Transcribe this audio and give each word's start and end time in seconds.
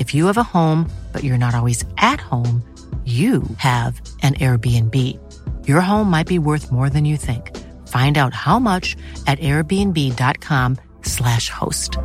If 0.00 0.14
you 0.14 0.26
have 0.26 0.38
a 0.38 0.52
home, 0.58 0.88
but 1.12 1.22
you're 1.22 1.44
not 1.46 1.54
always 1.54 1.84
at 1.98 2.20
home, 2.20 2.62
you 3.04 3.42
have 3.58 4.00
an 4.22 4.34
Airbnb. 4.34 4.96
Your 5.68 5.82
home 5.82 6.10
might 6.10 6.26
be 6.26 6.38
worth 6.38 6.72
more 6.72 6.88
than 6.88 7.04
you 7.04 7.16
think. 7.18 7.50
Find 7.86 8.16
out 8.16 8.32
how 8.32 8.58
much 8.58 8.96
at 9.26 9.38
airbnb.com 9.40 10.76
slash 11.02 11.50
host. 11.50 11.98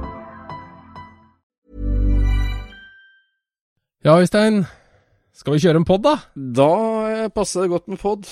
Ja, 4.03 4.19
Øystein. 4.19 4.65
Skal 5.33 5.53
vi 5.53 5.59
kjøre 5.59 5.79
en 5.81 5.85
pod, 5.85 6.03
da? 6.03 6.17
Da 6.35 7.29
passer 7.35 7.61
det 7.61 7.69
godt 7.69 7.87
med 7.87 7.97
pod. 7.97 8.27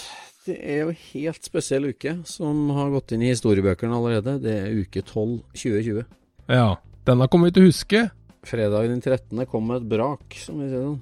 Det 0.46 0.58
er 0.60 0.84
jo 0.84 0.92
helt 1.14 1.46
spesiell 1.46 1.88
uke 1.90 2.18
som 2.28 2.70
har 2.76 2.92
gått 2.92 3.16
inn 3.16 3.24
i 3.24 3.32
historiebøkene 3.32 3.96
allerede. 3.96 4.36
Det 4.44 4.58
er 4.60 4.76
uke 4.84 5.02
12 5.02 5.40
2020. 5.56 6.04
Ja. 6.52 6.76
Denne 7.08 7.28
kommer 7.28 7.48
vi 7.50 7.56
til 7.56 7.66
å 7.66 7.72
huske. 7.72 8.04
Fredag 8.44 8.88
den 8.92 9.02
13. 9.02 9.46
kom 9.48 9.68
med 9.68 9.82
et 9.82 9.90
brak, 9.94 10.36
som 10.44 10.60
vi 10.60 10.68
sier 10.72 10.84
sånn. 10.84 11.02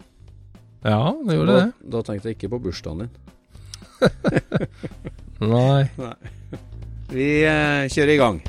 Ja, 0.86 1.02
det 1.26 1.36
gjorde 1.38 1.56
Da, 1.56 1.66
det. 1.66 1.92
da 1.96 2.02
tenkte 2.06 2.30
jeg 2.32 2.38
ikke 2.38 2.52
på 2.56 2.60
bursdagen 2.68 3.04
din. 3.04 3.12
Nei. 5.52 5.84
Vi 7.12 7.28
eh, 7.46 7.88
kjører 7.92 8.14
i 8.16 8.20
gang. 8.22 8.42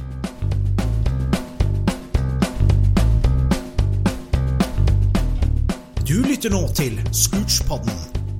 Du 6.08 6.18
lytter 6.26 6.50
nå 6.52 6.60
til 6.76 6.96
Scootspodden, 7.14 7.94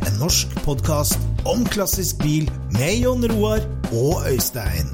en 0.06 0.16
norsk 0.20 0.50
podkast 0.66 1.20
om 1.48 1.62
klassisk 1.72 2.18
bil 2.24 2.48
med 2.74 2.98
Jon 3.04 3.24
Roar 3.32 3.62
og 3.94 4.26
Øystein. 4.28 4.90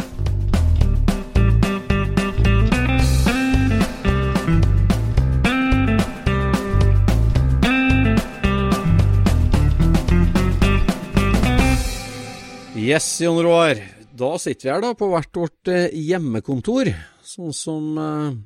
Yes, 12.88 13.20
Jon 13.20 13.36
Roar. 13.44 13.76
Da 14.16 14.30
sitter 14.40 14.64
vi 14.64 14.70
her 14.72 14.80
da 14.80 14.94
på 14.96 15.10
hvert 15.12 15.34
vårt 15.36 15.68
eh, 15.68 15.90
hjemmekontor, 15.92 16.88
sånn 17.26 17.52
som 17.52 17.98
eh, 18.00 18.38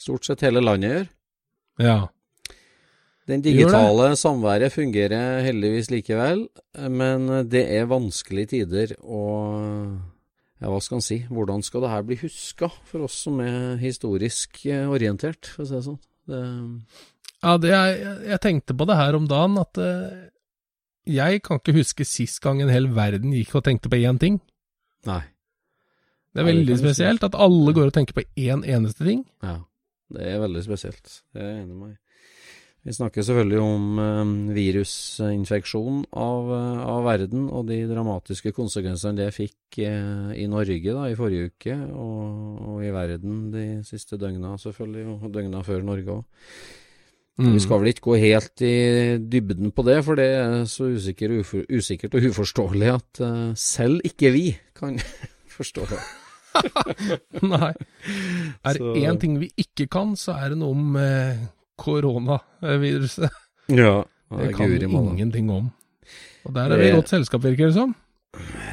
stort 0.00 0.24
sett 0.24 0.44
hele 0.46 0.62
landet 0.64 0.94
gjør. 0.94 1.04
Ja. 1.84 1.96
Den 3.28 3.44
digitale 3.44 4.14
samværet 4.16 4.72
fungerer 4.72 5.44
heldigvis 5.44 5.92
likevel, 5.92 6.46
men 6.88 7.28
det 7.52 7.66
er 7.76 7.90
vanskelige 7.90 8.54
tider, 8.54 8.96
og 9.04 9.60
ja, 10.56 10.70
hva 10.72 10.80
skal 10.80 11.02
en 11.02 11.04
si, 11.10 11.20
hvordan 11.28 11.60
skal 11.66 11.84
det 11.84 11.92
her 11.92 12.08
bli 12.08 12.20
huska 12.22 12.72
for 12.88 13.04
oss 13.10 13.20
som 13.26 13.44
er 13.44 13.76
historisk 13.82 14.64
eh, 14.72 14.88
orientert, 14.88 15.52
for 15.52 15.66
å 15.66 15.68
si 15.68 15.76
det 15.76 15.84
sånn? 15.90 16.00
Det, 16.32 16.44
Ja, 17.42 17.58
det 17.60 17.76
er, 17.76 17.96
jeg, 18.30 18.44
tenkte 18.48 18.78
på 18.78 18.88
det 18.88 19.02
her 19.04 19.20
om 19.20 19.28
dagen, 19.28 19.60
at 19.60 19.84
jeg 21.08 21.42
kan 21.42 21.58
ikke 21.60 21.76
huske 21.76 22.06
sist 22.06 22.40
gang 22.44 22.62
en 22.62 22.72
hel 22.72 22.88
verden 22.94 23.34
gikk 23.34 23.56
og 23.58 23.64
tenkte 23.66 23.90
på 23.92 24.00
én 24.02 24.20
ting. 24.22 24.40
nei. 25.06 25.22
Det 26.32 26.40
er 26.40 26.48
veldig 26.48 26.78
spesielt 26.80 27.24
at 27.26 27.34
alle 27.36 27.74
går 27.76 27.90
og 27.90 27.92
tenker 27.92 28.16
på 28.16 28.22
én 28.40 28.62
eneste 28.64 29.04
ting. 29.04 29.26
Ja, 29.44 29.58
det 30.14 30.30
er 30.30 30.38
veldig 30.40 30.62
spesielt. 30.64 31.18
Det 31.34 31.42
er 31.42 31.50
jeg 31.50 31.64
enig 31.66 31.76
med. 31.76 31.98
Vi 32.82 32.94
snakker 32.96 33.22
selvfølgelig 33.22 33.58
om 33.62 33.98
eh, 34.02 34.30
virusinfeksjon 34.56 36.00
av, 36.18 36.48
eh, 36.56 36.80
av 36.82 37.04
verden 37.06 37.44
og 37.46 37.68
de 37.68 37.76
dramatiske 37.86 38.50
konsekvensene 38.56 39.20
det 39.20 39.28
fikk 39.36 39.78
eh, 39.84 40.32
i 40.42 40.48
Norge 40.50 40.96
da, 40.96 41.04
i 41.06 41.18
forrige 41.18 41.52
uke, 41.52 41.76
og, 41.94 42.64
og 42.72 42.80
i 42.82 42.90
verden 42.90 43.44
de 43.54 43.66
siste 43.86 44.18
døgna 44.18 44.56
selvfølgelig, 44.58 45.04
og 45.14 45.28
døgna 45.36 45.62
før 45.62 45.86
Norge 45.86 46.16
òg. 46.16 46.48
Mm. 47.42 47.54
Vi 47.56 47.60
skal 47.64 47.80
vel 47.82 47.88
ikke 47.90 48.04
gå 48.06 48.14
helt 48.22 48.62
i 48.62 48.72
dybden 49.18 49.72
på 49.74 49.82
det, 49.86 49.96
for 50.06 50.14
det 50.20 50.26
er 50.38 50.64
så 50.70 50.86
usikker, 50.94 51.32
ufor, 51.40 51.64
usikkert 51.74 52.14
og 52.14 52.26
uforståelig 52.30 52.90
at 52.94 53.20
eh, 53.26 53.54
selv 53.58 54.00
ikke 54.06 54.30
vi 54.34 54.44
kan 54.78 54.98
forstå 55.56 55.86
det. 55.90 55.98
Nei. 57.42 57.72
Er 58.68 58.78
det 58.78 59.02
én 59.08 59.18
ting 59.20 59.38
vi 59.40 59.48
ikke 59.58 59.88
kan, 59.90 60.14
så 60.20 60.36
er 60.38 60.52
det 60.52 60.58
noe 60.60 60.76
om 60.76 60.96
eh, 61.00 61.40
koronaviruset. 61.80 63.30
Ja, 63.72 64.02
Det 64.32 64.54
kan 64.56 64.70
vi 64.70 64.78
ingenting 64.86 65.50
om. 65.50 65.70
Og 66.44 66.54
der 66.54 66.64
er 66.64 66.76
Det- 66.76 66.78
vi 66.80 66.88
i 66.90 66.94
godt 66.96 67.08
selskap, 67.08 67.42
virker 67.42 67.66
det 67.66 67.74
som. 67.74 67.94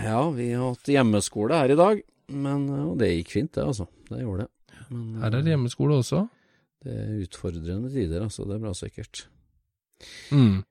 Ja, 0.04 0.30
vi 0.32 0.52
har 0.52 0.70
hatt 0.74 0.88
hjemmeskole 0.88 1.54
her 1.54 1.72
i 1.72 1.76
dag, 1.76 2.02
men 2.32 2.70
og 2.70 2.98
det 3.00 3.10
gikk 3.18 3.32
fint 3.32 3.52
det, 3.54 3.64
altså. 3.66 3.88
Det 4.10 4.22
gjorde 4.22 4.46
det. 4.46 4.50
Men 4.90 5.22
Her 5.22 5.28
er 5.28 5.42
det 5.42 5.52
hjemmeskole 5.54 5.98
også. 6.00 6.28
Det 6.86 6.96
er 6.96 7.22
utfordrende 7.26 7.92
tider, 7.92 8.24
altså. 8.24 8.46
Det 8.48 8.56
er 8.56 8.64
bra 8.64 8.74
sikkert. 8.78 9.26
Mm. 10.32 10.62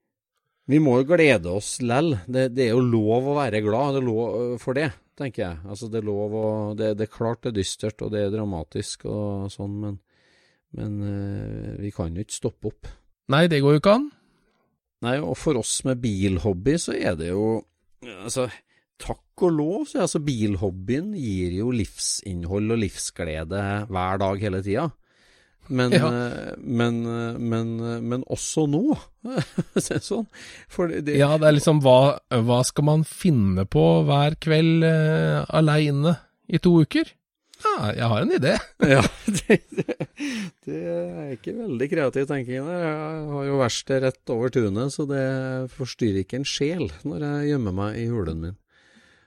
Vi 0.68 0.80
må 0.84 0.98
jo 1.00 1.08
glede 1.08 1.52
oss 1.52 1.78
lell. 1.84 2.14
Det, 2.28 2.50
det 2.56 2.66
er 2.66 2.74
jo 2.74 2.84
lov 2.84 3.30
å 3.30 3.36
være 3.38 3.62
glad 3.64 3.96
det 3.98 4.04
lov 4.04 4.22
øh, 4.26 4.54
for 4.60 4.76
det, 4.76 4.90
tenker 5.18 5.44
jeg. 5.44 5.62
Altså, 5.68 5.88
det 5.92 6.02
er 6.02 6.08
lov 6.08 6.36
å 6.36 6.46
det, 6.76 6.92
det 7.00 7.08
er 7.08 7.14
klart 7.14 7.42
det 7.44 7.52
er 7.52 7.58
dystert, 7.60 8.04
og 8.04 8.12
det 8.12 8.26
er 8.26 8.34
dramatisk 8.34 9.08
og 9.08 9.48
sånn, 9.52 9.74
men, 9.84 9.98
men 10.76 11.00
øh, 11.08 11.74
vi 11.80 11.92
kan 11.96 12.16
jo 12.16 12.24
ikke 12.24 12.40
stoppe 12.40 12.72
opp. 12.72 12.92
Nei, 13.32 13.46
det 13.52 13.60
går 13.64 13.76
jo 13.76 13.82
ikke 13.82 13.96
an. 13.98 14.08
Nei, 15.04 15.18
og 15.22 15.36
for 15.38 15.60
oss 15.60 15.78
med 15.86 16.00
bilhobby 16.02 16.74
så 16.80 16.96
er 16.96 17.18
det 17.18 17.32
jo 17.32 17.58
Altså, 17.98 18.44
takk 19.02 19.42
og 19.42 19.54
lov, 19.56 19.80
så 19.90 20.04
altså 20.04 20.20
bilhobbyen 20.22 21.08
gir 21.18 21.56
jo 21.56 21.72
livsinnhold 21.74 22.76
og 22.76 22.78
livsglede 22.78 23.62
hver 23.90 24.20
dag 24.22 24.44
hele 24.44 24.60
tida. 24.62 24.84
Men, 25.68 25.92
Ja. 25.92 26.08
eh, 26.08 26.54
men, 26.58 27.02
eh, 27.06 27.38
men, 27.38 27.72
eh, 27.80 28.00
men 28.00 28.22
også 28.24 28.64
nå, 28.70 28.96
så 29.76 29.98
det 29.98 30.02
sånn. 30.06 30.26
For 30.72 30.88
det, 30.88 31.16
Ja, 31.18 31.34
det 31.36 31.48
er 31.50 31.56
liksom 31.58 31.82
hva, 31.84 32.18
hva 32.32 32.62
skal 32.64 32.86
man 32.88 33.04
finne 33.04 33.66
på 33.68 33.84
hver 34.08 34.38
kveld 34.40 34.86
eh, 34.88 35.44
aleine 35.48 36.16
i 36.48 36.58
to 36.64 36.72
uker? 36.80 37.10
Ja, 37.58 37.88
jeg 37.90 38.06
har 38.12 38.22
en 38.22 38.32
idé. 38.36 38.54
Ja, 38.94 39.02
det, 39.26 39.56
det, 40.64 40.76
er 40.78 41.32
ikke 41.34 41.56
veldig 41.58 41.88
kreativ 41.90 42.28
tenking 42.30 42.64
der. 42.68 42.84
Jeg 42.86 43.24
har 43.34 43.48
jo 43.48 43.58
verksted 43.60 44.04
rett 44.06 44.32
over 44.32 44.52
tunet, 44.54 44.94
så 44.94 45.04
det 45.10 45.24
forstyrrer 45.74 46.22
ikke 46.22 46.38
en 46.40 46.46
sjel 46.48 46.86
når 47.02 47.24
jeg 47.26 47.50
gjemmer 47.52 47.74
meg 47.74 47.98
i 47.98 48.06
hulen 48.08 48.40
min. 48.44 48.56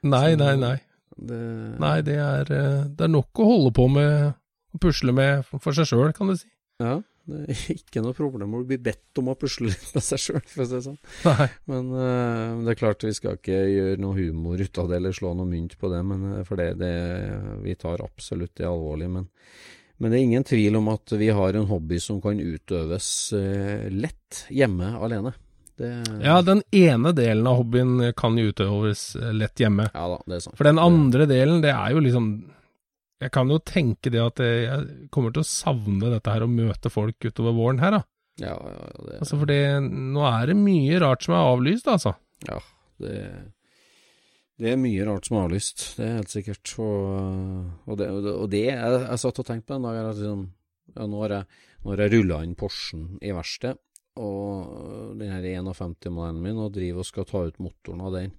Nei, 0.08 0.32
nei, 0.40 0.56
nei. 0.58 0.78
Det, 1.22 1.38
Nei, 1.78 1.98
det 2.08 2.16
er, 2.18 2.48
det 2.88 3.04
er 3.06 3.12
nok 3.12 3.38
å 3.44 3.46
holde 3.46 3.74
på 3.76 3.86
med 3.92 4.32
å 4.76 4.82
pusle 4.82 5.14
med 5.16 5.46
for 5.52 5.76
seg 5.76 5.90
sjøl, 5.92 6.12
kan 6.18 6.32
du 6.32 6.36
si. 6.40 6.48
Ja, 6.82 6.96
det 7.30 7.42
er 7.54 7.60
ikke 7.76 8.02
noe 8.02 8.16
problem 8.18 8.56
å 8.58 8.64
bli 8.66 8.80
bedt 8.82 9.20
om 9.22 9.28
å 9.30 9.36
pusle 9.38 9.70
litt 9.70 9.92
med 9.94 10.04
seg 10.04 10.22
sjøl, 10.24 10.40
for 10.50 10.64
å 10.64 10.68
si 10.70 10.74
det 10.80 10.86
sånn. 10.88 10.98
Nei. 11.28 11.50
Men 11.70 11.92
eh, 11.94 12.56
det 12.66 12.74
er 12.74 12.80
klart 12.80 13.06
vi 13.06 13.12
skal 13.14 13.38
ikke 13.38 13.60
gjøre 13.70 14.00
noe 14.02 14.18
humor 14.18 14.64
ut 14.64 14.80
av 14.82 14.90
det, 14.90 14.98
eller 14.98 15.14
slå 15.14 15.36
noe 15.38 15.50
mynt 15.50 15.78
på 15.80 15.92
det, 15.94 16.00
men, 16.08 16.24
eh, 16.40 16.42
for 16.48 16.58
det, 16.60 16.72
det 16.82 16.96
vi 17.62 17.76
tar 17.78 18.02
absolutt 18.02 18.56
det 18.58 18.66
alvorlig. 18.70 19.12
Men, 19.14 19.28
men 20.02 20.10
det 20.12 20.18
er 20.18 20.26
ingen 20.26 20.48
tvil 20.50 20.80
om 20.82 20.90
at 20.96 21.14
vi 21.22 21.30
har 21.38 21.60
en 21.60 21.70
hobby 21.70 22.00
som 22.02 22.18
kan 22.24 22.42
utøves 22.42 23.12
eh, 23.38 23.86
lett 23.94 24.46
hjemme 24.50 24.96
alene. 24.98 25.36
Det, 25.78 25.92
Ja, 26.26 26.40
den 26.46 26.64
ene 26.76 27.14
delen 27.16 27.46
av 27.48 27.62
hobbyen 27.62 27.94
kan 28.18 28.36
utøves 28.38 29.12
lett 29.38 29.62
hjemme. 29.62 29.88
ja 29.94 30.08
da, 30.16 30.18
det 30.26 30.40
er 30.40 30.44
sant. 30.48 30.58
For 30.58 30.68
den 30.68 30.82
andre 30.82 31.30
delen, 31.30 31.62
det 31.64 31.72
er 31.76 31.94
jo 31.94 32.02
liksom 32.04 32.32
Jeg 33.22 33.34
kan 33.36 33.52
jo 33.54 33.60
tenke 33.62 34.10
det 34.14 34.22
at 34.24 34.42
jeg 34.42 34.66
jeg 34.66 35.10
kommer 35.14 35.34
til 35.34 35.44
å 35.44 35.48
savne 35.48 36.10
dette 36.10 36.34
her 36.34 36.46
å 36.46 36.50
møte 36.50 36.90
folk 36.90 37.30
utover 37.30 37.54
våren 37.58 37.82
her, 37.84 38.00
da. 38.00 38.04
Ja, 38.42 38.56
ja, 38.56 38.76
ja, 38.78 39.06
det, 39.06 39.18
Altså, 39.20 39.38
for 39.38 39.50
det, 39.50 39.62
nå 39.86 40.24
er 40.26 40.50
det 40.50 40.56
mye 40.58 41.02
rart 41.04 41.28
som 41.28 41.36
er 41.38 41.50
avlyst, 41.52 41.90
altså. 41.92 42.16
ja 42.48 42.58
det, 43.02 43.18
det 44.62 44.72
er 44.72 44.82
mye 44.82 45.06
rart 45.08 45.28
som 45.28 45.38
er 45.38 45.48
avlyst, 45.48 45.86
det 45.98 46.08
er 46.08 46.18
helt 46.20 46.34
sikkert. 46.34 46.74
Og, 46.82 47.88
og 47.90 48.00
det, 48.00 48.10
og 48.14 48.48
det 48.54 48.66
jeg, 48.68 48.98
jeg 49.04 49.22
satt 49.24 49.42
og 49.44 49.48
tenkte 49.48 49.72
på 49.72 49.78
en 49.80 49.88
dag 49.88 50.02
at 50.02 50.20
liksom, 50.20 50.44
ja, 50.96 51.08
nå 51.08 51.24
har 51.26 51.38
jeg, 51.38 51.64
nå 51.82 51.94
har 51.94 52.04
jeg 52.06 52.14
rulla 52.16 52.42
inn 52.46 52.58
Porschen 52.60 53.08
i 53.22 53.34
verksted, 53.36 53.80
og 54.22 55.18
den 55.20 55.32
her 55.32 55.48
51-modellen 55.64 56.42
min, 56.44 56.62
og 56.62 56.74
driver 56.76 57.04
og 57.04 57.10
skal 57.10 57.28
ta 57.30 57.46
ut 57.48 57.62
motoren 57.64 58.04
av 58.06 58.18
den. 58.18 58.34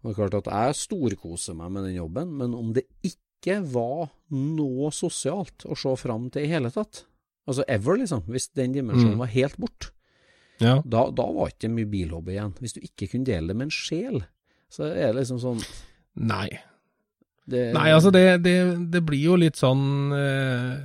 Og 0.00 0.08
det 0.08 0.14
er 0.14 0.18
klart 0.18 0.38
at 0.40 0.50
jeg 0.50 0.80
storkoser 0.80 1.58
meg 1.58 1.74
med 1.74 1.86
den 1.86 1.98
jobben, 2.00 2.32
men 2.40 2.56
om 2.58 2.72
det 2.74 2.88
ikke 3.04 3.20
var 3.72 4.10
noe 4.30 4.90
sosialt 4.90 5.64
å 5.66 5.74
se 5.76 5.96
fram 5.96 6.30
til 6.30 6.42
i 6.44 6.48
hele 6.52 6.70
tatt, 6.70 7.04
altså 7.48 7.64
ever, 7.68 7.96
liksom, 7.98 8.22
hvis 8.30 8.48
den 8.54 8.72
dimensjonen 8.72 9.14
Mm. 9.14 9.18
var 9.18 9.26
helt 9.26 9.56
bort, 9.58 9.90
Ja. 10.60 10.80
da, 10.86 11.10
da 11.10 11.22
var 11.32 11.48
ikke 11.50 11.66
det 11.66 11.70
mye 11.70 11.90
bilhobby 11.90 12.32
igjen. 12.36 12.52
Hvis 12.60 12.74
du 12.74 12.80
ikke 12.80 13.10
kunne 13.10 13.24
dele 13.24 13.48
det 13.48 13.56
med 13.56 13.64
en 13.66 13.70
sjel, 13.70 14.22
så 14.70 14.84
er 14.94 15.12
det 15.12 15.16
liksom 15.16 15.38
sånn 15.40 15.64
Nei. 16.16 16.48
det, 17.48 17.72
Nei, 17.74 17.90
altså 17.90 18.12
det, 18.12 18.42
det, 18.44 18.90
det 18.92 19.02
blir 19.04 19.22
jo 19.24 19.36
litt 19.36 19.56
sånn 19.56 20.12
eh, 20.12 20.78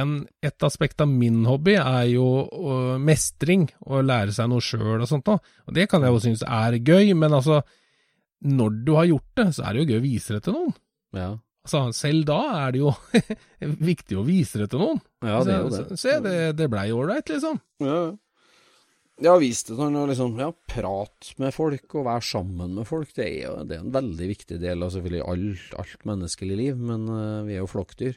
en, 0.00 0.26
Et 0.42 0.62
aspekt 0.62 1.00
av 1.00 1.08
min 1.08 1.44
hobby 1.44 1.74
er 1.76 2.06
jo 2.10 2.24
å, 2.50 2.98
mestring, 2.98 3.68
å 3.86 4.00
lære 4.02 4.32
seg 4.32 4.48
noe 4.48 4.60
sjøl 4.64 5.00
og 5.00 5.06
sånt 5.08 5.26
noe. 5.26 5.38
Og 5.68 5.74
det 5.74 5.88
kan 5.88 6.02
jeg 6.02 6.10
jo 6.10 6.18
synes 6.24 6.42
er 6.42 6.78
gøy, 6.80 7.14
men 7.14 7.32
altså 7.32 7.62
Når 8.42 8.84
du 8.84 8.94
har 8.96 9.04
gjort 9.06 9.30
det, 9.36 9.46
så 9.54 9.62
er 9.64 9.72
det 9.72 9.80
jo 9.84 9.92
gøy 9.94 10.00
å 10.00 10.04
vise 10.04 10.34
det 10.34 10.42
til 10.44 10.52
noen. 10.54 10.74
Ja, 11.14 11.38
Altså, 11.64 11.80
selv 11.96 12.26
da 12.28 12.38
er 12.66 12.74
det 12.74 12.82
jo 12.82 12.90
viktig 13.92 14.18
å 14.20 14.24
vise 14.26 14.60
det 14.60 14.66
til 14.74 14.82
noen. 14.82 15.00
ja 15.24 15.38
det 15.46 15.54
er 15.54 15.62
jo 15.64 15.70
det. 15.72 15.96
Se, 16.00 16.18
det, 16.20 16.34
det 16.58 16.68
blei 16.72 16.90
ålreit, 16.92 17.30
liksom. 17.32 17.56
Ja, 17.84 17.96
ja. 18.02 18.12
Ja, 19.22 19.36
vis 19.38 19.60
det 19.62 19.76
og 19.78 20.08
liksom 20.10 20.32
Ja, 20.42 20.48
prat 20.66 21.28
med 21.38 21.54
folk 21.54 21.92
og 21.94 22.08
være 22.08 22.24
sammen 22.26 22.72
med 22.74 22.88
folk. 22.88 23.12
Det 23.14 23.22
er 23.28 23.44
jo 23.46 23.52
det 23.62 23.76
er 23.76 23.84
en 23.84 23.92
veldig 23.94 24.26
viktig 24.32 24.56
del 24.58 24.82
av 24.82 24.90
selvfølgelig 24.90 25.22
alt, 25.30 25.68
alt 25.78 26.02
menneskelig 26.10 26.56
liv, 26.58 26.80
men 26.90 27.04
eh, 27.14 27.44
vi 27.46 27.54
er 27.54 27.62
jo 27.62 27.68
flokkdyr. 27.70 28.16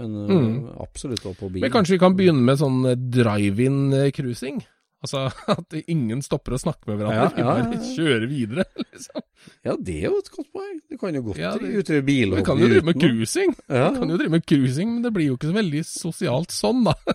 Men 0.00 0.14
eh, 0.22 0.32
Mm. 0.32 0.70
absolutt 0.80 1.26
også 1.28 1.36
på 1.42 1.50
bil. 1.52 1.60
Men 1.66 1.74
kanskje 1.74 1.98
vi 1.98 2.00
kan 2.00 2.16
begynne 2.16 2.40
med 2.46 2.56
sånn 2.58 2.80
eh, 2.88 2.96
drive-in-cruising? 3.20 4.62
Altså 5.04 5.20
at 5.48 5.74
ingen 5.88 6.20
stopper 6.20 6.52
å 6.52 6.60
snakke 6.60 6.90
med 6.90 6.98
hverandre, 7.00 7.40
Ja, 7.40 7.44
ja, 7.44 7.52
ja, 7.56 7.68
ja. 7.72 7.92
kjører 7.96 8.26
videre, 8.28 8.66
liksom. 8.92 9.22
Ja, 9.64 9.76
det 9.80 9.94
er 9.96 10.10
jo 10.10 10.18
et 10.20 10.28
godt 10.34 10.50
poeng. 10.52 10.74
Du 10.92 10.98
kan 11.00 11.16
jo 11.16 11.22
godt 11.30 11.40
Ja, 11.40 11.54
det- 11.56 11.70
utøve 11.80 12.02
bilhobby 12.04 12.42
Vi 12.42 12.44
kan 12.50 12.60
jo 12.60 12.68
drive 12.68 12.84
med 12.90 12.98
cruising, 13.00 13.54
Ja, 13.64 13.86
Vi 13.90 13.98
kan 14.02 14.12
jo 14.12 14.18
drive 14.20 14.34
med 14.36 14.44
cruising, 14.44 14.92
men 14.92 15.02
det 15.06 15.12
blir 15.16 15.30
jo 15.30 15.38
ikke 15.38 15.48
så 15.48 15.56
veldig 15.56 15.84
sosialt 15.88 16.52
sånn, 16.52 16.84
da. 16.84 16.94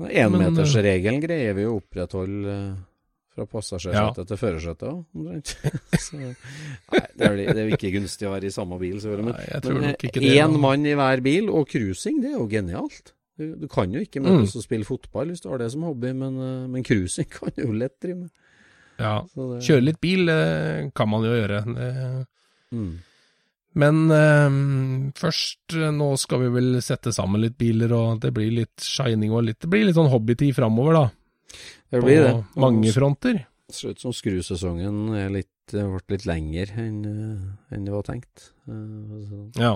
Enmetersregelen 0.00 1.20
greier 1.20 1.52
vi 1.58 1.66
å 1.68 1.74
opprettholde 1.76 2.54
eh, 2.54 2.78
fra 3.36 3.46
passasjersetet 3.46 4.26
til 4.32 4.40
førersetet 4.40 4.88
omtrent. 4.88 5.52
Nei, 6.16 7.04
det 7.20 7.28
er, 7.28 7.36
det 7.54 7.60
er 7.66 7.72
ikke 7.76 7.92
gunstig 7.98 8.28
å 8.28 8.32
være 8.34 8.48
i 8.48 8.54
samme 8.54 8.78
bil, 8.80 8.96
selvfølgelig. 9.02 9.36
Men, 9.68 9.94
én 10.24 10.56
da. 10.56 10.60
mann 10.64 10.88
i 10.88 10.96
hver 10.98 11.20
bil, 11.24 11.50
og 11.52 11.68
cruising, 11.68 12.22
det 12.24 12.32
er 12.32 12.38
jo 12.40 12.48
genialt. 12.50 13.12
Du, 13.40 13.54
du 13.56 13.66
kan 13.72 13.90
jo 13.96 14.02
ikke 14.04 14.20
møtes 14.20 14.52
og 14.60 14.62
spille 14.66 14.84
fotball 14.84 15.30
hvis 15.32 15.40
du 15.40 15.48
har 15.48 15.62
det 15.62 15.70
som 15.72 15.86
hobby, 15.88 16.10
men, 16.12 16.34
eh, 16.44 16.66
men 16.68 16.84
cruising 16.84 17.28
kan 17.34 17.48
du 17.56 17.62
jo 17.64 17.72
lett 17.72 17.96
drive 18.04 18.18
med. 18.26 18.30
Ja, 19.00 19.14
det, 19.32 19.62
kjøre 19.64 19.84
litt 19.86 20.00
bil 20.04 20.28
eh, 20.28 20.90
kan 20.94 21.08
man 21.08 21.24
jo 21.24 21.32
gjøre. 21.38 21.62
Det- 21.74 22.26
Mm. 22.70 22.90
Men 23.80 23.96
eh, 24.14 24.50
først, 25.18 25.74
eh, 25.74 25.90
nå 25.90 26.12
skal 26.18 26.38
vi 26.44 26.50
vel 26.54 26.68
sette 26.82 27.10
sammen 27.16 27.40
litt 27.42 27.56
biler, 27.58 27.90
og 27.96 28.20
det 28.22 28.30
blir 28.36 28.50
litt 28.54 28.84
shining 28.84 29.32
og 29.34 29.42
litt 29.48 29.58
Det 29.64 29.70
blir 29.72 29.86
litt 29.88 29.96
sånn 29.96 30.10
hobbytid 30.12 30.54
framover, 30.54 30.92
da. 30.94 31.04
Det 31.90 31.98
På 32.00 32.06
blir 32.06 32.22
det. 32.28 32.34
mange 32.62 32.92
fronter. 32.94 33.40
Det 33.66 33.74
ser 33.74 33.90
ut 33.96 34.00
som 34.04 34.12
skrusesongen 34.14 35.14
er 35.18 35.30
litt, 35.34 35.48
ble 35.72 35.98
litt 36.14 36.26
lenger 36.30 36.70
enn 36.78 37.00
enn 37.70 37.84
det 37.86 37.92
var 37.94 38.02
tenkt. 38.06 38.50
Så 38.66 39.50
Ja. 39.58 39.72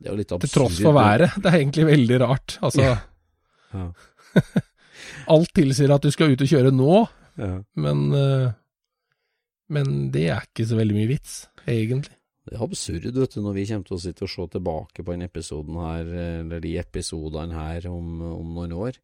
Det 0.00 0.08
er 0.08 0.14
jo 0.14 0.18
litt 0.22 0.32
absurd. 0.32 0.48
Til 0.48 0.56
tross 0.56 0.78
for 0.80 0.96
været. 0.96 1.34
Det 1.42 1.50
er 1.52 1.58
egentlig 1.60 1.86
veldig 1.90 2.20
rart. 2.24 2.58
Altså, 2.64 2.86
Ja. 3.70 3.84
alt 5.30 5.52
tilsier 5.54 5.92
at 5.94 6.02
du 6.02 6.10
skal 6.14 6.32
ut 6.34 6.42
og 6.42 6.50
kjøre 6.50 6.72
nå, 6.74 6.94
Ja. 7.40 7.52
men 7.76 8.00
eh, 8.16 8.50
Men 9.70 10.10
det 10.10 10.24
er 10.34 10.40
ikke 10.48 10.64
så 10.66 10.74
veldig 10.80 10.96
mye 10.96 11.06
vits, 11.12 11.34
egentlig. 11.62 12.10
Det 12.48 12.56
er 12.56 12.62
absurd, 12.64 13.04
vet 13.14 13.34
du, 13.36 13.40
når 13.44 13.54
vi 13.54 13.66
kommer 13.68 13.86
til 13.86 13.94
å 13.94 14.00
sitte 14.02 14.24
og 14.26 14.30
se 14.32 14.46
tilbake 14.50 15.04
på 15.06 15.12
den 15.14 15.22
episoden 15.22 15.76
her, 15.78 16.08
eller 16.40 16.60
de 16.64 16.72
episodene 16.80 17.54
her 17.54 17.86
om, 17.86 18.16
om 18.34 18.48
noen 18.56 18.72
år. 18.74 18.98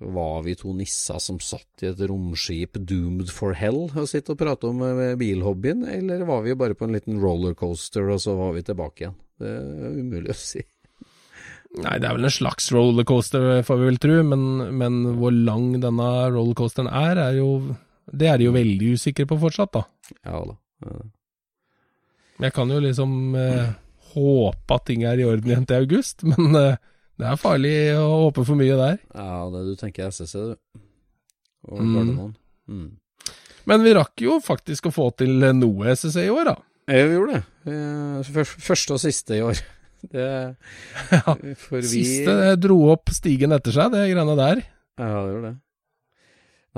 Var 0.00 0.42
vi 0.42 0.56
to 0.58 0.72
nisser 0.74 1.20
som 1.22 1.38
satt 1.38 1.84
i 1.84 1.90
et 1.92 2.02
romskip 2.10 2.80
doomed 2.88 3.30
for 3.30 3.54
hell 3.54 3.84
og 3.92 4.08
sitte 4.10 4.32
og 4.34 4.38
prate 4.42 4.66
om 4.66 4.82
eh, 4.82 5.14
bilhobbyen, 5.20 5.84
eller 5.86 6.24
var 6.26 6.42
vi 6.42 6.56
bare 6.58 6.74
på 6.74 6.88
en 6.88 6.96
liten 6.98 7.20
rollercoaster 7.22 8.10
og 8.10 8.18
så 8.24 8.34
var 8.38 8.56
vi 8.58 8.64
tilbake 8.66 9.04
igjen? 9.06 9.18
Det 9.40 9.48
er 9.56 9.96
umulig 10.00 10.30
å 10.34 10.36
si. 10.38 10.62
Nei, 11.80 11.94
det 12.02 12.08
er 12.08 12.16
vel 12.16 12.26
en 12.26 12.34
slags 12.34 12.66
rollercoaster, 12.74 13.44
får 13.66 13.78
vi 13.78 13.86
vel 13.92 13.98
tro, 14.02 14.16
men, 14.26 14.40
men 14.80 14.96
hvor 15.20 15.30
lang 15.34 15.68
denne 15.82 16.08
rollercoasteren 16.34 16.88
er, 16.90 17.20
er 17.28 17.36
jo 17.38 17.76
Det 18.10 18.26
er 18.26 18.40
de 18.40 18.48
jo 18.48 18.54
veldig 18.56 18.88
usikre 18.98 19.26
på 19.30 19.38
fortsatt, 19.38 19.70
da. 19.76 19.84
Ja 20.26 20.40
da. 20.48 20.56
Ja. 20.86 20.96
Jeg 22.40 22.54
kan 22.56 22.72
jo 22.72 22.80
liksom 22.82 23.12
eh, 23.38 23.68
håpe 24.16 24.74
at 24.80 24.86
ting 24.88 25.04
er 25.06 25.20
i 25.20 25.26
orden 25.28 25.46
igjen 25.52 25.66
til 25.68 25.84
august, 25.84 26.24
men 26.30 26.56
eh, 26.58 26.80
det 27.20 27.28
er 27.28 27.38
farlig 27.38 27.74
å 28.00 28.06
håpe 28.26 28.42
for 28.48 28.58
mye 28.58 28.78
der. 28.80 28.96
Ja, 29.14 29.44
det 29.52 29.62
du 29.68 29.74
tenker 29.78 30.08
SSC, 30.10 30.34
du. 30.54 30.56
Og 31.70 31.82
Mm. 31.84 31.92
Gardermoen. 31.94 32.34
Mm. 32.66 32.88
Men 33.68 33.82
vi 33.84 33.92
rakk 33.94 34.22
jo 34.24 34.38
faktisk 34.42 34.88
å 34.88 34.94
få 34.96 35.10
til 35.20 35.36
noe 35.54 35.92
SSC 35.92 36.24
i 36.24 36.30
år, 36.32 36.48
da. 36.48 36.56
Ja, 36.90 37.06
vi 37.06 37.14
gjorde 37.16 37.38
det. 37.38 37.42
Eh, 37.70 38.30
fyr- 38.34 38.56
Første 38.66 38.96
og 38.96 39.02
siste 39.02 39.36
i 39.38 39.42
år. 39.46 39.60
Det 40.10 40.26
Ja, 41.12 41.34
vi 41.42 41.82
Siste 41.84 42.32
eh, 42.48 42.54
dro 42.56 42.78
opp 42.94 43.10
stigen 43.12 43.52
etter 43.52 43.74
seg, 43.74 43.90
det 43.92 44.06
greiene 44.10 44.36
der. 44.38 44.62
Ja, 44.98 45.10
det 45.26 45.34
gjorde 45.34 45.50
det. 45.50 45.58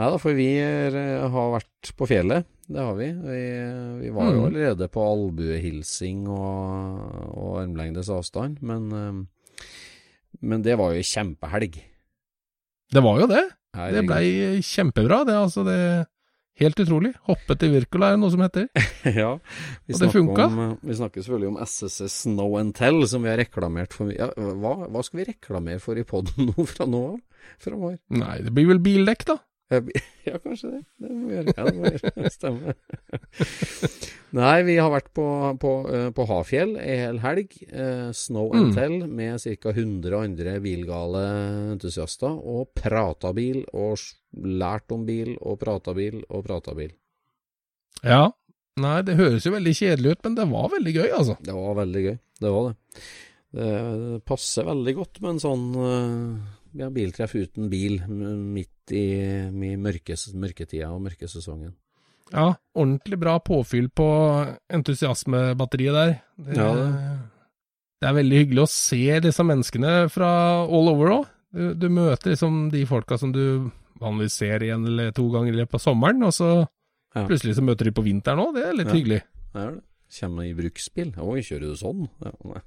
Nei 0.00 0.08
da, 0.08 0.18
for 0.18 0.34
vi 0.34 0.46
er, 0.58 0.96
eh, 0.96 1.28
har 1.30 1.52
vært 1.54 1.92
på 1.98 2.08
fjellet. 2.10 2.48
Det 2.72 2.80
har 2.82 2.94
vi. 2.98 3.08
Vi, 3.12 3.40
vi 4.02 4.10
var 4.14 4.30
jo 4.32 4.40
Mm. 4.42 4.46
allerede 4.48 4.88
på 4.90 5.02
albuehilsing 5.04 6.26
og, 6.32 7.32
og 7.36 7.56
armlengdes 7.62 8.08
avstand, 8.10 8.58
men, 8.64 8.88
men 10.40 10.62
det 10.64 10.76
var 10.80 10.92
jo 10.94 11.02
ei 11.02 11.06
kjempehelg. 11.06 11.76
Det 12.92 13.02
var 13.04 13.20
jo 13.22 13.26
det. 13.30 13.44
Det 13.72 13.78
Herregud. 13.80 14.08
blei 14.10 14.62
kjempebra, 14.66 15.22
det. 15.28 15.36
Altså, 15.46 15.62
det 15.68 15.78
Helt 16.60 16.80
utrolig. 16.82 17.14
Hoppe 17.28 17.56
til 17.56 17.72
Wirkola 17.72 18.10
er 18.10 18.18
det 18.18 18.22
noe 18.22 18.32
som 18.34 18.42
heter. 18.44 18.66
ja, 19.22 19.30
vi 19.88 19.96
Og 19.96 20.02
det 20.02 20.10
funka? 20.12 20.46
Om, 20.50 20.58
eh, 20.66 20.74
vi 20.90 20.96
snakker 20.98 21.24
selvfølgelig 21.24 21.50
om 21.54 21.60
SSC 21.64 22.08
Snow 22.12 22.58
and 22.60 22.74
Tell, 22.76 23.00
som 23.08 23.24
vi 23.24 23.32
har 23.32 23.40
reklamert 23.40 23.96
for. 23.96 24.12
Ja, 24.12 24.28
hva, 24.36 24.74
hva 24.84 25.04
skal 25.06 25.22
vi 25.22 25.28
reklamere 25.32 25.80
for 25.82 25.98
i 25.98 26.04
poden 26.08 26.52
nå 26.52 26.66
fra 26.68 26.88
nå 26.88 27.04
av? 27.14 27.20
Framover? 27.62 27.96
Nei, 28.14 28.36
det 28.44 28.52
blir 28.54 28.68
vel 28.68 28.82
bildekk, 28.84 29.24
da. 29.32 29.40
Ja, 30.28 30.36
kanskje 30.38 30.68
det. 30.70 30.80
Det 31.02 31.10
må 31.10 31.28
vi 31.28 31.34
gjøre. 31.34 31.52
Ja, 31.56 31.64
det 31.66 31.72
må 31.74 31.82
vi 31.88 31.96
gjøre. 31.96 32.30
Stemmer. 32.30 32.76
Nei, 34.38 34.62
vi 34.64 34.76
har 34.80 34.92
vært 34.92 35.08
på, 35.16 35.24
på, 35.60 35.72
eh, 35.92 36.06
på 36.16 36.26
Hafjell 36.30 36.76
ei 36.80 36.94
hel 37.02 37.18
helg. 37.24 37.56
eh, 37.68 38.12
Snow 38.16 38.52
and 38.56 38.70
Mm. 38.70 38.74
Tell 38.76 38.94
med 39.08 39.42
ca. 39.60 39.72
100 39.74 40.20
andre 40.22 40.54
bilgale 40.64 41.24
entusiaster. 41.74 42.30
Og 42.38 42.70
prata 42.78 43.32
bil, 43.36 43.64
og 43.74 43.98
s- 43.98 44.14
lært 44.38 44.92
om 44.94 45.04
bil, 45.08 45.34
og 45.42 45.58
prata 45.60 45.92
bil, 45.94 46.22
og 46.30 46.46
prata 46.46 46.74
bil. 46.78 46.92
Ja. 48.02 48.30
Nei, 48.80 49.02
det 49.04 49.18
høres 49.18 49.44
jo 49.44 49.52
veldig 49.52 49.74
kjedelig 49.76 50.14
ut, 50.16 50.22
men 50.24 50.34
det 50.38 50.46
var 50.48 50.70
veldig 50.72 50.94
gøy, 50.96 51.10
altså. 51.18 51.36
Det 51.44 51.52
var 51.58 51.74
veldig 51.82 52.02
gøy. 52.06 52.18
Det 52.40 52.50
var 52.54 52.70
det. 52.70 53.02
Det, 53.52 54.24
passer 54.24 54.64
veldig 54.64 54.94
godt 54.96 55.18
med 55.20 55.34
en 55.34 55.42
sånn 55.42 55.66
eh, 55.76 56.52
ja, 56.74 56.88
biltreff 56.90 57.34
uten 57.34 57.68
bil 57.72 58.00
midt 58.08 58.92
i, 58.92 59.04
i 59.50 59.76
mørkes, 59.76 60.28
mørketida 60.34 60.90
og 60.92 61.02
mørkesesongen. 61.06 61.74
Ja, 62.32 62.54
ordentlig 62.74 63.18
bra 63.20 63.38
påfyll 63.44 63.90
på 63.92 64.06
entusiasmebatteriet 64.72 65.94
der. 65.94 66.14
Det, 66.38 66.56
Ja, 66.56 66.70
det. 66.74 67.18
det 68.00 68.08
er 68.08 68.16
veldig 68.16 68.38
hyggelig 68.42 68.62
å 68.64 68.70
se 68.72 69.20
disse 69.20 69.44
menneskene 69.44 70.08
fra 70.10 70.30
all 70.64 70.88
over 70.92 71.12
òg. 71.18 71.26
Du, 71.52 71.74
du 71.76 71.88
møter 71.92 72.32
liksom 72.32 72.70
de 72.72 72.84
folka 72.88 73.18
som 73.20 73.32
du 73.34 73.70
vanligvis 74.00 74.32
ser 74.40 74.64
en 74.72 74.86
eller 74.88 75.12
i 75.12 75.52
løpet 75.52 75.74
av 75.74 75.80
sommeren, 75.84 76.22
og 76.24 76.32
så 76.32 76.66
Ja. 77.14 77.26
plutselig 77.28 77.56
så 77.58 77.62
møter 77.62 77.84
de 77.84 77.92
på 77.92 78.02
vinteren 78.02 78.40
òg. 78.40 78.54
Det 78.54 78.64
er 78.64 78.72
litt 78.72 78.88
Ja. 78.88 78.94
hyggelig. 78.94 79.22
Det 79.52 79.60
er 79.60 79.70
det. 79.76 79.82
Kommer 80.20 80.44
i 80.48 80.54
bruksbil. 80.54 81.12
Oi, 81.18 81.40
kjører 81.40 81.60
du 81.60 81.76
sånn? 81.76 82.08
Ja. 82.24 82.60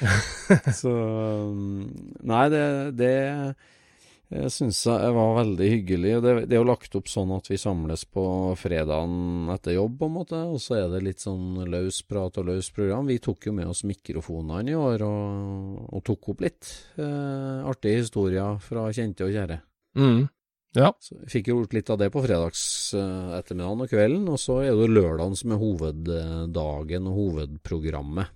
Så 0.80 0.94
um, 0.94 1.90
Nei, 2.26 2.46
det, 2.52 2.64
det 2.98 3.14
jeg 4.30 4.50
syns 4.54 4.78
jeg 4.86 5.14
var 5.16 5.32
veldig 5.40 5.68
hyggelig. 5.72 6.10
Det, 6.22 6.32
det 6.46 6.54
er 6.54 6.60
jo 6.60 6.68
lagt 6.68 6.94
opp 6.94 7.08
sånn 7.10 7.32
at 7.34 7.48
vi 7.50 7.56
samles 7.58 8.04
på 8.06 8.22
fredagen 8.60 9.48
etter 9.50 9.74
jobb, 9.74 9.96
på 9.98 10.06
en 10.06 10.14
måte. 10.20 10.42
Og 10.46 10.60
så 10.62 10.76
er 10.78 10.92
det 10.92 11.00
litt 11.02 11.24
sånn 11.24 11.64
løs 11.66 11.98
prat 12.06 12.38
og 12.38 12.46
løs 12.46 12.68
program. 12.76 13.10
Vi 13.10 13.18
tok 13.22 13.48
jo 13.48 13.54
med 13.56 13.72
oss 13.72 13.82
mikrofonene 13.90 14.70
i 14.70 14.76
år 14.78 15.02
og, 15.02 15.80
og 15.90 16.04
tok 16.06 16.30
opp 16.30 16.44
litt 16.46 16.70
eh, 17.02 17.66
artige 17.66 18.04
historier 18.04 18.60
fra 18.62 18.86
kjente 18.94 19.26
og 19.26 19.34
kjære. 19.34 19.58
Mm. 19.98 20.22
Ja. 20.78 20.92
Så 21.02 21.16
jeg 21.16 21.32
fikk 21.32 21.50
gjort 21.50 21.74
litt 21.74 21.90
av 21.90 21.98
det 21.98 22.12
på 22.14 22.22
fredags 22.22 22.62
eh, 22.94 23.32
ettermiddagen 23.40 23.82
og 23.82 23.90
kvelden, 23.90 24.30
og 24.30 24.38
så 24.38 24.60
er 24.62 24.70
det 24.70 24.86
jo 24.86 24.94
lørdagen 24.94 25.34
som 25.42 25.56
er 25.56 25.62
hoveddagen 25.64 27.10
og 27.10 27.18
hovedprogrammet. 27.18 28.30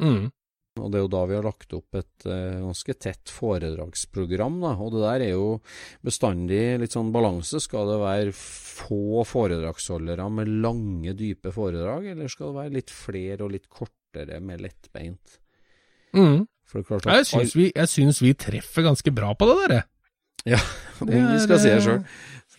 Mm. 0.00 0.32
Og 0.74 0.88
det 0.90 0.98
er 0.98 1.04
jo 1.04 1.10
da 1.12 1.20
vi 1.30 1.36
har 1.36 1.44
lagt 1.46 1.70
opp 1.76 1.94
et 2.00 2.24
eh, 2.26 2.56
ganske 2.58 2.94
tett 2.98 3.30
foredragsprogram, 3.30 4.56
da. 4.64 4.72
Og 4.82 4.90
det 4.96 5.02
der 5.04 5.22
er 5.28 5.32
jo 5.36 5.44
bestandig 6.02 6.62
litt 6.82 6.96
sånn 6.96 7.12
balanse. 7.14 7.60
Skal 7.62 7.86
det 7.92 7.98
være 8.02 8.32
få 8.34 9.22
foredragsholdere 9.30 10.26
med 10.34 10.50
lange, 10.64 11.14
dype 11.14 11.52
foredrag, 11.54 12.08
eller 12.10 12.32
skal 12.32 12.50
det 12.50 12.58
være 12.58 12.74
litt 12.80 12.90
flere 12.90 13.46
og 13.46 13.54
litt 13.54 13.68
kortere, 13.70 14.40
mer 14.42 14.58
lettbeint? 14.66 15.38
Mm. 16.18 16.42
For 16.66 16.80
det 16.80 16.84
er 16.84 16.88
klart 16.90 17.06
at 17.06 17.20
Jeg 17.20 17.30
syns 17.30 17.54
vi, 17.58 17.68
jeg 17.70 17.92
syns 17.94 18.20
vi 18.24 18.34
treffer 18.34 18.88
ganske 18.88 19.14
bra 19.14 19.30
på 19.38 19.46
det 19.52 19.56
der, 19.62 19.76
jeg. 19.78 20.60
om 21.06 21.14
vi 21.14 21.38
skal 21.46 21.62
si 21.62 21.70
det 21.70 21.80
sjøl. 21.86 22.02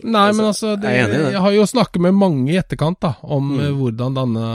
Nei, 0.07 0.25
men 0.35 0.47
altså, 0.49 0.73
det, 0.79 0.89
jeg 0.91 1.07
det. 1.11 1.19
jeg 1.35 1.39
har 1.43 1.53
jo 1.55 1.67
snakket 1.67 2.01
med 2.03 2.15
mange 2.19 2.51
i 2.51 2.57
etterkant 2.59 2.97
da, 3.03 3.13
om 3.27 3.51
Mm. 3.55 3.59
eh, 3.63 3.75
hvordan, 3.75 4.15
denne, 4.23 4.47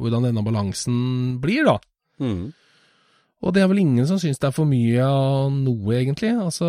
hvordan 0.00 0.28
denne 0.28 0.44
balansen 0.44 1.00
blir, 1.42 1.64
da. 1.72 1.78
Mm. 2.20 2.52
Og 3.42 3.52
det 3.54 3.62
er 3.62 3.68
vel 3.70 3.78
ingen 3.84 4.06
som 4.08 4.18
syns 4.18 4.40
det 4.42 4.48
er 4.48 4.54
for 4.56 4.66
mye 4.66 5.02
av 5.04 5.52
noe, 5.54 5.92
egentlig. 5.94 6.32
Altså, 6.42 6.66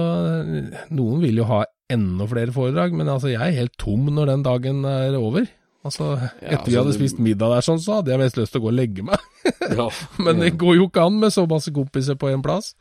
noen 0.94 1.22
vil 1.24 1.40
jo 1.42 1.48
ha 1.50 1.64
enda 1.90 2.28
flere 2.30 2.54
foredrag, 2.54 2.94
men 2.94 3.10
altså, 3.10 3.32
jeg 3.34 3.42
er 3.42 3.56
helt 3.64 3.78
tom 3.82 4.06
når 4.14 4.30
den 4.36 4.44
dagen 4.46 4.84
er 4.86 5.18
over. 5.18 5.48
Altså, 5.88 6.12
etter 6.44 6.68
vi 6.68 6.76
altså, 6.76 6.78
hadde 6.84 6.92
du- 6.94 6.98
spist 7.00 7.20
middag 7.24 7.56
der 7.56 7.66
sånn, 7.66 7.80
så 7.82 7.96
hadde 8.00 8.12
jeg 8.14 8.20
mest 8.22 8.38
lyst 8.38 8.52
til 8.54 8.62
å 8.62 8.66
gå 8.68 8.72
og 8.74 8.78
legge 8.82 9.06
meg. 9.08 9.26
Ja. 9.70 9.86
Men 10.26 10.40
det 10.42 10.56
går 10.60 10.76
jo 10.80 10.88
ikke 10.90 11.04
an 11.08 11.20
med 11.22 11.32
så 11.34 11.44
masse 11.50 11.72
kompiser 11.74 12.18
på 12.20 12.30
én 12.34 12.42
plass. 12.46 12.74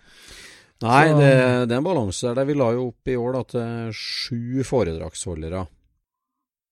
Nei, 0.82 1.08
Så- 1.08 1.18
det, 1.20 1.32
det 1.68 1.74
er 1.74 1.80
en 1.80 1.86
balanse 1.88 2.34
der. 2.36 2.44
Vi 2.48 2.54
la 2.58 2.70
jo 2.76 2.88
opp 2.90 3.08
i 3.12 3.16
år 3.16 3.32
da 3.38 3.42
til 3.54 3.90
sju 3.96 4.62
foredragsholdere. 4.68 5.64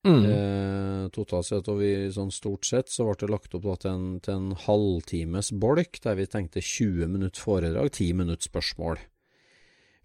Mm. 0.07 0.25
Eh, 0.31 1.09
totalt 1.11 1.49
sett, 1.49 1.67
og 1.73 1.81
vi 1.81 1.91
sånn 2.15 2.31
stort 2.31 2.65
sett 2.69 2.89
så 2.93 3.09
ble 3.09 3.17
det 3.25 3.31
lagt 3.33 3.55
opp 3.59 3.65
da 3.67 3.75
til 3.83 3.91
en, 3.91 4.07
til 4.23 4.35
en 4.37 4.49
halvtimes 4.67 5.51
bolk, 5.59 5.99
der 6.05 6.15
vi 6.21 6.27
tenkte 6.31 6.63
20 6.63 7.09
minutt 7.11 7.37
foredrag, 7.43 7.91
10 7.91 8.13
minutt 8.23 8.47
spørsmål. 8.47 8.99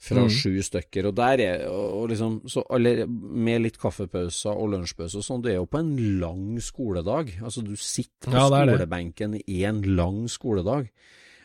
Fra 0.02 0.24
Mm. 0.24 0.32
sju 0.34 0.56
stykker. 0.66 1.06
Og 1.12 1.14
der 1.14 1.40
er 1.46 1.68
og 1.70 2.02
og 2.02 2.10
liksom 2.10 2.40
så 2.50 2.64
alle, 2.74 3.06
Med 3.06 3.62
litt 3.62 3.78
kaffepauser 3.78 4.50
og 4.50 4.72
lunsjpause 4.72 5.18
og 5.22 5.24
sånn, 5.28 5.44
det 5.44 5.52
er 5.52 5.60
jo 5.60 5.68
på 5.70 5.78
en 5.78 6.20
lang 6.20 6.58
skoledag. 6.60 7.36
Altså, 7.44 7.62
du 7.62 7.76
sitter 7.76 8.32
på 8.32 8.34
Ja, 8.34 8.48
skolebenken 8.50 9.40
i 9.48 9.64
en 9.64 9.84
lang 9.96 10.28
skoledag. 10.28 10.90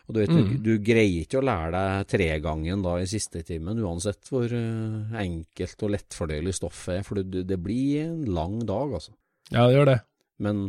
Og 0.06 0.14
du 0.14 0.20
vet, 0.20 0.30
Mm. 0.30 0.48
du, 0.48 0.56
du 0.62 0.84
greier 0.86 1.24
ikke 1.24 1.40
å 1.40 1.44
lære 1.44 1.70
deg 1.74 2.06
tregangen 2.12 2.82
da 2.84 2.92
i 3.02 3.08
siste 3.10 3.42
timen, 3.42 3.80
uansett 3.82 4.28
hvor 4.30 4.46
eh, 4.46 5.16
enkelt 5.22 5.82
og 5.82 5.90
lettfordøyelig 5.96 6.54
stoffet 6.54 7.00
er, 7.00 7.02
for 7.02 7.18
det, 7.22 7.42
det 7.48 7.58
blir 7.58 8.04
en 8.04 8.24
lang 8.30 8.60
dag, 8.68 8.94
altså. 9.00 9.16
Ja, 9.50 9.66
det 9.66 9.74
gjør 9.76 9.90
det. 9.90 9.98
Men, 10.38 10.64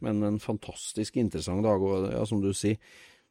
men 0.00 0.22
en 0.24 0.38
fantastisk 0.40 1.16
interessant 1.20 1.64
dag, 1.66 1.82
og 1.82 2.08
ja, 2.12 2.24
som 2.24 2.40
du 2.40 2.52
sier, 2.56 2.78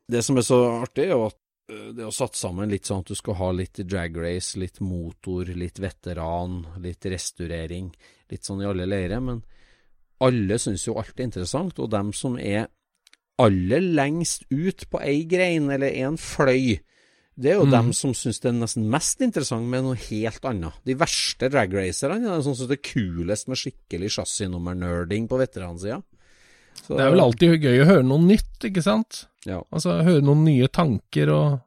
det 0.09 0.21
som 0.25 0.37
er 0.37 0.45
så 0.45 0.59
artig, 0.83 1.07
er 1.07 1.15
jo 1.15 1.25
at 1.31 1.37
eh, 1.73 1.91
det 1.97 2.05
å 2.05 2.13
satt 2.13 2.37
sammen 2.37 2.69
litt 2.69 2.85
sånn 2.89 3.01
at 3.01 3.09
du 3.09 3.17
skal 3.17 3.37
ha 3.41 3.51
litt 3.57 3.81
drag 3.89 4.17
race, 4.21 4.53
litt 4.61 4.79
motor, 4.85 5.49
litt 5.57 5.81
veteran, 5.81 6.61
litt 6.85 7.09
restaurering, 7.09 7.89
litt 8.29 8.45
sånn 8.45 8.61
i 8.61 8.69
alle 8.69 8.85
leirer, 8.89 9.21
men 9.21 9.41
alle 10.21 10.57
syns 10.61 10.85
jo 10.85 10.97
alt 10.99 11.17
er 11.17 11.29
interessant, 11.29 11.79
og 11.79 11.89
dem 11.89 12.13
som 12.13 12.37
er 12.37 12.67
aller 13.39 13.81
lengst 13.81 14.43
ut 14.51 14.86
på 14.91 15.01
ei 15.01 15.24
grein 15.29 15.69
eller 15.72 15.93
en 16.05 16.17
fløy, 16.19 16.79
det 17.39 17.51
er 17.53 17.55
jo 17.60 17.65
Mm. 17.65 17.72
dem 17.72 17.93
som 17.93 18.12
syns 18.13 18.41
det 18.41 18.50
er 18.50 18.58
nesten 18.60 18.89
mest 18.91 19.22
interessant 19.22 19.65
med 19.65 19.84
noe 19.84 19.96
helt 19.96 20.41
annet. 20.43 20.74
De 20.86 20.93
verste 20.93 21.50
dragracerne 21.50 22.19
er 22.27 22.38
de 22.38 22.43
som 22.43 22.53
syns 22.53 22.67
det 22.67 22.79
er 22.79 22.89
kulest 22.93 23.48
med 23.48 23.58
skikkelig 23.58 24.10
chassisnummer-nerding 24.17 25.27
på 25.29 25.39
veteransida. 25.39 26.03
Så- 26.84 26.98
Det 26.98 27.05
er 27.05 27.12
vel 27.12 27.19
alltid 27.22 27.62
gøy 27.62 27.79
å 27.81 27.86
høre 27.88 28.03
noe 28.03 28.19
nytt, 28.19 28.60
ikke 28.63 28.84
sant? 28.84 29.25
Ja. 29.46 29.62
Altså 29.72 30.03
høre 30.03 30.22
noen 30.22 30.43
nye 30.43 30.67
tanker 30.67 31.29
og 31.29 31.62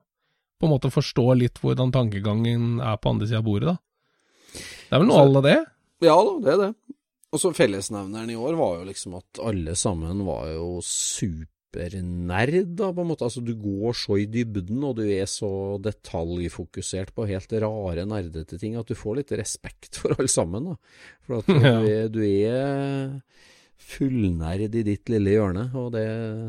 på 0.61 0.65
en 0.69 0.71
måte 0.79 0.93
forstå 0.93 1.39
litt 1.39 1.55
hvordan 1.61 1.91
tankegangen 1.91 2.81
er 2.81 2.97
på 2.99 3.11
andre 3.11 3.27
sida 3.27 3.39
av 3.39 3.45
bordet, 3.45 3.67
da. 3.67 3.79
Det 4.53 4.93
er 4.93 4.99
vel 4.99 5.09
noe 5.09 5.17
Så- 5.17 5.21
alle 5.25 5.43
det? 5.43 5.67
Ja 6.03 6.17
da, 6.23 6.39
det 6.41 6.53
er 6.53 6.67
det. 6.67 6.75
Og 7.33 7.41
så 7.41 7.55
fellesnevneren 7.55 8.31
i 8.31 8.35
år 8.37 8.55
var 8.57 8.79
jo 8.79 8.85
liksom 8.93 9.17
at 9.17 9.39
alle 9.43 9.73
sammen 9.75 10.23
var 10.27 10.49
jo 10.53 10.81
supernerd, 11.73 12.77
da, 12.77 12.93
på 12.93 13.03
en 13.03 13.09
måte. 13.09 13.25
Altså, 13.25 13.41
du 13.41 13.55
går 13.57 13.95
så 13.97 14.19
i 14.21 14.27
dybden, 14.27 14.83
og 14.85 14.97
du 14.97 15.05
er 15.07 15.27
så 15.27 15.79
detaljfokusert 15.83 17.15
på 17.15 17.27
helt 17.27 17.53
rare, 17.53 18.05
nerdete 18.07 18.59
ting, 18.59 18.77
at 18.77 18.89
du 18.89 18.95
får 18.95 19.17
litt 19.21 19.33
respekt 19.33 19.97
for 19.97 20.15
alle 20.17 20.29
sammen, 20.29 20.73
da. 20.73 20.77
For 21.27 21.41
at 21.41 21.47
du, 21.49 21.67
er, 21.67 22.09
du 22.13 22.23
er 22.23 23.21
fullnerd 23.83 24.75
i 24.77 24.85
ditt 24.85 25.09
lille 25.09 25.37
hjørne, 25.37 25.71
og 25.75 25.93
det, 25.93 26.07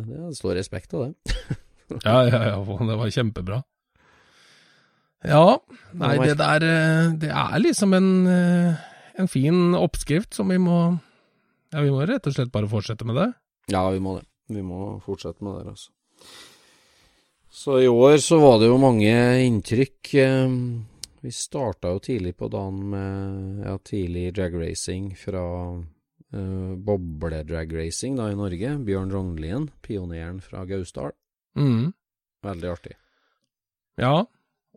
det 0.08 0.34
står 0.38 0.60
respekt 0.60 0.94
av 0.94 1.10
det. 1.10 1.38
Ja, 2.02 2.24
ja, 2.26 2.40
ja, 2.48 2.58
det 2.64 2.96
var 2.98 3.10
kjempebra. 3.12 3.58
Ja, 5.28 5.60
nei, 6.00 6.14
det 6.24 6.38
der 6.40 6.64
eh, 6.66 7.12
Det 7.22 7.30
er 7.30 7.60
liksom 7.62 7.94
en, 7.94 8.08
eh, 8.26 8.80
en 9.20 9.30
fin 9.30 9.76
oppskrift 9.78 10.34
som 10.34 10.50
vi 10.50 10.58
må 10.64 10.78
Ja, 11.76 11.84
vi 11.84 11.92
må 11.94 12.02
rett 12.08 12.26
og 12.26 12.34
slett 12.34 12.54
bare 12.56 12.72
fortsette 12.72 13.06
med 13.06 13.20
det. 13.20 13.28
Ja, 13.76 13.84
vi 13.94 14.02
må 14.02 14.16
det. 14.18 14.26
Vi 14.52 14.62
må 14.66 15.00
fortsette 15.06 15.44
med 15.46 15.62
det, 15.62 15.74
altså. 15.76 15.92
Så 17.54 17.78
i 17.84 17.88
år 17.88 18.18
så 18.18 18.40
var 18.42 18.58
det 18.60 18.68
jo 18.72 18.80
mange 18.82 19.14
inntrykk. 19.46 20.14
eh, 20.20 20.56
Vi 21.24 21.32
starta 21.32 21.94
jo 21.94 22.00
tidlig 22.04 22.34
på 22.36 22.50
dagen 22.52 22.80
med 22.90 23.66
ja, 23.66 23.78
tidlig 23.78 24.34
dragracing 24.36 25.14
fra 25.16 25.44
uh, 26.36 26.74
boble-dragracing 26.76 28.18
da 28.18 28.26
i 28.32 28.36
Norge. 28.36 28.74
Bjørn 28.84 29.12
Rognlien, 29.14 29.70
pioneren 29.82 30.42
fra 30.44 30.66
Gausdal. 30.68 31.14
Mm. 31.56 31.94
Veldig 32.44 32.68
artig. 32.74 32.98
Ja, 34.02 34.26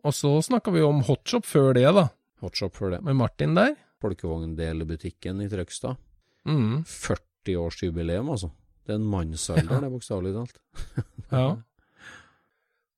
og 0.05 0.13
så 0.13 0.31
snakka 0.45 0.71
vi 0.71 0.85
om 0.85 1.01
hotshop 1.03 1.43
før 1.49 1.73
det, 1.75 1.89
da, 1.97 2.07
Hotshop 2.39 2.75
før 2.77 2.91
det. 2.95 3.01
med 3.03 3.15
Martin 3.17 3.55
der. 3.57 3.75
Folkevogndelebutikken 3.99 5.41
i 5.41 5.49
Trøgstad. 5.49 5.97
Mm. 6.45 6.83
40-årsjubileum, 6.85 8.29
altså. 8.31 8.51
Det 8.87 8.93
er 8.95 9.01
en 9.01 9.09
mannsalder, 9.11 9.81
det, 9.83 9.89
bokstavelig 9.91 10.33
talt. 10.37 10.61
Ja. 11.27 11.47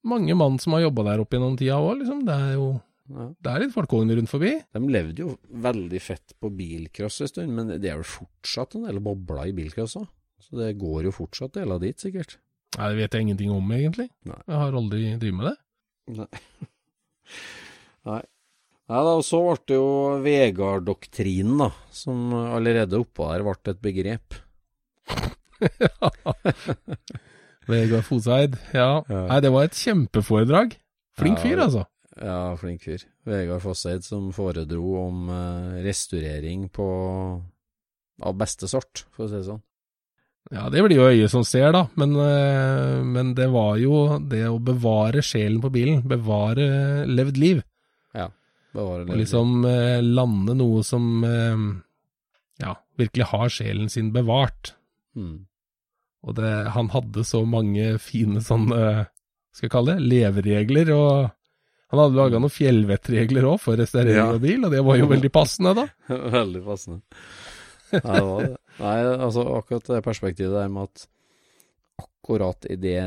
Mange 0.06 0.36
mann 0.38 0.60
som 0.62 0.76
har 0.78 0.84
jobba 0.86 1.04
der 1.10 1.24
opp 1.24 1.34
gjennom 1.34 1.56
tida 1.60 1.80
òg, 1.82 2.04
liksom. 2.04 2.22
Det 2.28 2.36
er 2.36 2.54
jo 2.60 2.68
Ja. 3.10 3.26
det 3.42 3.50
er 3.52 3.64
litt 3.64 3.74
folkevogner 3.74 4.20
rundt 4.20 4.30
forbi. 4.30 4.52
De 4.72 4.80
levde 4.94 5.24
jo 5.26 5.32
veldig 5.50 6.02
fett 6.06 6.36
på 6.40 6.52
bilcross 6.54 7.18
en 7.26 7.32
stund, 7.32 7.56
men 7.58 7.72
det 7.82 7.90
er 7.90 7.98
vel 7.98 8.06
fortsatt 8.06 8.76
en 8.78 8.86
del 8.86 9.02
bobler 9.02 9.50
i 9.50 9.56
bilcross 9.58 9.98
òg. 9.98 10.06
Så 10.46 10.56
det 10.62 10.76
går 10.80 11.08
jo 11.10 11.12
fortsatt 11.18 11.58
deler 11.58 11.82
dit, 11.82 11.98
sikkert. 12.00 12.38
Nei, 12.78 12.92
det 12.94 13.00
vet 13.02 13.18
jeg 13.18 13.26
ingenting 13.26 13.52
om, 13.52 13.72
egentlig. 13.74 14.12
Nei. 14.30 14.38
Jeg 14.46 14.62
har 14.62 14.78
aldri 14.78 15.02
drevet 15.18 15.40
med 15.40 15.50
det. 15.50 15.56
Nei. 16.20 16.44
Nei. 18.10 18.22
Nei 18.90 19.02
da, 19.06 19.16
og 19.20 19.26
så 19.26 19.40
ble 19.46 19.58
det 19.70 19.76
jo 19.78 19.90
Vegard-doktrinen, 20.26 21.58
da, 21.66 21.68
som 21.94 22.30
allerede 22.38 23.02
oppå 23.02 23.28
der 23.34 23.44
ble 23.46 23.74
et 23.74 23.82
begrep. 23.84 24.38
Vegard 27.70 28.06
Foseid, 28.08 28.58
ja. 28.74 28.90
Ja. 29.06 29.24
Nei, 29.30 29.40
det 29.46 29.52
var 29.54 29.68
et 29.68 29.78
kjempeforedrag. 29.78 30.74
Flink 31.20 31.42
fyr, 31.44 31.60
altså. 31.62 31.84
Ja, 32.20 32.56
flink 32.60 32.82
fyr. 32.84 33.04
Vegard 33.30 33.62
Fosseid 33.64 34.04
som 34.04 34.32
foredro 34.36 34.96
om 35.06 35.30
eh, 35.32 35.80
restaurering 35.86 36.66
på 36.74 36.88
av 38.20 38.36
beste 38.36 38.68
sort, 38.68 39.06
for 39.16 39.28
å 39.28 39.32
si 39.32 39.38
det 39.38 39.46
sånn. 39.48 39.62
Ja, 40.52 40.66
det 40.74 40.82
blir 40.82 40.98
jo 40.98 41.06
øyet 41.12 41.30
som 41.32 41.44
ser, 41.46 41.70
da, 41.76 41.86
men, 42.00 42.16
eh, 42.20 42.98
men 43.06 43.36
det 43.38 43.46
var 43.54 43.78
jo 43.80 44.18
det 44.32 44.42
å 44.50 44.58
bevare 44.60 45.22
sjelen 45.24 45.62
på 45.64 45.70
bilen, 45.72 46.02
bevare 46.10 47.06
levd 47.08 47.38
liv, 47.40 47.62
Ja. 48.18 48.32
Bevare 48.74 49.06
og 49.08 49.18
liksom 49.18 49.64
eh, 49.66 50.00
lande 50.06 50.54
noe 50.58 50.84
som 50.86 51.24
eh, 51.26 51.62
ja, 52.62 52.76
virkelig 53.00 53.30
har 53.32 53.50
sjelen 53.54 53.88
sin 53.90 54.12
bevart. 54.14 54.74
mm. 55.16 55.46
Og 56.28 56.36
det, 56.36 56.50
han 56.76 56.90
hadde 56.92 57.24
så 57.24 57.46
mange 57.48 57.94
fine 58.04 58.42
sånne, 58.44 59.08
skal 59.56 59.68
jeg 59.70 59.72
kalle 59.72 59.96
det, 59.96 60.08
leveregler, 60.12 60.90
og 60.96 61.30
han 61.90 62.02
hadde 62.04 62.18
laga 62.20 62.42
noen 62.44 62.52
fjellvettregler 62.54 63.48
òg 63.50 63.62
for 63.64 63.80
restaurering 63.80 64.20
Ja. 64.20 64.34
av 64.36 64.42
bil, 64.44 64.66
og 64.68 64.74
det 64.76 64.82
var 64.86 65.00
jo 65.00 65.08
veldig 65.16 65.32
passende, 65.34 65.72
da. 65.80 65.86
Veldig 66.40 66.64
passende. 66.66 67.00
Nei, 67.90 68.02
det 68.20 68.26
var 68.28 68.44
det. 68.46 68.58
Nei, 68.80 68.98
altså 69.16 69.46
akkurat 69.58 69.88
det 69.96 70.04
perspektivet 70.06 70.54
der 70.60 70.68
med 70.70 70.90
at 70.92 71.08
akkurat 72.04 72.68
i 72.70 72.76
det 72.78 73.00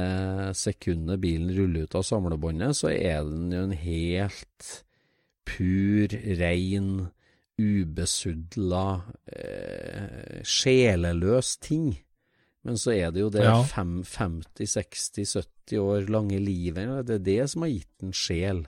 sekundet 0.59 1.21
bilen 1.23 1.53
ruller 1.55 1.85
ut 1.87 1.95
av 2.01 2.03
samlebåndet, 2.09 2.75
så 2.81 2.91
er 2.91 3.23
den 3.29 3.53
jo 3.55 3.61
en 3.69 3.77
helt 3.79 4.73
pur, 5.47 6.17
rein, 6.41 6.89
ubesudla, 7.61 8.87
eh, 9.37 10.41
sjeleløs 10.43 11.55
ting. 11.63 11.93
Men 12.65 12.75
så 12.79 12.93
er 12.95 13.11
det 13.11 13.21
jo 13.25 13.29
det 13.31 13.43
Ja. 13.43 13.63
fem, 13.63 14.03
50, 14.05 14.67
60, 14.67 15.25
70 15.69 15.79
år 15.83 16.07
lange 16.09 16.39
livet, 16.39 17.07
det 17.07 17.15
er 17.17 17.19
det 17.19 17.51
som 17.51 17.63
har 17.63 17.71
gitt 17.71 18.03
en 18.03 18.13
sjel. 18.13 18.67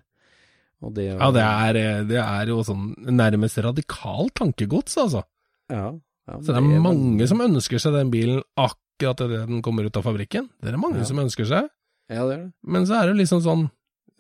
Det, 0.92 1.04
Ja, 1.16 1.30
det 1.30 1.40
er, 1.40 1.76
eh, 1.80 2.02
det 2.04 2.18
er 2.20 2.46
jo 2.46 2.58
sånn 2.62 2.94
nærmest 3.08 3.56
radikalt 3.62 4.34
tankegods, 4.34 4.96
altså. 4.98 5.22
Ja, 5.70 5.92
ja, 6.28 6.34
Så 6.40 6.46
det 6.52 6.56
er 6.56 6.60
mange 6.80 7.16
veldig- 7.18 7.28
som 7.28 7.38
ønsker 7.40 7.78
seg 7.80 7.92
den 7.94 8.10
bilen 8.10 8.42
akkurat 8.58 9.20
idet 9.24 9.46
den 9.48 9.62
kommer 9.62 9.86
ut 9.86 9.96
av 9.96 10.02
fabrikken. 10.04 10.50
Det 10.60 10.68
er 10.68 10.72
det 10.72 10.80
mange 10.80 10.98
Ja. 10.98 11.04
som 11.04 11.16
ønsker 11.18 11.46
seg, 11.46 11.70
Ja, 12.10 12.26
det 12.28 12.38
er 12.38 12.42
det. 12.44 12.52
men 12.64 12.84
så 12.84 13.02
er 13.02 13.06
det 13.06 13.16
liksom 13.16 13.40
sånn 13.40 13.70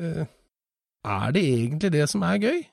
eh, 0.00 0.24
Er 1.04 1.32
det 1.32 1.42
egentlig 1.44 1.90
det 1.92 2.08
som 2.08 2.22
er 2.22 2.38
gøy? 2.38 2.66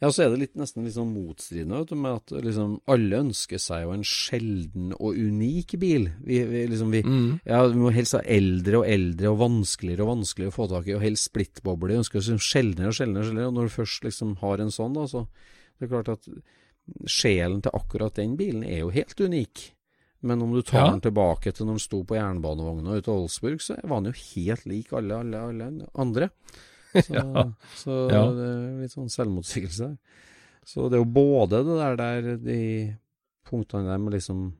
Ja, 0.00 0.12
så 0.14 0.22
er 0.22 0.28
det 0.30 0.38
litt, 0.38 0.52
nesten 0.54 0.84
litt 0.86 0.94
sånn 0.94 1.10
motstridende 1.10 1.80
vet 1.80 1.88
du, 1.90 1.96
med 1.98 2.12
at 2.20 2.30
liksom, 2.44 2.76
alle 2.86 3.18
ønsker 3.24 3.58
seg 3.58 3.82
jo 3.82 3.90
en 3.96 4.04
sjelden 4.06 4.92
og 4.94 5.16
unik 5.18 5.74
bil. 5.82 6.04
Vi, 6.22 6.36
vi, 6.46 6.60
liksom, 6.70 6.92
vi, 6.94 7.00
Mm. 7.02 7.40
ja, 7.44 7.64
vi 7.66 7.80
må 7.82 7.90
helst 7.92 8.14
ha 8.14 8.20
eldre 8.22 8.78
og 8.78 8.86
eldre 8.86 9.32
og 9.32 9.40
vanskeligere 9.40 10.04
og 10.06 10.12
vanskeligere 10.12 10.52
å 10.54 10.58
få 10.58 10.68
tak 10.70 10.86
i, 10.86 10.94
og 10.94 11.02
helst 11.02 11.30
splittbobler. 11.32 11.88
Vi 11.96 11.98
ønsker 12.04 12.18
oss 12.20 12.28
liksom 12.30 12.44
sjeldnere 12.46 12.92
og 12.92 12.94
sjeldnere, 13.00 13.24
og 13.24 13.26
sjeldnere, 13.32 13.48
og 13.50 13.54
når 13.58 13.66
du 13.66 13.74
først 13.74 14.04
liksom 14.06 14.36
har 14.44 14.58
en 14.62 14.70
sånn, 14.70 14.94
da, 14.94 15.06
så 15.10 15.26
det 15.78 15.88
er 15.88 15.92
klart 15.96 16.08
at 16.14 16.30
sjelen 17.10 17.60
til 17.62 17.74
akkurat 17.74 18.14
den 18.16 18.36
bilen 18.38 18.62
er 18.64 18.80
jo 18.84 18.90
helt 18.94 19.18
unik. 19.20 19.72
Men 20.22 20.42
om 20.42 20.52
du 20.54 20.62
tar 20.62 20.86
Ja. 20.86 20.90
den 20.90 21.00
tilbake 21.00 21.52
til 21.54 21.66
når 21.66 21.74
den 21.78 21.84
sto 21.84 22.02
på 22.04 22.16
jernbanevogna 22.16 22.96
ute 22.98 23.08
av 23.10 23.22
Olsburg, 23.26 23.60
så 23.62 23.76
var 23.86 24.00
den 24.00 24.12
jo 24.12 24.18
helt 24.34 24.64
lik 24.66 24.92
alle, 24.92 25.14
alle, 25.14 25.38
alle 25.38 25.88
andre. 25.94 26.30
Så, 27.04 27.14
Ja. 27.18 27.44
så 27.76 27.96
Ja. 28.12 28.22
det 28.34 28.46
er 28.48 28.80
litt 28.82 28.94
sånn 28.94 29.10
selvmotsigelse. 29.12 29.90
Så 30.68 30.88
det 30.90 30.98
er 30.98 31.04
jo 31.04 31.10
både 31.14 31.62
det 31.64 31.76
der, 31.80 31.96
der 31.96 32.36
de 32.44 32.60
punktene 33.48 33.88
der 33.88 33.98
med 34.02 34.12
liksom 34.18 34.52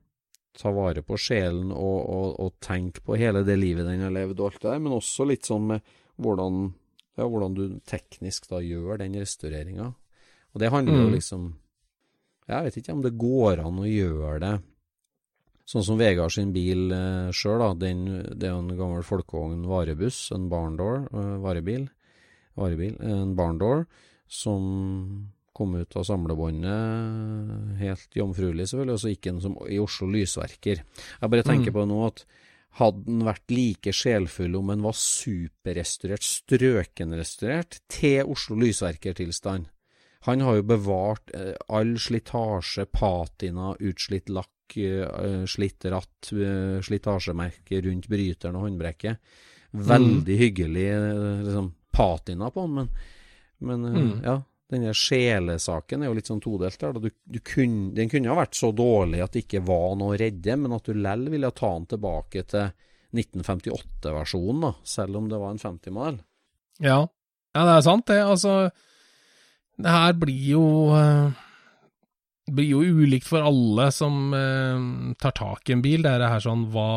ta 0.58 0.70
vare 0.74 1.02
på 1.06 1.14
sjelen 1.20 1.68
og, 1.70 1.98
og, 2.08 2.28
og 2.42 2.54
tenke 2.64 3.02
på 3.04 3.14
hele 3.20 3.44
det 3.46 3.58
livet 3.60 3.86
den 3.86 4.00
har 4.02 4.10
levd 4.14 4.40
og 4.40 4.48
alt 4.48 4.62
det 4.62 4.70
der, 4.72 4.80
men 4.82 4.96
også 4.96 5.26
litt 5.28 5.44
sånn 5.46 5.66
med 5.68 5.84
hvordan, 6.18 6.72
ja, 7.20 7.26
hvordan 7.28 7.54
du 7.54 7.62
teknisk 7.86 8.48
da 8.50 8.58
gjør 8.64 8.98
den 9.04 9.14
restaureringa. 9.20 9.92
Og 10.54 10.58
det 10.64 10.72
handler 10.72 10.98
jo 11.04 11.08
Mm. 11.10 11.14
liksom 11.18 11.44
Jeg 12.48 12.64
vet 12.64 12.76
ikke 12.80 12.92
om 12.96 13.02
det 13.04 13.18
går 13.20 13.60
an 13.60 13.78
å 13.78 13.84
gjøre 13.84 14.38
det 14.40 14.54
sånn 15.68 15.84
som 15.84 15.98
Vegard 16.00 16.32
sin 16.32 16.50
bil 16.54 16.90
eh, 16.96 17.28
sjøl, 17.30 17.58
da. 17.60 17.74
Den, 17.76 18.06
det 18.40 18.48
er 18.48 18.54
jo 18.54 18.62
en 18.64 18.70
gammel 18.78 19.02
folkevogn 19.04 19.66
varebuss, 19.68 20.30
en 20.32 20.46
barndoor 20.48 21.02
eh, 21.12 21.34
varebil. 21.44 21.84
Varebil, 22.58 22.96
en 23.00 23.34
barndoor, 23.38 23.86
som 24.28 25.28
kom 25.58 25.74
ut 25.74 25.96
av 25.98 26.04
samlebåndet 26.06 27.78
helt 27.80 28.14
jomfruelig, 28.14 28.68
selvfølgelig, 28.70 28.94
og 28.94 29.00
så 29.02 29.10
gikk 29.14 29.24
den 29.30 29.40
som 29.42 29.56
i 29.66 29.78
Oslo 29.82 30.06
Lysverker. 30.12 30.84
Jeg 30.84 31.30
bare 31.32 31.46
tenker 31.46 31.72
Mm. 31.72 31.74
på 31.74 31.86
nå 31.88 32.06
at 32.06 32.24
hadde 32.78 33.04
den 33.06 33.24
vært 33.26 33.50
like 33.50 33.92
sjelfull 33.96 34.54
om 34.54 34.68
den 34.70 34.82
var 34.84 34.94
superrestaurert, 34.94 36.22
strøkenrestaurert, 36.22 37.80
til 37.88 38.22
Oslo 38.28 38.56
Lysverker-tilstand. 38.60 39.66
Han 40.26 40.40
har 40.40 40.58
jo 40.58 40.62
bevart 40.62 41.30
eh, 41.34 41.54
all 41.70 41.96
slitasje, 41.98 42.86
patina, 42.92 43.74
utslitt 43.80 44.28
lakk, 44.28 44.76
eh, 44.76 45.44
slitt 45.46 45.84
ratt, 45.90 46.32
eh, 46.34 46.78
slitasjemerke 46.82 47.82
rundt 47.86 48.08
bryteren 48.10 48.58
og 48.58 48.66
håndbrekket. 48.68 49.18
Veldig 49.72 50.38
hyggelig 50.38 50.86
eh, 50.90 51.42
liksom, 51.46 51.72
patina 51.92 52.50
på 52.54 52.66
den, 52.66 52.74
men, 52.74 52.88
men 53.58 53.84
eh, 53.88 53.98
Mm. 53.98 54.14
ja. 54.24 54.36
Den 54.68 54.82
der 54.84 54.92
sjelesaken 54.92 56.02
er 56.02 56.10
jo 56.10 56.16
litt 56.18 56.26
sånn 56.28 56.42
todelt 56.44 56.76
der. 56.82 56.92
Du, 57.00 57.08
du 57.08 57.38
kun, 57.40 57.94
den 57.96 58.10
kunne 58.12 58.28
ha 58.28 58.34
vært 58.36 58.52
så 58.58 58.68
dårlig 58.76 59.22
at 59.24 59.32
det 59.32 59.46
ikke 59.46 59.62
var 59.64 59.94
noe 59.96 60.12
å 60.12 60.18
redde, 60.20 60.56
men 60.60 60.74
at 60.76 60.84
du 60.84 60.92
lell 60.92 61.22
ville 61.32 61.48
ta 61.56 61.70
den 61.78 61.86
tilbake 61.88 62.42
til 62.52 62.66
1958-versjonen, 63.16 64.60
da, 64.66 64.72
selv 64.84 65.16
om 65.22 65.28
det 65.30 65.38
var 65.40 65.54
en 65.54 65.62
50-modell. 65.62 66.18
Ja. 66.84 66.98
ja, 67.56 67.62
det 67.64 67.74
er 67.78 67.86
sant 67.86 68.06
det. 68.12 68.18
Altså, 68.22 68.54
det 69.80 69.94
her 69.94 70.12
blir 70.20 70.44
jo 70.52 70.64
eh, 70.94 71.30
blir 72.52 72.70
jo 72.76 72.82
ulikt 73.00 73.26
for 73.28 73.44
alle 73.48 73.88
som 73.94 74.32
eh, 74.36 74.84
tar 75.20 75.34
tak 75.40 75.68
i 75.68 75.78
en 75.78 75.84
bil. 75.84 76.04
Det 76.04 76.12
er 76.12 76.22
det 76.26 76.30
her 76.34 76.44
sånn 76.44 76.68
hva, 76.74 76.90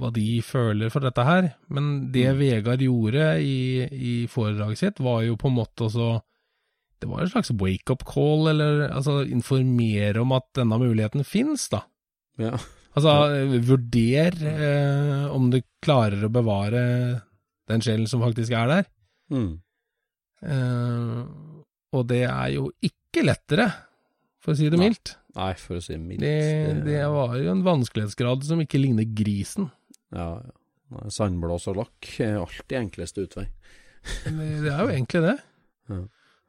hva 0.00 0.10
de 0.14 0.40
føler 0.44 0.90
for 0.92 1.04
dette 1.04 1.24
her. 1.26 1.52
Men 1.68 2.10
det 2.14 2.26
Mm. 2.30 2.38
Vegard 2.40 2.82
gjorde 2.84 3.26
i, 3.44 3.86
i 3.90 4.14
foredraget 4.30 4.80
sitt, 4.80 5.00
var 5.04 5.22
jo 5.26 5.36
på 5.36 5.50
en 5.50 5.58
måte 5.60 5.86
også 5.88 6.20
Det 7.00 7.08
var 7.08 7.22
en 7.22 7.30
slags 7.32 7.48
wake-up 7.56 8.02
call, 8.04 8.50
eller 8.50 8.90
altså 8.90 9.22
informere 9.24 10.20
om 10.20 10.34
at 10.36 10.44
denne 10.58 10.76
muligheten 10.76 11.24
fins, 11.24 11.62
da. 11.72 11.78
Ja. 12.36 12.58
Altså, 12.92 13.14
eh, 13.38 13.54
vurder 13.64 14.36
eh, 14.50 15.24
om 15.32 15.46
du 15.48 15.62
klarer 15.80 16.26
å 16.26 16.32
bevare 16.34 16.82
den 17.70 17.80
sjelen 17.80 18.04
som 18.10 18.20
faktisk 18.20 18.52
er 18.52 18.68
der. 18.68 18.90
Mm. 19.32 19.62
Eh, 20.44 21.22
og 21.96 22.06
det 22.10 22.24
er 22.26 22.52
jo 22.58 22.68
ikke 22.84 23.24
lettere, 23.24 23.70
for 24.44 24.52
å 24.52 24.60
si 24.60 24.68
det 24.68 24.80
mildt. 24.80 25.14
Nei, 25.38 25.52
for 25.56 25.78
å 25.78 25.84
si 25.84 25.96
mildt. 25.96 26.20
Det, 26.20 26.84
det 26.84 27.00
var 27.08 27.36
jo 27.38 27.52
en 27.52 27.64
vanskelighetsgrad 27.66 28.44
som 28.44 28.60
ikke 28.60 28.80
ligner 28.82 29.08
grisen. 29.08 29.70
Ja, 30.14 30.30
ja. 30.44 30.56
Sandblås 31.12 31.68
og 31.70 31.76
lakk 31.78 32.08
er 32.18 32.40
alltid 32.40 32.76
enkleste 32.80 33.22
utvei. 33.28 33.46
Det, 34.24 34.72
er 34.72 34.80
jo 34.82 34.90
egentlig 34.90 35.22
det. 35.22 35.36
Ja. 35.90 36.00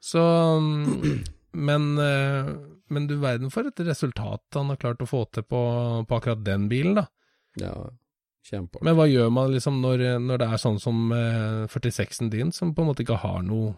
Så 0.01 0.23
mm, 0.63 1.23
Men, 1.51 1.97
eh, 1.99 2.51
men 2.87 3.07
du 3.07 3.17
verden 3.19 3.51
for 3.51 3.67
et 3.67 3.79
resultat 3.83 4.55
han 4.55 4.71
har 4.71 4.79
klart 4.79 5.03
å 5.03 5.09
få 5.09 5.25
til 5.35 5.43
på, 5.43 5.61
på 6.07 6.17
akkurat 6.17 6.45
den 6.45 6.69
bilen, 6.71 6.95
da. 7.01 7.05
Ja, 7.59 7.73
kjempeartig. 8.47 8.85
Men 8.87 8.95
hva 8.97 9.07
gjør 9.11 9.31
man 9.35 9.51
liksom 9.51 9.81
når, 9.83 10.05
når 10.23 10.41
det 10.41 10.47
er 10.47 10.61
sånn 10.63 10.79
som 10.81 11.11
eh, 11.15 11.67
46-en 11.71 12.31
din, 12.31 12.53
som 12.55 12.71
på 12.75 12.83
en 12.83 12.91
måte 12.91 13.03
ikke 13.05 13.19
har 13.23 13.41
noe 13.45 13.75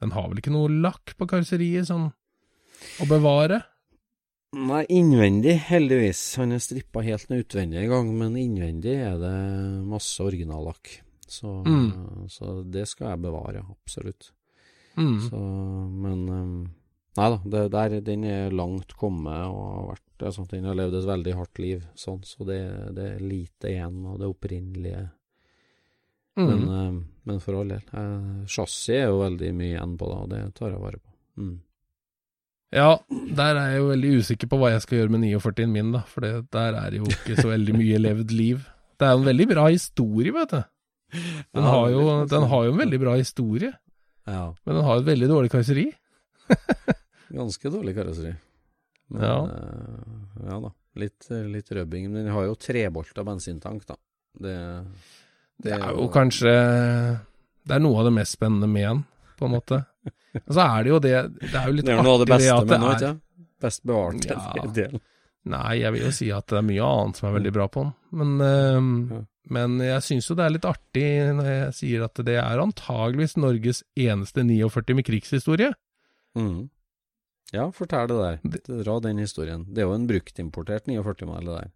Den 0.00 0.12
har 0.12 0.26
vel 0.28 0.42
ikke 0.42 0.52
noe 0.52 0.68
lakk 0.68 1.14
på 1.16 1.28
karosseriet 1.28 1.88
sånn 1.88 2.10
å 3.00 3.06
bevare? 3.08 3.62
Nei, 4.56 4.84
innvendig, 4.88 5.58
heldigvis. 5.68 6.20
Han 6.40 6.54
er 6.56 6.62
strippa 6.64 7.02
helt 7.04 7.28
utvendig 7.36 7.82
en 7.82 7.90
gang, 7.92 8.12
men 8.16 8.38
innvendig 8.40 8.94
er 9.04 9.18
det 9.20 9.34
masse 9.84 10.22
originallakk. 10.24 11.02
Så, 11.28 11.50
Mm. 11.66 12.28
så 12.30 12.62
det 12.70 12.86
skal 12.88 13.10
jeg 13.10 13.22
bevare, 13.26 13.64
absolutt. 13.68 14.30
Mm. 14.96 15.20
Så, 15.28 15.40
men 15.92 16.28
um, 16.30 16.70
Nei 17.16 17.30
da, 17.32 17.36
det 17.48 17.60
der, 17.72 18.00
den 18.04 18.24
er 18.28 18.50
langt 18.52 18.92
kommet 18.96 19.46
og 19.48 19.60
har 19.64 19.86
vært 19.94 20.34
sånn, 20.34 20.48
Den 20.50 20.64
har 20.68 20.76
levd 20.76 20.98
et 20.98 21.06
veldig 21.08 21.34
hardt 21.36 21.58
liv, 21.58 21.84
sånn, 21.96 22.22
så 22.24 22.44
det, 22.44 22.58
det 22.96 23.06
er 23.14 23.20
lite 23.24 23.70
igjen 23.70 24.02
av 24.06 24.18
det 24.20 24.28
opprinnelige. 24.28 25.06
Mm. 26.36 26.46
Men, 26.46 26.68
um, 26.68 26.98
men 27.24 27.40
for 27.40 27.56
all 27.56 27.68
del. 27.72 27.80
Eh, 27.92 28.44
Chassis 28.46 28.90
er 28.92 29.06
jo 29.08 29.22
veldig 29.22 29.52
mye 29.56 29.70
igjen 29.74 29.96
på 29.96 30.08
det, 30.10 30.18
og 30.22 30.28
det 30.34 30.40
tar 30.58 30.70
jeg 30.74 30.82
vare 30.82 31.00
på. 31.00 31.14
Mm. 31.40 31.54
Ja, 32.74 32.98
der 33.08 33.56
er 33.60 33.68
jeg 33.72 33.78
jo 33.78 33.88
veldig 33.92 34.10
usikker 34.20 34.48
på 34.50 34.58
hva 34.58 34.72
jeg 34.72 34.82
skal 34.82 34.98
gjøre 34.98 35.12
med 35.14 35.22
49-en 35.28 35.70
min, 35.72 35.92
da. 35.94 36.00
For 36.10 36.20
det, 36.24 36.32
der 36.52 36.74
er 36.74 36.90
det 36.90 36.98
jo 36.98 37.06
ikke 37.12 37.36
så 37.38 37.48
veldig 37.52 37.76
mye 37.78 38.00
levd 38.02 38.32
liv. 38.34 38.64
Det 38.98 39.06
er 39.06 39.12
jo 39.14 39.20
en 39.22 39.28
veldig 39.28 39.46
bra 39.52 39.66
historie, 39.70 40.32
vet 40.34 40.50
du. 40.56 40.62
Den, 41.54 41.62
Ja, 41.62 41.70
har, 41.70 41.88
jo, 41.94 42.00
det 42.24 42.30
den 42.34 42.48
har 42.50 42.64
jo 42.66 42.72
en 42.74 42.80
veldig 42.82 43.00
bra 43.00 43.14
historie, 43.20 43.72
Ja. 44.26 44.52
men 44.66 44.74
den 44.80 44.84
har 44.84 44.98
et 44.98 45.06
veldig 45.06 45.28
dårlig 45.30 45.50
karosseri. 45.52 45.86
Ganske 47.36 47.70
dårlig 47.70 47.94
karosseri. 47.96 48.34
Men 49.14 49.22
Ja. 49.22 49.36
eh, 49.46 50.50
ja 50.50 50.60
da. 50.60 50.72
Litt, 50.96 51.26
litt 51.30 51.70
røbbing. 51.76 52.10
Men 52.10 52.24
den 52.24 52.32
har 52.34 52.44
jo 52.48 52.54
trebolta 52.56 53.22
bensintank, 53.24 53.84
da. 53.86 53.96
Det, 54.40 54.56
Det 55.62 55.72
er 55.72 55.92
jo 55.94 56.08
kanskje 56.12 56.50
Det 57.66 57.74
er 57.76 57.80
noe 57.80 57.98
av 58.00 58.04
det 58.04 58.12
mest 58.18 58.36
spennende 58.36 58.68
med 58.68 58.84
den, 58.88 59.04
på 59.38 59.46
en 59.46 59.52
måte. 59.54 59.78
Og 60.44 60.54
så 60.56 60.64
er 60.66 60.82
det 60.86 60.90
jo 60.92 60.98
det 61.04 61.14
Det 61.40 61.54
er 61.54 61.66
jo 61.70 61.76
litt 61.78 61.86
Det 61.86 61.94
er 61.94 61.98
av 61.98 62.04
det 62.04 62.12
artig 62.14 62.32
beste 62.34 62.56
at 62.56 62.66
med 62.66 62.74
den, 62.74 62.86
det 62.86 62.96
ikke? 62.96 63.20
Best 63.66 63.84
bevart 63.88 64.26
Ja. 64.28 64.66
del. 64.80 65.00
Nei, 65.46 65.72
jeg 65.78 65.92
vil 65.94 66.02
jo 66.02 66.10
si 66.12 66.28
at 66.34 66.46
det 66.50 66.58
er 66.58 66.66
mye 66.66 66.82
annet 66.90 67.16
som 67.20 67.28
er 67.30 67.36
veldig 67.38 67.52
bra 67.54 67.66
på 67.70 67.82
den. 67.84 67.92
Men, 68.18 68.40
eh, 68.42 69.14
Ja. 69.16 69.20
men 69.56 69.78
jeg 69.78 70.02
syns 70.02 70.28
jo 70.28 70.34
det 70.34 70.44
er 70.44 70.50
litt 70.56 70.66
artig 70.66 71.06
når 71.38 71.46
jeg 71.52 71.74
sier 71.78 72.04
at 72.04 72.14
det 72.26 72.34
er 72.42 72.58
antageligvis 72.64 73.36
Norges 73.38 73.82
eneste 73.96 74.42
49 74.44 74.94
med 74.98 75.06
krigshistorie. 75.06 75.72
Mm. 76.36 76.68
Ja, 77.54 77.70
fortell 77.70 78.08
det 78.10 78.18
der. 78.42 78.82
Dra 78.82 78.98
den 79.00 79.18
historien. 79.22 79.64
Det 79.72 79.78
er 79.78 79.86
jo 79.86 79.94
en 79.94 80.08
bruktimportert 80.08 80.84
49-modell, 80.90 81.46
det 81.46 81.54
der. 81.62 81.70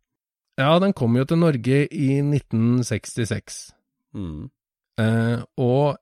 Ja, 0.58 0.78
den 0.82 0.92
kom 0.92 1.14
jo 1.16 1.24
til 1.24 1.38
Norge 1.38 1.86
i 1.94 2.08
1966. 2.20 3.70
Mm. 4.14 4.50
Eh, 4.98 5.42
og 5.56 5.96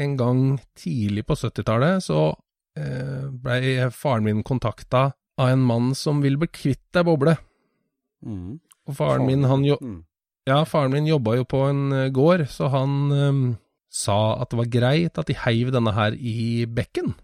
en 0.00 0.16
gang 0.16 0.42
tidlig 0.78 1.24
på 1.28 1.34
70-tallet 1.36 2.02
så 2.04 2.20
eh, 2.78 3.26
blei 3.30 3.90
faren 3.92 4.24
min 4.24 4.42
kontakta 4.46 5.10
av 5.40 5.48
en 5.52 5.62
mann 5.64 5.92
som 5.96 6.20
vil 6.24 6.36
bli 6.40 6.48
kvitt 6.52 6.96
ei 6.96 7.04
boble. 7.06 7.36
Mm. 8.26 8.58
Og 8.88 8.96
faren 8.98 9.26
min, 9.26 9.44
han 9.48 9.64
jo, 9.66 9.76
Mm. 9.80 10.04
ja, 10.48 10.64
faren 10.64 10.92
min 10.92 11.06
jobba 11.06 11.36
jo 11.36 11.44
på 11.44 11.64
en 11.70 11.92
eh, 11.92 12.08
gård, 12.10 12.46
så 12.50 12.68
han 12.72 12.94
eh, 13.12 13.56
sa 13.92 14.40
at 14.40 14.50
det 14.50 14.58
var 14.62 14.70
greit 14.72 15.18
at 15.18 15.26
de 15.28 15.34
heiv 15.44 15.72
denne 15.74 15.92
her 15.92 16.14
i 16.16 16.64
bekken. 16.66 17.14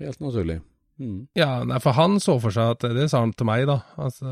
Helt 0.00 0.20
naturlig. 0.20 0.60
Mm. 1.00 1.28
Ja, 1.34 1.62
nei, 1.64 1.78
for 1.80 1.96
han 1.96 2.18
så 2.20 2.34
for 2.40 2.52
seg 2.52 2.74
at, 2.76 2.84
det 2.94 3.06
sa 3.08 3.22
han 3.24 3.32
til 3.32 3.46
meg 3.48 3.64
da, 3.70 3.78
altså 3.96 4.28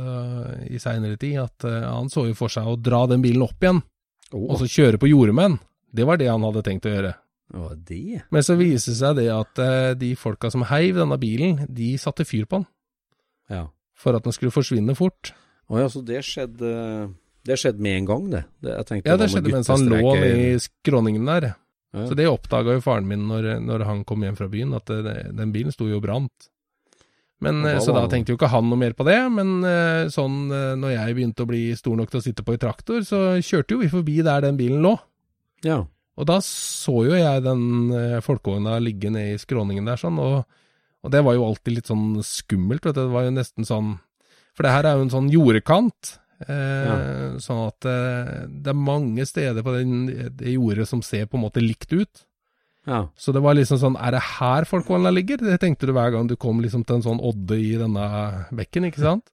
i 0.69 0.77
seinere 0.83 1.17
tid, 1.17 1.39
at 1.41 1.65
eh, 1.65 1.87
han 1.89 2.11
så 2.13 2.27
jo 2.29 2.35
for 2.37 2.53
seg 2.53 2.69
å 2.69 2.77
dra 2.77 3.07
den 3.09 3.25
bilen 3.25 3.47
opp 3.47 3.63
igjen, 3.65 3.81
Å, 4.29 4.37
og 4.37 4.59
så 4.61 4.69
kjøre 4.69 5.01
på 5.01 5.09
jorde 5.09 5.33
med 5.33 5.47
den. 5.49 5.59
Det 5.97 6.05
var 6.05 6.19
det 6.21 6.29
han 6.29 6.45
hadde 6.45 6.61
tenkt 6.67 6.85
å 6.85 6.93
gjøre. 6.93 7.15
Var 7.55 7.77
det? 7.89 8.23
Men 8.35 8.45
så 8.45 8.57
viser 8.59 8.93
det 8.93 8.99
seg 9.01 9.17
det 9.21 9.29
at 9.33 9.61
eh, 9.65 9.93
de 9.99 10.11
folka 10.21 10.51
som 10.53 10.67
heiv 10.69 10.99
denne 11.01 11.17
bilen, 11.21 11.63
de 11.73 11.95
satte 12.01 12.27
fyr 12.29 12.45
på 12.47 12.61
den, 12.61 12.67
Ja. 13.49 13.67
for 13.97 14.17
at 14.19 14.25
den 14.25 14.33
skulle 14.37 14.53
forsvinne 14.53 14.95
fort. 14.99 15.33
Å 15.69 15.81
ja, 15.81 15.89
så 15.93 16.01
det 16.05 16.23
skjedde 16.25 17.15
Det 17.49 17.57
skjedde 17.57 17.81
med 17.81 17.97
en 18.03 18.07
gang, 18.09 18.29
det. 18.31 18.45
det 18.61 18.75
jeg 18.77 18.87
tenkte 18.89 19.09
Ja, 19.11 19.17
det 19.17 19.31
skjedde 19.33 19.53
mens 19.55 19.69
han 19.73 19.87
lå 19.89 19.97
guttestreker. 20.03 20.37
i 20.37 20.61
skråningen 20.61 21.25
der. 21.27 21.47
Ja. 21.95 22.05
Så 22.11 22.15
det 22.19 22.27
oppdaga 22.29 22.75
jo 22.77 22.81
faren 22.85 23.07
min 23.09 23.25
når, 23.29 23.61
når 23.65 23.85
han 23.89 24.05
kom 24.05 24.23
hjem 24.27 24.37
fra 24.37 24.49
byen, 24.53 24.75
at 24.77 24.85
det, 24.93 25.15
den 25.37 25.53
bilen 25.55 25.73
sto 25.73 25.87
jo 25.89 25.97
og 25.97 26.05
brant. 26.05 26.49
Men, 27.41 27.63
da 27.63 27.77
eh, 27.77 27.81
så 27.81 27.95
da 27.95 28.03
tenkte 28.11 28.35
jo 28.35 28.37
ikke 28.37 28.51
han 28.53 28.67
noe 28.69 28.77
mer 28.81 28.93
på 28.99 29.07
det, 29.07 29.17
men 29.33 29.63
eh, 29.65 30.09
sånn 30.13 30.51
eh, 30.53 30.73
når 30.77 30.93
jeg 30.97 31.15
begynte 31.17 31.45
å 31.47 31.49
bli 31.49 31.63
stor 31.79 31.97
nok 31.97 32.11
til 32.13 32.21
å 32.21 32.25
sitte 32.27 32.45
på 32.45 32.57
i 32.57 32.61
traktor, 32.61 33.01
så 33.07 33.39
kjørte 33.41 33.77
jo 33.77 33.81
vi 33.85 33.89
forbi 33.93 34.19
der 34.27 34.43
den 34.45 34.59
bilen 34.59 34.83
lå. 34.85 34.97
Ja. 35.65 35.85
Og 36.19 36.27
da 36.27 36.41
så 36.43 36.95
jo 37.07 37.15
jeg 37.15 37.43
den 37.45 37.67
eh, 37.95 38.19
folkevogna 38.25 38.77
ligge 38.83 39.11
nede 39.15 39.37
i 39.37 39.41
skråningen 39.41 39.87
der 39.87 40.01
sånn, 40.01 40.19
og, 40.19 40.41
og 41.07 41.13
det 41.15 41.21
var 41.23 41.37
jo 41.39 41.45
alltid 41.47 41.77
litt 41.77 41.91
sånn 41.91 42.19
skummelt, 42.27 42.83
vet 42.89 42.97
du. 42.99 43.05
Det 43.05 43.13
var 43.15 43.29
jo 43.29 43.35
nesten 43.37 43.69
sånn 43.69 43.93
For 44.59 44.67
det 44.67 44.73
her 44.75 44.89
er 44.91 44.97
jo 44.99 45.05
en 45.07 45.13
sånn 45.15 45.29
jordekant. 45.31 46.17
Eh, 46.43 47.39
Sånn 47.43 47.61
at 47.69 47.87
eh, 47.91 48.33
det 48.51 48.71
er 48.73 48.79
mange 48.79 49.25
steder 49.27 49.63
på 49.67 49.73
den, 49.75 49.95
det 50.39 50.53
jordet 50.57 50.89
som 50.91 51.01
ser 51.03 51.27
på 51.31 51.39
en 51.39 51.45
måte 51.47 51.63
likt 51.63 51.91
ut. 51.95 52.25
ja. 52.87 53.05
Så 53.19 53.33
det 53.35 53.43
var 53.43 53.55
liksom 53.59 53.79
sånn 53.79 53.97
Er 53.99 54.15
det 54.15 54.23
her 54.39 54.67
folkevogna 54.67 55.11
ligger? 55.15 55.39
Det 55.39 55.59
tenkte 55.63 55.87
du 55.87 55.93
hver 55.95 56.11
gang 56.15 56.27
du 56.31 56.37
kom 56.37 56.61
liksom 56.63 56.85
til 56.87 56.99
en 56.99 57.07
sånn 57.07 57.23
odde 57.23 57.59
i 57.59 57.77
denne 57.79 58.47
bekken, 58.55 58.87
ikke 58.91 59.03
sant? 59.07 59.27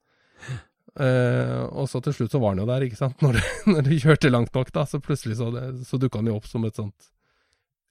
Eh, 0.95 1.63
og 1.75 1.89
så 1.91 1.99
til 2.05 2.13
slutt 2.15 2.31
så 2.31 2.39
var 2.39 2.53
den 2.55 2.63
jo 2.63 2.69
der, 2.69 2.86
ikke 2.88 2.99
sant? 2.99 3.19
Når 3.25 3.36
du, 3.36 3.41
når 3.73 3.81
du 3.89 3.95
kjørte 3.99 4.31
langt 4.31 4.53
nok, 4.55 4.69
da, 4.75 4.86
så 4.88 5.01
plutselig 5.03 5.36
så, 5.41 5.49
det, 5.51 5.65
så 5.89 5.99
dukka 5.99 6.21
den 6.21 6.31
jo 6.31 6.38
opp 6.39 6.47
som 6.47 6.63
et 6.67 6.77
sånt 6.79 7.10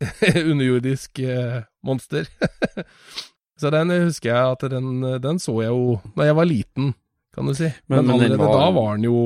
underjordisk 0.52 1.18
eh, 1.24 1.62
monster. 1.84 2.28
så 3.60 3.70
den 3.74 3.92
husker 4.06 4.30
jeg 4.32 4.54
at 4.56 4.64
den, 4.72 4.88
den 5.22 5.38
så 5.42 5.54
jeg 5.62 5.70
jo 5.72 5.98
da 6.16 6.26
jeg 6.30 6.38
var 6.38 6.48
liten, 6.48 6.94
kan 7.34 7.46
du 7.50 7.54
si. 7.56 7.68
Men- 7.88 8.06
Men, 8.06 8.14
allerede 8.16 8.38
var- 8.40 8.56
da 8.60 8.70
var 8.78 8.96
den 8.96 9.04
jo 9.10 9.20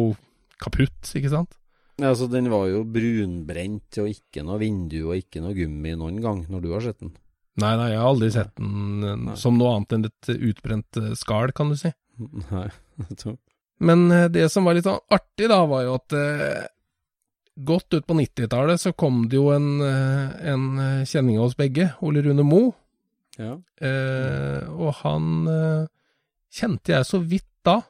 kaputt, 0.58 1.14
ikke 1.14 1.30
sant? 1.32 1.54
Ja, 1.98 2.12
altså, 2.12 2.28
den 2.30 2.46
var 2.50 2.68
jo 2.70 2.84
brunbrent 2.86 3.96
og 3.98 4.06
ikke 4.12 4.44
noe 4.46 4.58
vindu 4.60 5.00
og 5.08 5.16
ikke 5.18 5.40
noe 5.42 5.54
gummi 5.56 5.96
noen 5.98 6.20
gang, 6.22 6.44
når 6.50 6.62
du 6.62 6.68
har 6.74 6.84
sett 6.84 7.00
den. 7.02 7.10
Nei, 7.58 7.72
nei, 7.74 7.88
jeg 7.90 7.98
har 7.98 8.06
aldri 8.12 8.28
sett 8.30 8.52
den 8.60 9.02
eh, 9.02 9.16
Nei. 9.18 9.34
som 9.40 9.56
noe 9.58 9.72
annet 9.74 9.96
enn 9.96 10.04
et 10.06 10.28
utbrent 10.50 11.00
eh, 11.00 11.14
skall, 11.18 11.50
kan 11.56 11.72
du 11.72 11.78
si. 11.80 11.90
Nei. 12.52 12.68
tror- 13.18 13.38
Men 13.80 14.10
eh, 14.10 14.28
det 14.32 14.48
som 14.50 14.64
var 14.66 14.74
litt 14.74 14.86
sånn 14.88 15.00
artig 15.14 15.48
da, 15.50 15.60
var 15.70 15.84
jo 15.86 15.94
at 15.98 16.12
eh, 16.18 16.66
godt 17.68 17.94
ut 17.94 18.06
på 18.06 18.14
90-tallet 18.18 18.80
så 18.82 18.92
kom 18.98 19.24
det 19.30 19.38
jo 19.38 19.48
en, 19.54 19.68
eh, 19.82 20.50
en 20.52 20.64
eh, 20.82 21.04
kjenning 21.06 21.38
av 21.38 21.48
oss 21.48 21.56
begge, 21.58 21.92
Ole 22.02 22.22
Rune 22.26 22.44
Moe, 22.46 22.72
Ja. 23.38 23.52
eh, 23.82 24.64
og 24.74 24.94
han 25.04 25.46
eh, 25.46 25.86
kjente 26.50 26.94
jeg 26.96 27.06
så 27.06 27.20
vidt 27.22 27.46
da, 27.66 27.80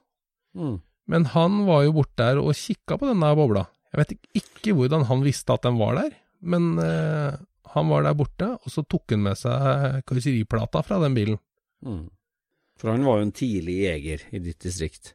Mm. 0.59 0.79
men 1.07 1.25
han 1.37 1.59
var 1.69 1.83
jo 1.85 1.93
borte 1.93 2.17
der 2.25 2.39
og 2.41 2.55
kikka 2.57 2.97
på 2.99 3.07
denne 3.07 3.29
bobla. 3.37 3.67
Jeg 3.93 3.99
vet 4.01 4.15
ikke 4.41 4.73
hvordan 4.75 5.05
han 5.07 5.21
visste 5.23 5.53
at 5.55 5.63
den 5.63 5.77
var 5.79 5.95
der, 5.95 6.11
men 6.43 6.79
eh, 6.83 7.37
han 7.75 7.89
var 7.93 8.03
der 8.03 8.17
borte, 8.17 8.49
og 8.59 8.73
så 8.73 8.83
tok 8.89 9.13
han 9.13 9.23
med 9.23 9.37
seg 9.39 10.01
karosseriplata 10.09 10.83
fra 10.83 10.99
den 11.05 11.15
bilen. 11.15 11.39
Mm. 11.85 12.09
For 12.79 12.93
han 12.93 13.05
var 13.07 13.21
jo 13.21 13.27
en 13.27 13.35
tidlig 13.35 13.77
jeger 13.83 14.25
i 14.31 14.41
ditt 14.43 14.61
distrikt. 14.63 15.15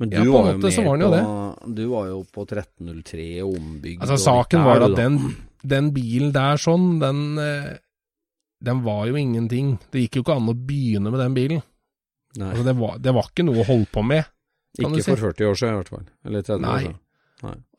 Men 0.00 0.10
du 0.10 0.16
Ja, 0.16 0.22
på 0.22 0.28
en 0.28 0.32
var 0.32 0.50
jo 0.50 0.58
måte 0.58 0.72
så 0.72 0.82
mer 0.82 0.88
var 0.88 0.96
han 0.96 1.02
jo 1.02 1.10
på 1.12 1.74
Du 1.76 1.82
var 1.90 2.06
jo 2.08 2.20
på 2.24 2.44
1303 2.48 3.26
og 3.44 3.56
ombygd. 3.58 4.00
Altså, 4.02 4.16
saken 4.24 4.64
var 4.64 4.86
at 4.88 4.96
den, 4.96 5.18
den 5.74 5.90
bilen 5.94 6.32
der 6.34 6.60
sånn, 6.60 6.96
den, 7.02 7.20
eh, 7.38 7.76
den 8.64 8.82
var 8.86 9.04
jo 9.10 9.20
ingenting. 9.20 9.76
Det 9.92 10.06
gikk 10.06 10.18
jo 10.18 10.24
ikke 10.26 10.38
an 10.40 10.50
å 10.50 10.56
begynne 10.56 11.12
med 11.12 11.20
den 11.20 11.36
bilen. 11.36 11.62
Altså, 12.40 12.64
det, 12.64 12.76
var, 12.80 12.98
det 12.98 13.12
var 13.12 13.28
ikke 13.28 13.44
noe 13.44 13.60
å 13.60 13.68
holde 13.68 13.90
på 13.92 14.02
med. 14.08 14.24
ikke 14.78 15.02
si. 15.02 15.10
for 15.10 15.28
40 15.28 15.50
år 15.50 15.58
siden 15.60 15.74
i 15.74 15.80
hvert 15.82 15.92
fall. 15.92 16.06
Eller 16.24 16.46
30 16.48 16.56
år 16.56 16.64
Nei. 16.64 16.82
siden. 16.86 16.98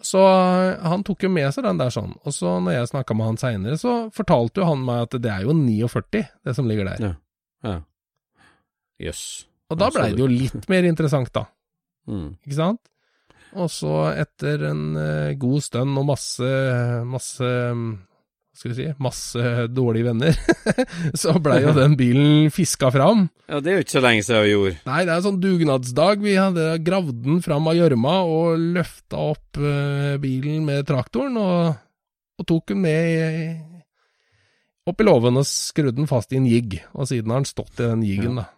Så 0.04 0.20
eh, 0.20 0.84
han 0.84 1.04
tok 1.08 1.24
jo 1.24 1.32
med 1.32 1.50
seg 1.56 1.66
den 1.66 1.80
der 1.80 1.94
sånn. 1.94 2.14
Og 2.28 2.36
så 2.36 2.58
når 2.62 2.78
jeg 2.78 2.92
snakka 2.92 3.16
med 3.18 3.32
han 3.32 3.40
seinere, 3.40 3.80
så 3.80 3.96
fortalte 4.14 4.62
jo 4.62 4.68
han 4.70 4.84
meg 4.86 5.08
at 5.08 5.18
det 5.24 5.32
er 5.32 5.48
jo 5.48 5.56
49, 5.56 6.24
det 6.44 6.56
som 6.58 6.70
ligger 6.70 6.92
der. 6.92 7.04
Ja. 7.04 7.14
Ja. 7.64 7.78
Jøss. 9.04 9.26
Og 9.72 9.80
da 9.80 9.90
Ja, 9.90 9.96
blei 9.98 10.10
det 10.14 10.22
jo 10.22 10.30
litt 10.32 10.68
mer 10.72 10.88
interessant, 10.88 11.32
da. 11.36 11.48
Mm. 12.10 12.34
Ikke 12.46 12.58
sant? 12.58 12.82
Og 13.54 13.70
så 13.70 13.92
etter 14.18 14.66
en 14.72 14.82
eh, 14.98 15.36
god 15.40 15.62
stund 15.62 16.00
og 16.02 16.08
masse, 16.10 16.48
masse 17.06 17.46
mm, 17.46 17.84
Hva 18.54 18.60
skal 18.60 18.72
vi 18.72 18.78
si? 18.80 18.88
Masse 19.02 19.52
dårlige 19.74 20.08
venner, 20.10 20.40
så 21.22 21.36
blei 21.42 21.60
jo 21.64 21.74
den 21.78 21.96
bilen 21.98 22.50
fiska 22.54 22.90
fram. 22.94 23.28
Ja, 23.50 23.62
det 23.62 23.72
er 23.72 23.78
jo 23.80 23.86
ikke 23.86 23.96
så 23.96 24.04
lenge 24.06 24.26
siden 24.26 24.46
vi 24.46 24.54
gjorde. 24.54 24.80
Nei, 24.90 25.00
det 25.04 25.14
er 25.14 25.20
en 25.22 25.28
sånn 25.28 25.42
dugnadsdag. 25.42 26.26
Vi 26.26 26.36
hadde 26.38 26.68
gravd 26.86 27.22
den 27.26 27.44
fram 27.46 27.70
av 27.70 27.78
gjørma 27.78 28.16
og 28.30 28.66
løfta 28.78 29.22
opp 29.34 29.62
eh, 29.62 30.16
bilen 30.22 30.66
med 30.70 30.86
traktoren, 30.90 31.38
og, 31.42 31.78
og 32.42 32.50
tok 32.50 32.74
den 32.74 32.84
med 32.86 33.14
i, 33.14 33.48
opp 34.90 35.02
i 35.02 35.08
låven 35.08 35.42
og 35.42 35.50
skrudde 35.50 35.98
den 36.02 36.10
fast 36.10 36.34
i 36.34 36.42
en 36.42 36.50
jigg. 36.50 36.78
Og 36.94 37.10
siden 37.10 37.34
har 37.34 37.42
den 37.42 37.50
stått 37.50 37.78
i 37.80 37.88
den 37.88 38.06
jiggen, 38.06 38.42
da. 38.42 38.50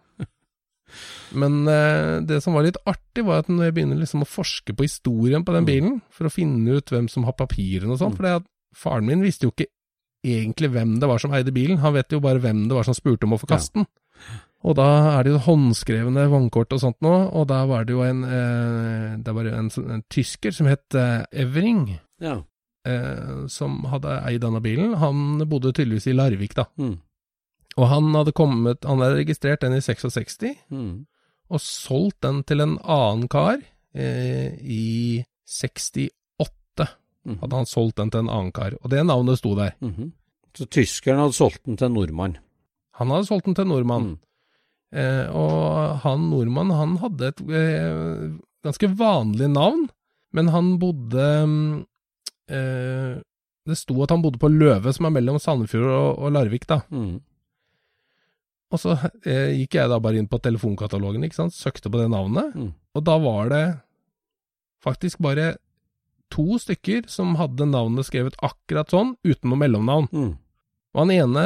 Men 1.34 1.66
eh, 1.68 2.20
det 2.26 2.42
som 2.42 2.54
var 2.54 2.62
litt 2.62 2.76
artig, 2.86 3.24
var 3.24 3.38
at 3.42 3.48
når 3.48 3.64
jeg 3.70 3.74
begynner 3.74 3.98
liksom 3.98 4.22
å 4.22 4.28
forske 4.28 4.74
på 4.76 4.84
historien 4.86 5.44
på 5.44 5.52
den 5.52 5.64
Mm. 5.64 5.66
bilen, 5.66 6.02
for 6.10 6.26
å 6.26 6.32
finne 6.32 6.76
ut 6.78 6.86
hvem 6.90 7.08
som 7.10 7.24
har 7.24 7.32
papirene 7.32 7.90
og 7.92 7.98
sånn, 7.98 8.12
Mm. 8.12 8.16
for 8.16 8.44
faren 8.74 9.06
min 9.06 9.22
visste 9.22 9.42
jo 9.46 9.50
ikke 9.52 9.66
egentlig 10.24 10.70
hvem 10.72 10.98
det 11.00 11.08
var 11.08 11.18
som 11.18 11.32
eide 11.32 11.52
bilen, 11.52 11.78
han 11.78 11.94
vet 11.94 12.10
jo 12.10 12.20
bare 12.20 12.38
hvem 12.40 12.68
det 12.68 12.74
var 12.74 12.84
som 12.84 12.94
spurte 12.94 13.24
om 13.24 13.32
å 13.32 13.38
få 13.40 13.48
Ja. 13.50 13.56
kaste 13.56 13.74
den. 13.74 13.86
Og 14.64 14.74
da 14.76 15.18
er 15.18 15.22
det 15.24 15.32
jo 15.32 15.38
håndskrevne 15.38 16.28
vognkort 16.28 16.72
og 16.72 16.80
sånt 16.80 16.96
nå, 17.00 17.32
og 17.32 17.46
da 17.48 17.64
var 17.66 17.84
det 17.84 17.92
jo 17.92 18.02
en, 18.02 18.24
eh, 18.24 19.16
det 19.22 19.34
var 19.34 19.46
en, 19.46 19.70
en 19.90 20.02
tysker 20.10 20.52
som 20.52 20.66
het 20.66 20.94
eh, 20.94 21.24
Evering, 21.32 22.00
Ja. 22.20 22.42
eh, 22.84 23.46
som 23.48 23.84
hadde 23.84 24.22
eid 24.26 24.40
denne 24.40 24.60
bilen. 24.62 24.94
Han 24.96 25.38
bodde 25.48 25.72
tydeligvis 25.72 26.06
i 26.08 26.12
Larvik, 26.14 26.54
da. 26.54 26.64
Mm. 26.78 26.98
Og 27.78 27.88
han 27.88 28.12
hadde 28.14 28.32
kommet, 28.32 28.84
han 28.84 28.98
hadde 28.98 29.18
registrert 29.24 29.60
den 29.60 29.74
i 29.74 29.80
66, 29.80 30.56
Mm. 30.72 31.06
Og 31.50 31.62
solgt 31.62 32.20
den 32.26 32.42
til 32.46 32.62
en 32.64 32.76
annen 32.82 33.28
kar 33.30 33.60
eh, 33.94 34.54
i 34.60 35.24
68. 35.46 36.10
Mhm. 37.26 37.40
Hadde 37.42 37.60
han 37.60 37.68
solgt 37.70 37.98
den 38.00 38.12
til 38.12 38.24
en 38.24 38.32
annen 38.32 38.54
kar, 38.54 38.76
og 38.82 38.90
det 38.92 39.04
navnet 39.06 39.40
sto 39.40 39.54
der. 39.58 39.74
Mhm. 39.80 40.12
Så 40.56 40.64
tyskeren 40.72 41.20
hadde 41.20 41.36
solgt 41.36 41.64
den 41.66 41.76
til 41.76 41.90
en 41.90 41.98
nordmann. 41.98 42.38
Han 42.96 43.12
hadde 43.12 43.28
solgt 43.28 43.48
den 43.48 43.56
til 43.58 43.66
en 43.66 43.74
nordmann. 43.74 44.08
Mm. 44.14 44.18
Eh, 44.96 45.26
og 45.36 46.00
han 46.04 46.28
nordmann, 46.30 46.72
han 46.72 46.96
hadde 47.02 47.32
et 47.32 47.42
eh, 47.44 48.30
ganske 48.64 48.88
vanlig 48.96 49.50
navn, 49.52 49.88
men 50.36 50.48
han 50.54 50.76
bodde 50.80 51.26
mm, 51.50 51.80
eh, 52.48 53.16
Det 53.66 53.76
sto 53.76 53.98
at 54.04 54.12
han 54.14 54.22
bodde 54.22 54.38
på 54.38 54.48
Løve, 54.52 54.92
som 54.94 55.08
er 55.08 55.16
mellom 55.16 55.40
Sandefjord 55.42 55.90
og, 55.90 56.10
og 56.22 56.32
Larvik, 56.36 56.68
da. 56.70 56.84
Og 58.74 58.80
så 58.82 58.96
eh, 59.24 59.52
gikk 59.60 59.76
jeg 59.78 59.90
da 59.92 59.98
bare 60.02 60.18
inn 60.18 60.26
på 60.30 60.40
telefonkatalogen, 60.42 61.22
ikke 61.26 61.38
sant, 61.38 61.54
søkte 61.54 61.90
på 61.92 62.00
det 62.02 62.08
navnet, 62.10 62.54
Mm. 62.56 62.72
og 62.98 63.04
da 63.06 63.14
var 63.22 63.48
det 63.52 63.64
faktisk 64.82 65.18
bare 65.22 65.56
to 66.34 66.58
stykker 66.58 67.06
som 67.08 67.36
hadde 67.38 67.68
navnet 67.70 68.06
skrevet 68.08 68.34
akkurat 68.42 68.90
sånn, 68.90 69.14
uten 69.24 69.50
noe 69.52 69.60
mellomnavn. 69.62 70.08
Mm. 70.10 70.32
Og 70.94 71.02
han 71.04 71.12
ene, 71.14 71.44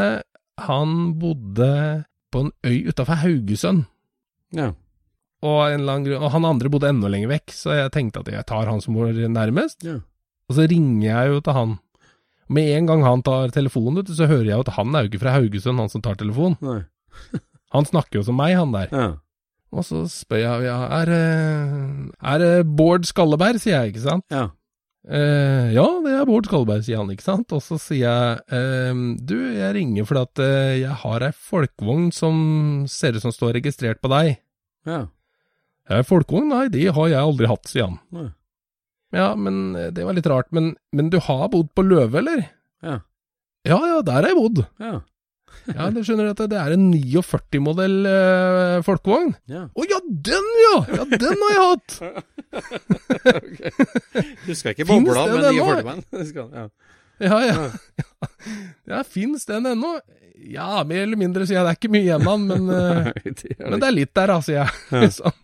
han 0.58 0.94
bodde 1.20 2.04
på 2.32 2.46
en 2.46 2.52
øy 2.64 2.88
utafor 2.88 3.20
Haugesund. 3.20 3.84
Ja. 4.56 4.70
Og, 5.42 5.60
en 5.72 5.84
grunn, 6.04 6.20
og 6.22 6.30
han 6.34 6.44
andre 6.48 6.70
bodde 6.72 6.88
enda 6.88 7.08
lenger 7.12 7.28
vekk, 7.32 7.52
så 7.52 7.74
jeg 7.76 7.92
tenkte 7.92 8.20
at 8.24 8.32
jeg 8.32 8.46
tar 8.48 8.68
han 8.68 8.80
som 8.80 8.94
bor 8.96 9.08
nærmest. 9.12 9.84
Ja. 9.84 9.98
Og 10.48 10.56
så 10.56 10.66
ringer 10.70 11.06
jeg 11.08 11.32
jo 11.34 11.40
til 11.44 11.56
han. 11.56 11.76
Med 12.50 12.72
en 12.76 12.86
gang 12.88 13.04
han 13.06 13.22
tar 13.22 13.52
telefonen, 13.54 14.06
så 14.08 14.26
hører 14.26 14.48
jeg 14.50 14.64
at 14.64 14.72
han 14.76 14.94
er 14.96 15.04
jo 15.04 15.12
ikke 15.12 15.22
fra 15.22 15.36
Haugesund, 15.36 15.78
han 15.78 15.92
som 15.92 16.02
tar 16.02 16.16
telefonen. 16.20 16.56
Nei. 16.64 16.80
Han 17.74 17.86
snakker 17.86 18.18
jo 18.20 18.24
som 18.26 18.38
meg, 18.38 18.56
han 18.58 18.72
der. 18.74 18.88
Ja. 18.90 19.10
Og 19.70 19.84
så 19.86 20.02
spør 20.10 20.40
jeg, 20.42 20.64
ja, 20.66 20.78
er 20.96 21.06
det 21.06 21.18
er 22.18 22.40
det 22.42 22.54
Bård 22.66 23.06
Skalleberg, 23.06 23.60
sier 23.62 23.76
jeg, 23.76 23.92
ikke 23.92 24.02
sant? 24.02 24.24
Ja. 24.34 24.48
Eh, 25.06 25.70
ja, 25.76 25.84
det 26.02 26.16
er 26.18 26.26
Bård 26.26 26.48
Skalleberg, 26.48 26.82
sier 26.84 26.98
han, 26.98 27.12
ikke 27.14 27.24
sant? 27.28 27.54
Og 27.54 27.62
så 27.62 27.78
sier 27.78 28.02
jeg, 28.02 28.40
eh, 28.58 29.04
du, 29.22 29.36
jeg 29.54 29.76
ringer 29.78 30.08
fordi 30.08 30.24
at 30.26 30.42
eh, 30.42 30.74
jeg 30.82 30.96
har 31.04 31.26
ei 31.28 31.30
folkevogn 31.36 32.10
som 32.14 32.42
ser 32.90 33.14
ut 33.14 33.22
som 33.22 33.34
står 33.34 33.54
registrert 33.60 34.02
på 34.02 34.10
deg. 34.12 34.34
Ja. 34.90 35.04
Ei 35.90 36.02
folkevogn? 36.06 36.50
Nei, 36.50 36.66
de 36.74 36.88
har 36.90 37.12
jeg 37.12 37.22
aldri 37.22 37.50
hatt, 37.50 37.70
sier 37.70 37.86
han. 37.86 38.00
Nei. 38.14 38.28
Ja, 39.14 39.32
men 39.38 39.76
eh, 39.78 39.92
det 39.94 40.06
var 40.06 40.18
litt 40.18 40.28
rart, 40.30 40.50
men, 40.54 40.74
men 40.94 41.10
du 41.14 41.18
har 41.22 41.48
bodd 41.54 41.70
på 41.74 41.86
Løve, 41.86 42.20
eller? 42.22 42.44
Ja. 42.82 43.00
Ja, 43.66 43.78
ja, 43.86 44.02
der 44.06 44.22
har 44.22 44.30
jeg 44.30 44.38
bodd. 44.38 44.62
Ja. 44.80 45.00
Ja, 45.70 45.86
du 45.94 46.00
skjønner 46.06 46.26
at 46.32 46.40
det 46.50 46.58
er 46.58 46.70
en 46.74 46.86
49-modell 46.92 47.98
eh, 48.10 48.76
folkevogn? 48.86 49.30
Ja. 49.50 49.62
Å 49.70 49.80
ja, 49.90 49.98
den 50.30 50.46
ja! 50.64 50.76
Ja, 51.00 51.04
den 51.10 51.38
har 51.44 51.50
jeg 51.54 51.64
hatt! 51.66 51.90
Ikke 54.72 54.86
bobla, 54.88 55.20
den 55.28 55.36
men 55.36 55.44
ennå? 55.50 55.64
49 55.66 55.84
menn. 55.90 56.02
Husker 56.20 56.40
han, 56.46 56.52
Ja. 56.56 56.64
Ja, 57.20 57.36
ja. 57.44 57.56
Ja, 58.88 59.02
fins 59.16 59.42
den 59.48 59.64
ennå? 59.68 59.90
Ja, 60.40 60.80
mer 60.88 61.02
eller 61.04 61.18
mindre, 61.20 61.44
sier 61.44 61.58
jeg. 61.60 61.66
Det 61.66 61.72
er 61.74 61.78
ikke 61.78 61.92
mye 61.92 62.06
igjen 62.06 62.24
av 62.24 62.28
den, 62.40 62.46
men, 62.48 62.62
eh, 62.80 63.04
men 63.60 63.76
det 63.82 63.88
er 63.90 63.96
litt 63.96 64.14
der, 64.16 64.26
da, 64.32 64.38
sier 64.44 64.58
jeg. 64.62 64.70
Sånn. 65.18 65.36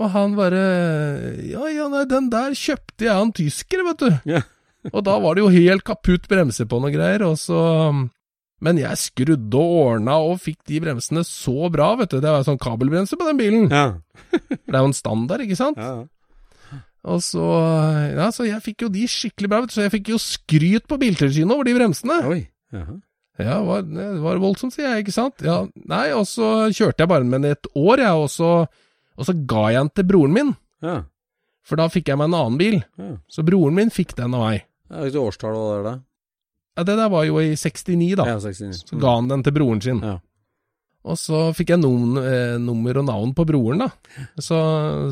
Og 0.00 0.06
han 0.12 0.36
bare 0.38 0.60
Ja, 1.50 1.64
ja, 1.72 1.86
nei, 1.90 2.04
den 2.08 2.28
der 2.30 2.50
kjøpte 2.54 3.04
jeg 3.08 3.14
av 3.14 3.22
en 3.24 3.32
tysker, 3.34 3.82
vet 3.88 4.00
du. 4.04 4.10
Og 4.92 5.00
da 5.04 5.14
var 5.20 5.34
det 5.36 5.42
jo 5.42 5.50
helt 5.52 5.84
kaputt 5.88 6.28
bremser 6.30 6.66
på 6.70 6.78
noe 6.80 6.92
greier, 6.94 7.22
og 7.26 7.36
så 7.40 7.58
Men 8.60 8.76
jeg 8.80 9.00
skrudde 9.00 9.56
og 9.56 9.76
ordna 9.86 10.18
og 10.20 10.40
fikk 10.42 10.58
de 10.68 10.80
bremsene 10.84 11.22
så 11.24 11.70
bra, 11.72 11.94
vet 12.00 12.12
du. 12.12 12.18
Det 12.20 12.28
var 12.32 12.44
sånn 12.44 12.60
kabelbremse 12.60 13.16
på 13.16 13.28
den 13.28 13.38
bilen. 13.40 13.68
Ja. 13.72 13.86
Det 14.50 14.74
er 14.74 14.82
jo 14.82 14.90
en 14.90 14.96
standard, 14.96 15.44
ikke 15.46 15.56
sant? 15.58 15.80
Ja. 15.80 16.04
Og 17.10 17.22
så 17.24 17.44
Ja, 18.12 18.26
så 18.34 18.44
jeg 18.44 18.60
fikk 18.64 18.84
jo 18.84 18.90
de 18.92 19.06
skikkelig 19.08 19.48
bra, 19.48 19.62
vet 19.62 19.72
du. 19.72 19.76
Så 19.78 19.86
jeg 19.86 19.94
fikk 19.96 20.10
jo 20.12 20.18
skryt 20.20 20.84
på 20.90 20.98
biltilsynet 21.00 21.54
over 21.56 21.64
de 21.68 21.76
bremsene. 21.78 22.18
Oi. 22.28 22.42
Jaha. 22.76 22.98
Ja, 23.40 23.54
det 23.56 23.68
var, 23.70 23.84
det 23.88 24.06
var 24.20 24.40
voldsomt, 24.42 24.74
sier 24.74 24.90
jeg, 24.90 25.06
ikke 25.06 25.14
sant? 25.16 25.40
Ja, 25.40 25.62
nei, 25.88 26.10
og 26.12 26.26
så 26.28 26.68
kjørte 26.76 27.00
jeg 27.06 27.08
bare 27.08 27.24
med 27.24 27.40
den 27.40 27.54
et 27.56 27.68
år, 27.72 28.02
jeg, 28.02 28.18
og 28.20 28.28
så, 28.28 28.50
og 29.16 29.24
så 29.24 29.32
ga 29.48 29.62
jeg 29.72 29.80
den 29.80 29.90
til 29.96 30.06
broren 30.10 30.34
min. 30.36 30.50
Ja. 30.84 30.98
For 31.64 31.80
da 31.80 31.86
fikk 31.92 32.10
jeg 32.10 32.20
meg 32.20 32.28
en 32.28 32.36
annen 32.36 32.58
bil. 32.60 32.76
Ja. 33.00 33.14
Så 33.32 33.44
broren 33.48 33.78
min 33.78 33.92
fikk 33.94 34.12
den 34.18 34.36
av 34.36 34.44
meg. 34.44 34.66
Ja, 34.90 35.00
Hvilket 35.06 35.22
årstall 35.22 35.56
var 35.56 35.86
det? 35.86 35.94
Ja, 36.80 36.84
det 36.88 36.96
der 36.96 37.10
var 37.12 37.26
jo 37.28 37.36
i 37.44 37.52
69, 37.60 38.14
da. 38.16 38.24
Ja, 38.24 38.40
69. 38.40 38.84
Så 38.88 38.98
ga 39.02 39.12
han 39.18 39.28
den 39.28 39.42
til 39.44 39.52
broren 39.52 39.82
sin. 39.84 39.98
Ja. 40.00 40.16
Og 41.10 41.16
så 41.20 41.40
fikk 41.56 41.74
jeg 41.74 41.80
nom, 41.80 42.16
eh, 42.20 42.56
nummer 42.60 43.00
og 43.00 43.06
navn 43.08 43.34
på 43.36 43.44
broren, 43.48 43.82
da. 43.84 43.88
Så, 44.40 44.56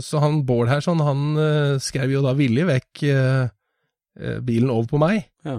så 0.05 0.21
han 0.21 0.43
Bård 0.49 0.69
her, 0.73 0.81
sånn, 0.85 1.01
han 1.05 1.27
eh, 1.41 1.75
skrev 1.81 2.13
jo 2.13 2.23
da 2.25 2.33
villig 2.37 2.65
vekk 2.69 3.03
eh, 3.09 3.49
eh, 4.21 4.39
bilen 4.45 4.73
over 4.73 4.89
på 4.95 5.01
meg. 5.01 5.23
Ja. 5.49 5.59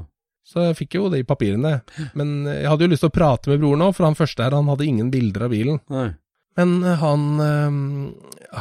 Så 0.49 0.65
jeg 0.65 0.79
fikk 0.79 0.97
jo 0.97 1.11
de 1.13 1.21
papirene. 1.29 1.79
Men 2.17 2.33
eh, 2.45 2.63
jeg 2.63 2.73
hadde 2.73 2.87
jo 2.87 2.93
lyst 2.95 3.05
til 3.05 3.13
å 3.13 3.17
prate 3.19 3.53
med 3.53 3.61
broren 3.61 3.85
òg, 3.85 3.93
for 3.97 4.09
han 4.09 4.17
første 4.17 4.45
her, 4.45 4.57
han 4.57 4.69
hadde 4.73 4.89
ingen 4.89 5.13
bilder 5.13 5.45
av 5.45 5.53
bilen. 5.53 5.81
Nei. 5.93 6.07
Men 6.57 6.77
eh, 6.81 7.05
han, 7.05 7.27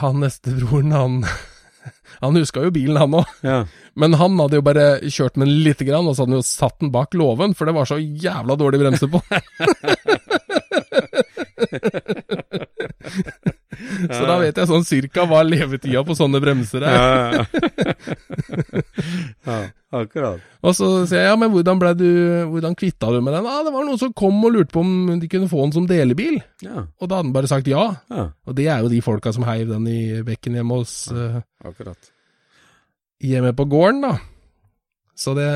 han 0.04 0.20
neste 0.24 0.56
broren, 0.60 0.96
han, 0.96 1.20
han 2.20 2.38
huska 2.38 2.64
jo 2.64 2.72
bilen, 2.74 2.98
han 3.00 3.18
òg. 3.20 3.36
Ja. 3.46 3.58
Men 3.98 4.16
han 4.20 4.38
hadde 4.40 4.58
jo 4.60 4.66
bare 4.66 4.86
kjørt 5.04 5.36
med 5.36 5.48
den 5.48 5.62
lite 5.66 5.86
grann, 5.88 6.06
og 6.08 6.14
så 6.16 6.22
hadde 6.24 6.36
han 6.36 6.42
jo 6.42 6.46
satt 6.46 6.78
den 6.82 6.92
bak 6.94 7.14
låven, 7.18 7.54
for 7.58 7.68
det 7.68 7.76
var 7.76 7.88
så 7.90 7.98
jævla 7.98 8.58
dårlig 8.58 8.82
bremse 8.82 9.06
på. 9.10 9.22
så 14.16 14.22
da 14.28 14.36
vet 14.40 14.56
jeg 14.60 14.68
sånn 14.70 14.86
cirka 14.86 15.24
hva 15.28 15.40
levetida 15.46 16.02
på 16.06 16.16
sånne 16.18 16.40
bremser 16.42 16.84
er. 16.86 16.94
Ja, 16.98 17.08
ja. 17.38 17.44
ja, 19.48 19.58
akkurat. 20.00 20.44
Og 20.62 20.74
så 20.76 20.88
sier 21.08 21.24
jeg 21.24 21.30
ja, 21.30 21.36
men 21.40 21.52
hvordan 21.52 21.80
ble 21.80 21.92
du, 21.98 22.08
hvordan 22.52 22.76
kvitta 22.78 23.10
du 23.14 23.20
med 23.24 23.34
den? 23.36 23.48
Ah, 23.48 23.62
det 23.66 23.72
var 23.74 23.86
noen 23.86 24.00
som 24.00 24.14
kom 24.16 24.38
og 24.44 24.54
lurte 24.54 24.74
på 24.74 24.82
om 24.84 25.18
de 25.20 25.30
kunne 25.30 25.50
få 25.50 25.64
den 25.66 25.74
som 25.76 25.88
delebil. 25.90 26.38
Ja, 26.64 26.86
Og 26.98 27.08
da 27.08 27.18
hadde 27.20 27.28
han 27.30 27.36
bare 27.36 27.50
sagt 27.50 27.70
ja. 27.70 27.84
ja, 28.12 28.28
Og 28.46 28.56
det 28.58 28.68
er 28.68 28.82
jo 28.84 28.92
de 28.92 29.02
folka 29.04 29.32
som 29.34 29.46
heiv 29.48 29.70
den 29.72 29.86
i 29.90 30.00
bekken 30.26 30.58
hjemme 30.58 30.80
hos 30.82 30.96
eh, 31.12 31.38
akkurat. 31.64 32.10
hjemme 33.24 33.54
på 33.56 33.66
gården, 33.70 34.02
da. 34.06 34.16
Så 35.18 35.32
det, 35.34 35.48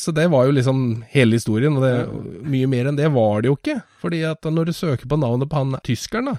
så 0.00 0.12
det 0.16 0.24
var 0.32 0.46
jo 0.48 0.54
liksom 0.56 0.78
hele 1.12 1.36
historien, 1.36 1.74
og 1.76 1.82
det, 1.84 2.38
mye 2.48 2.68
mer 2.72 2.86
enn 2.88 2.96
det 2.96 3.10
var 3.12 3.42
det 3.44 3.50
jo 3.50 3.56
ikke. 3.58 3.74
Fordi 4.00 4.22
at 4.24 4.46
når 4.48 4.70
du 4.70 4.72
søker 4.72 5.10
på 5.10 5.18
navnet 5.20 5.50
på 5.52 5.58
han 5.60 5.74
tyskeren, 5.84 6.30
da, 6.30 6.38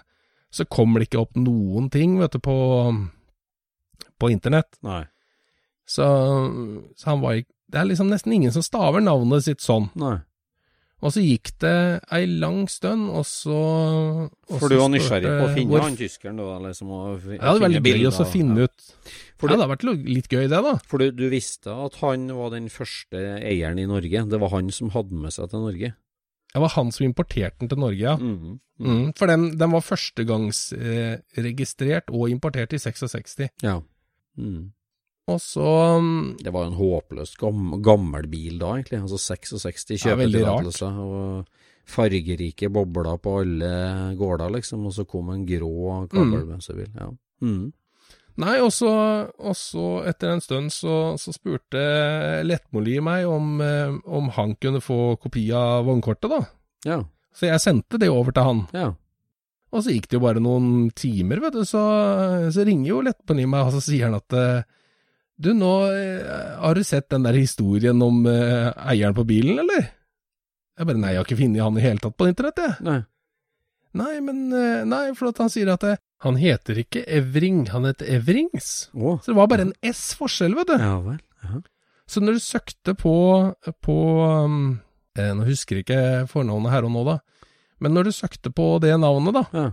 så 0.58 0.66
kommer 0.70 1.00
det 1.02 1.10
ikke 1.12 1.22
opp 1.24 1.38
noen 1.40 1.90
ting, 1.94 2.18
vet 2.22 2.34
du, 2.36 2.40
på, 2.44 2.58
på 4.20 4.32
internett. 4.34 4.80
Nei. 4.86 5.04
Så, 5.88 6.04
så 7.00 7.14
han 7.14 7.22
var 7.24 7.38
ikke 7.40 7.54
Det 7.72 7.80
er 7.80 7.88
liksom 7.88 8.10
nesten 8.12 8.34
ingen 8.36 8.52
som 8.56 8.64
staver 8.64 9.04
navnet 9.04 9.44
sitt 9.44 9.60
sånn. 9.64 9.90
Nei. 10.00 10.18
Og 11.04 11.12
så 11.14 11.22
gikk 11.22 11.52
det 11.62 11.74
ei 12.16 12.24
lang 12.26 12.64
stund, 12.72 13.10
og 13.14 13.26
så 13.30 13.58
og 14.32 14.56
For 14.56 14.72
du 14.72 14.80
var 14.80 14.90
nysgjerrig 14.90 15.30
på 15.30 15.44
å 15.46 15.52
finne 15.54 15.70
hvor- 15.76 15.84
han 15.86 15.98
tyskeren, 16.00 16.40
da? 16.42 16.56
Liksom, 16.64 16.90
og 16.90 17.28
Ja, 17.28 17.38
det 17.38 17.52
var 17.52 17.60
veldig 17.68 17.84
gøy 17.92 18.08
å 18.08 18.26
finne 18.32 18.64
ja. 18.64 18.64
ut. 18.66 18.88
For 19.38 19.52
ja, 19.52 19.58
det 19.60 19.62
har 19.68 19.72
vært 19.76 19.86
litt 20.08 20.30
gøy, 20.32 20.48
det, 20.50 20.62
da. 20.66 20.74
for 20.90 20.98
du, 21.04 21.12
du 21.12 21.28
visste 21.30 21.70
at 21.86 22.00
han 22.02 22.26
var 22.34 22.50
den 22.56 22.72
første 22.74 23.22
eieren 23.44 23.78
i 23.78 23.86
Norge? 23.86 24.24
Det 24.32 24.40
var 24.42 24.50
han 24.56 24.72
som 24.74 24.90
hadde 24.96 25.14
med 25.14 25.36
seg 25.36 25.52
til 25.52 25.60
Norge? 25.68 25.94
Det 26.54 26.60
var 26.64 26.70
han 26.78 26.92
som 26.96 27.04
importerte 27.06 27.60
den 27.60 27.70
til 27.70 27.78
Norge, 27.80 28.00
ja. 28.02 28.16
Mhm. 28.18 28.60
Mm, 28.80 29.14
for 29.18 29.26
den, 29.26 29.58
den 29.58 29.72
var 29.74 29.82
førstegangsregistrert 29.82 32.10
eh, 32.12 32.14
og 32.14 32.30
importert 32.30 32.74
i 32.74 32.78
66. 32.78 33.50
Ja. 33.64 33.80
Mm. 34.38 34.72
Og 35.28 35.42
så 35.42 35.98
mm, 36.00 36.38
Det 36.44 36.54
var 36.54 36.64
jo 36.64 36.68
en 36.72 36.78
håpløst 36.78 37.38
gam, 37.42 37.82
gammel 37.84 38.28
bil 38.32 38.60
da, 38.62 38.66
egentlig. 38.78 39.00
Altså 39.02 39.18
66 39.18 40.06
Ja, 40.06 40.16
veldig 40.16 40.44
rart. 40.46 40.64
kjøpetillatelser 40.64 41.00
og 41.02 41.46
fargerike 41.88 42.70
bobler 42.70 43.18
på 43.24 43.40
alle 43.42 43.72
gårder, 44.20 44.50
liksom. 44.60 44.86
Og 44.88 44.94
så 44.94 45.04
kom 45.10 45.30
en 45.34 45.46
grå 45.48 46.08
kabelbremsebil. 46.12 46.88
Ja. 46.96 47.10
Nei, 48.38 48.60
og 48.62 48.70
så, 48.74 48.92
og 49.42 49.56
så 49.58 49.86
etter 50.06 50.36
en 50.36 50.44
stund 50.44 50.70
så, 50.74 51.16
så 51.18 51.34
spurte 51.34 51.82
Lettmoli 52.46 53.00
meg 53.02 53.26
om, 53.30 53.58
eh, 53.66 53.96
om 54.06 54.30
han 54.36 54.54
kunne 54.62 54.82
få 54.84 55.16
kopi 55.22 55.48
av 55.58 55.88
vognkortet, 55.90 56.30
da. 56.34 56.42
ja. 56.86 57.04
Så 57.38 57.46
jeg 57.46 57.62
sendte 57.62 58.00
det 58.02 58.08
over 58.10 58.34
til 58.34 58.46
han. 58.48 58.62
Ja. 58.74 58.88
Og 59.70 59.84
så 59.84 59.94
gikk 59.94 60.08
det 60.10 60.16
jo 60.18 60.24
bare 60.24 60.42
noen 60.42 60.88
timer, 60.98 61.42
vet 61.44 61.58
du, 61.58 61.62
så, 61.70 61.82
så 62.54 62.66
ringer 62.66 62.88
jo 62.90 63.04
Lettmoli 63.06 63.46
meg, 63.50 63.68
og 63.68 63.76
så 63.76 63.82
sier 63.84 64.08
han 64.08 64.18
at 64.18 64.38
eh, 64.38 64.64
du, 65.38 65.52
nå 65.54 65.74
eh, 65.92 66.56
har 66.62 66.78
du 66.78 66.86
sett 66.88 67.12
den 67.14 67.28
der 67.28 67.38
historien 67.38 68.02
om 68.02 68.24
eh, 68.32 68.72
eieren 68.90 69.18
på 69.18 69.28
bilen, 69.30 69.60
eller? 69.62 69.92
Jeg 70.78 70.90
bare 70.90 71.02
nei, 71.02 71.14
jeg 71.14 71.22
har 71.22 71.30
ikke 71.30 71.40
funnet 71.42 71.66
han 71.66 71.78
i 71.78 71.86
hele 71.86 72.02
tatt 72.02 72.18
på 72.18 72.30
internett, 72.30 72.64
jeg. 72.64 72.78
Nei. 72.86 73.00
Nei, 73.98 74.16
men 74.22 74.42
Nei, 74.86 75.06
for 75.18 75.32
at 75.32 75.40
han 75.42 75.50
sier 75.50 75.70
at 75.74 75.86
eh, 75.90 76.02
han 76.26 76.38
heter 76.42 76.80
ikke 76.82 77.04
Evring, 77.06 77.68
han 77.70 77.86
heter 77.86 78.10
Evrings. 78.18 78.90
Å. 78.98 79.18
Så 79.22 79.32
det 79.32 79.38
var 79.38 79.50
bare 79.52 79.68
en 79.68 79.76
S-forskjell, 79.86 80.56
vet 80.58 80.72
du. 80.72 80.78
Ja 80.82 80.96
vel. 81.06 81.20
Ja. 81.46 81.60
Så 82.08 82.24
når 82.24 82.38
du 82.38 82.44
søkte 82.44 82.96
på, 82.98 83.16
på 83.84 83.98
um, 84.48 84.62
eh, 85.20 85.34
Nå 85.36 85.46
husker 85.46 85.78
jeg 85.78 85.86
ikke 85.86 86.28
fornavnet 86.32 86.74
her 86.74 86.88
og 86.88 86.94
nå, 86.96 87.04
da. 87.06 87.18
Men 87.84 87.94
når 87.94 88.08
du 88.08 88.16
søkte 88.16 88.50
på 88.56 88.70
det 88.82 88.96
navnet, 88.98 89.36
da, 89.36 89.44
ja. 89.54 89.68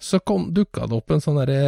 så 0.00 0.18
dukka 0.24 0.88
det 0.88 0.96
opp 0.96 1.14
en 1.14 1.22
sånn 1.22 1.38
derre 1.38 1.60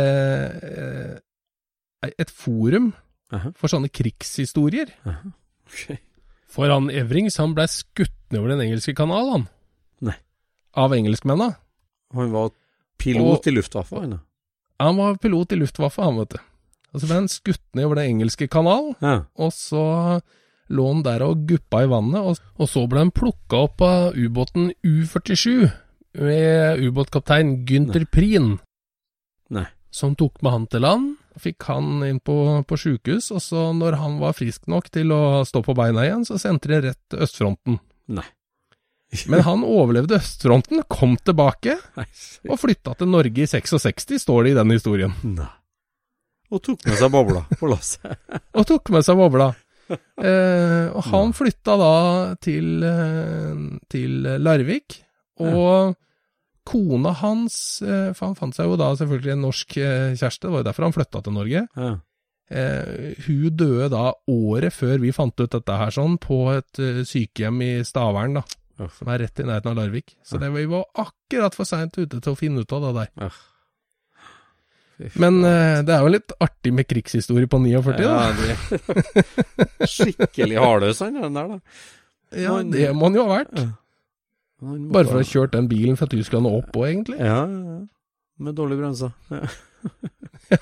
eh, 2.03 2.15
Et 2.19 2.33
forum 2.35 2.91
Aha. 3.33 3.53
for 3.55 3.71
sånne 3.71 3.93
krigshistorier. 3.93 4.91
Aha. 5.07 5.31
Ok. 5.69 6.01
For 6.53 6.73
han 6.73 6.91
Evrings, 6.93 7.39
han 7.41 7.55
blei 7.57 7.69
skutt 7.71 8.17
nedover 8.33 8.57
den 8.57 8.67
engelske 8.67 8.97
kanal, 8.97 9.31
han. 9.37 9.47
Nei. 10.05 10.19
Av 10.77 10.93
engelskmennene. 10.93 11.55
Han 12.17 12.35
var 12.35 12.51
pilot 13.03 13.43
Og- 13.43 13.51
i 13.51 13.57
Luftwaffe, 13.57 14.03
han 14.81 14.97
var 14.99 15.19
pilot 15.23 15.53
i 15.53 15.59
Luftwaffe, 15.61 16.03
han, 16.03 16.17
vet 16.23 16.37
du. 16.37 16.41
Og 16.93 17.01
så 17.01 17.07
ble 17.09 17.15
han 17.23 17.29
skutt 17.33 17.63
ned 17.75 17.87
over 17.87 17.97
den 18.01 18.11
engelske 18.17 18.49
kanal, 18.53 18.95
Ja. 19.01 19.25
og 19.37 19.53
så 19.53 20.21
lå 20.73 20.87
han 20.89 21.03
der 21.05 21.23
og 21.27 21.47
guppa 21.49 21.83
i 21.85 21.89
vannet, 21.91 22.21
og, 22.21 22.39
og 22.59 22.69
så 22.69 22.87
ble 22.89 22.99
han 23.05 23.11
plukka 23.15 23.63
opp 23.67 23.81
av 23.85 24.15
ubåten 24.17 24.73
U-47 24.85 25.71
med 26.21 26.81
ubåtkaptein 26.85 27.65
Gynter 27.69 28.05
Prien, 28.11 28.59
Nei. 29.51 29.67
som 29.91 30.15
tok 30.17 30.43
med 30.43 30.53
han 30.53 30.67
til 30.67 30.81
land. 30.85 31.11
Fikk 31.41 31.65
han 31.65 32.03
inn 32.05 32.19
på, 32.21 32.35
på 32.69 32.77
sjukehus, 32.77 33.31
og 33.33 33.41
så 33.41 33.71
når 33.73 33.97
han 33.97 34.19
var 34.21 34.35
frisk 34.37 34.67
nok 34.69 34.91
til 34.93 35.09
å 35.17 35.41
stå 35.49 35.63
på 35.65 35.75
beina 35.79 36.05
igjen, 36.05 36.27
så 36.29 36.37
sendte 36.41 36.69
de 36.69 36.81
rett 36.91 37.01
til 37.09 37.23
østfronten. 37.25 37.79
Nei. 38.13 38.27
Men 39.33 39.45
han 39.47 39.65
overlevde 39.67 40.19
østfronten, 40.21 40.85
kom 40.89 41.17
tilbake 41.21 41.77
og 42.51 42.61
flytta 42.61 42.95
til 42.99 43.11
Norge 43.13 43.45
i 43.45 43.49
66, 43.51 44.17
står 44.23 44.47
det 44.47 44.55
i 44.55 44.61
den 44.61 44.73
historien. 44.75 45.17
Nei. 45.27 45.51
Og 46.53 46.61
tok 46.61 46.85
med 46.85 46.99
seg 47.01 47.13
bobla 47.13 47.47
på 47.57 47.69
lasset. 47.71 48.19
Og 48.59 48.67
tok 48.69 48.91
med 48.93 49.05
seg 49.07 49.17
bobla. 49.17 49.53
Eh, 49.93 50.87
og 50.93 51.03
han 51.11 51.33
flytta 51.37 51.75
da 51.81 51.95
til, 52.41 52.85
eh, 52.87 53.63
til 53.93 54.29
Larvik, 54.41 55.01
og 55.43 55.97
kona 56.69 57.11
hans 57.19 57.57
eh, 57.83 58.13
For 58.15 58.29
han 58.29 58.37
fant 58.39 58.55
seg 58.55 58.69
jo 58.71 58.77
da 58.79 58.93
selvfølgelig 58.97 59.33
en 59.35 59.45
norsk 59.49 59.77
eh, 59.83 60.13
kjæreste, 60.15 60.47
det 60.47 60.53
var 60.53 60.63
jo 60.63 60.69
derfor 60.69 60.87
han 60.87 60.97
flytta 60.97 61.23
til 61.25 61.37
Norge. 61.37 61.65
Ja. 61.77 61.93
Eh, 62.53 63.13
hun 63.27 63.57
døde 63.57 63.89
da 63.93 64.11
året 64.29 64.77
før 64.77 64.99
vi 65.03 65.13
fant 65.17 65.41
ut 65.41 65.55
dette 65.57 65.79
her, 65.83 65.93
sånn, 65.95 66.19
på 66.21 66.45
et 66.53 66.81
eh, 66.83 67.03
sykehjem 67.09 67.63
i 67.65 67.73
Stavern, 67.87 68.41
da. 68.41 68.45
Som 68.99 69.09
er 69.13 69.19
rett 69.25 69.41
i 69.41 69.45
nærheten 69.47 69.71
av 69.73 69.77
Larvik. 69.79 70.15
Så 70.27 70.39
det 70.41 70.49
vi 70.55 70.65
var 70.71 70.85
akkurat 70.99 71.55
for 71.55 71.65
seint 71.69 71.97
ute 71.99 72.21
til 72.21 72.33
å 72.33 72.39
finne 72.39 72.61
ut 72.65 72.73
av 72.73 72.83
det 72.87 72.93
der. 73.01 73.11
Faen. 75.03 75.13
Men 75.19 75.39
eh, 75.45 75.81
det 75.83 75.95
er 75.97 76.03
jo 76.05 76.11
litt 76.15 76.33
artig 76.45 76.71
med 76.77 76.87
krigshistorie 76.87 77.49
på 77.51 77.59
49, 77.59 77.97
da. 77.97 78.03
ja, 78.07 78.33
det 78.39 79.89
Skikkelig 79.93 80.59
hardøs 80.63 81.01
han 81.03 81.17
den 81.19 81.35
der, 81.39 81.49
da. 81.57 81.59
Ja, 82.39 82.53
han- 82.59 82.71
det 82.71 82.91
må 82.95 83.09
han 83.09 83.17
jo 83.19 83.25
ha 83.27 83.39
vært. 83.41 83.57
Måtte- 84.63 84.93
Bare 84.95 85.09
for 85.11 85.19
å 85.19 85.25
ha 85.25 85.27
kjørt 85.27 85.57
den 85.57 85.67
bilen 85.69 85.97
fra 85.99 86.07
Tyskland 86.13 86.47
og 86.47 86.61
opp 86.61 86.77
òg, 86.79 86.87
egentlig. 86.93 87.19
Ja, 87.19 87.41
ja. 87.51 87.81
Med 88.43 88.55
dårlige 88.59 88.79
bremser. 88.85 89.11
Ja. 89.31 89.43
Det 90.53 90.59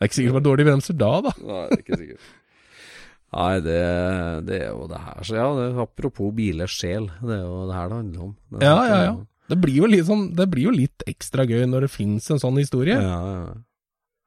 er 0.00 0.06
ikke 0.08 0.16
sikkert 0.16 0.30
det 0.30 0.36
var 0.38 0.44
dårlige 0.46 0.66
bremser 0.70 0.96
da, 0.98 1.10
da. 1.26 1.32
Nei, 1.44 1.62
det 1.70 1.76
er 1.76 1.82
ikke 1.84 1.98
sikkert. 2.00 2.28
Nei, 3.30 3.60
det, 3.62 3.80
det 4.48 4.56
er 4.58 4.70
jo 4.72 4.86
det 4.90 5.00
her. 5.04 5.18
Så 5.26 5.36
ja, 5.38 5.48
det, 5.54 5.66
apropos 5.78 6.32
bilers 6.34 6.74
sjel, 6.74 7.06
det 7.22 7.36
er 7.36 7.44
jo 7.44 7.66
det 7.68 7.76
her 7.76 7.90
det 7.90 7.98
handler 8.00 8.24
om. 8.26 8.32
Det 8.50 8.64
Ja, 8.66 8.78
ja, 8.88 9.02
ja. 9.06 9.18
Det 9.50 9.58
blir 9.58 10.04
sånn, 10.06 10.28
det 10.38 10.46
blir 10.50 10.68
jo 10.68 10.74
litt 10.74 11.02
ekstra 11.10 11.42
gøy 11.46 11.64
når 11.66 11.86
det 11.86 11.92
fins 11.94 12.28
en 12.30 12.42
sånn 12.42 12.58
historie. 12.60 12.94
Ja, 12.94 13.18
ja. 13.26 13.54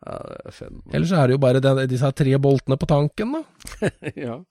ja 0.03 0.17
det 0.27 0.39
er 0.41 0.55
fenomen. 0.55 0.89
Ellers 0.95 1.13
er 1.15 1.27
det 1.27 1.37
jo 1.37 1.43
bare 1.45 1.63
den, 1.63 1.83
disse 1.91 2.07
her 2.07 2.15
tre 2.15 2.35
boltene 2.43 2.79
på 2.79 2.89
tanken, 2.91 3.37
da. 3.37 3.43
ja. 4.27 4.39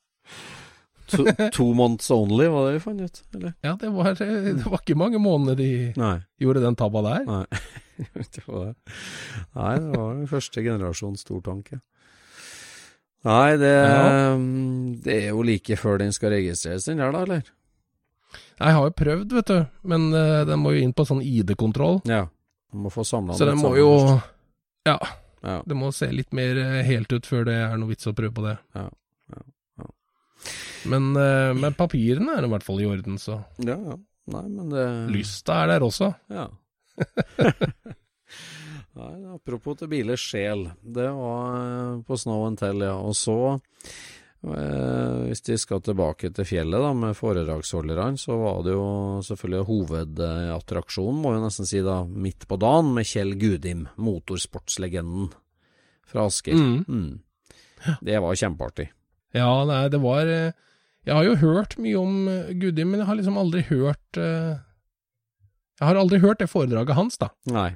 To, 1.12 1.26
two 1.52 1.74
months 1.76 2.10
only, 2.14 2.46
var 2.48 2.68
det 2.68 2.76
vi 2.78 2.80
fant 2.80 3.00
ut? 3.04 3.18
Eller? 3.36 3.52
Ja, 3.60 3.74
det 3.76 3.90
var, 3.92 4.14
det 4.16 4.64
var 4.64 4.78
ikke 4.78 4.96
mange 4.96 5.20
måneder 5.20 5.58
de 5.58 5.70
Nei. 5.98 6.14
gjorde 6.40 6.62
den 6.64 6.78
tabba 6.78 7.02
der. 7.04 7.26
Nei. 7.28 7.44
det 8.16 8.44
var 8.46 8.70
det. 8.70 8.94
Nei, 9.58 9.74
det 9.82 9.98
var 9.98 10.22
første 10.30 10.64
generasjon 10.64 11.18
stortanke. 11.20 11.82
Nei, 13.24 13.56
det, 13.56 13.70
Ja. 13.70 14.36
det 15.04 15.16
er 15.24 15.28
jo 15.30 15.42
like 15.46 15.76
før 15.78 15.98
den 16.02 16.12
skal 16.12 16.30
registreres, 16.34 16.84
den 16.88 16.98
der, 16.98 17.12
da, 17.14 17.20
eller? 17.22 17.42
Jeg 18.62 18.74
har 18.76 18.84
jo 18.88 18.94
prøvd, 18.98 19.32
vet 19.38 19.46
du, 19.50 19.60
men 19.90 20.08
eh, 20.14 20.44
den 20.48 20.58
må 20.62 20.72
jo 20.74 20.82
inn 20.82 20.92
på 20.94 21.04
sånn 21.06 21.22
ID-kontroll. 21.22 22.00
Ja. 22.08 22.24
Du 22.72 22.78
må 22.82 22.90
få 22.90 23.04
samla 23.06 23.34
Så 23.36 23.46
den 23.46 23.58
må 23.60 23.74
jo 23.76 23.90
Ja, 24.86 24.98
Ja. 25.42 25.62
det 25.66 25.74
må 25.76 25.92
se 25.94 26.06
litt 26.10 26.32
mer 26.32 26.56
eh, 26.58 26.82
helt 26.86 27.12
ut 27.12 27.26
før 27.26 27.44
det 27.46 27.54
er 27.54 27.76
noe 27.78 27.88
vits 27.92 28.06
å 28.06 28.14
prøve 28.14 28.34
på 28.34 28.44
det. 28.46 28.56
Ja, 28.74 28.88
ja, 29.34 29.42
ja. 29.82 29.86
Men, 30.90 31.12
eh, 31.16 31.52
men 31.54 31.74
papirene 31.78 32.38
er 32.38 32.46
i 32.46 32.50
hvert 32.50 32.62
fall 32.66 32.80
i 32.82 32.86
orden, 32.90 33.18
så 33.18 33.44
Ja, 33.62 33.76
ja. 33.76 33.96
Nei, 34.32 34.42
men 34.48 34.68
det 34.70 34.86
lysta 35.10 35.62
er 35.64 35.66
der 35.74 35.80
også. 35.86 36.14
Ja. 36.30 36.48
Nei, 38.92 39.12
apropos 39.32 39.78
til 39.80 39.88
bilers 39.88 40.20
sjel. 40.20 40.66
Det 40.84 41.08
var 41.16 41.54
eh, 41.56 42.00
på 42.04 42.16
Snow 42.20 42.44
and 42.44 42.60
Tell, 42.60 42.82
ja. 42.84 42.92
Og 43.00 43.14
så, 43.16 43.36
eh, 44.44 45.14
hvis 45.30 45.44
de 45.46 45.56
skal 45.60 45.80
tilbake 45.84 46.28
til 46.36 46.48
fjellet 46.48 46.84
da, 46.84 46.90
med 46.96 47.16
foredragsholderne, 47.16 48.20
så 48.20 48.36
var 48.36 48.60
det 48.66 48.74
jo 48.74 48.86
selvfølgelig 49.24 49.68
hovedattraksjonen, 49.70 51.22
må 51.24 51.32
vi 51.32 51.44
nesten 51.46 51.68
si 51.70 51.80
da, 51.84 52.02
midt 52.04 52.44
på 52.50 52.60
dagen, 52.60 52.92
med 52.98 53.08
Kjell 53.08 53.32
Gudim, 53.40 53.86
motorsportslegenden 53.96 55.30
fra 56.12 56.28
Asker. 56.28 56.58
Mm. 56.60 56.84
Mm. 56.84 57.96
Det 58.04 58.20
var 58.20 58.36
kjempeartig. 58.38 58.90
Ja, 59.32 59.54
nei, 59.64 59.86
det 59.88 60.02
var 60.02 60.28
eh, 60.28 60.52
Jeg 61.08 61.16
har 61.16 61.24
jo 61.24 61.38
hørt 61.40 61.78
mye 61.80 61.96
om 61.96 62.28
eh, 62.28 62.52
Gudi, 62.60 62.84
men 62.84 63.00
jeg 63.00 63.08
har 63.08 63.16
liksom 63.16 63.40
aldri 63.40 63.62
hørt 63.70 64.18
Jeg 64.20 65.80
har 65.80 65.96
aldri 65.96 66.20
hørt 66.20 66.44
det 66.44 66.52
foredraget 66.52 66.98
hans, 66.98 67.16
da. 67.16 67.32
Nei. 67.48 67.70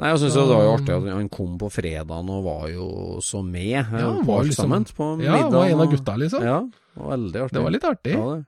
Nei, 0.00 0.10
jeg 0.14 0.20
syns 0.22 0.36
det 0.38 0.44
var 0.48 0.62
jo 0.64 0.70
artig 0.78 0.94
at 0.96 1.08
han 1.12 1.26
kom 1.28 1.56
på 1.60 1.68
fredagen 1.72 2.30
og 2.32 2.44
var 2.46 2.68
jo 2.72 2.86
så 3.24 3.42
med 3.44 3.66
Ja, 3.68 3.82
han 3.84 4.22
var 4.24 4.46
liksom- 4.46 4.64
sammen. 4.70 4.86
På 4.96 5.08
Ja, 5.20 5.32
han 5.36 5.42
var 5.42 5.50
middagen 5.50 5.74
en 5.74 5.80
av 5.84 5.90
gutta, 5.92 6.14
liksom. 6.16 6.42
Ja, 6.42 6.60
det 6.64 7.02
var 7.02 7.10
veldig 7.16 7.42
artig. 7.44 7.52
Det 7.58 7.62
var 7.66 7.70
litt 7.76 7.84
artig. 7.84 8.14
Ja, 8.16 8.30
det. 8.36 8.46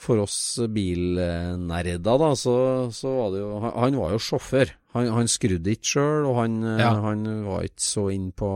For 0.00 0.18
oss 0.18 0.58
bilnerder, 0.72 1.98
da, 2.18 2.30
så, 2.36 2.54
så 2.92 3.08
var 3.16 3.32
det 3.32 3.40
jo 3.40 3.60
han 3.60 3.96
var 3.96 4.10
jo 4.14 4.18
sjåfør. 4.18 4.70
Han, 4.90 5.06
han 5.14 5.28
skrudde 5.30 5.70
ikke 5.70 5.86
sjøl, 5.86 6.24
og 6.26 6.34
han, 6.40 6.54
eh, 6.66 6.80
Ja. 6.82 6.88
han 7.04 7.20
var 7.46 7.62
ikke 7.62 7.84
så 7.84 8.08
inn 8.10 8.32
på, 8.34 8.48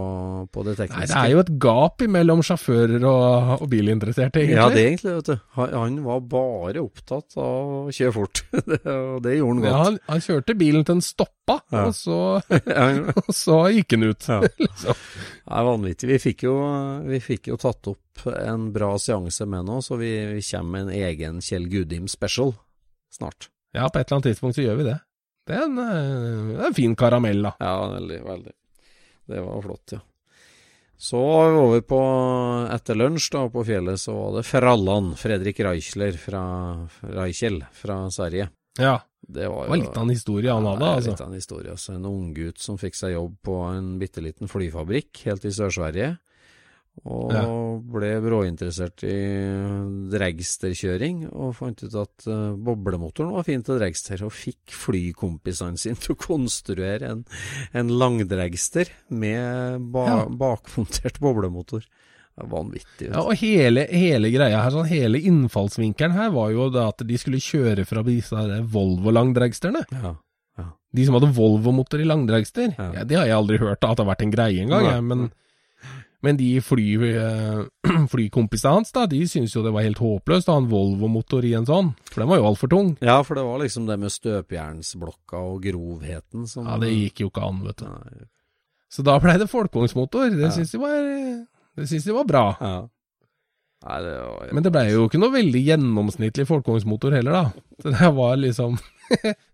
på 0.51 0.65
det 0.67 0.73
Nei, 0.75 0.87
tekniske. 0.89 1.07
det 1.13 1.19
er 1.21 1.31
jo 1.31 1.43
et 1.45 1.53
gap 1.63 2.03
mellom 2.11 2.41
sjåfører 2.43 3.05
og, 3.07 3.53
og 3.63 3.69
bilinteresserte, 3.71 4.41
egentlig. 4.43 4.57
Ja, 4.59 4.65
det 4.75 4.81
er 4.83 4.89
egentlig, 4.89 5.13
vet 5.21 5.29
du. 5.31 5.45
Han, 5.61 5.77
han 5.79 6.01
var 6.09 6.25
bare 6.33 6.83
opptatt 6.83 7.37
av 7.39 7.87
å 7.87 7.95
kjøre 7.95 8.15
fort. 8.17 8.43
det, 8.73 8.81
og 8.91 9.23
det 9.23 9.37
gjorde 9.39 9.55
han 9.55 9.63
Ja, 9.69 9.71
godt. 9.77 9.85
han, 9.87 10.01
han 10.11 10.25
kjørte 10.27 10.59
bilen 10.59 10.83
til 10.89 10.95
den 10.97 11.05
stoppa, 11.07 11.61
Ja. 11.71 11.85
og, 11.87 11.95
så, 11.95 12.19
og 13.23 13.31
så 13.35 13.61
gikk 13.77 13.95
han 13.95 14.09
ut. 14.11 14.29
Ja. 14.35 14.41
liksom. 14.59 15.01
Det 15.45 15.55
er 15.61 15.71
vanvittig. 15.71 16.11
Vi 16.17 16.19
fikk, 16.27 16.47
jo, 16.51 16.57
vi 17.07 17.23
fikk 17.23 17.53
jo 17.55 17.61
tatt 17.63 17.93
opp 17.95 18.27
en 18.35 18.73
bra 18.75 18.91
seanse 18.99 19.47
med 19.47 19.67
nå, 19.71 19.79
så 19.87 19.95
vi, 20.03 20.11
vi 20.35 20.43
kommer 20.51 20.83
med 20.83 20.89
en 20.91 21.09
egen 21.13 21.39
Kjell 21.45 21.71
Gudim 21.71 22.11
special 22.11 22.57
snart. 23.15 23.53
Ja, 23.75 23.87
på 23.89 23.99
et 24.03 24.07
eller 24.11 24.19
annet 24.19 24.33
tidspunkt 24.33 24.59
så 24.59 24.67
gjør 24.67 24.83
vi 24.83 24.91
det. 24.91 24.99
Det 25.45 25.55
er 25.59 25.67
en, 25.67 25.79
eh, 25.79 26.67
en 26.67 26.75
fin 26.75 26.95
karamell, 26.97 27.43
da. 27.45 27.55
Ja, 27.61 27.75
veldig, 27.99 28.21
veldig. 28.25 28.53
Det 29.29 29.41
var 29.45 29.63
flott, 29.65 29.93
ja. 29.93 30.01
Så 30.97 31.19
var 31.21 31.51
vi 31.51 31.59
over 31.59 31.81
på 31.85 31.99
etter 32.73 32.97
lunsj 32.97 33.31
da, 33.35 33.43
på 33.53 33.65
fjellet, 33.67 34.01
så 34.01 34.15
var 34.15 34.39
det 34.39 34.45
Frallan, 34.49 35.11
Fredrik 35.21 35.59
Reichler 35.67 36.17
fra 36.17 36.45
Reichel 37.03 37.59
fra 37.77 37.99
Sverige. 38.15 38.49
Ja, 38.79 39.01
Det 39.27 39.49
var, 39.49 39.65
det 39.65 39.71
var 39.71 39.77
litt 39.81 39.97
av 39.97 40.03
en 40.05 40.11
historie 40.13 40.53
han 40.53 40.67
hadde, 40.69 40.85
altså. 40.85 41.11
Litt 41.15 41.21
av 41.21 41.29
en 41.29 41.39
historie, 41.39 41.71
altså. 41.73 41.95
En 41.95 42.05
unggutt 42.09 42.59
som 42.61 42.77
fikk 42.81 42.95
seg 42.97 43.15
jobb 43.15 43.37
på 43.45 43.55
en 43.73 43.99
bitte 43.99 44.21
liten 44.25 44.49
flyfabrikk 44.49 45.23
helt 45.25 45.45
i 45.49 45.53
Sør-Sverige. 45.53 46.19
Og 47.05 47.33
Ja. 47.35 47.43
ble 47.91 48.11
bråinteressert 48.23 49.03
i 49.03 49.17
dragsterkjøring, 50.15 51.25
og 51.35 51.55
fant 51.59 51.83
ut 51.83 51.97
at 52.01 52.27
eh, 52.31 52.55
boblemotoren 52.65 53.33
var 53.35 53.45
fin 53.47 53.63
til 53.67 53.81
dragster, 53.81 54.23
og 54.25 54.33
fikk 54.33 54.73
flykompisene 54.85 55.81
sine 55.81 55.99
til 56.01 56.15
å 56.15 56.21
konstruere 56.23 57.11
en, 57.11 57.25
en 57.75 57.91
langdragster 57.93 58.89
med 59.11 59.91
ba 59.93 60.07
Ja. 60.07 60.25
bakmontert 60.31 61.19
boblemotor. 61.21 61.83
Det 62.35 62.43
er 62.43 62.51
vanvittig. 62.51 63.09
Ja, 63.13 63.21
og 63.23 63.37
hele, 63.39 63.85
hele 63.91 64.31
greia 64.35 64.63
her, 64.65 64.71
sånn, 64.75 64.89
hele 64.91 65.21
innfallsvinkelen 65.23 66.17
her 66.17 66.31
var 66.35 66.51
jo 66.51 66.67
at 66.83 67.03
de 67.07 67.19
skulle 67.21 67.39
kjøre 67.43 67.85
fra 67.87 68.03
disse 68.07 68.35
Volvo-langdragsterne. 68.75 69.85
Ja. 69.93 70.15
De 70.95 71.05
som 71.07 71.15
hadde 71.19 71.33
Volvo-motor 71.35 71.99
i 72.03 72.07
langdragster. 72.07 72.75
Ja. 72.79 72.93
Ja. 73.01 73.05
det 73.05 73.17
har 73.19 73.27
jeg 73.27 73.35
aldri 73.37 73.59
hørt 73.59 73.83
at 73.83 73.97
det 73.99 74.03
har 74.07 74.11
vært 74.15 74.23
en 74.27 74.35
greie 74.35 74.63
engang, 74.63 75.07
men, 75.07 75.25
men 76.25 76.39
de 76.41 76.49
fly, 76.65 76.85
eh, 77.11 77.59
flykompisene 78.13 78.73
hans, 78.79 78.93
da, 78.97 79.05
de 79.11 79.21
syntes 79.29 79.53
jo 79.55 79.63
det 79.67 79.73
var 79.77 79.85
helt 79.87 80.01
håpløst 80.03 80.49
å 80.49 80.57
ha 80.57 80.63
en 80.63 80.71
Volvo-motor 80.71 81.45
i 81.45 81.53
en 81.59 81.69
sånn, 81.69 81.93
for 82.11 82.23
den 82.25 82.31
var 82.33 82.41
jo 82.41 82.47
altfor 82.49 82.73
tung. 82.73 82.95
ja, 83.05 83.19
for 83.27 83.37
det 83.39 83.45
var 83.45 83.61
liksom 83.63 83.87
det 83.91 83.99
med 84.01 84.15
støpejernsblokka 84.15 85.43
og 85.53 85.61
grovheten 85.67 86.49
som 86.51 86.67
Ja, 86.71 86.79
det 86.81 86.91
gikk 86.95 87.25
jo 87.27 87.31
ikke 87.31 87.45
an, 87.47 87.61
vet 87.69 87.85
du. 87.85 87.87
Nei, 87.93 88.27
Så 88.95 89.03
da 89.05 89.19
blei 89.21 89.37
det 89.43 89.51
folkevognsmotor. 89.51 90.31
Det 90.33 90.49
Ja. 90.49 90.51
syns 90.55 90.71
de 90.73 90.79
var 90.79 90.99
det 91.77 91.89
syns 91.91 92.05
de 92.07 92.13
var 92.15 92.25
bra. 92.25 92.45
Ja. 92.61 92.75
Nei, 93.85 93.97
det 94.03 94.13
var 94.23 94.53
Men 94.55 94.63
det 94.63 94.73
blei 94.73 94.85
jo 94.93 95.09
ikke 95.09 95.19
noe 95.21 95.35
veldig 95.35 95.65
gjennomsnittlig 95.67 96.47
folkevognsmotor 96.49 97.13
heller, 97.13 97.33
da. 97.33 97.45
Så 97.83 97.91
det 97.93 98.11
var 98.17 98.37
liksom 98.39 98.79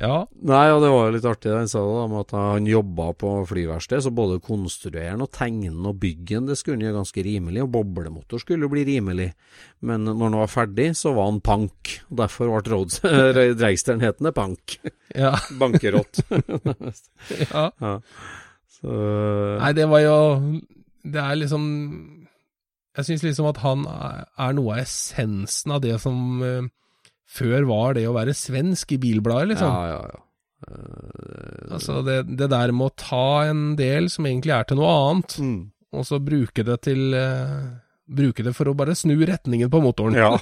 Ja. 0.00 0.24
Nei, 0.42 0.64
og 0.74 0.80
det 0.82 0.90
var 0.90 1.04
jo 1.06 1.14
litt 1.14 1.26
artig 1.28 1.50
det 1.52 1.58
han 1.60 1.70
sa 1.70 1.80
da, 1.86 2.06
med 2.10 2.24
at 2.24 2.32
han 2.34 2.66
jobba 2.66 3.12
på 3.18 3.30
flyverksted, 3.46 4.02
så 4.02 4.10
både 4.14 4.40
konstruere 4.42 5.14
og 5.14 5.30
tegne 5.34 5.70
og 5.90 6.00
bygge 6.02 6.42
det 6.48 6.56
skulle 6.58 6.80
han 6.80 6.86
gjøre 6.88 6.98
ganske 6.98 7.24
rimelig, 7.26 7.62
og 7.62 7.70
boblemotor 7.76 8.42
skulle 8.42 8.66
jo 8.66 8.72
bli 8.72 8.82
rimelig. 8.88 9.30
Men 9.86 10.08
når 10.08 10.24
han 10.26 10.38
var 10.42 10.50
ferdig, 10.50 10.88
så 10.98 11.14
var 11.14 11.30
han 11.30 11.42
pank, 11.44 11.94
og 12.10 12.18
derfor 12.24 12.50
ble 12.50 12.74
Roads 12.74 13.00
Dreigsteren 13.04 14.02
hetende 14.06 14.34
Pank. 14.34 14.78
ja, 15.14 15.36
Bankerått. 15.62 16.24
ja. 17.54 17.68
ja. 17.70 17.96
Så 18.74 18.94
Nei, 19.60 19.70
det 19.76 19.84
var 19.88 20.00
jo 20.02 20.16
Det 21.06 21.20
er 21.22 21.36
liksom 21.38 21.62
Jeg 22.98 23.06
syns 23.06 23.22
liksom 23.22 23.46
at 23.48 23.60
han 23.62 23.84
er 23.88 24.24
er 24.44 24.56
noe 24.58 24.74
av 24.74 24.82
essensen 24.82 25.72
av 25.72 25.80
det 25.84 25.94
som 26.02 26.42
eh, 26.42 26.66
før 27.24 27.66
var 27.68 27.96
det 27.98 28.06
å 28.08 28.14
være 28.16 28.36
svensk 28.36 28.94
i 28.96 29.00
bilbladet, 29.02 29.54
liksom. 29.54 29.70
Ja, 29.70 29.94
ja, 29.94 30.02
ja. 30.12 30.20
Eh, 30.68 31.72
Altså 31.74 32.02
det, 32.06 32.18
det 32.38 32.50
der 32.52 32.72
med 32.76 32.92
å 32.92 32.96
ta 33.00 33.28
en 33.48 33.74
del 33.78 34.10
som 34.12 34.28
egentlig 34.28 34.54
er 34.54 34.68
til 34.68 34.78
noe 34.78 34.92
annet, 35.08 35.38
mm. 35.40 35.58
og 35.98 36.06
så 36.06 36.20
bruke 36.22 36.64
det 36.66 36.78
til 36.86 37.16
eh, 37.18 37.72
bruke 38.04 38.42
det 38.44 38.52
for 38.52 38.68
å 38.68 38.74
bare 38.76 38.92
snu 38.98 39.14
retningen 39.26 39.70
på 39.72 39.78
motoren. 39.80 40.16
Ja. 40.18 40.34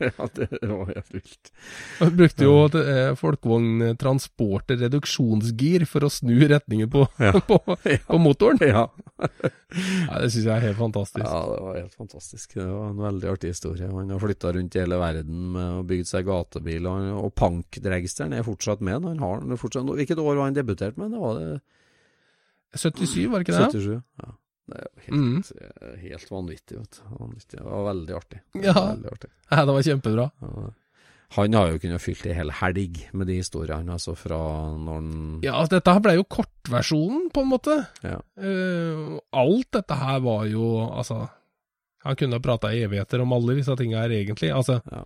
Ja, 0.00 0.26
det 0.34 0.46
var 0.64 0.86
helt 0.88 1.10
vilt. 1.12 1.50
han 1.98 2.14
brukte 2.16 2.46
jo 2.46 2.54
eh, 2.80 3.10
folkevogntransporter 3.20 4.78
reduksjonsgir 4.80 5.84
for 5.90 6.06
å 6.06 6.10
snu 6.12 6.32
retningen 6.48 6.88
på, 6.92 7.04
Ja. 7.20 7.32
på, 7.44 7.58
på 7.76 8.18
motoren. 8.22 8.58
Ja. 8.64 8.86
Ja, 9.20 10.18
det 10.18 10.30
syns 10.32 10.46
jeg 10.46 10.54
er 10.54 10.64
helt 10.70 10.78
fantastisk. 10.80 11.26
ja, 11.26 11.42
det 11.52 11.60
var 11.66 11.76
helt 11.78 11.94
fantastisk. 11.94 12.54
Det 12.56 12.64
var 12.66 12.88
en 12.90 13.02
veldig 13.04 13.28
artig 13.34 13.52
historie. 13.52 13.90
Han 13.92 14.10
har 14.10 14.22
flytta 14.24 14.54
rundt 14.56 14.76
i 14.76 14.82
hele 14.82 14.98
verden 15.00 15.44
med 15.54 15.76
og 15.80 15.84
bygd 15.92 16.08
seg 16.10 16.24
gatebil, 16.26 16.86
og, 16.88 16.96
han- 16.98 17.20
og 17.20 17.34
Punk-dragsteren 17.38 18.34
er 18.38 18.46
fortsatt 18.48 18.80
med. 18.80 19.04
Han 19.06 19.20
har 19.22 19.44
den 19.44 19.60
fortsatt, 19.60 19.84
Hvilket 20.00 20.18
år 20.18 20.34
var 20.40 20.46
han 20.48 20.56
debutert 20.56 20.96
med? 20.96 21.12
Det 21.12 21.20
var 21.20 21.38
det 21.38 21.60
77, 22.80 23.28
var 23.28 23.38
det 23.42 23.48
ikke 23.48 23.58
det? 23.60 23.70
77? 23.76 24.02
Ja. 24.24 24.32
Helt, 25.06 25.52
eh, 25.60 25.94
helt 26.04 26.30
vanvittig, 26.30 26.78
vet. 26.78 27.00
Vanvittig. 27.18 27.58
Det 27.58 27.64
var 27.66 27.84
veldig 27.94 28.14
artig. 28.16 28.40
Ja. 28.62 28.74
Veldig 28.92 29.10
artig. 29.12 29.30
Ja, 29.50 29.64
det 29.64 29.74
var 29.74 29.82
kjempebra. 29.82 30.30
Ja. 30.40 30.68
Han 31.36 31.54
har 31.54 31.68
jo 31.70 31.78
kunnet 31.78 32.02
fylt 32.02 32.24
ei 32.26 32.34
hel 32.34 32.50
helg 32.58 32.96
med 33.14 33.28
de 33.30 33.36
historiene, 33.38 33.92
altså 33.94 34.16
fra 34.18 34.38
når 34.74 34.96
han 34.98 35.10
Ja, 35.46 35.60
dette 35.70 35.92
her 35.94 36.00
ble 36.02 36.16
jo 36.16 36.24
kortversjonen, 36.26 37.28
på 37.30 37.44
en 37.44 37.50
måte. 37.52 37.76
Ja. 38.02 38.16
Eh, 38.36 39.18
alt 39.38 39.70
dette 39.78 39.94
her 40.00 40.18
var 40.26 40.46
jo 40.50 40.64
Altså, 40.90 41.28
han 42.02 42.16
kunne 42.18 42.34
ha 42.34 42.42
prata 42.42 42.72
i 42.74 42.82
evigheter 42.82 43.22
om 43.22 43.32
alle 43.36 43.54
disse 43.60 43.76
tinga 43.78 44.02
her, 44.02 44.10
egentlig. 44.10 44.50
Altså, 44.54 44.80
Ja. 44.90 45.04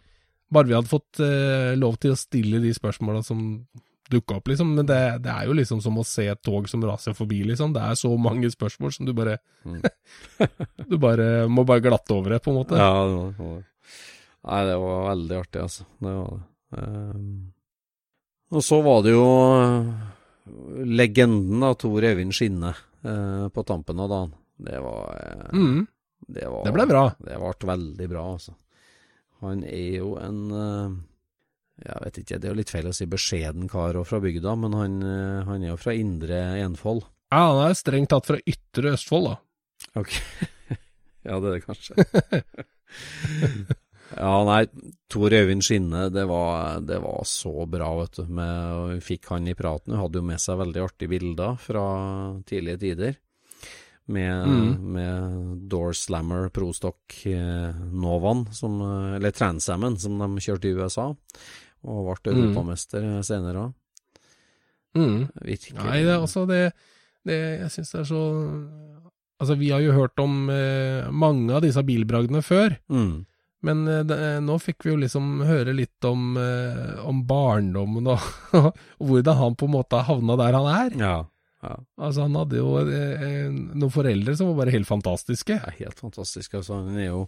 bare 0.51 0.65
vi 0.71 0.75
hadde 0.79 0.89
fått 0.89 1.21
eh, 1.21 1.75
lov 1.77 1.99
til 2.01 2.13
å 2.13 2.17
stille 2.17 2.61
de 2.63 2.73
spørsmåla 2.73 3.23
som 3.25 3.67
dukka 4.11 4.37
opp, 4.39 4.49
liksom. 4.51 4.75
Men 4.77 4.87
det, 4.89 4.99
det 5.25 5.31
er 5.33 5.47
jo 5.49 5.55
liksom 5.57 5.81
som 5.85 5.97
å 6.01 6.05
se 6.07 6.27
et 6.29 6.43
tog 6.45 6.69
som 6.69 6.83
raser 6.85 7.15
forbi, 7.17 7.43
liksom. 7.49 7.73
Det 7.77 7.83
er 7.83 7.95
så 7.99 8.11
mange 8.21 8.51
spørsmål 8.53 8.93
som 8.97 9.07
du 9.09 9.15
bare 9.17 9.39
Mm. 9.65 9.81
Du 10.91 10.99
bare 11.01 11.47
må 11.49 11.63
bare 11.65 11.81
glatte 11.81 12.13
over 12.13 12.35
det, 12.35 12.43
på 12.45 12.51
en 12.53 12.59
måte. 12.59 12.77
Ja, 12.77 13.05
det 13.09 13.15
var, 13.17 13.31
det 13.33 13.47
var. 13.49 13.63
Nei, 14.45 14.59
det 14.69 14.75
var 14.83 15.07
veldig 15.09 15.39
artig, 15.41 15.63
altså. 15.63 15.87
Det 16.05 16.13
var 16.19 16.35
det. 16.35 16.43
Ehm, 16.77 17.31
og 18.53 18.63
så 18.67 18.81
var 18.85 19.01
det 19.07 19.15
jo 19.15 19.25
eh, 19.57 19.87
legenden, 21.01 21.65
da, 21.65 21.71
Tor 21.81 22.05
Øyvind 22.11 22.37
Skinne, 22.37 22.75
eh, 23.09 23.47
på 23.49 23.65
tampen 23.67 24.01
av 24.05 24.13
dagen. 24.13 24.35
Det 24.69 24.83
var, 24.85 25.17
eh, 25.25 25.49
Mm, 25.57 25.87
det 26.29 26.45
var 26.53 26.65
det 26.69 26.75
ble 26.77 26.87
bra. 26.93 27.05
Det 27.25 27.41
ble 27.41 27.71
veldig 27.73 28.09
bra, 28.13 28.27
altså. 28.37 28.55
Han 29.41 29.65
er 29.65 29.97
jo 29.99 30.13
en 30.21 30.39
eh, 30.53 30.95
Jeg 31.83 31.99
vet 32.05 32.18
ikke, 32.22 32.37
det 32.39 32.47
er 32.47 32.53
jo 32.53 32.59
litt 32.61 32.70
feil 32.70 32.87
å 32.87 32.93
si 32.95 33.07
beskjeden 33.11 33.66
kar 33.68 33.97
og 33.99 34.07
fra 34.07 34.20
bygda, 34.22 34.53
men 34.62 34.77
han, 34.79 34.93
eh, 35.03 35.41
han 35.49 35.64
er 35.64 35.72
jo 35.72 35.79
fra 35.81 35.95
Indre 35.99 36.39
Enfold. 36.62 37.03
Ja, 37.35 37.41
han 37.51 37.64
er 37.70 37.75
strengt 37.75 38.12
tatt 38.14 38.29
fra 38.29 38.39
ytre 38.47 38.93
Østfold, 38.95 39.27
da. 39.33 39.37
Ok. 39.99 40.12
ja, 41.27 41.41
det 41.41 41.49
er 41.51 41.57
det 41.57 41.64
kanskje. 41.64 41.97
ja, 44.14 44.35
nei, 44.47 44.61
Tor 45.11 45.35
Øyvind 45.35 45.64
Skinne, 45.66 46.07
det 46.14 46.25
var, 46.31 46.79
det 46.87 47.01
var 47.03 47.27
så 47.27 47.66
bra, 47.70 47.91
vet 48.05 48.20
du. 48.20 48.25
Med, 48.39 49.03
fikk 49.05 49.27
han 49.33 49.49
i 49.51 49.57
praten. 49.59 49.97
Han 49.97 50.05
hadde 50.07 50.20
jo 50.22 50.29
med 50.31 50.41
seg 50.43 50.61
veldig 50.62 50.83
artige 50.85 51.11
bilder 51.16 51.59
fra 51.61 51.85
tidlige 52.47 52.83
tider. 52.87 53.18
Med, 54.14 54.37
Mm. 54.45 54.72
med 54.93 55.61
Door 55.72 55.95
Slammer 55.97 56.51
Prostock 56.53 57.22
eh, 57.25 57.72
Novan, 57.97 58.43
som, 58.53 58.75
eh, 58.85 59.14
eller 59.16 59.33
Transamen, 59.33 59.97
som 59.99 60.18
de 60.20 60.43
kjørte 60.45 60.68
i 60.68 60.75
USA. 60.77 61.07
Og 61.85 62.07
ble 62.09 62.32
Mm. 62.32 62.41
europamester 62.41 63.07
senere 63.26 63.68
òg. 63.68 63.72
Mm. 64.95 65.28
Virkelig. 65.43 65.78
Nei, 65.82 66.03
det 66.07 66.16
også 66.22 66.45
det, 66.47 66.72
det 67.26 67.39
Jeg 67.64 67.70
syns 67.74 67.91
det 67.93 68.01
er 68.05 68.11
så 68.12 68.24
Altså, 69.43 69.57
vi 69.59 69.72
har 69.74 69.80
jo 69.82 69.93
hørt 69.97 70.20
om 70.22 70.49
eh, 70.49 71.11
mange 71.11 71.51
av 71.53 71.64
disse 71.64 71.82
bilbragdene 71.82 72.41
før, 72.47 72.76
mm. 72.89 73.26
men 73.66 73.80
eh, 73.91 74.05
det, 74.07 74.18
nå 74.47 74.55
fikk 74.62 74.87
vi 74.87 74.93
jo 74.93 75.01
liksom 75.03 75.43
høre 75.45 75.74
litt 75.74 76.07
om, 76.07 76.37
eh, 76.39 76.95
om 77.03 77.24
barndommen 77.26 78.07
og, 78.14 78.22
og 78.61 79.03
hvordan 79.03 79.41
han 79.41 79.57
på 79.59 79.66
en 79.66 79.74
måte 79.74 80.01
havna 80.07 80.39
der 80.39 80.55
han 80.55 80.70
er. 80.70 80.97
Ja. 81.03 81.16
ja. 81.66 81.74
Altså, 81.99 82.28
han 82.28 82.39
hadde 82.39 82.62
jo 82.62 82.78
eh, 82.87 83.51
noen 83.51 83.93
foreldre 83.93 84.37
som 84.39 84.53
var 84.53 84.62
bare 84.62 84.76
helt 84.78 84.89
fantastiske. 84.89 85.59
Er 85.59 85.76
helt 85.82 85.99
fantastisk. 86.01 86.55
Altså, 86.55 86.78
han 86.87 86.97
er 86.97 87.11
jo 87.11 87.26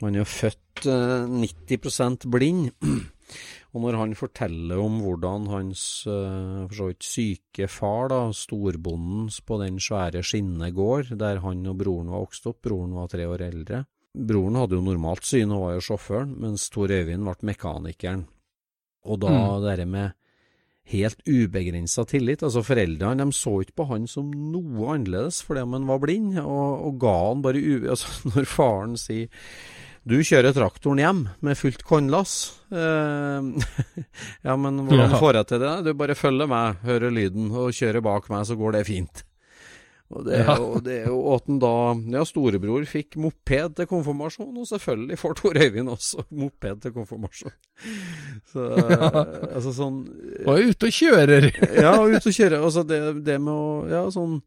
Man 0.00 0.16
er 0.16 0.22
jo 0.24 0.30
født 0.32 0.86
eh, 0.88 1.28
90% 1.28 2.24
blind. 2.32 2.70
Og 3.70 3.84
når 3.84 3.98
han 4.00 4.16
forteller 4.18 4.80
om 4.82 4.98
hvordan 5.04 5.46
hans 5.52 5.82
eh, 6.10 6.66
for 6.66 6.74
så 6.74 6.88
vidt 6.90 7.06
syke 7.06 7.68
far, 7.70 8.08
da, 8.10 8.20
storbonden 8.34 9.30
på 9.46 9.60
den 9.62 9.78
svære 9.82 10.24
Skinne 10.26 10.72
gård, 10.74 11.12
der 11.20 11.38
han 11.44 11.62
og 11.70 11.78
broren 11.78 12.10
var 12.10 12.24
vokst 12.26 12.48
opp, 12.50 12.58
broren 12.66 12.96
var 12.98 13.10
tre 13.12 13.28
år 13.30 13.46
eldre 13.46 13.84
Broren 14.10 14.56
hadde 14.58 14.74
jo 14.74 14.82
normalt 14.82 15.22
syn 15.22 15.52
og 15.54 15.60
var 15.62 15.76
jo 15.76 15.82
sjåføren, 15.86 16.32
mens 16.42 16.64
Tor 16.74 16.90
Øyvind 16.90 17.22
ble 17.22 17.46
mekanikeren. 17.46 18.24
Og 19.06 19.20
da 19.22 19.30
Mm. 19.30 19.76
det 19.76 19.86
med 19.88 20.10
helt 20.90 21.20
ubegrensa 21.28 22.04
tillit. 22.04 22.42
Altså 22.42 22.62
Foreldrene 22.62 23.24
de 23.24 23.32
så 23.32 23.60
ikke 23.62 23.76
på 23.80 23.86
han 23.92 24.08
som 24.10 24.30
noe 24.30 24.94
annerledes 24.96 25.42
fordi 25.46 25.60
om 25.60 25.72
han 25.72 25.86
var 25.86 26.00
blind, 26.02 26.38
og, 26.38 26.86
og 26.86 26.98
ga 26.98 27.14
han 27.28 27.42
bare 27.42 27.62
u... 27.62 27.86
Altså, 27.90 28.08
når 28.34 28.44
faren 28.50 28.96
sier 28.96 29.28
du 30.08 30.16
kjører 30.24 30.54
traktoren 30.56 30.98
hjem 31.02 31.22
med 31.44 31.58
fullt 31.60 31.82
kornlass. 31.86 32.36
Eh, 32.72 33.48
ja, 34.46 34.54
men 34.56 34.80
hvordan 34.86 35.10
Ja. 35.12 35.18
får 35.20 35.34
jeg 35.40 35.46
til 35.52 35.60
det? 35.64 35.74
Du 35.84 35.90
bare 35.94 36.14
følger 36.18 36.48
meg, 36.50 36.78
hører 36.86 37.10
lyden, 37.12 37.50
og 37.52 37.72
kjører 37.76 38.00
bak 38.02 38.30
meg, 38.32 38.46
så 38.48 38.56
går 38.58 38.72
det 38.78 38.86
fint. 38.88 39.24
Og 40.10 40.24
det 40.26 40.40
Ja. 40.40 40.56
jo, 40.58 40.80
det 40.82 41.04
han 41.06 41.58
da 41.62 41.94
Ja, 42.18 42.24
storebror 42.26 42.82
fikk 42.84 43.14
moped 43.22 43.76
til 43.76 43.86
konfirmasjon, 43.86 44.56
og 44.58 44.66
selvfølgelig 44.66 45.18
får 45.20 45.36
Tor 45.38 45.54
Øyvind 45.54 45.88
også 45.92 46.24
moped 46.32 46.80
til 46.82 46.90
konfirmasjon. 46.96 47.52
Så 48.50 48.64
altså 49.54 49.70
sånn 49.76 50.00
Og 50.46 50.50
er 50.58 50.66
ute 50.72 50.88
og 50.90 50.96
kjører! 50.96 51.46
ja, 51.84 51.92
og 52.00 52.10
ut 52.16 52.26
og 52.26 52.34
kjøre. 52.34 52.58
Altså 52.58 52.82
det, 52.82 52.98
det 53.24 53.38
med 53.40 53.54
å 53.54 53.86
Ja, 53.88 54.02
sånn 54.10 54.40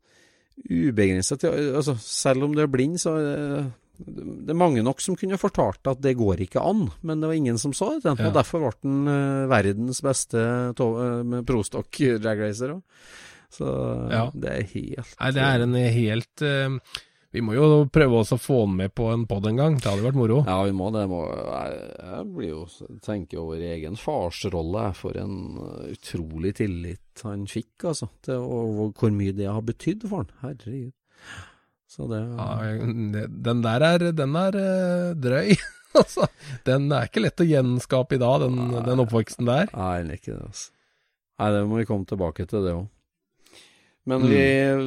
ubegrensa 0.70 1.38
Altså, 1.47 1.95
selv 1.97 2.43
om 2.43 2.54
du 2.54 2.62
er 2.62 2.68
blind, 2.68 2.99
så 2.99 3.16
er 3.18 3.72
det, 4.00 4.50
er 4.50 4.58
mange 4.58 4.82
nok 4.84 5.00
som 5.06 5.16
kunne 5.20 5.38
fortalt 5.38 5.86
at 5.88 6.02
det 6.02 6.16
går 6.18 6.41
ikke 6.48 6.62
an, 6.66 6.88
men 7.06 7.22
det 7.22 7.30
var 7.30 7.38
ingen 7.38 7.60
som 7.62 7.74
sa 7.78 7.91
det. 7.94 8.04
Ja. 8.08 8.16
Og 8.28 8.34
derfor 8.36 8.64
ble 8.66 8.72
han 8.82 9.08
eh, 9.14 9.48
verdens 9.52 10.02
beste 10.02 10.41
med 11.30 11.46
prostokk 11.46 12.00
dragracer. 12.24 12.78
Så 13.54 13.68
Ja. 14.10 14.32
det 14.34 14.50
er 14.50 14.64
helt 14.74 15.16
Nei, 15.20 15.32
det 15.36 15.41
er 15.46 15.62
en 15.62 15.76
helt 15.78 16.41
eh, 16.41 16.78
Vi 17.34 17.41
må 17.46 17.54
jo 17.54 17.86
prøve 17.89 18.20
også 18.24 18.38
å 18.38 18.41
få 18.41 18.58
han 18.66 18.76
med 18.78 18.94
på 18.98 19.12
en 19.14 19.28
pod 19.30 19.46
en 19.50 19.58
gang. 19.58 19.76
Det 19.78 19.89
hadde 19.89 20.04
vært 20.06 20.18
moro. 20.18 20.39
Ja, 20.46 20.58
vi 20.66 20.74
må 20.78 20.91
det. 20.94 21.08
Må, 21.10 21.22
jeg, 21.30 21.80
jeg 22.02 22.28
blir 22.34 22.50
jo 22.52 22.66
tenker 23.02 23.39
over 23.41 23.58
egen 23.62 23.96
farsrolle. 23.98 24.84
For 24.98 25.18
en 25.18 25.38
uh, 25.58 25.88
utrolig 25.94 26.52
tillit 26.60 27.24
han 27.26 27.48
fikk, 27.50 27.88
altså. 27.89 28.10
Til, 28.26 28.38
og 28.41 28.76
hvor- 28.78 28.94
hvor 29.00 29.16
mye 29.18 29.34
det 29.34 29.50
har 29.50 29.62
betydd 29.66 30.06
for 30.10 30.22
han. 30.26 30.30
Herregud. 30.44 30.94
Så 31.94 32.08
det 32.10 32.24
Ja, 32.26 32.48
den 33.46 33.62
der 33.62 33.84
er, 33.91 34.08
den 34.18 34.36
er 34.39 34.56
eh, 34.58 35.12
drøy. 35.22 35.54
altså, 36.00 36.26
den 36.66 36.88
er 36.96 37.06
ikke 37.10 37.22
lett 37.28 37.44
å 37.44 37.46
gjenskape 37.46 38.18
i 38.18 38.22
dag, 38.24 38.48
den, 38.48 38.58
den 38.88 39.04
oppveksten 39.04 39.46
der. 39.46 39.70
Nei, 39.78 39.96
det 40.08 40.16
er 40.16 40.22
ikke 40.22 40.34
det, 40.39 40.48
altså. 40.50 40.72
Nei, 41.44 41.52
det 41.54 41.62
må 41.70 41.78
vi 41.82 41.86
komme 41.89 42.10
tilbake 42.10 42.48
til, 42.50 42.66
det 42.66 42.74
òg. 42.80 42.89
Men 44.10 44.20
Mm. 44.20 44.28
vi, 44.28 44.39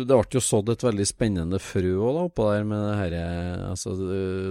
det 0.05 0.13
ble 0.13 0.37
jo 0.37 0.41
sådd 0.45 0.69
et 0.75 0.83
veldig 0.85 1.05
spennende 1.09 1.57
frø 1.63 1.95
også 1.95 2.11
da, 2.19 2.25
oppå 2.29 2.49
der 2.53 2.67
med 2.69 2.83
det 2.85 2.97
herre 2.99 3.23
Altså, 3.71 3.95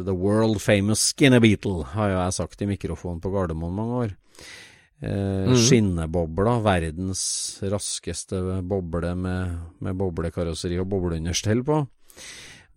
the, 0.08 0.16
world 0.18 0.58
famous 0.64 1.04
skinny 1.12 1.38
beetle, 1.44 1.84
har 1.92 2.10
jo 2.10 2.16
jeg 2.18 2.34
sagt 2.40 2.64
i 2.66 2.70
mikrofonen 2.72 3.20
på 3.22 3.30
Gardermoen 3.36 3.76
mange 3.78 4.00
år. 4.08 4.16
Eh, 5.06 5.46
Mhm. 5.52 5.60
Skinnebobla, 5.68 6.56
verdens 6.66 7.22
raskeste 7.62 8.40
boble 8.66 9.12
med, 9.20 9.54
med 9.86 10.00
boblekarosseri 10.00 10.80
og 10.82 10.90
bobleunderstell 10.90 11.62
på. 11.68 11.84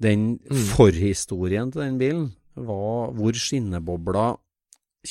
Den 0.01 0.39
Mm. 0.51 0.57
forhistorien 0.77 1.73
til 1.73 1.83
den 1.83 1.99
bilen, 1.99 2.29
var 2.57 3.11
hvor 3.15 3.33
skinnebobla 3.35 4.37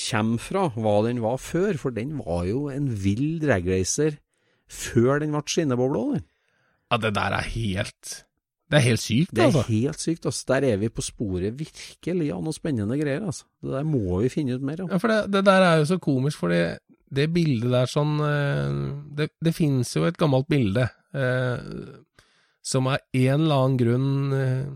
kommer 0.09 0.39
fra, 0.39 0.69
hva 0.75 0.93
den 1.07 1.21
var 1.23 1.38
før, 1.38 1.78
for 1.78 1.89
den 1.91 2.17
var 2.19 2.45
jo 2.47 2.67
en 2.69 2.88
vill 3.03 3.39
dragracer 3.39 4.17
før 4.69 5.19
den 5.19 5.32
ble 5.32 5.41
skinneboble. 5.47 6.13
den. 6.13 6.23
Ja, 6.91 6.97
det 6.97 7.13
der 7.15 7.34
er 7.36 7.41
helt 7.41 8.23
Det 8.69 8.78
er 8.78 8.84
helt 8.84 8.99
sykt, 8.99 9.30
Det 9.32 9.39
er 9.39 9.45
altså. 9.47 9.61
helt 9.67 9.99
sykt. 9.99 10.25
altså. 10.25 10.43
Der 10.47 10.73
er 10.73 10.78
vi 10.78 10.89
på 10.89 11.01
sporet 11.01 11.53
virkelig 11.57 12.34
av 12.34 12.43
noe 12.43 12.51
spennende 12.53 12.97
greier. 12.99 13.23
altså. 13.25 13.43
Det 13.63 13.71
der 13.71 13.84
må 13.84 14.21
vi 14.21 14.28
finne 14.30 14.55
ut 14.55 14.61
mer 14.61 14.82
om. 14.84 14.89
Ja, 14.91 14.97
for 14.97 15.07
det, 15.07 15.32
det 15.32 15.45
der 15.45 15.61
er 15.61 15.78
jo 15.78 15.86
så 15.86 15.97
komisk, 15.99 16.38
for 16.38 16.49
det, 16.49 16.80
det 17.13 17.34
bildet 17.34 17.71
der 17.71 17.86
sånn 17.88 18.19
eh, 18.19 19.15
Det, 19.15 19.30
det 19.41 19.55
finnes 19.55 19.93
jo 19.95 20.03
et 20.03 20.17
gammelt 20.17 20.47
bilde 20.49 20.89
eh, 21.15 21.59
som 22.68 22.89
av 22.91 22.99
en 22.99 23.39
eller 23.39 23.55
annen 23.55 23.80
grunn 23.80 24.36
eh, 24.36 24.68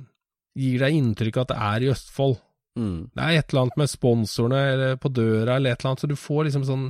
gir 0.61 0.83
deg 0.83 0.97
inntrykk 0.97 1.39
av 1.39 1.45
at 1.45 1.53
det 1.53 1.61
er 1.67 1.85
i 1.85 1.91
Østfold. 1.91 2.37
Mm. 2.79 2.99
Det 3.11 3.23
er 3.23 3.37
et 3.37 3.51
eller 3.51 3.65
annet 3.65 3.79
med 3.81 3.91
sponsorene 3.91 4.59
eller 4.73 4.99
på 5.01 5.11
døra 5.11 5.57
eller 5.57 5.73
et 5.73 5.81
eller 5.81 5.91
annet, 5.91 6.03
så 6.03 6.11
du 6.11 6.15
får 6.19 6.45
liksom 6.47 6.63
sånn 6.69 6.85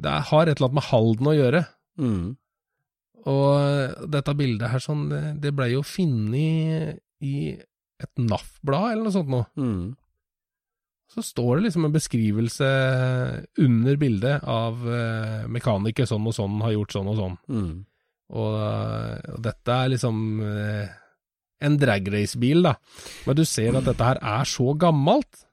Det 0.00 0.14
har 0.30 0.48
et 0.48 0.56
eller 0.56 0.70
annet 0.70 0.78
med 0.78 0.88
Halden 0.88 1.28
å 1.28 1.36
gjøre. 1.36 1.64
Mm. 2.00 2.28
Og 3.32 4.08
dette 4.10 4.34
bildet 4.38 4.72
her 4.72 4.82
sånn, 4.82 5.04
det, 5.12 5.20
det 5.44 5.52
ble 5.54 5.68
jo 5.74 5.84
funnet 5.86 7.02
i 7.22 7.36
et 8.02 8.18
NAF-blad 8.18 8.94
eller 8.94 9.04
noe 9.06 9.14
sånt 9.14 9.30
noe. 9.30 9.46
Mm. 9.60 9.92
Så 11.12 11.22
står 11.26 11.58
det 11.58 11.68
liksom 11.68 11.84
en 11.86 11.94
beskrivelse 11.94 12.68
under 13.60 14.00
bildet 14.00 14.48
av 14.48 14.80
eh, 14.88 15.44
mekaniker 15.52 16.08
sånn 16.08 16.26
og 16.26 16.34
sånn 16.34 16.56
har 16.64 16.72
gjort 16.72 16.96
sånn 16.96 17.10
og 17.12 17.18
sånn. 17.20 17.36
Mm. 17.52 17.74
Og, 18.32 18.58
og 19.34 19.38
dette 19.44 19.76
er 19.76 19.92
liksom 19.92 20.18
eh, 20.46 20.98
en 21.62 21.78
dragrace-bil, 21.78 22.64
da. 22.66 22.76
Men 23.26 23.38
du 23.38 23.44
ser 23.48 23.76
at 23.78 23.86
dette 23.88 24.10
her 24.10 24.20
er 24.34 24.48
så 24.48 24.74
gammelt. 24.78 25.46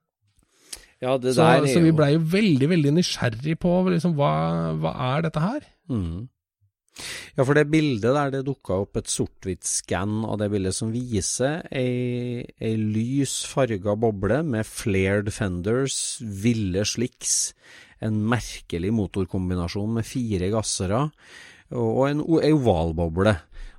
Ja, 1.00 1.16
det 1.18 1.36
Så, 1.36 1.46
der 1.46 1.64
er 1.64 1.72
så 1.72 1.84
vi 1.84 1.94
jo 1.94 2.00
blei 2.00 2.12
jo 2.16 2.26
veldig, 2.34 2.68
veldig 2.74 2.98
nysgjerrig 2.98 3.56
på 3.62 3.72
liksom, 3.94 4.18
hva, 4.20 4.34
hva 4.80 4.96
er 5.14 5.28
dette 5.28 5.44
her? 5.44 5.68
Mm. 5.92 6.28
Ja, 7.38 7.46
for 7.46 7.56
det 7.56 7.70
bildet 7.72 8.16
der 8.16 8.34
det 8.34 8.42
dukka 8.48 8.82
opp 8.84 8.98
et 9.00 9.08
sort-hvitt-skann 9.08 10.26
av 10.28 10.42
det 10.42 10.50
bildet 10.52 10.76
som 10.76 10.92
viser 10.92 11.62
ei, 11.72 12.44
ei 12.60 12.74
lys 12.80 13.38
farga 13.48 13.96
boble 14.00 14.42
med 14.44 14.68
flared 14.68 15.32
fenders, 15.32 16.20
ville 16.20 16.84
slicks, 16.84 17.54
en 18.04 18.20
merkelig 18.32 18.92
motorkombinasjon 18.96 19.96
med 20.00 20.08
fire 20.08 20.52
gassere 20.52 21.06
og 21.72 22.10
en 22.10 22.20
ei 22.42 22.52
ovalboble. 22.56 23.36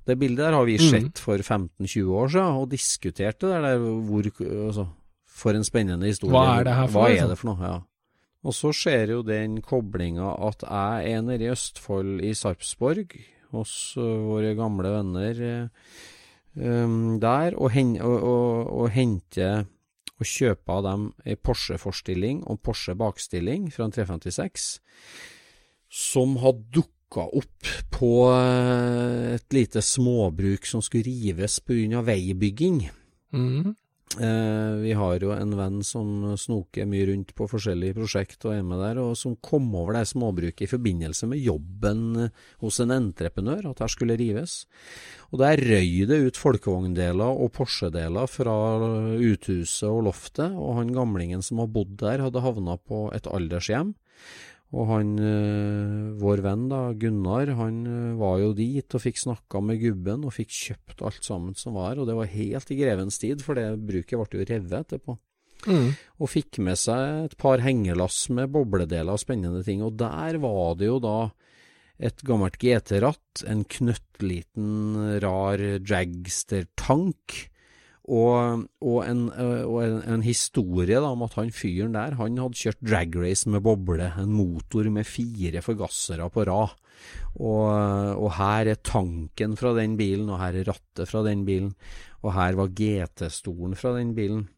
Det 0.07 0.18
bildet 0.18 0.38
der 0.47 0.53
har 0.57 0.64
vi 0.66 0.76
Mhm. 0.78 0.91
sett 0.91 1.18
for 1.18 1.38
15-20 1.38 2.11
år 2.14 2.28
siden 2.30 2.57
og 2.62 2.68
diskutert 2.70 3.38
det 3.41 3.51
der, 3.51 3.78
hvor 3.78 4.22
altså, 4.68 4.86
For 5.26 5.51
en 5.57 5.64
spennende 5.64 6.07
historie. 6.07 6.32
Hva 6.36 6.59
er 6.61 6.64
det 6.64 6.74
her 6.74 6.86
for 6.86 7.01
Hva 7.01 7.07
er 7.09 7.12
liksom? 7.14 7.28
det 7.30 7.38
for 7.38 7.49
noe? 7.55 7.62
Ja. 7.68 7.80
Og 8.45 8.53
så 8.53 8.72
skjer 8.72 9.09
jo 9.09 9.22
den 9.22 9.61
koblinga 9.62 10.34
at 10.49 10.61
jeg 10.62 11.12
er 11.14 11.20
nede 11.22 11.45
i 11.45 11.51
Østfold, 11.51 12.20
i 12.24 12.32
Sarpsborg, 12.34 13.14
hos 13.53 13.95
ø, 13.97 14.01
våre 14.01 14.55
gamle 14.57 14.91
venner 14.91 15.70
øm, 16.57 17.20
der, 17.20 17.55
og, 17.57 17.70
hen, 17.70 17.97
og, 18.01 18.22
og, 18.22 18.72
og 18.80 18.91
henter 18.91 19.64
og 20.20 20.26
kjøper 20.26 20.72
av 20.76 20.82
dem 20.84 21.07
ei 21.24 21.36
Porsche-forstilling 21.36 22.43
og 22.47 22.61
Porsche 22.62 22.95
bakstilling 22.95 23.70
fra 23.72 23.84
en 23.88 23.93
356, 23.93 24.80
som 25.88 26.36
har 26.43 26.53
dukka 27.11 27.27
opp 27.37 27.67
på 27.91 28.31
et 29.35 29.53
lite 29.53 29.83
småbruk 29.83 30.67
som 30.67 30.83
skulle 30.83 31.05
rives 31.05 31.61
pga. 31.61 32.03
veibygging. 32.03 32.91
Mhm. 33.33 33.75
Eh, 34.19 34.75
vi 34.83 34.93
har 34.93 35.21
jo 35.21 35.31
en 35.31 35.57
venn 35.57 35.85
som 35.85 36.37
snoker 36.37 36.85
mye 36.85 37.07
rundt 37.07 37.33
på 37.33 37.47
forskjellige 37.47 37.95
prosjekt 37.95 38.45
og 38.45 38.57
er 38.57 38.65
med 38.65 38.81
der, 38.81 38.99
og 38.99 39.17
som 39.17 39.37
kom 39.37 39.73
over 39.73 39.93
det 39.93 40.09
småbruket 40.09 40.63
i 40.63 40.67
forbindelse 40.67 41.29
med 41.29 41.39
jobben 41.39 42.17
eh, 42.17 42.31
hos 42.59 42.81
en 42.81 42.91
entreprenør, 42.91 43.71
at 43.71 43.79
her 43.79 43.87
skulle 43.87 44.19
rives. 44.19 44.67
Og 45.31 45.39
der 45.39 45.63
røy 45.63 46.07
det 46.11 46.27
ut 46.27 46.37
folkevogndeler 46.37 47.39
og 47.39 47.53
Porsche-deler 47.53 48.27
fra 48.27 48.57
uthuset 49.15 49.87
og 49.87 50.03
loftet, 50.09 50.59
og 50.59 50.81
han 50.81 50.93
gamlingen 50.93 51.41
som 51.41 51.59
har 51.63 51.71
bodd 51.71 51.97
der, 52.03 52.19
hadde 52.19 52.43
havna 52.43 52.79
på 52.83 53.13
et 53.15 53.31
aldershjem. 53.31 53.95
Og 54.71 54.87
han, 54.87 55.16
eh, 55.18 56.11
vår 56.21 56.45
venn 56.45 56.68
da, 56.71 56.93
Gunnar, 56.95 57.51
han 57.59 57.81
eh, 57.91 58.18
var 58.21 58.39
jo 58.39 58.53
dit 58.55 58.95
og 58.95 59.03
fikk 59.03 59.18
snakka 59.18 59.62
med 59.66 59.81
gubben 59.83 60.23
og 60.29 60.37
fikk 60.37 60.53
kjøpt 60.55 61.03
alt 61.09 61.27
sammen 61.27 61.57
som 61.59 61.75
var, 61.75 61.99
og 61.99 62.07
det 62.07 62.14
var 62.14 62.31
helt 62.31 62.71
i 62.71 62.79
grevens 62.79 63.18
tid, 63.18 63.43
for 63.43 63.59
det 63.59 63.66
bruket 63.83 64.14
ble 64.14 64.39
jo 64.39 64.47
revet 64.47 64.79
etterpå. 64.79 65.18
Mhm. 65.66 65.91
Og 66.23 66.31
fikk 66.31 66.61
med 66.62 66.79
seg 66.79 67.27
et 67.27 67.37
par 67.37 67.61
hengelass 67.61 68.29
med 68.31 68.53
bobledeler 68.55 69.12
og 69.12 69.21
spennende 69.21 69.64
ting, 69.66 69.83
og 69.83 69.99
der 69.99 70.39
var 70.39 70.79
det 70.79 70.87
jo 70.87 71.01
da 71.03 71.18
et 72.01 72.23
gammelt 72.25 72.57
GT-ratt, 72.62 73.43
en 73.51 73.66
knøttliten, 73.68 75.21
rar 75.21 75.61
Dragster-tank, 75.85 77.50
og, 78.09 78.67
og, 78.81 78.99
en, 79.05 79.27
eh, 79.35 79.65
og 79.69 79.81
en, 79.85 79.99
en 80.17 80.23
historie 80.25 80.97
da, 80.97 81.11
om 81.13 81.25
at 81.27 81.37
han 81.37 81.53
fyren 81.55 81.97
der, 81.97 82.17
han 82.19 82.39
hadde 82.41 82.59
kjørt 82.59 82.81
dragrace 82.83 83.51
med 83.53 83.65
boble, 83.65 84.09
en 84.19 84.33
motor 84.33 84.89
med 84.93 85.09
fire 85.09 85.63
forgassere 85.65 86.31
på 86.33 86.47
rad. 86.49 86.73
Og, 87.41 87.67
og 88.21 88.31
her 88.37 88.73
er 88.73 88.81
tanken 88.85 89.57
fra 89.57 89.75
den 89.77 89.99
bilen, 90.01 90.31
og 90.33 90.41
her 90.41 90.59
er 90.61 90.73
rattet 90.73 91.09
fra 91.09 91.23
den 91.27 91.45
bilen, 91.49 91.75
og 92.25 92.35
her 92.37 92.57
var 92.59 92.73
GT-stolen 92.77 93.77
fra 93.79 93.95
den 93.99 94.15
bilen. 94.17 94.49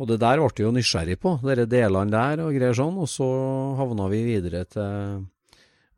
Og 0.00 0.08
det 0.08 0.16
der 0.22 0.40
ble 0.40 0.48
jeg 0.56 0.64
jo 0.64 0.72
nysgjerrig 0.72 1.18
på, 1.20 1.34
de 1.44 1.66
delene 1.68 2.14
der 2.14 2.40
og 2.46 2.54
greier 2.56 2.76
sånn, 2.76 2.96
og 3.02 3.10
så 3.10 3.28
havna 3.76 4.08
vi 4.08 4.22
videre 4.30 4.64
til 4.70 5.26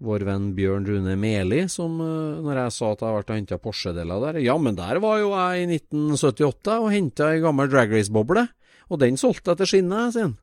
vår 0.03 0.25
venn 0.27 0.51
Bjørn 0.57 0.87
Rune 0.89 1.15
Meli, 1.21 1.63
som 1.71 1.99
eh, 2.03 2.41
når 2.43 2.65
jeg 2.65 2.75
sa 2.77 2.93
at 2.93 3.03
jeg 3.03 3.09
har 3.09 3.19
vært 3.19 3.33
og 3.33 3.39
henta 3.39 3.59
Porsche-deler 3.63 4.25
der 4.27 4.41
Ja, 4.43 4.57
men 4.59 4.79
der 4.79 5.01
var 5.03 5.21
jo 5.23 5.33
jeg 5.35 5.63
i 5.63 5.79
1978 5.79 6.79
og 6.83 6.91
henta 6.95 7.33
ei 7.33 7.43
gammel 7.45 7.71
dragrace-boble, 7.71 8.47
og 8.91 9.03
den 9.03 9.21
solgte 9.21 9.53
jeg 9.53 9.63
til 9.63 9.71
skinnet, 9.75 10.19
han. 10.19 10.35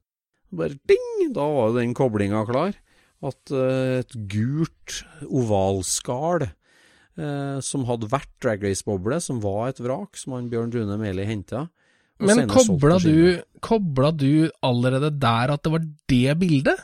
Bare 0.55 0.79
ding! 0.89 1.27
Da 1.35 1.45
var 1.53 1.75
den 1.75 1.91
koblinga 1.97 2.45
klar. 2.47 2.77
At 3.19 3.51
eh, 3.51 3.99
et 3.99 4.15
gult 4.31 5.01
ovalskall 5.27 6.47
eh, 6.47 7.59
som 7.65 7.85
hadde 7.89 8.09
vært 8.09 8.31
dragrace-boble, 8.41 9.19
som 9.21 9.43
var 9.43 9.73
et 9.73 9.83
vrak, 9.83 10.17
som 10.17 10.37
han 10.37 10.49
Bjørn 10.51 10.73
Rune 10.77 10.97
Meli 11.01 11.27
henta. 11.27 11.67
Men 12.19 12.47
kobla 12.51 12.97
du, 12.99 13.39
kobla 13.63 14.11
du 14.11 14.49
allerede 14.65 15.13
der 15.21 15.53
at 15.53 15.63
det 15.63 15.71
var 15.71 15.85
det 16.11 16.35
bildet? 16.41 16.81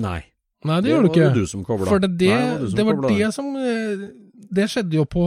Nei. 0.00 0.31
Nei, 0.64 0.80
det, 0.84 0.90
gjorde 0.92 1.08
du 1.08 1.10
ikke. 1.12 1.22
var 1.26 1.34
jo 1.36 1.40
du 1.42 1.46
som 1.50 1.64
kobla. 1.66 1.86
For 1.90 1.98
det, 2.02 2.10
det, 2.20 2.28
Nei, 2.32 2.68
som 2.68 2.76
det 2.78 2.84
var 2.86 3.00
det 3.08 3.30
som 3.34 3.48
eh, 3.56 4.04
Det 4.52 4.66
skjedde 4.70 4.98
jo 5.00 5.04
på, 5.10 5.24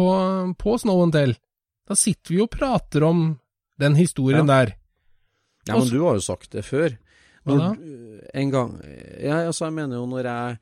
på 0.61 0.77
Snow 0.79 1.01
and 1.03 1.13
Tell. 1.15 1.33
Da 1.89 1.95
sitter 1.97 2.33
vi 2.33 2.39
jo 2.39 2.47
og 2.47 2.53
prater 2.55 3.03
om 3.07 3.25
den 3.81 3.95
historien 3.99 4.47
der. 4.47 4.75
Ja, 5.67 5.75
men 5.79 5.89
du 5.89 5.99
har 6.05 6.15
jo 6.19 6.23
sagt 6.23 6.51
det 6.55 6.63
før. 6.65 6.93
Hva 7.45 7.55
Når, 7.59 7.75
en 8.33 8.49
gang 8.53 8.71
Ja, 9.21 9.43
altså, 9.49 9.67
jeg 9.67 9.73
mener 9.77 9.99
jo 9.99 10.05
når 10.09 10.25
jeg 10.29 10.57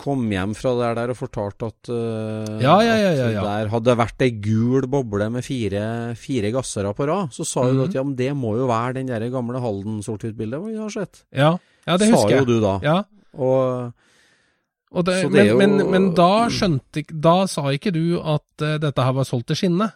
kom 0.00 0.22
hjem 0.32 0.54
fra 0.56 0.70
det 0.78 0.90
der 0.96 1.10
og 1.12 1.18
fortalte 1.18 1.66
at, 1.68 1.90
uh, 1.92 2.54
Ja, 2.62 2.76
ja, 2.82 2.94
ja, 2.96 3.10
ja, 3.12 3.26
ja. 3.34 3.40
at 3.42 3.48
der 3.48 3.72
hadde 3.74 3.96
vært 4.00 4.22
ei 4.24 4.30
gul 4.42 4.86
boble 4.90 5.26
med 5.34 5.44
fire, 5.44 5.82
fire 6.18 6.50
gassere 6.54 6.94
på 6.96 7.06
rad, 7.10 7.34
så 7.36 7.44
sa 7.46 7.66
jo 7.68 7.74
du 7.74 7.80
Mhm. 7.82 7.88
at 7.90 7.94
ja, 7.98 8.02
men 8.06 8.14
det 8.16 8.30
må 8.38 8.54
jo 8.56 8.66
være 8.70 8.94
den 9.00 9.10
der 9.10 9.26
gamle 9.30 9.60
Halden 9.60 10.00
sort-hvitt-bildet 10.02 10.62
vi 10.70 10.76
har 10.78 10.88
sett. 10.94 11.24
Ja, 11.34 11.50
ja 11.86 11.96
det 12.00 12.08
sa 12.08 12.16
husker 12.16 12.36
jo 12.38 12.42
jeg. 12.44 12.46
du 12.46 12.60
da. 12.64 12.74
Ja, 12.82 12.96
Og 13.36 15.04
det, 15.04 15.18
det 15.28 15.30
men, 15.32 15.46
jo- 15.50 15.58
men, 15.60 15.76
men 15.92 16.06
da 16.16 16.48
skjønte 16.48 17.02
ikke 17.02 17.18
Da 17.20 17.34
sa 17.50 17.66
ikke 17.74 17.92
du 17.92 18.18
at 18.22 18.64
eh, 18.64 18.78
dette 18.80 19.04
her 19.04 19.12
var 19.18 19.26
solgt 19.28 19.50
til 19.52 19.58
skinne. 19.60 19.90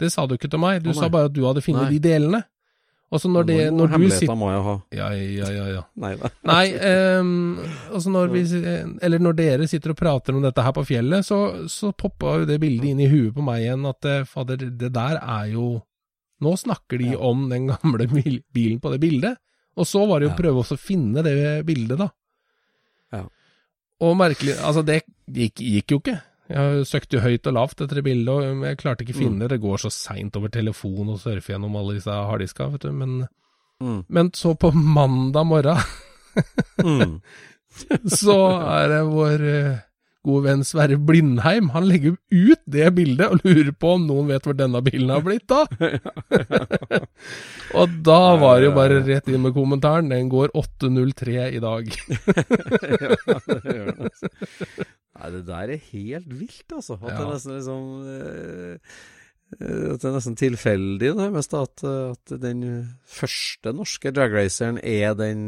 Det 0.00 0.08
sa 0.10 0.24
du 0.26 0.34
ikke 0.38 0.48
til 0.50 0.62
meg. 0.62 0.80
Du 0.82 0.90
Å, 0.90 0.96
sa 0.96 1.10
bare 1.12 1.28
at 1.28 1.34
du 1.36 1.42
hadde 1.44 1.62
funnet 1.62 1.92
de 1.92 2.00
delene. 2.02 2.40
Og 3.14 3.20
så 3.22 3.28
når, 3.30 3.44
det, 3.46 3.56
når 3.76 3.92
du 4.00 4.06
sitter 4.10 4.34
må 4.34 4.48
jeg 4.50 4.62
ha. 4.64 4.72
Ja, 4.96 5.08
ja, 5.14 5.50
ja, 5.54 5.66
ja. 5.76 5.82
Nei 6.02 6.14
da. 6.18 6.30
Nei, 6.50 6.64
ehm, 6.88 7.34
altså 7.94 8.10
når 8.10 8.32
vi 8.32 8.40
Eller 9.06 9.22
når 9.22 9.36
dere 9.38 9.68
sitter 9.70 9.92
og 9.92 9.98
prater 10.00 10.34
om 10.34 10.42
dette 10.42 10.64
her 10.64 10.72
på 10.74 10.82
fjellet, 10.88 11.22
så, 11.28 11.38
så 11.70 11.92
poppa 11.94 12.40
jo 12.40 12.48
det 12.48 12.56
bildet 12.64 12.90
inn 12.90 13.04
i 13.04 13.10
huet 13.12 13.36
på 13.36 13.44
meg 13.44 13.62
igjen 13.68 13.84
at 13.92 14.08
eh, 14.10 14.24
fader, 14.26 14.56
det 14.72 14.90
der 14.96 15.20
er 15.20 15.52
jo 15.52 15.68
Nå 16.42 16.56
snakker 16.58 16.98
de 16.98 17.12
Ja. 17.12 17.20
om 17.28 17.44
den 17.52 17.68
gamle 17.70 18.08
bil, 18.10 18.40
bilen 18.52 18.80
på 18.82 18.90
det 18.90 18.98
bildet. 19.04 19.38
Og 19.78 19.86
så 19.86 20.02
var 20.10 20.18
det 20.20 20.26
jo 20.26 20.32
å 20.34 20.40
prøve 20.40 20.64
å 20.64 20.76
finne 20.80 21.22
det 21.24 21.36
bildet, 21.68 22.00
da. 22.00 22.08
Og 24.00 24.16
merkelig 24.16 24.56
Altså, 24.58 24.82
det 24.84 25.02
gikk, 25.30 25.54
gikk 25.62 25.90
jo 25.94 25.98
ikke. 26.02 26.20
Jeg 26.50 26.84
søkte 26.86 27.16
jo 27.16 27.20
høyt 27.24 27.46
og 27.46 27.54
lavt 27.54 27.80
etter 27.80 27.94
det 27.96 28.04
bildet, 28.04 28.28
og 28.28 28.64
jeg 28.66 28.76
klarte 28.76 29.04
ikke 29.04 29.14
Mm. 29.16 29.22
finne 29.22 29.38
det. 29.40 29.48
Det 29.54 29.60
går 29.62 29.78
så 29.80 29.90
seint 29.90 30.36
over 30.36 30.48
telefon 30.48 31.08
og 31.08 31.18
surfe 31.20 31.52
gjennom 31.54 31.76
alle 31.76 31.94
disse 31.94 32.10
harddiska, 32.10 32.68
vet 32.72 32.80
du. 32.82 32.92
Men, 32.92 33.28
Mm. 33.80 34.04
men 34.08 34.30
så 34.32 34.54
på 34.58 34.70
mandag 34.74 35.46
morgen 35.46 35.78
Mm. 36.78 37.20
så 38.06 38.36
er 38.60 38.88
det 38.88 39.02
vår 39.08 39.44
gode 40.24 40.44
venn 40.48 40.64
Sverre 40.66 40.96
Blindheim. 40.98 41.68
Han 41.74 41.86
legger 41.88 42.16
ut 42.32 42.62
det 42.70 42.88
bildet 42.96 43.28
og 43.34 43.44
lurer 43.44 43.70
på 43.76 43.92
om 43.98 44.06
noen 44.08 44.30
vet 44.32 44.46
hvor 44.48 44.56
denne 44.58 44.80
bilen 44.86 45.12
har 45.12 45.22
blitt 45.26 45.46
da. 45.50 45.62
og 47.78 47.96
da 48.06 48.18
var 48.40 48.60
det 48.60 48.68
jo 48.70 48.74
bare 48.76 49.00
rett 49.06 49.28
inn 49.30 49.44
med 49.44 49.54
kommentaren. 49.56 50.10
Den 50.12 50.30
går 50.32 50.52
8.03 50.56 51.48
i 51.58 51.62
dag. 51.64 51.90
ja, 53.04 53.38
det 53.48 53.60
gjør 53.64 53.90
det. 53.90 54.10
Altså. 54.10 54.32
Nei, 55.14 55.28
det 55.36 55.42
der 55.46 55.74
er 55.76 55.84
helt 55.92 56.32
vilt, 56.40 56.66
altså. 56.74 56.96
At 56.98 57.06
det 57.06 57.14
Ja. 57.14 57.20
er 57.22 57.30
nesten 57.36 57.54
liksom 57.54 57.84
eh, 58.10 58.96
eh, 59.60 59.84
At 59.94 60.02
det 60.02 60.08
er 60.10 60.16
nesten 60.18 60.36
tilfeldig, 60.40 61.12
nærmest, 61.20 61.54
at, 61.54 61.84
at 61.86 62.34
den 62.42 62.64
første 63.06 63.72
norske 63.76 64.10
dragraceren 64.16 64.80
er 64.82 65.14
den 65.18 65.44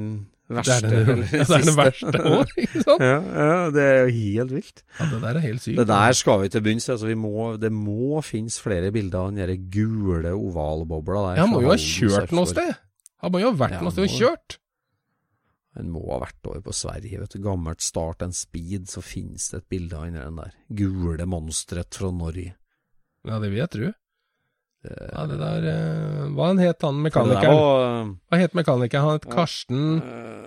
Det 0.46 0.54
verste. 0.60 0.86
er 0.86 1.08
den, 1.08 1.22
ja, 1.34 1.42
det 1.42 1.56
er 1.56 1.64
den 1.66 1.76
verste 1.76 2.20
òg, 2.22 2.52
ikke 2.62 2.82
sant? 2.84 3.02
Ja, 3.02 3.16
ja, 3.18 3.62
det 3.74 3.86
er 3.86 3.96
jo 4.04 4.12
helt 4.14 4.52
vilt. 4.54 4.82
Ja, 4.98 5.08
det 5.10 5.18
der 5.24 5.40
er 5.40 5.42
helt 5.42 5.64
sykt. 5.64 5.78
Det 5.80 5.86
der 5.90 6.18
skal 6.20 6.42
vi 6.44 6.50
til 6.54 6.62
bunns. 6.68 6.86
Altså, 6.94 7.08
vi 7.10 7.16
må, 7.18 7.48
det 7.62 7.72
må 7.74 8.20
finnes 8.26 8.60
flere 8.62 8.92
bilder 8.94 9.24
av 9.24 9.32
den 9.32 9.42
der 9.42 9.56
gule 9.74 10.36
ovalbobla 10.36 11.24
der. 11.30 11.40
Ja, 11.40 11.48
han 11.48 11.54
må 11.56 11.64
jo 11.64 11.72
ha 11.72 11.80
kjørt 11.82 12.36
noe 12.36 12.46
sted. 12.52 12.76
Han 13.24 13.34
må 13.34 13.42
jo 13.42 13.50
ha 13.50 13.58
vært 13.64 13.78
Ja, 13.78 13.82
noe 13.82 13.94
sted 13.96 14.06
og 14.06 14.14
kjørt. 14.14 14.58
Den 15.76 15.90
må 15.92 16.06
ha 16.08 16.22
vært 16.22 16.48
over 16.48 16.62
på 16.64 16.72
Sverige, 16.72 17.18
vet 17.20 17.34
du. 17.34 17.42
Gammelt 17.44 17.82
Start 17.84 18.22
and 18.24 18.36
Speed, 18.36 18.86
så 18.88 19.02
finnes 19.04 19.50
det 19.50 19.58
et 19.64 19.68
bilde 19.74 19.98
av 19.98 20.06
den 20.08 20.38
der. 20.38 20.54
Gule 20.72 21.26
monsteret 21.28 21.98
fra 21.98 22.08
Norge. 22.14 22.54
Ja, 23.26 23.40
det 23.42 23.50
vil 23.50 23.60
jeg 23.60 23.72
tro. 23.74 23.90
Ja, 25.12 25.24
det 25.30 25.38
der 25.40 25.66
eh, 25.70 26.28
Hva 26.36 26.46
han 26.50 26.58
het 26.62 26.80
han 26.86 27.02
Det 27.02 27.12
der 27.12 27.22
mekanikeren? 27.24 27.58
var 27.58 28.06
Hva 28.30 28.38
het 28.42 28.54
mekanikeren? 28.54 29.04
Han 29.06 29.18
het 29.18 29.26
Ja. 29.28 29.34
Karsten 29.34 30.02
eh, 30.02 30.46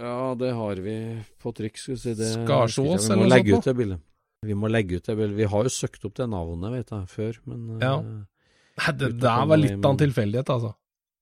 Ja, 0.00 0.34
det 0.34 0.52
har 0.54 0.74
vi 0.82 0.96
på 1.42 1.52
trykk, 1.54 1.76
skal 1.78 1.94
vi 1.94 2.00
si. 2.02 2.14
Det, 2.18 2.30
Skarsås 2.34 3.10
eller 3.10 3.24
noe 3.24 3.30
sånt 3.30 3.52
ut 3.54 3.64
det 3.70 3.74
bildet. 3.78 4.00
Vi 4.44 4.54
må 4.58 4.68
legge 4.68 4.96
ut 4.98 5.04
det 5.06 5.14
bildet. 5.16 5.36
Vi 5.38 5.44
har 5.48 5.62
jo 5.68 5.70
søkt 5.72 6.04
opp 6.04 6.14
det 6.18 6.26
navnet, 6.28 6.72
vet 6.74 6.90
jeg, 6.90 7.06
før, 7.14 7.38
men 7.46 7.60
eh, 7.78 7.84
Ja. 7.86 7.94
Nei, 8.02 8.92
det 8.98 9.08
Uten 9.12 9.20
der 9.22 9.46
var 9.46 9.56
litt 9.62 9.84
av 9.86 9.90
en 9.94 10.00
tilfeldighet, 10.02 10.50
altså. 10.50 10.74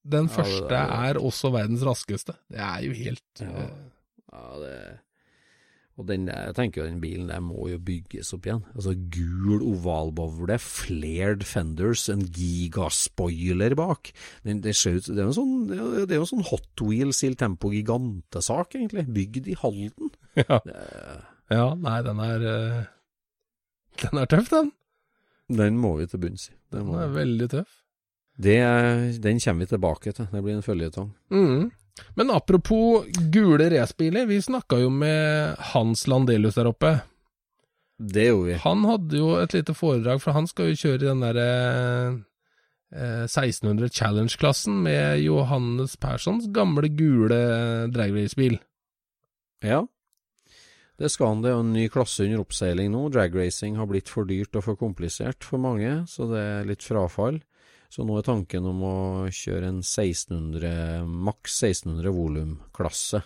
Den 0.03 0.24
Ja, 0.26 0.28
det 0.30 0.37
første 0.39 0.68
der 0.72 0.87
var- 0.89 1.05
er 1.11 1.14
også 1.20 1.53
verdens 1.53 1.83
raskeste. 1.85 2.35
Det 2.51 2.59
er 2.59 2.80
jo 2.83 2.93
helt 2.93 3.41
Ja. 3.41 3.47
eh, 3.47 3.70
Ja, 4.33 4.59
det 4.59 4.99
Og 6.03 6.09
den 6.11 6.27
jeg 6.27 6.55
tenker 6.59 6.83
jo 6.83 6.89
den 6.91 7.01
bilen 7.03 7.29
der 7.31 7.41
må 7.45 7.69
jo 7.71 7.79
bygges 7.79 8.33
opp 8.35 8.47
igjen. 8.49 8.63
Altså 8.75 8.93
gul 9.15 9.63
ovalbovle, 9.73 10.59
flared 10.63 11.45
fenders, 11.47 12.09
en 12.13 12.25
gigaspoiler 12.27 13.77
bak. 13.79 14.11
Den, 14.45 14.61
det 14.65 14.75
ser 14.79 14.99
ut 14.99 15.07
Det 15.09 15.19
er 15.23 15.29
jo 15.31 15.37
sånn, 15.37 15.53
det 15.71 16.11
er 16.11 16.19
jo 16.21 16.27
sånn 16.29 16.45
Hot 16.51 16.83
Wheels 16.83 17.23
Il 17.27 17.37
Tempo 17.41 17.71
Gigante-sak, 17.73 18.75
egentlig. 18.79 19.07
Bygd 19.15 19.53
i 19.55 19.59
Halden. 19.63 20.11
Ja. 20.43 20.57
Ja, 21.53 21.65
nei, 21.77 21.99
den 22.07 22.21
er 22.25 22.45
eh, 22.49 22.77
Den 24.01 24.21
er 24.23 24.29
tøff, 24.33 24.47
den. 24.49 24.71
Den 25.53 25.77
må 25.77 25.91
vi 25.99 26.07
til 26.09 26.23
bunns 26.23 26.47
i. 26.49 26.55
Den 26.73 26.87
må- 26.89 26.97
er 27.03 27.11
veldig 27.13 27.49
tøff. 27.53 27.75
Det, 28.41 28.55
er- 28.65 29.19
den 29.21 29.41
kommer 29.45 29.67
vi 29.67 29.69
tilbake 29.75 30.15
til. 30.17 30.29
Det 30.33 30.41
blir 30.47 30.57
en 30.57 30.65
føljetong. 30.65 31.11
Mm. 31.35 31.67
Men 32.16 32.30
apropos 32.32 33.07
gule 33.32 33.68
racerbiler, 33.70 34.26
vi 34.26 34.40
snakka 34.43 34.78
jo 34.80 34.90
med 34.90 35.57
Hans 35.72 36.07
Landelius 36.09 36.57
der 36.57 36.70
oppe. 36.70 36.93
Det 38.03 38.26
gjorde 38.26 38.49
vi. 38.49 38.59
Han 38.64 38.84
hadde 38.88 39.20
jo 39.20 39.32
et 39.38 39.55
lite 39.55 39.74
foredrag, 39.76 40.22
for 40.22 40.34
han 40.36 40.49
skal 40.51 40.72
jo 40.72 40.80
kjøre 40.80 40.99
i 40.99 41.07
den 41.07 41.22
derre 41.22 41.49
eh, 42.90 43.24
1600 43.28 43.93
Challenge-klassen 43.93 44.80
med 44.84 45.22
Johannes 45.22 45.97
Perssons 46.01 46.49
gamle 46.55 46.90
gule 46.97 47.43
dragracebil. 47.93 48.59
Ja. 49.62 49.84
Det 50.99 51.09
skal 51.11 51.32
han. 51.32 51.45
Det 51.45 51.51
er 51.51 51.57
jo 51.57 51.64
en 51.64 51.72
ny 51.74 51.86
klasse 51.93 52.26
under 52.26 52.43
oppseiling 52.43 52.93
nå. 52.93 53.07
Dragracing 53.12 53.78
har 53.78 53.88
blitt 53.90 54.11
for 54.12 54.28
dyrt 54.28 54.57
og 54.59 54.66
for 54.66 54.80
komplisert 54.80 55.47
for 55.47 55.62
mange, 55.62 56.03
så 56.11 56.28
det 56.30 56.43
er 56.43 56.68
litt 56.68 56.84
frafall. 56.84 57.40
Så 57.93 58.07
nå 58.09 58.14
er 58.16 58.24
tanken 58.24 58.64
om 58.70 58.78
å 58.88 58.95
kjøre 59.28 59.68
en 59.68 59.82
1600, 59.84 61.03
maks 61.05 61.59
1600 61.61 62.12
volumklasse 62.16 63.20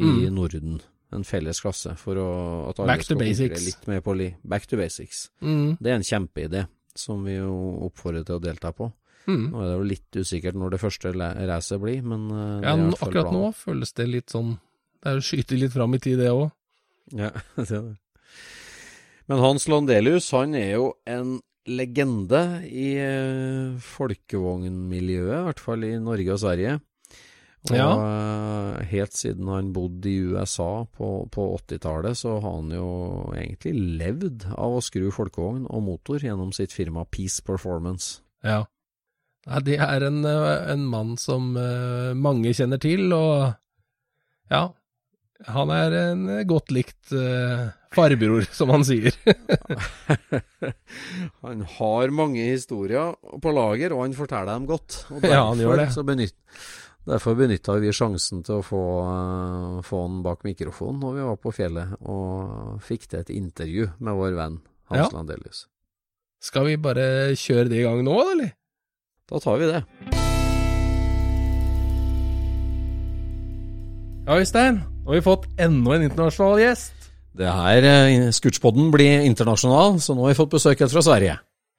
i 0.00 0.02
Mm. 0.04 0.34
Norden. 0.34 0.80
En 1.12 1.22
felles 1.26 1.60
klasse 1.62 1.92
for 1.98 2.16
å, 2.18 2.26
at 2.70 2.78
alle 2.80 2.94
Back 2.94 3.02
skal 3.04 3.16
konkurrere 3.18 3.48
basics. 3.50 3.66
litt 3.66 3.86
mer 3.90 4.00
på 4.00 4.14
li. 4.16 4.28
Back 4.44 4.66
to 4.70 4.76
basics. 4.78 5.28
Mm. 5.42 5.76
Det 5.80 5.90
er 5.90 5.96
en 5.98 6.06
kjempeidé 6.06 6.64
som 6.94 7.22
vi 7.24 7.36
jo 7.36 7.54
oppfordrer 7.86 8.24
til 8.26 8.38
å 8.38 8.42
delta 8.42 8.72
på. 8.72 8.88
Mm. 9.28 9.50
Nå 9.52 9.60
er 9.62 9.66
det 9.68 9.76
jo 9.78 9.88
litt 9.90 10.18
usikkert 10.24 10.54
når 10.58 10.70
det 10.74 10.80
første 10.80 11.12
racet 11.14 11.80
blir, 11.82 12.02
men 12.02 12.30
eh, 12.30 12.66
Ja, 12.66 12.74
akkurat 12.74 13.28
planen. 13.28 13.34
nå 13.36 13.52
føles 13.54 13.92
det 13.94 14.08
litt 14.08 14.30
sånn 14.32 14.56
Det 15.02 15.10
er 15.12 15.18
å 15.20 15.22
skyte 15.22 15.58
litt 15.60 15.72
fram 15.72 15.94
i 15.94 15.98
tid, 16.02 16.18
det 16.18 16.30
òg. 16.32 16.50
Ja, 17.14 17.30
det 17.56 17.70
er 17.70 17.82
det. 17.92 17.96
Men 19.28 19.38
Hans 19.38 19.68
Landelius, 19.68 20.30
han 20.34 20.54
er 20.58 20.72
jo 20.74 20.94
en 21.06 21.36
legende 21.68 22.62
i 22.66 22.94
eh, 23.00 23.74
folkevognmiljøet, 23.84 25.34
i 25.40 25.44
hvert 25.48 25.60
fall 25.62 25.84
i 25.84 25.92
Norge 26.00 26.32
og 26.34 26.40
Sverige. 26.42 26.78
Og 27.68 27.76
Ja. 27.76 27.90
eh, 27.92 28.84
helt 28.88 29.12
siden 29.12 29.48
han 29.52 29.72
bodde 29.76 30.08
i 30.08 30.22
USA 30.32 30.86
på, 30.86 31.28
på 31.30 31.58
80-tallet, 31.58 32.16
så 32.16 32.40
har 32.40 32.56
han 32.56 32.70
jo 32.72 33.32
egentlig 33.36 33.74
levd 34.00 34.46
av 34.56 34.78
å 34.78 34.82
skru 34.84 35.10
folkevogn 35.12 35.66
og 35.68 35.82
motor 35.84 36.18
gjennom 36.24 36.52
sitt 36.56 36.72
firma 36.72 37.04
Peace 37.04 37.42
Performance. 37.44 38.22
Ja. 38.42 38.64
Det 39.64 39.78
er 39.80 40.04
en, 40.04 40.24
eh, 40.24 40.72
en 40.72 40.86
mann 40.86 41.16
som 41.16 41.52
mange 42.16 42.52
kjenner 42.56 42.80
til, 42.80 43.12
og 43.12 43.54
ja, 44.50 44.70
han 45.46 45.70
er 45.70 45.92
en 45.92 46.26
godt 46.48 46.70
likt 46.74 47.12
uh, 47.12 47.70
farbror, 47.94 48.44
som 48.54 48.70
han 48.70 48.84
sier. 48.86 49.14
han 51.44 51.64
har 51.78 52.12
mange 52.14 52.44
historier 52.52 53.16
på 53.42 53.54
lager, 53.56 53.94
og 53.96 54.04
han 54.06 54.14
forteller 54.18 54.52
dem 54.52 54.68
godt. 54.70 55.00
Og 55.10 55.26
Ja, 55.26 55.42
han 55.48 55.58
gjør 55.62 55.82
det. 55.82 55.88
så 55.94 56.04
benytt, 56.06 56.36
derfor 57.08 57.34
benytta 57.38 57.78
vi 57.82 57.90
sjansen 57.96 58.44
til 58.46 58.60
å 58.60 58.66
få, 58.66 58.82
eh, 59.10 59.80
få 59.86 60.04
han 60.06 60.22
bak 60.26 60.46
mikrofonen 60.46 61.02
når 61.02 61.18
vi 61.18 61.26
var 61.32 61.40
på 61.42 61.54
fjellet, 61.56 61.96
og 62.06 62.78
fikk 62.86 63.08
til 63.10 63.24
et 63.24 63.34
intervju 63.34 63.90
med 63.98 64.20
vår 64.22 64.38
venn 64.38 64.60
Hans 64.90 65.10
Ja. 65.12 65.18
Landelius. 65.18 65.66
Skal 66.42 66.64
vi 66.70 66.76
bare 66.80 67.34
kjøre 67.36 67.68
det 67.68 67.82
i 67.82 67.84
gang 67.84 68.00
nå, 68.06 68.16
eller? 68.32 68.54
Da 69.30 69.38
tar 69.38 69.58
vi 69.60 69.66
det. 69.70 69.84
Ja, 74.26 74.36
Øystein, 74.38 74.80
nå 75.04 75.10
har 75.10 75.18
vi 75.18 75.24
fått 75.26 75.46
enda 75.58 75.94
en 75.96 76.04
internasjonal 76.06 76.60
gjest. 76.62 76.99
Det 77.40 77.48
her, 77.48 77.84
eh, 77.88 78.30
Scootspodden 78.36 78.90
blir 78.92 79.22
internasjonal, 79.24 79.96
så 80.04 80.12
nå 80.12 80.26
har 80.26 80.34
vi 80.34 80.40
fått 80.42 80.52
besøk 80.52 80.82
fra 80.92 81.00
Sverige. 81.00 81.38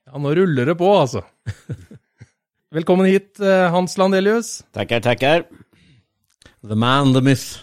Ja, 0.10 0.18
nå 0.18 0.34
ruller 0.34 0.66
det 0.66 0.74
på, 0.80 0.88
altså. 0.98 1.22
Velkommen 2.78 3.06
hit, 3.06 3.36
eh, 3.38 3.68
Hans 3.70 3.94
Landelius. 4.02 4.64
Tackar, 4.74 5.04
tackar. 5.06 5.44
The 6.66 6.78
man, 6.78 7.14
the 7.14 7.22
myth. 7.22 7.62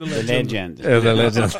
The 0.00 0.22
legend. 0.24 0.80
Det 1.04 1.12
legend? 1.16 1.52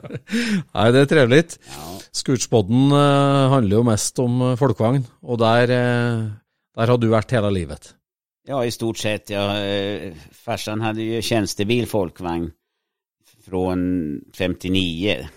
Nei, 0.76 0.84
det 0.92 1.00
er 1.00 1.08
trevligt. 1.08 1.56
Ja, 1.64 1.94
Scootspodden 2.20 2.92
eh, 2.92 3.54
handler 3.54 3.78
jo 3.78 3.86
mest 3.88 4.20
om 4.20 4.42
folkevagn, 4.60 5.06
og 5.24 5.40
der, 5.40 5.72
der 5.72 6.92
har 6.92 7.00
du 7.00 7.08
vært 7.12 7.32
hele 7.32 7.52
livet. 7.54 7.94
ja, 8.44 8.60
i 8.60 8.70
stort 8.70 9.00
sett. 9.00 9.32
Ja, 9.32 9.48
farsan 10.44 10.84
hade 10.84 11.00
ju 11.00 11.22
tjänstebil 11.24 11.88
folkvagn 11.88 12.50
från 13.44 14.20
59. 14.34 15.28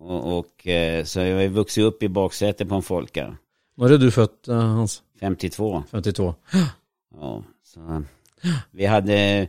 Och, 0.00 0.38
och 0.38 0.66
eh, 0.66 1.04
så 1.04 1.20
jag 1.20 1.34
har 1.34 1.42
ju 1.42 1.48
vuxit 1.48 1.84
upp 1.84 2.02
i 2.02 2.08
baksätet 2.08 2.68
på 2.68 2.74
en 2.74 2.82
Folka. 2.82 3.36
Når 3.76 3.92
er 3.92 3.98
du 3.98 4.10
født, 4.10 4.48
eh, 4.48 4.54
Hans? 4.78 5.02
52. 5.20 5.82
52. 5.90 6.34
Ja, 7.14 7.44
så 7.64 8.02
vi 8.70 8.86
hade 8.86 9.48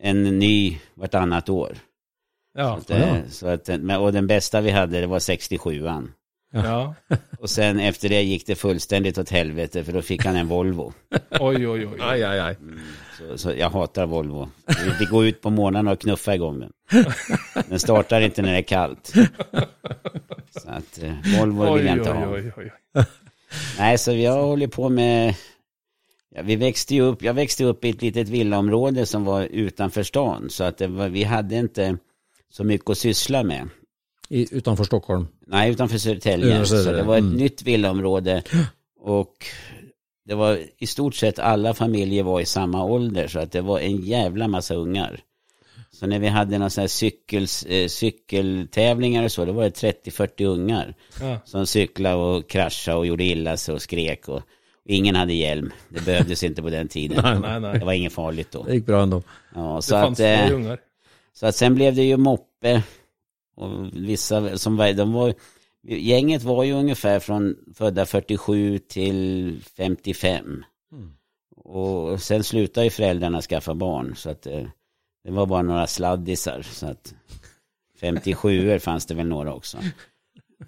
en 0.00 0.38
ny 0.38 0.78
vartannat 0.94 1.48
år. 1.48 1.78
Ja. 2.54 2.80
Så 2.86 2.94
att, 2.94 3.00
eh, 3.00 3.26
så 3.28 3.46
att, 3.46 3.68
och 4.00 4.12
den 4.12 4.26
bästa 4.26 4.60
vi 4.60 4.70
hade 4.70 5.00
det 5.00 5.06
var 5.06 5.18
67an. 5.18 6.08
Ja. 6.54 6.94
Och 7.38 7.50
sen 7.50 7.80
efter 7.80 8.08
det 8.08 8.22
gick 8.22 8.46
det 8.46 8.54
fullständigt 8.54 9.18
åt 9.18 9.30
helvete 9.30 9.84
för 9.84 9.92
då 9.92 10.02
fick 10.02 10.24
han 10.24 10.36
en 10.36 10.48
Volvo. 10.48 10.92
Oj, 11.40 11.68
oj, 11.68 11.86
oj. 11.86 11.98
Ai, 12.00 12.22
ai, 12.22 12.40
ai. 12.40 12.56
Så, 13.18 13.38
så 13.38 13.52
jag 13.58 13.70
hatar 13.70 14.06
Volvo. 14.06 14.48
Vi 14.98 15.04
går 15.04 15.26
ut 15.26 15.40
på 15.40 15.50
morgonen 15.50 15.88
och 15.88 16.00
knuffa 16.00 16.34
igång 16.34 16.60
den. 16.60 16.72
Den 17.68 17.78
startar 17.78 18.20
inte 18.20 18.42
när 18.42 18.52
det 18.52 18.58
är 18.58 18.62
kallt. 18.62 19.12
Så 20.50 20.68
att 20.70 21.02
eh, 21.02 21.38
Volvo 21.40 21.74
vill 21.74 21.86
jag 21.86 21.96
inte 21.96 22.10
ha. 22.10 22.32
oj, 22.32 22.52
oj. 22.56 22.72
Nej, 23.78 23.98
så 23.98 24.12
vi 24.12 24.26
har 24.26 24.42
hållit 24.42 24.72
på 24.72 24.88
med... 24.88 25.34
Ja, 26.34 26.42
vi 26.42 26.56
växte 26.56 26.94
ju 26.94 27.02
upp, 27.02 27.22
jag 27.22 27.34
växte 27.34 27.64
upp 27.64 27.84
i 27.84 27.90
ett 27.90 28.02
litet 28.02 28.28
villaområde 28.28 29.06
som 29.06 29.24
var 29.24 29.42
utanför 29.42 30.02
stan. 30.02 30.50
Så 30.50 30.64
att 30.64 30.78
det 30.78 30.86
var, 30.86 31.08
vi 31.08 31.24
hade 31.24 31.56
inte 31.56 31.96
så 32.50 32.64
mycket 32.64 32.90
att 32.90 32.98
syssla 32.98 33.42
med. 33.42 33.68
I, 34.34 34.48
utenfor 34.50 34.84
Stockholm. 34.84 35.28
Nej, 35.46 35.70
utanför 35.70 35.98
Södertälje. 35.98 36.46
Utanför 36.46 36.76
Så 36.76 36.92
det 36.92 37.02
var 37.02 37.16
ett 37.16 37.22
mm. 37.22 37.36
nytt 37.36 37.62
villaområde. 37.62 38.42
Och 39.00 39.34
det 40.24 40.34
var 40.34 40.58
i 40.78 40.86
stort 40.86 41.14
sett 41.14 41.38
alla 41.38 41.74
familjer 41.74 42.22
var 42.22 42.40
i 42.40 42.44
samma 42.44 42.84
ålder. 42.84 43.28
Så 43.28 43.38
att 43.38 43.52
det 43.52 43.60
var 43.60 43.78
en 43.78 43.96
jävla 43.96 44.48
massa 44.48 44.74
ungar. 44.74 45.20
Så 45.92 46.06
när 46.06 46.18
vi 46.18 46.28
hade 46.28 46.58
några 46.58 46.70
sådana 46.70 46.82
här 46.82 46.88
cykels, 46.88 47.62
eh, 47.62 47.88
cykeltävlingar 47.88 49.24
och 49.24 49.32
så, 49.32 49.44
då 49.44 49.52
var 49.52 49.64
det 49.64 49.70
30-40 49.70 50.44
ungar. 50.46 50.94
Ja. 51.20 51.38
Som 51.44 51.66
cyklade 51.66 52.16
och 52.16 52.50
kraschade 52.50 52.98
och 52.98 53.06
gjorde 53.06 53.24
illa 53.24 53.56
sig 53.56 53.74
och 53.74 53.82
skrek. 53.82 54.28
Och, 54.28 54.36
och 54.36 54.42
ingen 54.90 55.16
hade 55.16 55.32
hjälm. 55.32 55.72
Det 55.88 56.04
behövdes 56.04 56.42
inte 56.42 56.62
på 56.62 56.70
den 56.70 56.88
tiden. 56.88 57.20
Nej, 57.24 57.38
nej, 57.40 57.60
nej. 57.60 57.78
Det 57.78 57.84
var 57.84 57.92
inget 57.92 58.12
farligt 58.12 58.50
då. 58.50 58.62
Det 58.62 58.74
gikk 58.74 58.86
bra 58.86 59.02
ändå. 59.02 59.22
Ja, 59.54 59.76
Det 59.76 59.82
så 59.82 59.94
fanns 59.94 60.20
att, 60.20 60.50
eh, 60.50 60.54
ungar. 60.54 60.78
så 61.32 61.46
att 61.46 61.54
sen 61.54 61.74
blev 61.74 61.94
det 61.94 62.02
ju 62.04 62.16
moppe. 62.16 62.82
Och 63.54 63.86
vissa 63.92 64.58
som 64.58 64.76
var, 64.76 64.92
de 64.92 65.12
var, 65.12 65.34
gänget 65.82 66.42
var 66.42 66.64
ju 66.64 66.72
ungefär 66.72 67.20
från 67.20 67.56
födda 67.74 68.06
47 68.06 68.78
till 68.78 69.60
55. 69.76 70.64
Och 71.56 72.22
sen 72.22 72.44
slutade 72.44 72.84
ju 72.84 72.90
föräldrarna 72.90 73.42
skaffa 73.42 73.74
barn. 73.74 74.16
Så 74.16 74.30
att 74.30 74.46
eh, 74.46 74.64
det 75.24 75.30
var 75.30 75.46
bara 75.46 75.62
några 75.62 75.86
sladdisar. 75.86 76.62
Så 76.62 76.86
att 76.86 77.14
57 78.00 78.78
fanns 78.78 79.06
det 79.06 79.14
väl 79.14 79.26
några 79.26 79.54
också. 79.54 79.78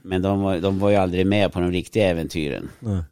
Men 0.03 0.23
de 0.23 0.41
var, 0.41 0.59
de 0.59 0.79
var 0.79 0.91
ju 0.91 0.97
aldrig 0.97 1.27
med 1.27 1.53
på 1.53 1.61
de 1.61 1.73
riktiga 1.73 2.09
äventyren. 2.09 2.71
Nej. 2.81 3.03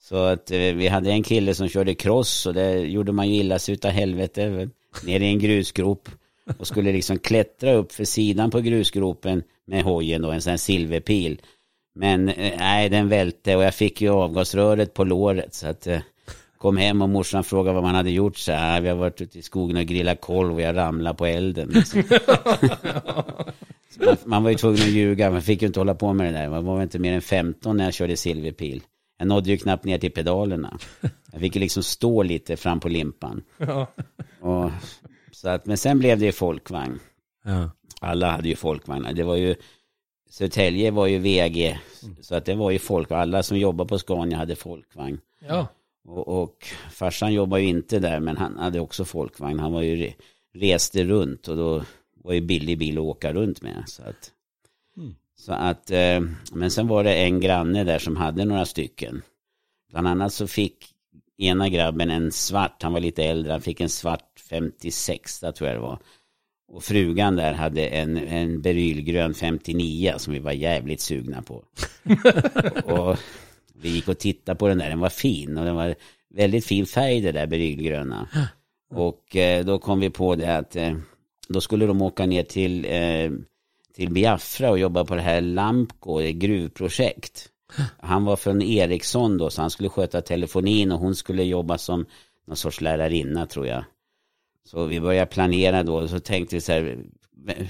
Så 0.00 0.16
att 0.16 0.50
eh, 0.50 0.58
vi 0.58 0.88
hade 0.88 1.10
en 1.10 1.22
kille 1.22 1.54
som 1.54 1.68
körde 1.68 1.94
cross 1.94 2.46
och 2.46 2.54
det 2.54 2.78
gjorde 2.78 3.12
man 3.12 3.28
ju 3.28 3.34
illa 3.34 3.58
sig 3.58 3.74
utav 3.74 3.90
helvete. 3.90 4.68
Ner 5.04 5.20
i 5.20 5.26
en 5.26 5.38
grusgrop. 5.38 6.08
Och 6.58 6.66
skulle 6.66 6.92
liksom 6.92 7.18
klättra 7.18 7.72
upp 7.72 7.92
för 7.92 8.04
sidan 8.04 8.50
på 8.50 8.60
grusgropen 8.60 9.42
med 9.66 9.82
hojen 9.82 10.24
och 10.24 10.34
en 10.34 10.42
sån 10.42 10.50
här 10.50 10.56
silverpil. 10.56 11.40
Men 11.94 12.28
eh, 12.28 12.54
nej, 12.58 12.88
den 12.88 13.08
välte 13.08 13.56
och 13.56 13.62
jag 13.62 13.74
fick 13.74 14.00
ju 14.00 14.08
avgasröret 14.08 14.94
på 14.94 15.04
låret. 15.04 15.54
Så 15.54 15.66
att 15.66 15.86
eh, 15.86 16.00
kom 16.58 16.76
hem 16.76 17.02
och 17.02 17.08
morsan 17.08 17.44
frågade 17.44 17.74
vad 17.74 17.82
man 17.82 17.94
hade 17.94 18.10
gjort. 18.10 18.36
Så 18.36 18.52
här, 18.52 18.80
vi 18.80 18.88
har 18.88 18.96
varit 18.96 19.20
ute 19.20 19.38
i 19.38 19.42
skogen 19.42 19.76
och 19.76 19.84
grillat 19.84 20.20
kolv 20.20 20.54
och 20.54 20.60
jag 20.60 20.76
ramlade 20.76 21.16
på 21.16 21.26
elden. 21.26 21.68
Liksom. 21.68 22.02
Man, 23.98 24.16
man 24.24 24.42
var 24.42 24.50
ju 24.50 24.56
tvungen 24.56 24.82
att 24.82 24.88
ljuga, 24.88 25.30
man 25.30 25.42
fick 25.42 25.62
ju 25.62 25.66
inte 25.66 25.80
hålla 25.80 25.94
på 25.94 26.12
med 26.12 26.26
det 26.26 26.38
där. 26.38 26.48
Man 26.48 26.64
var 26.64 26.74
väl 26.74 26.82
inte 26.82 26.98
mer 26.98 27.12
än 27.12 27.22
15 27.22 27.76
när 27.76 27.84
jag 27.84 27.94
körde 27.94 28.16
silverpil. 28.16 28.82
Jag 29.18 29.28
nådde 29.28 29.50
ju 29.50 29.56
knappt 29.56 29.84
ner 29.84 29.98
till 29.98 30.12
pedalerna. 30.12 30.78
Jag 31.32 31.40
fick 31.40 31.54
ju 31.56 31.60
liksom 31.60 31.82
stå 31.82 32.22
lite 32.22 32.56
fram 32.56 32.80
på 32.80 32.88
limpan. 32.88 33.42
Ja. 33.58 33.86
Och, 34.40 34.70
så 35.34 35.48
att, 35.48 35.66
men 35.66 35.76
sen 35.76 35.98
blev 35.98 36.18
det 36.18 36.24
ju 36.24 36.32
folkvagn. 36.32 37.00
Ja. 37.44 37.70
Alla 38.00 38.30
hade 38.30 38.48
ju 38.48 38.56
folkvagnar. 38.56 39.12
Det 39.12 39.24
var 39.24 39.36
ju, 39.36 39.54
Södertälje 40.30 40.90
var 40.90 41.06
ju 41.06 41.18
VG. 41.18 41.80
Så 42.20 42.34
att 42.34 42.44
det 42.44 42.54
var 42.54 42.70
ju 42.70 42.78
folk, 42.78 43.10
alla 43.10 43.42
som 43.42 43.58
jobbade 43.58 43.88
på 43.88 43.98
Scania 43.98 44.38
hade 44.38 44.56
folkvagn. 44.56 45.20
ja. 45.48 45.66
Och, 46.08 46.42
och 46.42 46.66
farsan 46.90 47.32
jobbade 47.34 47.62
ju 47.62 47.68
inte 47.68 47.98
där, 47.98 48.20
men 48.20 48.36
han 48.36 48.58
hade 48.58 48.80
också 48.80 49.04
folkvagn. 49.04 49.58
Han 49.58 49.72
var 49.72 49.82
ju 49.82 49.96
re, 49.96 50.14
reste 50.54 51.04
runt 51.04 51.48
och 51.48 51.56
då 51.56 51.84
var 52.24 52.32
ju 52.32 52.40
billig 52.40 52.78
bil 52.78 52.98
att 52.98 53.04
åka 53.04 53.32
runt 53.32 53.62
med. 53.62 53.84
Så 53.86 54.02
att, 54.02 54.32
så 55.36 55.52
att 55.52 55.90
eh, 55.90 56.20
men 56.52 56.70
sen 56.70 56.88
var 56.88 57.04
det 57.04 57.14
en 57.14 57.40
granne 57.40 57.84
där 57.84 57.98
som 57.98 58.16
hade 58.16 58.44
några 58.44 58.64
stycken. 58.64 59.22
Bland 59.90 60.08
annat 60.08 60.32
så 60.32 60.46
fick 60.46 60.94
ena 61.36 61.68
grabben 61.68 62.10
en 62.10 62.32
svart, 62.32 62.82
han 62.82 62.92
var 62.92 63.00
lite 63.00 63.24
äldre, 63.24 63.52
han 63.52 63.60
fick 63.60 63.80
en 63.80 63.88
svart 63.88 64.33
56 64.50 65.40
tror 65.40 65.68
jag 65.68 65.76
det 65.76 65.80
var. 65.80 65.98
Och 66.68 66.84
frugan 66.84 67.36
där 67.36 67.52
hade 67.52 67.86
en, 67.86 68.16
en 68.16 68.62
berylgrön 68.62 69.34
59 69.34 70.14
som 70.16 70.32
vi 70.32 70.38
var 70.38 70.52
jävligt 70.52 71.00
sugna 71.00 71.42
på. 71.42 71.64
och 72.84 73.18
vi 73.74 73.88
gick 73.88 74.08
och 74.08 74.18
tittade 74.18 74.58
på 74.58 74.68
den 74.68 74.78
där, 74.78 74.88
den 74.88 75.00
var 75.00 75.08
fin 75.08 75.58
och 75.58 75.64
den 75.64 75.74
var 75.74 75.94
väldigt 76.34 76.66
fin 76.66 76.86
färg 76.86 77.20
det 77.20 77.32
där 77.32 77.46
berylgröna. 77.46 78.28
Och 78.90 79.36
eh, 79.36 79.64
då 79.64 79.78
kom 79.78 80.00
vi 80.00 80.10
på 80.10 80.34
det 80.34 80.56
att 80.56 80.76
eh, 80.76 80.94
då 81.48 81.60
skulle 81.60 81.86
de 81.86 82.02
åka 82.02 82.26
ner 82.26 82.42
till, 82.42 82.84
eh, 82.84 83.30
till 83.94 84.10
Biafra 84.10 84.70
och 84.70 84.78
jobba 84.78 85.04
på 85.04 85.14
det 85.14 85.20
här 85.20 85.40
Lampco, 85.40 86.20
ett 86.20 86.34
gruvprojekt. 86.34 87.48
Han 87.98 88.24
var 88.24 88.36
från 88.36 88.62
Ericsson 88.62 89.38
då, 89.38 89.50
så 89.50 89.60
han 89.60 89.70
skulle 89.70 89.88
sköta 89.88 90.22
telefonin 90.22 90.92
och 90.92 90.98
hon 90.98 91.14
skulle 91.14 91.44
jobba 91.44 91.78
som 91.78 92.06
någon 92.46 92.56
sorts 92.56 92.80
lärarinna 92.80 93.46
tror 93.46 93.66
jag. 93.66 93.84
Så 94.66 94.84
vi 94.84 95.00
började 95.00 95.26
planera 95.26 95.82
då 95.82 95.94
och 95.96 96.10
så 96.10 96.20
tänkte 96.20 96.56
vi 96.56 96.60
så 96.60 96.72
här, 96.72 96.98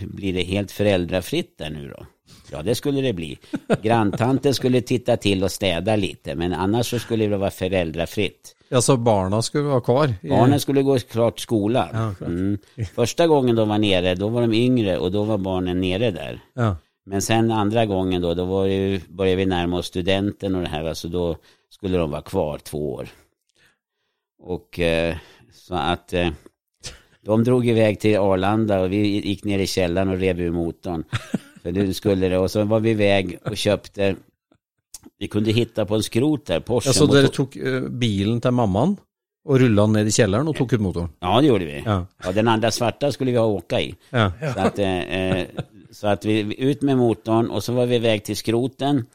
blir 0.07 0.33
det 0.33 0.43
helt 0.43 0.71
föräldrafritt 0.71 1.59
där 1.59 1.71
nu 1.71 1.89
då? 1.89 2.07
Ja, 2.53 2.63
det 2.63 2.75
skulle 2.75 3.01
det 3.01 3.13
bli. 3.13 3.39
Granntanten 3.83 4.55
skulle 4.55 4.81
titta 4.81 5.17
till 5.17 5.45
och 5.45 5.53
städa 5.53 5.97
lite, 5.97 6.35
men 6.35 6.53
annars 6.53 6.91
så 6.91 6.99
skulle 6.99 7.27
det 7.27 7.37
vara 7.37 7.51
föräldrafritt. 7.51 8.57
ja, 8.69 8.81
så 8.81 8.97
barna 8.97 9.43
skulle 9.43 9.65
vara 9.65 9.81
kvar? 9.81 10.15
i- 10.23 10.29
Barnen 10.29 10.61
skulle 10.61 10.83
gå 10.83 10.99
klart 10.99 11.41
skolan. 11.41 11.89
Ja, 11.93 12.15
klart. 12.19 12.29
Mm. 12.31 12.59
Första 12.95 13.27
gången 13.27 13.57
de 13.57 13.69
var 13.69 13.79
nere, 13.79 14.15
då 14.15 14.29
var 14.29 14.41
de 14.41 14.53
yngre 14.55 14.99
och 14.99 15.13
då 15.13 15.25
var 15.25 15.39
barnen 15.39 15.81
nere 15.81 16.11
där. 16.11 16.41
Ja. 16.55 16.77
Men 17.07 17.23
sen 17.23 17.51
andra 17.51 17.87
gången 17.87 18.23
då, 18.23 18.35
då 18.35 18.45
var 18.45 18.67
det 18.67 18.75
ju, 18.75 19.01
började 19.09 19.37
vi 19.37 19.47
närma 19.47 19.79
oss 19.79 19.87
studenten 19.87 20.55
och 20.55 20.63
det 20.63 20.69
här, 20.69 20.85
alltså 20.85 21.09
då 21.09 21.37
skulle 21.71 21.99
de 21.99 22.11
vara 22.11 22.23
kvar 22.23 22.59
två 22.59 22.93
år. 22.95 23.09
Och 24.43 24.81
eh, 24.81 25.17
så 25.53 25.75
att 25.75 26.13
eh, 26.13 26.29
de 27.25 27.45
drog 27.45 27.68
iväg 27.68 28.01
till 28.01 28.18
Arlanda 28.18 28.81
och 28.81 28.93
vi 28.93 29.07
gick 29.29 29.45
ner 29.45 29.59
i 29.59 29.66
källaren 29.66 30.09
och 30.09 30.18
rev 30.18 30.41
ur 30.41 30.51
motorn. 30.51 31.05
För 31.62 31.72
nu 31.72 31.93
skulle 31.93 32.29
det, 32.29 32.39
och 32.39 32.51
så 32.51 32.64
var 32.64 32.81
vi 32.81 32.91
iväg 32.91 33.39
och 33.45 33.57
köpte, 33.57 34.16
vi 35.18 35.29
kunde 35.29 35.53
hitta 35.53 35.87
på 35.87 35.95
en 35.95 36.03
skrot 36.03 36.47
där, 36.47 36.61
Porsche. 36.61 36.89
Ja, 36.89 36.93
så 36.93 37.07
motor- 37.07 37.27
tok 37.27 37.57
eh, 37.57 37.81
bilen 37.89 38.41
til 38.41 38.51
mammaen 38.53 38.97
og 39.45 39.61
rulla 39.61 39.83
den 39.87 39.93
ned 39.99 40.09
i 40.09 40.12
kjelleren 40.12 40.49
og 40.49 40.57
tok 40.57 40.72
ut 40.72 40.81
motoren? 40.81 41.11
Ja, 41.20 41.41
det 41.41 41.49
gjorde 41.49 41.64
vi. 41.68 41.83
Ja. 41.85 41.97
Ja, 42.25 42.33
den 42.33 42.49
andra 42.49 42.70
svarta 42.70 43.12
skulle 43.12 43.31
vi 43.31 43.37
ha 43.39 43.47
åka 43.47 43.81
i. 43.81 43.95
Ja. 44.11 44.33
Så 44.55 44.61
att, 44.61 44.79
eh, 44.79 44.99
eh, 45.14 45.47
så 45.91 46.07
att 46.09 46.25
vi 46.25 46.55
ut 46.59 46.83
med 46.83 46.97
motorn 46.99 47.51
och 47.51 47.64
så 47.64 47.72
var 47.72 47.87
vi 47.87 47.97
iväg 47.97 48.25
till 48.25 48.37
skroten. 48.37 49.07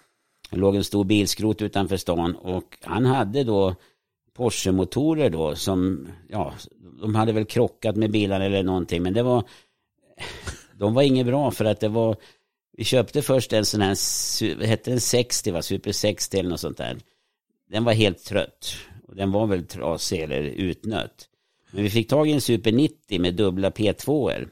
Det 0.51 0.57
låg 0.57 0.75
en 0.75 0.83
stor 0.83 1.03
bilskrot 1.03 1.61
utanför 1.61 1.97
stan 1.97 2.35
och 2.35 2.77
han 2.83 3.05
hade 3.05 3.43
då 3.43 3.75
Porsche-motorer 4.37 5.29
då 5.29 5.55
som, 5.55 6.07
ja, 6.29 6.53
de 7.01 7.15
hade 7.15 7.31
väl 7.31 7.45
krockat 7.45 7.95
med 7.95 8.11
bilarna 8.11 8.45
eller 8.45 8.63
någonting 8.63 9.03
men 9.03 9.13
det 9.13 9.23
var, 9.23 9.43
de 10.73 10.93
var 10.93 11.01
inget 11.01 11.25
bra 11.25 11.51
för 11.51 11.65
att 11.65 11.79
det 11.79 11.89
var, 11.89 12.15
vi 12.77 12.83
köpte 12.83 13.21
först 13.21 13.53
en 13.53 13.65
sån 13.65 13.81
här, 13.81 14.55
vad 14.55 14.67
hette 14.67 14.91
den 14.91 15.01
60 15.01 15.51
va, 15.51 15.61
Super 15.61 15.91
60 15.91 16.39
eller 16.39 16.49
något 16.49 16.59
sånt 16.59 16.77
där. 16.77 16.97
Den 17.69 17.83
var 17.83 17.93
helt 17.93 18.25
trött 18.25 18.75
och 19.07 19.15
den 19.15 19.31
var 19.31 19.47
väl 19.47 19.65
trasig 19.65 20.19
eller 20.21 20.41
utnött. 20.41 21.29
Men 21.71 21.83
vi 21.83 21.89
fick 21.89 22.09
tag 22.09 22.29
i 22.29 22.31
en 22.31 22.41
Super 22.41 22.71
90 22.71 23.21
med 23.21 23.35
dubbla 23.35 23.69
P2er. 23.69 24.49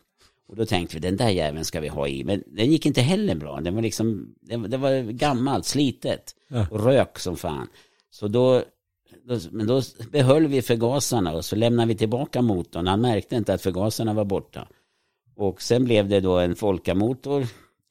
Och 0.48 0.56
då 0.56 0.66
tänkte 0.66 0.96
vi, 0.96 1.00
den 1.00 1.18
där 1.18 1.30
jäveln 1.30 1.66
ska 1.66 1.80
vi 1.80 1.88
ha 1.88 2.08
i. 2.08 2.24
Men 2.24 2.44
den 2.48 2.72
gick 2.72 2.86
inte 2.86 3.02
heller 3.02 3.36
bra. 3.36 3.62
Den 3.62 3.76
var 3.76 3.82
liksom, 3.82 4.36
den, 4.42 4.70
det 4.70 4.78
var 4.78 5.12
gammalt, 5.12 5.66
slitet. 5.66 6.36
Ja. 6.48 6.68
Och 6.72 6.84
rök 6.84 7.20
som 7.20 7.38
fan. 7.38 7.68
Så 8.10 8.28
då, 8.28 8.64
då, 9.28 9.40
men 9.52 9.68
då 9.68 9.82
behöll 10.12 10.48
vi 10.48 10.62
förgasarna 10.62 11.34
och 11.34 11.46
så 11.46 11.56
lämnade 11.56 11.88
vi 11.88 11.96
tillbaka 11.96 12.42
motorn. 12.42 12.88
Han 12.88 13.02
märkte 13.02 13.36
inte 13.36 13.54
att 13.54 13.62
förgasarna 13.62 14.14
var 14.14 14.26
borta. 14.26 14.68
Och 15.36 15.62
sen 15.62 15.86
blev 15.86 16.10
det 16.10 16.20
då 16.20 16.38
en 16.40 16.56
Folka-motor, 16.56 17.42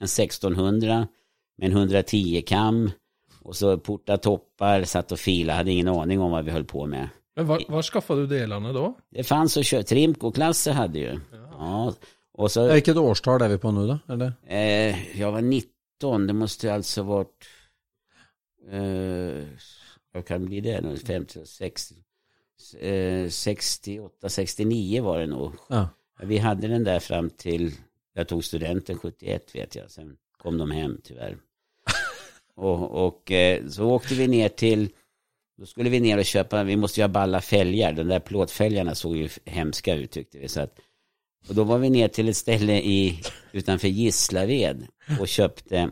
en 0.00 0.04
1600 0.04 1.08
med 1.58 1.66
en 1.70 1.76
110 1.76 2.42
kam. 2.46 2.90
Och 3.42 3.56
så 3.56 3.78
porta 3.78 4.16
toppar, 4.16 4.84
satt 4.84 5.12
och 5.12 5.18
fila, 5.18 5.54
hade 5.54 5.70
ingen 5.72 5.88
aning 5.88 6.20
om 6.20 6.30
vad 6.30 6.44
vi 6.44 6.50
höll 6.50 6.64
på 6.64 6.86
med. 6.86 7.08
Men 7.36 7.46
var, 7.46 7.62
var 7.68 7.82
skaffade 7.82 8.20
du 8.20 8.26
delarna 8.26 8.72
då? 8.72 8.94
Det 9.10 9.24
fanns 9.24 9.56
att 9.56 9.66
köpa, 9.66 9.82
Trimco-klasser 9.82 10.72
hade 10.72 10.98
ju. 10.98 11.20
Ja. 11.58 11.94
Och 12.38 12.50
så, 12.52 12.68
Hvilket 12.68 12.96
årstall 12.96 13.42
er 13.42 13.48
vi 13.48 13.58
på 13.58 13.70
nå, 13.70 13.86
da? 13.86 13.98
Er 14.08 14.16
det? 14.16 14.32
eh, 14.46 15.20
jag 15.20 15.32
var 15.32 15.40
19, 15.40 16.26
det 16.26 16.32
måste 16.32 16.74
alltså 16.74 17.02
varit, 17.02 17.46
eh, 18.70 19.44
vad 20.16 20.26
kan 20.26 20.44
bli 20.44 20.60
det 20.60 20.80
nu, 20.80 20.96
50, 20.96 21.46
60, 21.46 21.94
eh, 22.78 23.28
68, 23.28 24.28
69 24.28 25.02
var 25.02 25.18
det 25.18 25.26
nog. 25.26 25.52
Ja. 25.68 25.88
Vi 26.22 26.38
hade 26.38 26.68
den 26.68 26.84
där 26.84 27.00
fram 27.00 27.30
till, 27.30 27.72
jag 28.14 28.28
tog 28.28 28.44
studenten 28.44 28.98
71 28.98 29.54
vet 29.54 29.74
jag, 29.74 29.90
sen 29.90 30.16
kom 30.38 30.58
de 30.58 30.70
hem 30.70 31.00
tyvärr. 31.04 31.36
och 32.54 33.06
och 33.06 33.32
eh, 33.32 33.66
så 33.68 33.90
åkte 33.90 34.14
vi 34.14 34.28
ner 34.28 34.48
till, 34.48 34.88
då 35.58 35.66
skulle 35.66 35.90
vi 35.90 36.00
ner 36.00 36.18
och 36.18 36.24
köpa, 36.24 36.64
vi 36.64 36.76
måste 36.76 37.00
ju 37.00 37.04
ha 37.04 37.08
balla 37.08 37.40
fälgar, 37.40 37.92
de 37.92 38.08
där 38.08 38.20
plåtfälgarna 38.20 38.94
såg 38.94 39.16
ju 39.16 39.28
hemska 39.44 39.94
ut 39.94 40.10
tyckte 40.10 40.38
vi. 40.38 40.48
Så 40.48 40.60
att, 40.60 40.78
och 41.48 41.54
då 41.54 41.64
var 41.64 41.78
vi 41.78 41.90
ner 41.90 42.08
till 42.08 42.28
ett 42.28 42.36
ställe 42.36 42.80
i, 42.80 43.20
utanför 43.52 43.88
Gislaved 43.88 44.86
och 45.20 45.28
köpte, 45.28 45.90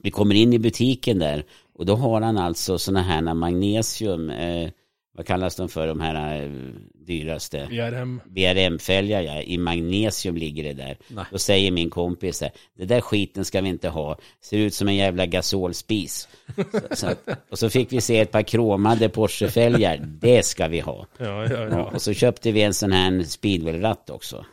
vi 0.00 0.10
kommer 0.10 0.34
in 0.34 0.52
i 0.52 0.58
butiken 0.58 1.18
där 1.18 1.44
och 1.78 1.86
då 1.86 1.96
har 1.96 2.20
han 2.20 2.38
alltså 2.38 2.78
sådana 2.78 3.02
här 3.02 3.34
magnesium, 3.34 4.30
eh, 4.30 4.70
vad 5.16 5.26
kallas 5.26 5.56
de 5.56 5.68
för, 5.68 5.86
de 5.86 6.00
här 6.00 6.42
eh, 6.42 6.50
dyraste? 6.94 7.66
BRM. 7.70 8.20
BRM-fälgar 8.26 9.22
ja, 9.22 9.42
i 9.42 9.58
magnesium 9.58 10.36
ligger 10.36 10.64
det 10.64 10.72
där. 10.72 10.98
Då 11.30 11.38
säger 11.38 11.70
min 11.70 11.90
kompis 11.90 12.40
här, 12.40 12.50
det 12.78 12.84
där 12.84 13.00
skiten 13.00 13.44
ska 13.44 13.60
vi 13.60 13.68
inte 13.68 13.88
ha, 13.88 14.18
ser 14.40 14.58
ut 14.58 14.74
som 14.74 14.88
en 14.88 14.96
jävla 14.96 15.26
gasolspis. 15.26 16.28
så, 16.72 16.96
så 16.96 17.06
att, 17.06 17.28
och 17.50 17.58
så 17.58 17.70
fick 17.70 17.92
vi 17.92 18.00
se 18.00 18.20
ett 18.20 18.30
par 18.30 18.42
kromade 18.42 19.08
Porsche-fälgar, 19.08 19.96
det 20.20 20.46
ska 20.46 20.68
vi 20.68 20.80
ha. 20.80 21.06
Ja, 21.18 21.46
ja, 21.50 21.68
Ja, 21.68 21.90
och 21.94 22.02
så 22.02 22.12
köpte 22.12 22.52
vi 22.52 22.62
en 22.62 22.74
sån 22.74 22.92
här 22.92 23.22
speedway-ratt 23.22 24.10
också. 24.10 24.44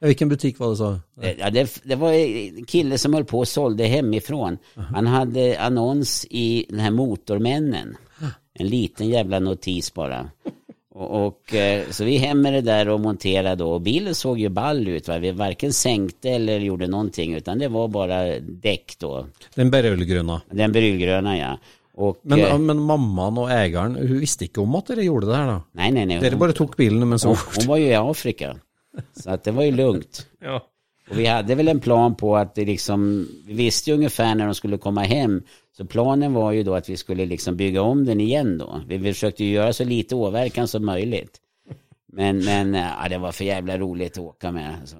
Hvilken 0.00 0.28
butikk 0.28 0.58
var 0.58 0.70
det 0.70 0.76
så? 0.76 0.98
Ja, 1.38 1.50
det, 1.50 1.80
det 1.82 1.96
var 1.96 2.12
en 2.12 2.64
kille 2.64 2.98
som 2.98 3.14
höll 3.14 3.24
på 3.24 3.38
och 3.38 3.48
sålde 3.48 3.84
hemifrån. 3.84 4.58
Han 4.74 5.06
hade 5.06 5.60
annons 5.60 6.26
i 6.30 6.66
den 6.68 6.78
här 6.78 6.90
Motormännen. 6.90 7.96
En 8.54 8.66
liten 8.68 9.08
jävla 9.08 9.38
notis 9.38 9.94
bara. 9.94 10.30
Och, 10.94 11.26
och 11.26 11.54
eh, 11.54 11.82
så 11.90 12.04
vi 12.04 12.16
hem 12.16 12.40
med 12.42 12.52
det 12.52 12.60
där 12.60 12.88
och 12.88 13.00
monterade 13.00 13.54
då. 13.54 13.70
Och 13.70 13.80
bilen 13.80 14.14
såg 14.14 14.38
ju 14.38 14.48
ball 14.48 14.88
ut. 14.88 15.08
Va? 15.08 15.18
Vi 15.18 15.30
varken 15.30 15.72
sänkte 15.72 16.30
eller 16.30 16.58
gjorde 16.58 16.86
någonting. 16.86 17.34
Utan 17.34 17.58
det 17.58 17.68
var 17.68 17.88
bara 17.88 18.40
däck 18.40 18.94
då. 18.98 19.26
Den 19.54 19.70
berylgrønna. 19.70 20.40
Den 20.50 20.72
brylgröna 20.72 21.38
ja. 21.38 21.58
Och, 21.98 22.18
Men, 22.22 22.40
eh, 22.40 22.58
men 22.58 22.78
mammaen 22.78 23.38
og 23.42 23.48
eieren, 23.50 23.96
hun 23.98 24.20
visste 24.22 24.46
ikke 24.46 24.62
om 24.62 24.76
at 24.78 24.92
dere 24.92 25.02
gjorde 25.02 25.26
det 25.26 25.34
her, 25.34 25.48
da? 25.50 25.56
nej, 25.80 25.90
nej, 25.90 26.04
nej. 26.06 26.20
Dere 26.22 26.38
bare 26.38 26.54
tok 26.54 26.76
bilen 26.78 27.02
mens 27.10 27.24
hun 27.26 27.34
hon, 27.34 27.56
hon 27.56 27.66
var 27.66 27.80
ju 27.82 27.88
i 27.88 27.96
Afrika. 27.98 28.52
Så 29.12 29.30
att 29.30 29.44
det 29.44 29.50
var 29.50 29.62
ju 29.64 29.72
lugnt. 29.72 30.26
ja. 30.40 30.66
Och 31.10 31.18
vi 31.18 31.26
hade 31.26 31.54
väl 31.54 31.68
en 31.68 31.80
plan 31.80 32.14
på 32.14 32.36
att 32.36 32.54
det 32.54 32.64
liksom, 32.64 33.28
vi 33.46 33.54
visste 33.54 33.90
ju 33.90 33.96
ungefär 33.96 34.34
när 34.34 34.44
de 34.44 34.54
skulle 34.54 34.78
komma 34.78 35.02
hem. 35.02 35.42
Så 35.76 35.86
planen 35.86 36.32
var 36.32 36.52
ju 36.52 36.62
då 36.62 36.74
att 36.74 36.88
vi 36.88 36.96
skulle 36.96 37.26
liksom 37.26 37.56
bygga 37.56 37.82
om 37.82 38.04
den 38.04 38.20
igen 38.20 38.58
då. 38.58 38.80
Vi 38.86 38.98
försökte 39.12 39.44
ju 39.44 39.50
göra 39.50 39.72
så 39.72 39.84
lite 39.84 40.14
åverkan 40.14 40.68
som 40.68 40.86
möjligt. 40.86 41.40
Men, 42.12 42.44
men 42.44 42.74
ja, 42.74 43.08
det 43.08 43.18
var 43.18 43.32
för 43.32 43.44
jävla 43.44 43.78
roligt 43.78 44.12
att 44.12 44.18
åka 44.18 44.52
med. 44.52 44.74
Så, 44.84 44.96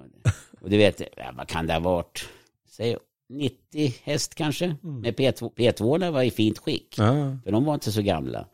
och 0.61 0.70
du 0.70 0.76
vet, 0.76 1.01
ja, 1.16 1.32
vad 1.36 1.49
kan 1.49 1.66
det 1.66 1.72
ha 1.72 1.80
varit? 1.80 2.28
Säg 2.68 2.97
90 3.28 3.95
häst 4.03 4.34
kanske. 4.34 4.76
Med 4.82 5.14
P2, 5.14 5.55
P2 5.55 6.11
var 6.11 6.22
i 6.22 6.30
fint 6.30 6.59
skick. 6.59 6.95
Ja. 6.99 7.36
För 7.45 7.53
de 7.53 7.64
var 7.64 7.74
inte 7.74 7.93
så 7.93 8.03
gamla. 8.03 8.47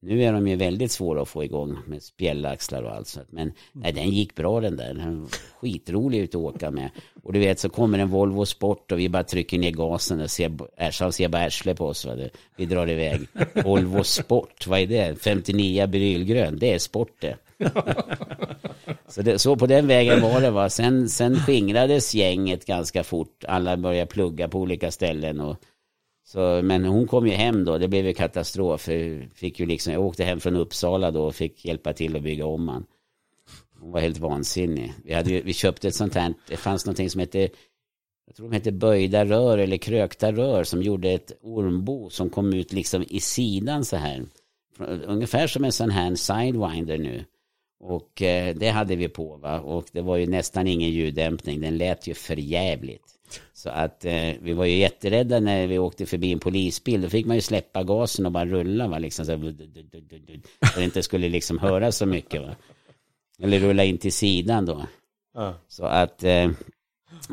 Nu 0.00 0.22
är 0.22 0.32
de 0.32 0.48
ju 0.48 0.56
väldigt 0.56 0.92
svåra 0.92 1.22
att 1.22 1.28
få 1.28 1.44
igång 1.44 1.78
med 1.86 2.02
spjällaxlar 2.02 2.82
och 2.82 2.90
allt 2.90 3.08
sånt. 3.08 3.32
Men 3.32 3.52
nej, 3.72 3.92
den 3.92 4.10
gick 4.10 4.34
bra 4.34 4.60
den 4.60 4.76
där. 4.76 4.94
Den 4.94 5.20
var 5.20 5.30
skitrolig 5.60 6.18
ut 6.18 6.34
att 6.34 6.40
åka 6.40 6.70
med. 6.70 6.90
Och 7.22 7.32
du 7.32 7.38
vet 7.38 7.58
så 7.58 7.68
kommer 7.68 7.98
en 7.98 8.08
Volvo 8.08 8.46
Sport 8.46 8.92
och 8.92 8.98
vi 8.98 9.08
bara 9.08 9.24
trycker 9.24 9.58
ner 9.58 9.70
gasen 9.70 10.20
och 10.20 10.30
ser, 10.30 10.52
Ersan 10.76 11.12
ser 11.12 11.28
bara 11.28 11.42
arsle 11.42 11.74
på 11.74 11.86
oss. 11.86 12.04
Va? 12.04 12.16
Vi 12.56 12.66
drar 12.66 12.90
iväg. 12.90 13.20
Volvo 13.64 14.04
Sport, 14.04 14.66
vad 14.66 14.80
är 14.80 14.86
det? 14.86 15.20
59 15.20 15.86
brylgrön, 15.86 16.58
det 16.58 16.74
är 16.74 16.78
sport 16.78 17.16
det. 17.20 17.36
Så, 19.08 19.22
det, 19.22 19.38
så 19.38 19.56
på 19.56 19.66
den 19.66 19.86
vägen 19.86 20.20
var 20.20 20.40
det 20.40 20.50
va. 20.50 20.70
Sen, 20.70 21.08
sen 21.08 21.36
skingrades 21.36 22.14
gänget 22.14 22.66
ganska 22.66 23.04
fort. 23.04 23.44
Alla 23.48 23.76
började 23.76 24.06
plugga 24.06 24.48
på 24.48 24.58
olika 24.58 24.90
ställen. 24.90 25.40
Och, 25.40 25.56
så, 26.28 26.62
men 26.62 26.84
hon 26.84 27.06
kom 27.06 27.26
ju 27.26 27.32
hem 27.32 27.64
då, 27.64 27.78
det 27.78 27.88
blev 27.88 28.06
ju 28.06 28.14
katastrof. 28.14 28.80
För 28.80 29.28
Fick 29.34 29.60
ju 29.60 29.66
liksom, 29.66 29.92
jag 29.92 30.02
åkte 30.02 30.24
hem 30.24 30.40
från 30.40 30.56
Uppsala 30.56 31.10
då 31.10 31.24
och 31.24 31.34
fick 31.34 31.64
hjälpa 31.64 31.92
till 31.92 32.16
att 32.16 32.22
bygga 32.22 32.46
om 32.46 32.68
han. 32.68 32.86
Hon 33.80 33.92
var 33.92 34.00
helt 34.00 34.18
vansinnig. 34.18 34.92
Vi, 35.04 35.14
hade 35.14 35.30
ju, 35.30 35.42
vi 35.42 35.52
köpte 35.52 35.88
ett 35.88 35.94
sånt 35.94 36.14
här, 36.14 36.34
det 36.48 36.56
fanns 36.56 36.86
någonting 36.86 37.10
som 37.10 37.20
hette, 37.20 37.48
jag 38.26 38.36
tror 38.36 38.48
de 38.48 38.54
hette 38.54 38.72
böjda 38.72 39.24
rör 39.24 39.58
eller 39.58 39.76
krökta 39.76 40.32
rör 40.32 40.64
som 40.64 40.82
gjorde 40.82 41.10
ett 41.10 41.32
ormbo 41.42 42.10
som 42.10 42.30
kom 42.30 42.52
ut 42.52 42.72
liksom 42.72 43.04
i 43.08 43.20
sidan 43.20 43.84
så 43.84 43.96
här. 43.96 44.26
Ungefär 45.06 45.46
som 45.46 45.64
en 45.64 45.72
sån 45.72 45.90
här 45.90 46.14
sidewinder 46.14 46.98
nu. 46.98 47.24
Och 47.80 48.22
eh, 48.22 48.54
det 48.56 48.68
hade 48.68 48.96
vi 48.96 49.08
på 49.08 49.36
va. 49.36 49.60
Och 49.60 49.86
det 49.92 50.00
var 50.00 50.16
ju 50.16 50.26
nästan 50.26 50.66
ingen 50.66 50.90
ljuddämpning. 50.90 51.60
Den 51.60 51.78
lät 51.78 52.06
ju 52.06 52.14
förjävligt. 52.14 53.17
Så 53.52 53.70
att 53.70 54.04
eh, 54.04 54.32
vi 54.40 54.52
var 54.52 54.64
ju 54.64 54.76
jätterädda 54.76 55.40
när 55.40 55.66
vi 55.66 55.78
åkte 55.78 56.06
förbi 56.06 56.32
en 56.32 56.40
polisbil. 56.40 57.00
Då 57.00 57.08
fick 57.08 57.26
man 57.26 57.36
ju 57.36 57.42
släppa 57.42 57.82
gasen 57.82 58.26
och 58.26 58.32
bara 58.32 58.46
rulla 58.46 58.88
va. 58.88 58.98
Liksom 58.98 59.24
så, 59.26 59.32
här, 59.32 59.54
så 60.74 60.78
det 60.80 60.84
inte 60.84 61.02
skulle 61.02 61.28
liksom 61.28 61.58
höra 61.58 61.92
så 61.92 62.06
mycket 62.06 62.42
va. 62.42 62.56
Eller 63.42 63.60
rulla 63.60 63.84
in 63.84 63.98
till 63.98 64.12
sidan 64.12 64.66
då. 64.66 64.86
Så 65.68 65.84
att 65.84 66.24
eh, 66.24 66.50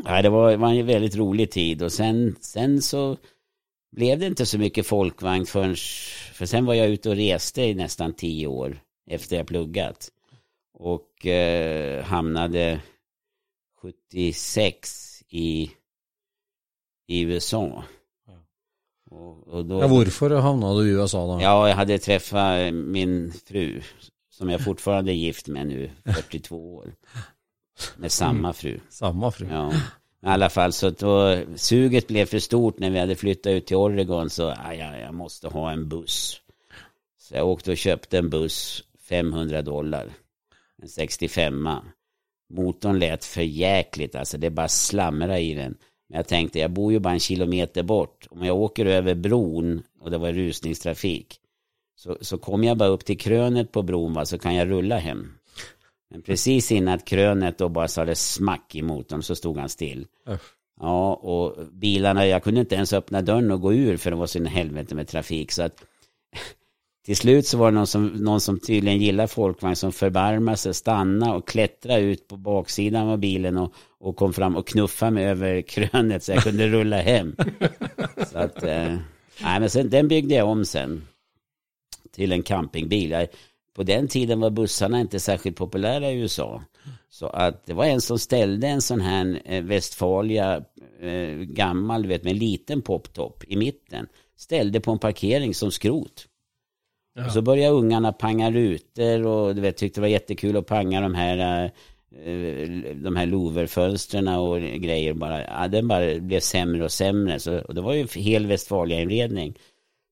ja, 0.05 0.21
det 0.21 0.29
var, 0.29 0.57
var 0.57 0.73
en 0.73 0.85
väldigt 0.85 1.15
rolig 1.15 1.51
tid. 1.51 1.81
Och 1.81 1.91
sen, 1.91 2.35
sen 2.41 2.81
så 2.81 3.17
blev 3.91 4.19
det 4.19 4.25
inte 4.25 4.45
så 4.45 4.57
mycket 4.57 4.87
folkvagn 4.87 5.45
förrän, 5.45 5.75
för 6.33 6.45
sen 6.45 6.65
var 6.65 6.73
jag 6.73 6.87
ute 6.87 7.09
och 7.09 7.15
reste 7.15 7.61
i 7.61 7.75
nästan 7.75 8.13
tio 8.13 8.47
år 8.47 8.79
efter 9.07 9.37
jag 9.37 9.47
pluggat. 9.47 10.09
Och 10.73 11.25
eh, 11.25 12.03
hamnade 12.03 12.81
76 13.81 15.23
i, 15.29 15.71
i 17.07 17.21
USA. 17.21 17.83
Och, 19.11 19.47
och 19.47 19.65
då, 19.65 19.79
Ja, 19.79 19.87
hvorfor 19.87 20.29
havna 20.29 20.73
du 20.73 20.87
i 20.87 20.91
USA 20.91 21.27
da? 21.27 21.41
Ja, 21.41 21.69
jag 21.69 21.75
hade 21.75 21.99
träffat 21.99 22.73
min 22.73 23.33
fru, 23.45 23.81
som 24.31 24.49
jag 24.49 24.63
fortfarande 24.63 25.11
är 25.11 25.15
gift 25.15 25.47
med 25.47 25.67
nu, 25.67 25.91
42 26.05 26.75
år. 26.75 26.93
Med 27.97 28.11
samma 28.11 28.53
fru. 28.53 28.79
Samma 28.89 29.31
fru. 29.31 29.47
Ja. 29.51 29.73
I 30.25 30.27
alla 30.27 30.49
fall 30.49 30.73
så 30.73 30.89
då, 30.89 31.41
suget 31.55 32.07
blev 32.07 32.25
för 32.25 32.39
stort 32.39 32.79
när 32.79 32.89
vi 32.89 32.99
hade 32.99 33.15
flyttat 33.15 33.51
ut 33.51 33.65
till 33.65 33.75
Oregon 33.75 34.29
så 34.29 34.49
ah, 34.49 34.73
ja, 34.73 34.97
jag 34.97 35.13
måste 35.13 35.47
ha 35.47 35.71
en 35.71 35.89
buss. 35.89 36.41
Så 37.19 37.35
jag 37.35 37.47
åkte 37.47 37.71
och 37.71 37.77
köpte 37.77 38.17
en 38.17 38.29
buss, 38.29 38.83
500 39.09 39.61
dollar. 39.61 40.09
En 40.81 40.89
65 40.89 41.69
Motorn 42.49 42.99
lät 42.99 43.25
för 43.25 43.41
jäkligt, 43.41 44.15
alltså 44.15 44.37
det 44.37 44.49
bara 44.49 44.67
slamra 44.67 45.39
i 45.39 45.53
den. 45.53 45.77
Men 46.09 46.17
jag 46.17 46.27
tänkte, 46.27 46.59
jag 46.59 46.71
bor 46.71 46.91
ju 46.91 46.99
bara 46.99 47.13
en 47.13 47.19
kilometer 47.19 47.83
bort. 47.83 48.27
Om 48.29 48.45
jag 48.45 48.57
åker 48.57 48.85
över 48.85 49.15
bron 49.15 49.83
och 49.99 50.11
det 50.11 50.17
var 50.17 50.31
rusningstrafik. 50.31 51.39
Så, 51.95 52.17
så 52.21 52.37
kommer 52.37 52.67
jag 52.67 52.77
bara 52.77 52.89
upp 52.89 53.05
till 53.05 53.17
krönet 53.17 53.71
på 53.71 53.81
bron 53.81 54.13
va, 54.13 54.25
så 54.25 54.37
kan 54.37 54.55
jag 54.55 54.69
rulla 54.69 54.97
hem. 54.97 55.31
Men 56.09 56.21
precis 56.21 56.71
innan 56.71 56.99
krönet 56.99 57.57
då 57.57 57.69
bara 57.69 57.87
sa 57.87 58.05
det 58.05 58.15
smack 58.15 58.75
i 58.75 58.81
motorn 58.81 59.23
så 59.23 59.35
stod 59.35 59.57
han 59.57 59.69
still. 59.69 60.07
Usch. 60.29 60.55
Ja, 60.79 61.13
och 61.13 61.67
bilarna, 61.71 62.27
jag 62.27 62.43
kunde 62.43 62.59
inte 62.59 62.75
ens 62.75 62.93
öppna 62.93 63.21
dörren 63.21 63.51
och 63.51 63.61
gå 63.61 63.73
ur 63.73 63.97
för 63.97 64.09
det 64.11 64.17
var 64.17 64.27
så 64.27 64.39
i 64.39 64.47
helvete 64.47 64.95
med 64.95 65.07
trafik. 65.07 65.51
Så 65.51 65.63
att 65.63 65.83
till 67.05 67.15
slut 67.15 67.47
så 67.47 67.57
var 67.57 67.71
det 67.71 67.75
någon 67.75 67.87
som, 67.87 68.07
någon 68.07 68.41
som 68.41 68.59
tydligen 68.59 69.01
gillar 69.01 69.27
folkvagn 69.27 69.75
som 69.75 69.91
förbarmade 69.91 70.57
sig, 70.57 70.73
stanna 70.73 71.35
och 71.35 71.47
klättra 71.47 71.97
ut 71.97 72.27
på 72.27 72.37
baksidan 72.37 73.09
av 73.09 73.17
bilen 73.17 73.57
och, 73.57 73.73
och 73.99 74.15
kom 74.15 74.33
fram 74.33 74.55
och 74.55 74.67
knuffade 74.67 75.11
mig 75.11 75.25
över 75.25 75.61
krönet 75.67 76.23
så 76.23 76.31
jag 76.31 76.43
kunde 76.43 76.67
rulla 76.67 77.01
hem. 77.01 77.35
Så 78.31 78.37
att, 78.37 78.63
eh, 78.63 78.95
nej 79.41 79.59
men 79.59 79.69
sen, 79.69 79.89
den 79.89 80.07
byggde 80.07 80.35
jag 80.35 80.49
om 80.49 80.65
sen 80.65 81.07
till 82.11 82.31
en 82.31 82.43
campingbil. 82.43 83.27
På 83.75 83.83
den 83.83 84.07
tiden 84.07 84.39
var 84.39 84.49
bussarna 84.49 85.01
inte 85.01 85.19
särskilt 85.19 85.57
populära 85.57 86.11
i 86.11 86.19
USA. 86.19 86.63
Så 87.09 87.27
att 87.27 87.65
det 87.65 87.73
var 87.73 87.85
en 87.85 88.01
som 88.01 88.19
ställde 88.19 88.67
en 88.67 88.81
sån 88.81 89.01
här 89.01 89.41
eh, 89.45 89.63
Westfalia 89.63 90.63
eh, 91.01 91.37
gammal, 91.37 92.01
du 92.01 92.07
vet 92.07 92.23
med 92.23 92.31
en 92.31 92.39
liten 92.39 92.81
poptop 92.81 93.43
i 93.47 93.57
mitten. 93.57 94.07
Ställde 94.37 94.79
på 94.79 94.91
en 94.91 94.99
parkering 94.99 95.53
som 95.53 95.71
skrot. 95.71 96.27
Och 97.23 97.31
så 97.31 97.41
började 97.41 97.73
ungarna 97.75 98.13
panga 98.13 98.51
rutor 98.51 99.25
och 99.25 99.55
du 99.55 99.61
vet, 99.61 99.77
tyckte 99.77 99.99
det 99.99 100.01
var 100.01 100.07
jättekul 100.07 100.57
att 100.57 100.65
panga 100.65 101.01
de 101.01 101.15
här, 101.15 101.63
eh, 102.25 102.69
de 102.95 103.15
här 103.15 103.25
louvre 103.25 103.67
och 104.37 104.61
grejer. 104.61 105.13
Bara, 105.13 105.43
ja, 105.43 105.67
den 105.67 105.87
bara 105.87 106.19
blev 106.19 106.39
sämre 106.39 106.83
och 106.83 106.91
sämre. 106.91 107.39
Så, 107.39 107.59
och 107.59 107.75
det 107.75 107.81
var 107.81 107.93
ju 107.93 108.07
hel 108.15 108.45
Westfalia-inredning. 108.45 109.53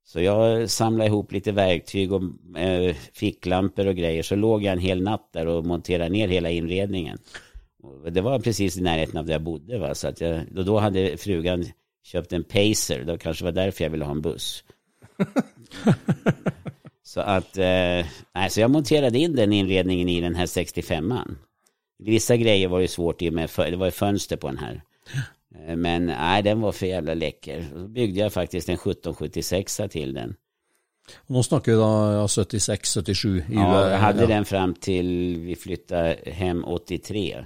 Så 0.05 0.21
jag 0.21 0.69
samlade 0.69 1.07
ihop 1.07 1.31
lite 1.31 1.51
verktyg 1.51 2.11
och 2.11 2.23
eh, 2.57 2.95
ficklampor 3.13 3.87
och 3.87 3.95
grejer. 3.95 4.23
Så 4.23 4.35
låg 4.35 4.63
jag 4.63 4.73
en 4.73 4.79
hel 4.79 5.03
natt 5.03 5.29
där 5.33 5.47
och 5.47 5.65
monterade 5.65 6.09
ner 6.09 6.27
hela 6.27 6.49
inredningen. 6.49 7.17
Och 7.83 8.13
det 8.13 8.21
var 8.21 8.39
precis 8.39 8.77
i 8.77 8.81
närheten 8.81 9.17
av 9.17 9.25
där 9.25 9.33
jag 9.33 9.41
bodde. 9.41 9.77
Va? 9.77 9.95
Så 9.95 10.07
att 10.07 10.21
jag, 10.21 10.41
och 10.57 10.65
då 10.65 10.79
hade 10.79 11.17
frugan 11.17 11.65
köpt 12.03 12.33
en 12.33 12.43
Pacer. 12.43 13.03
Det 13.03 13.17
kanske 13.17 13.43
var 13.43 13.51
därför 13.51 13.83
jag 13.83 13.91
ville 13.91 14.05
ha 14.05 14.11
en 14.11 14.21
buss. 14.21 14.63
så 17.13 17.21
att, 17.21 17.57
eh, 17.57 18.05
nej, 18.35 18.49
så 18.49 18.59
jag 18.59 18.71
monterade 18.71 19.19
in 19.19 19.35
den 19.35 19.53
inredningen 19.53 20.09
i 20.09 20.21
den 20.21 20.35
här 20.35 20.45
65an. 20.45 21.35
Vissa 21.99 22.37
grejer 22.37 22.67
var 22.67 22.79
ju 22.79 22.87
svårt 22.87 23.21
i 23.21 23.29
och 23.29 23.33
med, 23.33 23.49
för, 23.49 23.71
det 23.71 23.77
var 23.77 23.85
ju 23.85 23.91
fönster 23.91 24.37
på 24.37 24.47
den 24.47 24.57
här. 24.57 24.81
Eh, 25.55 25.75
Men 25.75 26.05
nej, 26.05 26.43
den 26.43 26.61
var 26.61 26.71
för 26.71 26.85
jävla 26.85 27.13
läcker. 27.13 27.65
Då 27.75 27.87
byggde 27.87 28.19
jag 28.19 28.33
faktiskt 28.33 28.69
en 28.69 28.75
1776 28.75 29.81
till 29.89 30.13
den. 30.13 30.35
Nå 31.27 31.43
snakker 31.43 31.71
vi 31.71 31.77
da 31.77 32.13
ja, 32.13 32.25
76-77 32.25 33.37
i 33.37 33.43
Ja, 33.49 33.89
jag 33.89 33.97
hade 33.97 34.25
den 34.25 34.45
fram 34.45 34.73
till 34.73 35.39
vi 35.39 35.55
flyttade 35.55 36.17
hem 36.25 36.65
83. 36.65 37.45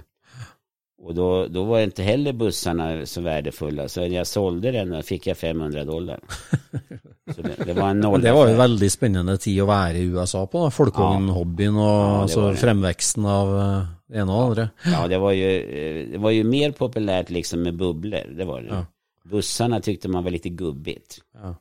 Och 1.02 1.14
då, 1.14 1.46
då 1.46 1.64
var 1.64 1.80
inte 1.80 2.02
heller 2.02 2.32
bussarna 2.32 3.06
så 3.06 3.20
värdefulla. 3.20 3.88
Så 3.88 4.00
när 4.00 4.08
jag 4.08 4.26
sålde 4.26 4.70
den 4.70 4.90
då 4.90 5.02
fick 5.02 5.26
jag 5.26 5.36
500 5.36 5.84
dollar. 5.84 6.20
Så 7.34 7.42
det, 7.42 7.64
det 7.66 7.72
var 7.72 7.88
en 7.88 8.00
noll. 8.00 8.22
Det 8.22 8.32
var 8.32 8.48
jo 8.48 8.56
veldig 8.56 8.88
spennende 8.92 9.34
tid 9.36 9.60
å 9.60 9.66
være 9.68 10.00
i 10.00 10.06
USA 10.08 10.46
på. 10.48 10.62
Folkevognhobbyen 10.72 11.76
og 11.76 11.90
det 11.92 12.22
altså, 12.22 12.40
var 12.40 12.54
det. 12.54 12.60
fremveksten 12.62 13.26
av 13.28 13.52
eh, 13.60 13.90
det 14.08 14.22
ene 14.22 14.32
og 14.32 14.38
det 14.38 14.46
andre. 14.46 14.94
Ja, 14.94 15.02
det 15.12 15.18
var 15.20 15.34
ju, 15.36 15.50
eh, 15.60 15.98
det 16.14 16.22
var 16.24 16.30
ju 16.30 16.44
mer 16.44 16.72
populärt 16.72 17.30
liksom 17.30 17.62
med 17.62 17.76
bubblor. 17.76 18.32
Det 18.38 18.44
var 18.48 18.62
det. 18.62 18.72
Ja. 18.72 18.84
Bussarna 19.28 19.80
tyckte 19.80 20.08
man 20.08 20.24
var 20.24 20.30
lite 20.30 20.48
gubbigt. 20.48 21.20
Ja. 21.34 21.54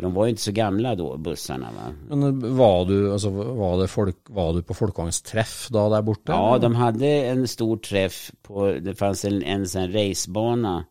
De 0.00 0.14
var 0.14 0.24
ju 0.24 0.30
inte 0.30 0.42
så 0.42 0.52
gamla 0.52 0.94
då, 0.94 1.16
bussarna 1.16 1.68
va. 1.72 2.16
Men 2.16 2.56
var 2.56 2.84
du, 2.84 3.12
altså, 3.12 3.30
var 3.30 3.80
det 3.80 3.88
folk, 3.88 4.16
var 4.28 4.52
du 4.52 4.62
på 4.62 4.74
folkevognstreff 4.74 5.68
da 5.70 5.88
der 5.88 6.02
borte? 6.02 6.32
Ja, 6.32 6.58
de 6.58 6.74
hade 6.74 7.06
en 7.06 7.48
stor 7.48 7.76
träff 7.76 8.30
på, 8.42 8.72
det 8.72 8.94
fanns 8.94 9.24
en, 9.24 9.42
en 9.42 9.68
sån 9.68 9.92
racebana, 9.92 10.84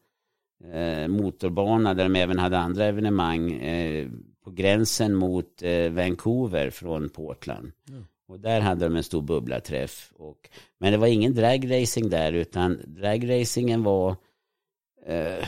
eh, 0.73 1.07
motorbana 1.07 1.93
där 1.93 2.03
de 2.03 2.15
även 2.15 2.39
hade 2.39 2.57
andra 2.57 2.85
evenemang 2.85 3.51
eh, 3.51 4.07
på 4.45 4.51
gränsen 4.51 5.15
mot 5.15 5.61
eh, 5.61 5.89
Vancouver 5.91 6.69
från 6.69 7.09
Portland. 7.09 7.71
Och 8.27 8.39
där 8.39 8.61
hade 8.61 8.85
de 8.85 8.95
en 8.95 9.03
stor 9.03 9.21
bubblaträff. 9.21 10.11
Och, 10.17 10.49
men 10.79 10.91
det 10.91 10.97
var 10.97 11.07
ingen 11.07 11.33
dragracing 11.33 12.09
där 12.09 12.33
utan 12.33 12.81
dragracingen 12.87 13.83
var 13.83 14.15
eh, 15.05 15.45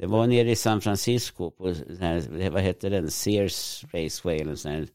det 0.00 0.06
var 0.06 0.26
nere 0.26 0.50
i 0.50 0.56
San 0.56 0.80
Francisco 0.80 1.50
på, 1.50 1.74
sån 1.74 1.96
här, 1.96 2.50
vad 2.50 2.62
hette 2.62 2.88
den, 2.88 3.10
Sears 3.10 3.84
Raceway 3.92 4.38
eller 4.38 4.54
sån 4.54 4.72
här. 4.72 4.88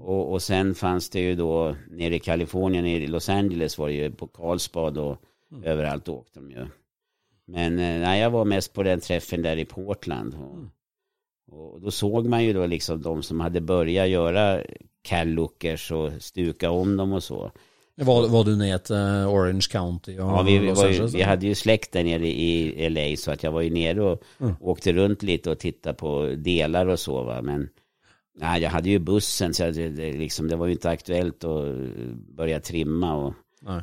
Och, 0.00 0.32
och 0.32 0.42
sen 0.42 0.74
fanns 0.74 1.10
det 1.10 1.20
ju 1.20 1.34
då 1.34 1.76
nere 1.90 2.14
i 2.14 2.18
Kalifornien, 2.18 2.84
nere 2.84 3.02
i 3.02 3.06
Los 3.06 3.28
Angeles 3.28 3.78
var 3.78 3.88
det 3.88 3.94
ju 3.94 4.10
på 4.10 4.26
Carlsbad 4.26 4.98
och 4.98 5.16
överallt 5.64 6.08
åkte 6.08 6.40
de 6.40 6.50
ju. 6.50 6.66
Men 7.44 7.78
eh, 7.78 8.00
nej, 8.00 8.20
jag 8.20 8.30
var 8.30 8.44
mest 8.44 8.72
på 8.72 8.82
den 8.82 9.00
träffen 9.00 9.42
där 9.42 9.56
i 9.56 9.64
Portland. 9.64 10.34
Och, 10.34 11.74
och 11.74 11.80
då 11.80 11.90
såg 11.90 12.26
man 12.26 12.44
ju 12.44 12.52
då 12.52 12.66
liksom 12.66 13.02
de 13.02 13.22
som 13.22 13.40
hade 13.40 13.60
börjat 13.60 14.08
göra 14.08 14.60
Callookers 15.02 15.92
och 15.92 16.12
stuka 16.20 16.70
om 16.70 16.96
dem 16.96 17.12
och 17.12 17.24
så. 17.24 17.50
Var, 17.96 18.28
var 18.28 18.44
du 18.44 18.56
ner 18.56 18.78
till 18.78 18.94
Orange 19.28 19.66
County? 19.70 20.18
Och 20.18 20.30
Ja, 20.30 20.42
vi, 20.42 20.58
vi, 20.58 20.66
ju, 20.96 21.06
vi 21.06 21.22
hade 21.22 21.46
ju 21.46 21.54
släkt 21.54 21.92
där 21.92 22.04
nere 22.04 22.28
i 22.28 22.88
LA 22.90 23.16
så 23.16 23.30
att 23.30 23.42
jag 23.42 23.52
var 23.52 23.60
ju 23.60 23.70
nere 23.70 24.02
och 24.02 24.22
åkte 24.60 24.92
runt 24.92 25.22
lite 25.22 25.50
och 25.50 25.58
tittade 25.58 25.94
på 25.94 26.34
delar 26.36 26.86
och 26.86 26.98
så 27.00 27.22
va. 27.22 27.42
Men 27.42 27.68
nej, 28.38 28.62
jag 28.62 28.70
hade 28.70 28.90
ju 28.90 28.98
bussen 28.98 29.54
så 29.54 29.62
jag, 29.62 29.74
det, 29.74 29.88
det, 29.88 30.12
liksom, 30.12 30.48
det 30.48 30.56
var 30.56 30.66
ju 30.66 30.72
inte 30.72 30.90
aktuellt 30.90 31.44
att 31.44 31.66
börja 32.36 32.60
trimma 32.60 33.14
och 33.14 33.34
Nej. 33.62 33.82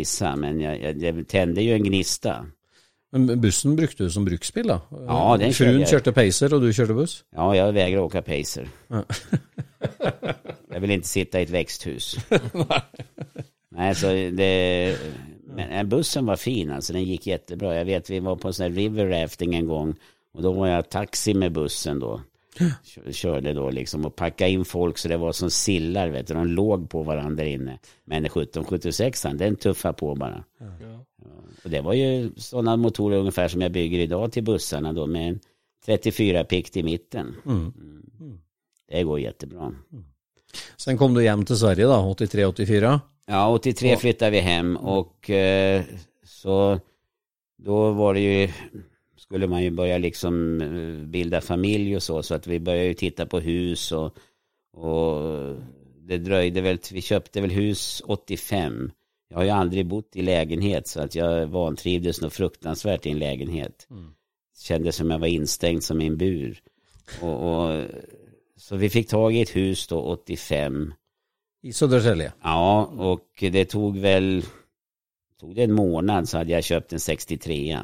racea. 0.00 0.36
Men 0.36 0.60
jag, 0.60 0.82
jag, 0.82 1.02
jag 1.02 1.28
tände 1.28 1.62
ju 1.62 1.72
en 1.74 1.84
gnista. 1.84 2.46
Men 3.12 3.40
bussen 3.40 3.76
brukte 3.76 4.02
du 4.04 4.10
som 4.10 4.24
bruksbil 4.24 4.66
då? 4.66 4.80
Ja, 4.90 5.36
den 5.40 5.52
körde 5.52 5.70
Frun 5.70 5.80
jag. 5.80 5.88
körde 5.88 6.12
Pacer 6.12 6.54
och 6.54 6.60
du 6.60 6.72
körde 6.72 6.94
buss? 6.94 7.24
Ja, 7.34 7.56
jag 7.56 7.72
vägrar 7.72 8.00
åka 8.00 8.22
pacer. 8.22 8.68
jag 10.72 10.80
vill 10.80 10.90
inte 10.90 11.08
sitta 11.08 11.40
i 11.40 11.42
ett 11.42 11.50
växthus. 11.50 12.16
Nej, 13.76 13.94
så 13.94 14.06
det... 14.06 14.98
Men 15.54 15.88
bussen 15.88 16.26
var 16.26 16.36
fin 16.36 16.70
alltså, 16.70 16.92
den 16.92 17.04
gick 17.04 17.26
jättebra. 17.26 17.76
Jag 17.76 17.84
vet 17.84 18.10
vi 18.10 18.20
var 18.20 18.36
på 18.36 18.48
en 18.48 18.54
sån 18.54 18.64
här 18.64 18.70
river 18.70 19.06
rafting 19.06 19.54
en 19.54 19.66
gång. 19.66 19.94
Och 20.34 20.42
då 20.42 20.52
var 20.52 20.66
jag 20.66 20.90
taxi 20.90 21.34
med 21.34 21.52
bussen 21.52 21.98
då. 21.98 22.20
Kö- 22.58 23.12
Körde 23.12 23.52
då 23.52 23.70
liksom 23.70 24.04
och 24.04 24.16
packade 24.16 24.50
in 24.50 24.64
folk 24.64 24.98
så 24.98 25.08
det 25.08 25.16
var 25.16 25.32
som 25.32 25.50
sillar 25.50 26.08
vet 26.08 26.26
du. 26.26 26.34
De 26.34 26.46
låg 26.46 26.90
på 26.90 27.02
varandra 27.02 27.44
inne. 27.44 27.78
Men 28.04 28.24
1776 28.24 29.26
den 29.34 29.56
tuffade 29.56 29.94
på 29.94 30.14
bara. 30.14 30.44
Ja. 30.58 31.04
Och 31.64 31.70
det 31.70 31.80
var 31.80 31.92
ju 31.92 32.30
sådana 32.36 32.76
motorer 32.76 33.18
ungefär 33.18 33.48
som 33.48 33.60
jag 33.60 33.72
bygger 33.72 33.98
idag 33.98 34.32
till 34.32 34.44
bussarna 34.44 34.92
då 34.92 35.06
med 35.06 35.28
en 35.28 35.40
34 35.86 36.44
pikt 36.44 36.76
i 36.76 36.82
mitten. 36.82 37.34
Mm. 37.46 37.72
Det 38.88 39.02
går 39.02 39.20
jättebra. 39.20 39.74
Sen 40.76 40.98
kom 40.98 41.14
du 41.14 41.22
hem 41.28 41.44
till 41.44 41.56
Sverige 41.56 41.84
då, 41.84 41.92
83-84? 41.92 43.00
Ja, 43.26 43.48
83 43.48 43.96
flyttade 43.96 44.30
vi 44.30 44.40
hem 44.40 44.76
och 44.76 45.30
eh, 45.30 45.84
så 46.24 46.80
då 47.56 47.92
var 47.92 48.14
det 48.14 48.20
ju, 48.20 48.48
skulle 49.16 49.46
man 49.46 49.62
ju 49.62 49.70
börja 49.70 49.98
liksom 49.98 50.60
eh, 50.60 51.06
bilda 51.06 51.40
familj 51.40 51.96
och 51.96 52.02
så, 52.02 52.22
så 52.22 52.34
att 52.34 52.46
vi 52.46 52.60
började 52.60 52.86
ju 52.86 52.94
titta 52.94 53.26
på 53.26 53.40
hus 53.40 53.92
och, 53.92 54.16
och 54.72 55.22
det 56.00 56.18
dröjde 56.18 56.60
väl, 56.60 56.78
vi 56.92 57.02
köpte 57.02 57.40
väl 57.40 57.50
hus 57.50 58.02
85. 58.06 58.90
Jag 59.28 59.36
har 59.36 59.44
ju 59.44 59.50
aldrig 59.50 59.86
bott 59.86 60.16
i 60.16 60.22
lägenhet 60.22 60.86
så 60.86 61.00
att 61.00 61.14
jag 61.14 61.46
vantrivdes 61.46 62.20
nog 62.20 62.32
fruktansvärt 62.32 63.06
i 63.06 63.10
en 63.10 63.18
lägenhet. 63.18 63.88
Kände 64.58 64.92
som 64.92 65.10
jag 65.10 65.18
var 65.18 65.26
instängd 65.26 65.82
som 65.82 66.00
i 66.00 66.06
en 66.06 66.16
bur. 66.16 66.62
Och, 67.20 67.68
och, 67.68 67.84
så 68.56 68.76
vi 68.76 68.90
fick 68.90 69.08
tag 69.08 69.34
i 69.34 69.40
ett 69.40 69.56
hus 69.56 69.86
då 69.86 70.00
85. 70.00 70.94
I 71.62 71.72
Södertälje? 71.72 72.32
Ja, 72.42 72.84
och 72.84 73.28
det 73.38 73.64
tog 73.64 73.98
väl, 73.98 74.44
tog 75.40 75.54
det 75.54 75.62
en 75.62 75.72
månad 75.72 76.28
så 76.28 76.38
hade 76.38 76.52
jag 76.52 76.64
köpt 76.64 76.92
en 76.92 77.00
63 77.00 77.78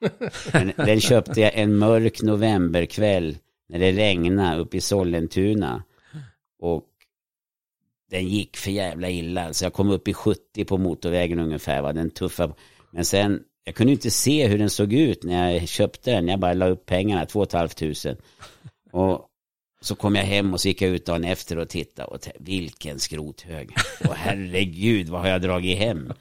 Men 0.52 0.72
Den 0.76 1.00
köpte 1.00 1.40
jag 1.40 1.54
en 1.54 1.76
mörk 1.76 2.22
novemberkväll 2.22 3.36
när 3.68 3.78
det 3.78 3.92
regnade 3.92 4.60
uppe 4.60 4.76
i 4.76 4.80
Sollentuna. 4.80 5.82
Och 6.58 6.84
den 8.10 8.28
gick 8.28 8.56
för 8.56 8.70
jävla 8.70 9.10
illa. 9.10 9.52
Så 9.52 9.64
jag 9.64 9.72
kom 9.72 9.90
upp 9.90 10.08
i 10.08 10.14
70 10.14 10.64
på 10.64 10.78
motorvägen 10.78 11.38
ungefär. 11.38 11.82
Va? 11.82 11.92
Den 11.92 12.10
tuffa. 12.10 12.54
Men 12.90 13.04
sen, 13.04 13.42
jag 13.64 13.74
kunde 13.74 13.92
inte 13.92 14.10
se 14.10 14.46
hur 14.46 14.58
den 14.58 14.70
såg 14.70 14.92
ut 14.92 15.24
när 15.24 15.50
jag 15.50 15.68
köpte 15.68 16.10
den. 16.10 16.28
Jag 16.28 16.40
bara 16.40 16.54
la 16.54 16.68
upp 16.68 16.86
pengarna, 16.86 17.26
2 17.26 17.46
500. 17.46 18.16
Och 18.92 19.27
så 19.80 19.94
kom 19.94 20.14
jag 20.14 20.24
hem 20.24 20.52
och 20.52 20.60
så 20.60 20.68
gick 20.68 20.82
jag 20.82 20.90
ut 20.90 21.06
dagen 21.06 21.24
efter 21.24 21.58
och 21.58 21.68
tittade 21.68 22.08
och 22.08 22.20
vilken 22.38 22.98
skrothög. 22.98 23.70
Och 24.08 24.14
herregud, 24.14 25.08
vad 25.08 25.20
har 25.20 25.28
jag 25.28 25.42
dragit 25.42 25.78
hem? 25.78 26.12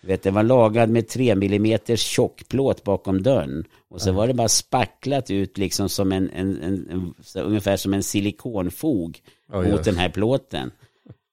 Vet, 0.00 0.22
den 0.22 0.34
var 0.34 0.42
lagad 0.42 0.90
med 0.90 1.08
3 1.08 1.30
mm 1.30 1.78
tjockplåt 1.96 2.84
bakom 2.84 3.22
dörren. 3.22 3.64
Och 3.88 4.00
så 4.00 4.12
var 4.12 4.26
det 4.26 4.34
bara 4.34 4.48
spacklat 4.48 5.30
ut 5.30 5.58
liksom 5.58 5.88
som 5.88 6.12
en, 6.12 6.30
en, 6.30 6.62
en, 6.62 7.14
en 7.34 7.42
ungefär 7.42 7.76
som 7.76 7.94
en 7.94 8.02
silikonfog 8.02 9.22
Oj, 9.52 9.70
mot 9.70 9.78
oj. 9.78 9.84
den 9.84 9.96
här 9.96 10.08
plåten. 10.08 10.70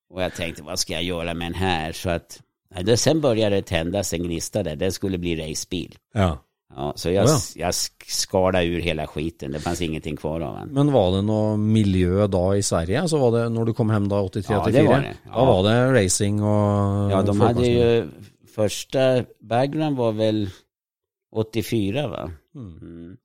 Och 0.09 0.23
jag 0.23 0.35
tänkte, 0.35 0.63
vad 0.63 0.79
ska 0.79 0.93
jag 0.93 1.03
göra 1.03 1.33
med 1.33 1.45
den 1.45 1.53
här? 1.53 1.91
Så 1.91 2.09
att, 2.09 2.41
ja, 2.85 2.97
sen 2.97 3.21
började 3.21 3.55
det 3.55 3.61
tändas 3.61 4.13
en 4.13 4.23
gnista 4.23 4.63
där. 4.63 4.75
Den 4.75 4.91
skulle 4.91 5.17
bli 5.17 5.35
racebil. 5.35 5.95
Ja. 6.13 6.43
Ja, 6.75 6.93
så 6.95 7.09
jag, 7.11 7.25
Ja. 7.27 7.39
jag 7.55 7.73
skalade 8.07 8.65
ur 8.65 8.79
hela 8.81 9.07
skiten. 9.07 9.51
Det 9.51 9.59
fanns 9.59 9.81
ingenting 9.81 10.15
kvar 10.15 10.41
av 10.41 10.55
den. 10.55 10.69
Men 10.69 10.91
var 10.91 11.15
det 11.15 11.21
någon 11.21 11.71
miljö 11.73 12.27
då 12.27 12.55
i 12.55 12.63
Sverige? 12.63 13.01
Alltså 13.01 13.17
var 13.17 13.39
det 13.39 13.49
när 13.49 13.65
du 13.65 13.73
kom 13.73 13.89
hem 13.89 14.07
då 14.09 14.15
83-84? 14.15 14.43
Ja, 14.49 14.65
det 14.71 14.83
var 14.83 14.93
det. 14.99 15.15
Då 15.23 15.29
Ja. 15.31 15.45
var 15.45 15.63
det 15.69 16.03
racing 16.05 16.43
och 16.43 17.11
Ja, 17.11 17.21
de 17.21 17.41
hade 17.41 17.67
ju, 17.67 18.07
första 18.55 19.23
background 19.39 19.97
var 19.97 20.11
väl 20.11 20.49
84 21.31 22.07
va? 22.07 22.31
Mm. 22.55 23.17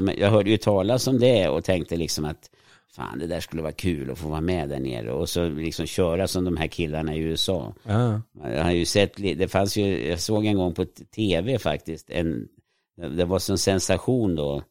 Men 0.00 0.18
Jag 0.18 0.30
hörde 0.30 0.50
ju 0.50 0.56
talas 0.56 1.06
om 1.06 1.18
det 1.18 1.48
och 1.48 1.64
tänkte 1.64 1.96
liksom 1.96 2.24
att 2.24 2.50
fan 2.96 3.18
det 3.18 3.26
där 3.26 3.40
skulle 3.40 3.62
vara 3.62 3.72
kul 3.72 4.10
att 4.10 4.18
få 4.18 4.28
vara 4.28 4.40
med 4.40 4.68
där 4.68 4.80
nere 4.80 5.12
och 5.12 5.28
så 5.28 5.48
liksom 5.48 5.86
köra 5.86 6.28
som 6.28 6.44
de 6.44 6.56
här 6.56 6.66
killarna 6.66 7.14
i 7.14 7.18
USA. 7.18 7.74
Ja. 7.82 8.20
Jag 8.54 8.64
har 8.64 8.70
ju 8.70 8.84
sett, 8.84 9.12
det 9.16 9.48
fanns 9.50 9.76
ju, 9.76 10.08
jag 10.08 10.20
såg 10.20 10.46
en 10.46 10.56
gång 10.56 10.74
på 10.74 10.84
tv 11.14 11.58
faktiskt, 11.58 12.10
en, 12.10 12.48
det 12.98 13.24
var 13.24 13.38
som 13.38 13.58
sensation 13.58 14.34
då 14.34 14.62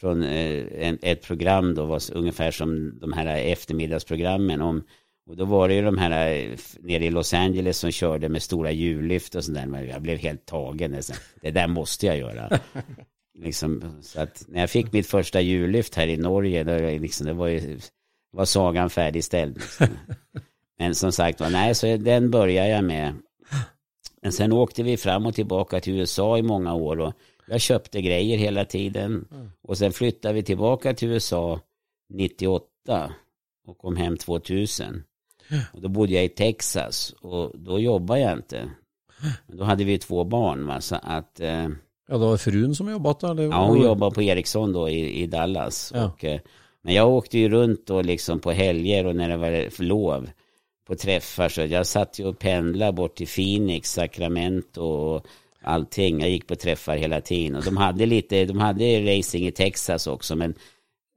från 0.00 0.22
eh, 0.22 0.88
en, 0.88 0.98
ett 1.02 1.22
program 1.22 1.74
då, 1.74 1.84
var 1.84 2.00
ungefär 2.12 2.50
som 2.50 2.98
de 2.98 3.12
här 3.12 3.26
eftermiddagsprogrammen 3.36 4.60
om, 4.60 4.82
och 5.30 5.36
då 5.36 5.44
var 5.44 5.68
det 5.68 5.74
ju 5.74 5.82
de 5.82 5.98
här 5.98 6.32
eh, 6.32 6.58
nere 6.80 7.04
i 7.04 7.10
Los 7.10 7.34
Angeles 7.34 7.78
som 7.78 7.90
körde 7.90 8.28
med 8.28 8.42
stora 8.42 8.70
hjullyft 8.70 9.34
och 9.34 9.44
sådär, 9.44 9.66
men 9.66 9.88
jag 9.88 10.02
blev 10.02 10.18
helt 10.18 10.46
tagen. 10.46 10.90
nästan. 10.90 11.16
Det 11.42 11.50
där 11.50 11.68
måste 11.68 12.06
jag 12.06 12.18
göra. 12.18 12.60
liksom, 13.38 13.98
så 14.02 14.20
att 14.20 14.44
när 14.48 14.60
jag 14.60 14.70
fick 14.70 14.92
mitt 14.92 15.06
första 15.06 15.40
hjullyft 15.40 15.94
här 15.94 16.06
i 16.06 16.16
Norge, 16.16 16.64
då, 16.64 16.78
liksom, 16.78 17.26
det 17.26 17.32
var 17.32 17.46
ju, 17.46 17.78
var 18.32 18.44
sagan 18.44 18.90
färdigställd. 18.90 19.54
Liksom. 19.54 19.86
Men 20.78 20.94
som 20.94 21.12
sagt 21.12 21.40
var, 21.40 21.50
nej, 21.50 21.74
så 21.74 21.96
den 21.96 22.30
började 22.30 22.68
jag 22.68 22.84
med. 22.84 23.14
Men 24.22 24.32
sen 24.32 24.52
åkte 24.52 24.82
vi 24.82 24.96
fram 24.96 25.26
och 25.26 25.34
tillbaka 25.34 25.80
till 25.80 25.98
USA 25.98 26.38
i 26.38 26.42
många 26.42 26.74
år 26.74 27.00
och 27.00 27.14
jag 27.50 27.60
köpte 27.60 28.02
grejer 28.02 28.38
hela 28.38 28.64
tiden. 28.64 29.28
Och 29.62 29.78
sen 29.78 29.92
flyttade 29.92 30.34
vi 30.34 30.42
tillbaka 30.42 30.94
till 30.94 31.08
USA 31.08 31.60
98 32.08 33.12
och 33.66 33.78
kom 33.78 33.96
hem 33.96 34.16
2000. 34.16 35.02
Och 35.72 35.80
då 35.80 35.88
bodde 35.88 36.12
jag 36.12 36.24
i 36.24 36.28
Texas 36.28 37.14
och 37.20 37.58
då 37.58 37.78
jobbade 37.78 38.20
jag 38.20 38.32
inte. 38.32 38.70
Men 39.46 39.56
då 39.56 39.64
hade 39.64 39.84
vi 39.84 39.98
två 39.98 40.24
barn 40.24 40.66
va, 40.66 40.80
så 40.80 40.96
att 41.02 41.40
eh, 41.40 41.68
ja, 42.08 42.18
det 42.18 42.18
var 42.18 42.36
frun 42.36 42.74
som 42.74 42.90
jobbat 42.90 43.20
då? 43.20 43.26
Eller? 43.26 43.42
Ja, 43.42 43.66
hon 43.66 43.82
jobbade 43.82 44.14
på 44.14 44.22
Ericsson 44.22 44.72
då 44.72 44.88
i, 44.88 45.22
i 45.22 45.26
Dallas. 45.26 45.92
Ja. 45.94 46.04
Och, 46.04 46.24
eh, 46.24 46.40
men 46.82 46.94
jag 46.94 47.08
åkte 47.08 47.38
ju 47.38 47.48
runt 47.48 47.86
då 47.86 48.02
liksom 48.02 48.40
på 48.40 48.50
helger 48.50 49.06
och 49.06 49.16
när 49.16 49.28
det 49.28 49.36
var 49.36 49.82
lov 49.82 50.30
på 50.86 50.94
träffar. 50.94 51.48
Så 51.48 51.60
jag 51.60 51.86
satt 51.86 52.18
ju 52.18 52.26
och 52.26 52.38
pendlade 52.38 52.92
bort 52.92 53.14
till 53.14 53.28
Phoenix, 53.28 53.92
Sacramento 53.92 54.82
och 54.82 55.26
allting. 55.62 56.20
Jag 56.20 56.30
gick 56.30 56.46
på 56.46 56.56
träffar 56.56 56.96
hela 56.96 57.20
tiden. 57.20 57.56
Och 57.56 57.64
de 57.64 57.76
hade 57.76 58.06
lite, 58.06 58.44
de 58.44 58.58
hade 58.58 59.18
racing 59.18 59.46
i 59.46 59.52
Texas 59.52 60.06
också. 60.06 60.36
Men 60.36 60.54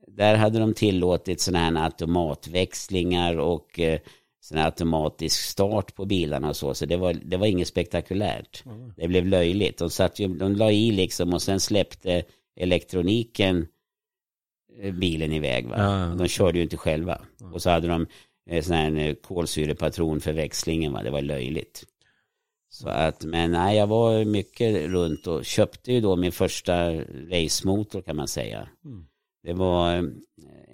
där 0.08 0.36
hade 0.36 0.60
de 0.60 0.74
tillåtit 0.74 1.42
sådana 1.42 1.80
här 1.80 1.86
automatväxlingar 1.86 3.38
och 3.38 3.80
eh, 3.80 4.00
sån 4.42 4.58
här 4.58 4.66
automatisk 4.66 5.42
start 5.42 5.96
på 5.96 6.06
bilarna 6.06 6.50
och 6.50 6.56
så. 6.56 6.74
Så 6.74 6.86
det 6.86 6.98
var, 6.98 7.14
det 7.14 7.38
var 7.38 7.48
inget 7.48 7.68
spektakulärt. 7.68 8.64
Det 8.96 9.08
blev 9.08 9.26
löjligt. 9.26 9.78
De, 9.78 9.90
satt 9.90 10.20
ju, 10.20 10.28
de 10.28 10.56
la 10.56 10.72
i 10.72 10.92
liksom 10.92 11.34
och 11.34 11.42
sen 11.42 11.60
släppte 11.60 12.24
elektroniken 12.56 13.68
eh, 14.82 14.94
bilen 14.94 15.34
iväg. 15.34 15.68
Va? 15.68 15.76
Ja. 15.78 16.16
De 16.16 16.28
körde 16.28 16.58
ju 16.58 16.64
inte 16.64 16.78
själva. 16.78 17.22
Och 17.54 17.62
så 17.62 17.70
hade 17.70 17.88
de 17.88 18.08
eh, 18.50 18.64
sån 18.64 18.76
här 18.76 19.16
kolsyrepatron 19.22 20.20
för 20.20 20.34
växlingen. 20.34 20.94
Va? 20.94 21.04
Det 21.04 21.12
var 21.12 21.22
löjligt. 21.22 21.84
Så 22.74 22.90
att, 22.90 23.24
men 23.24 23.52
nej, 23.52 23.78
jag 23.78 23.88
var 23.88 24.26
mycket 24.26 24.90
runt 24.90 25.28
och 25.28 25.46
köpte 25.46 25.94
ju 25.94 26.02
då 26.02 26.16
min 26.16 26.32
första 26.32 26.94
racemotor 27.32 28.02
kan 28.02 28.16
man 28.16 28.28
säga. 28.28 28.68
Det 29.44 29.54
var 29.54 29.96
eh, 29.96 30.04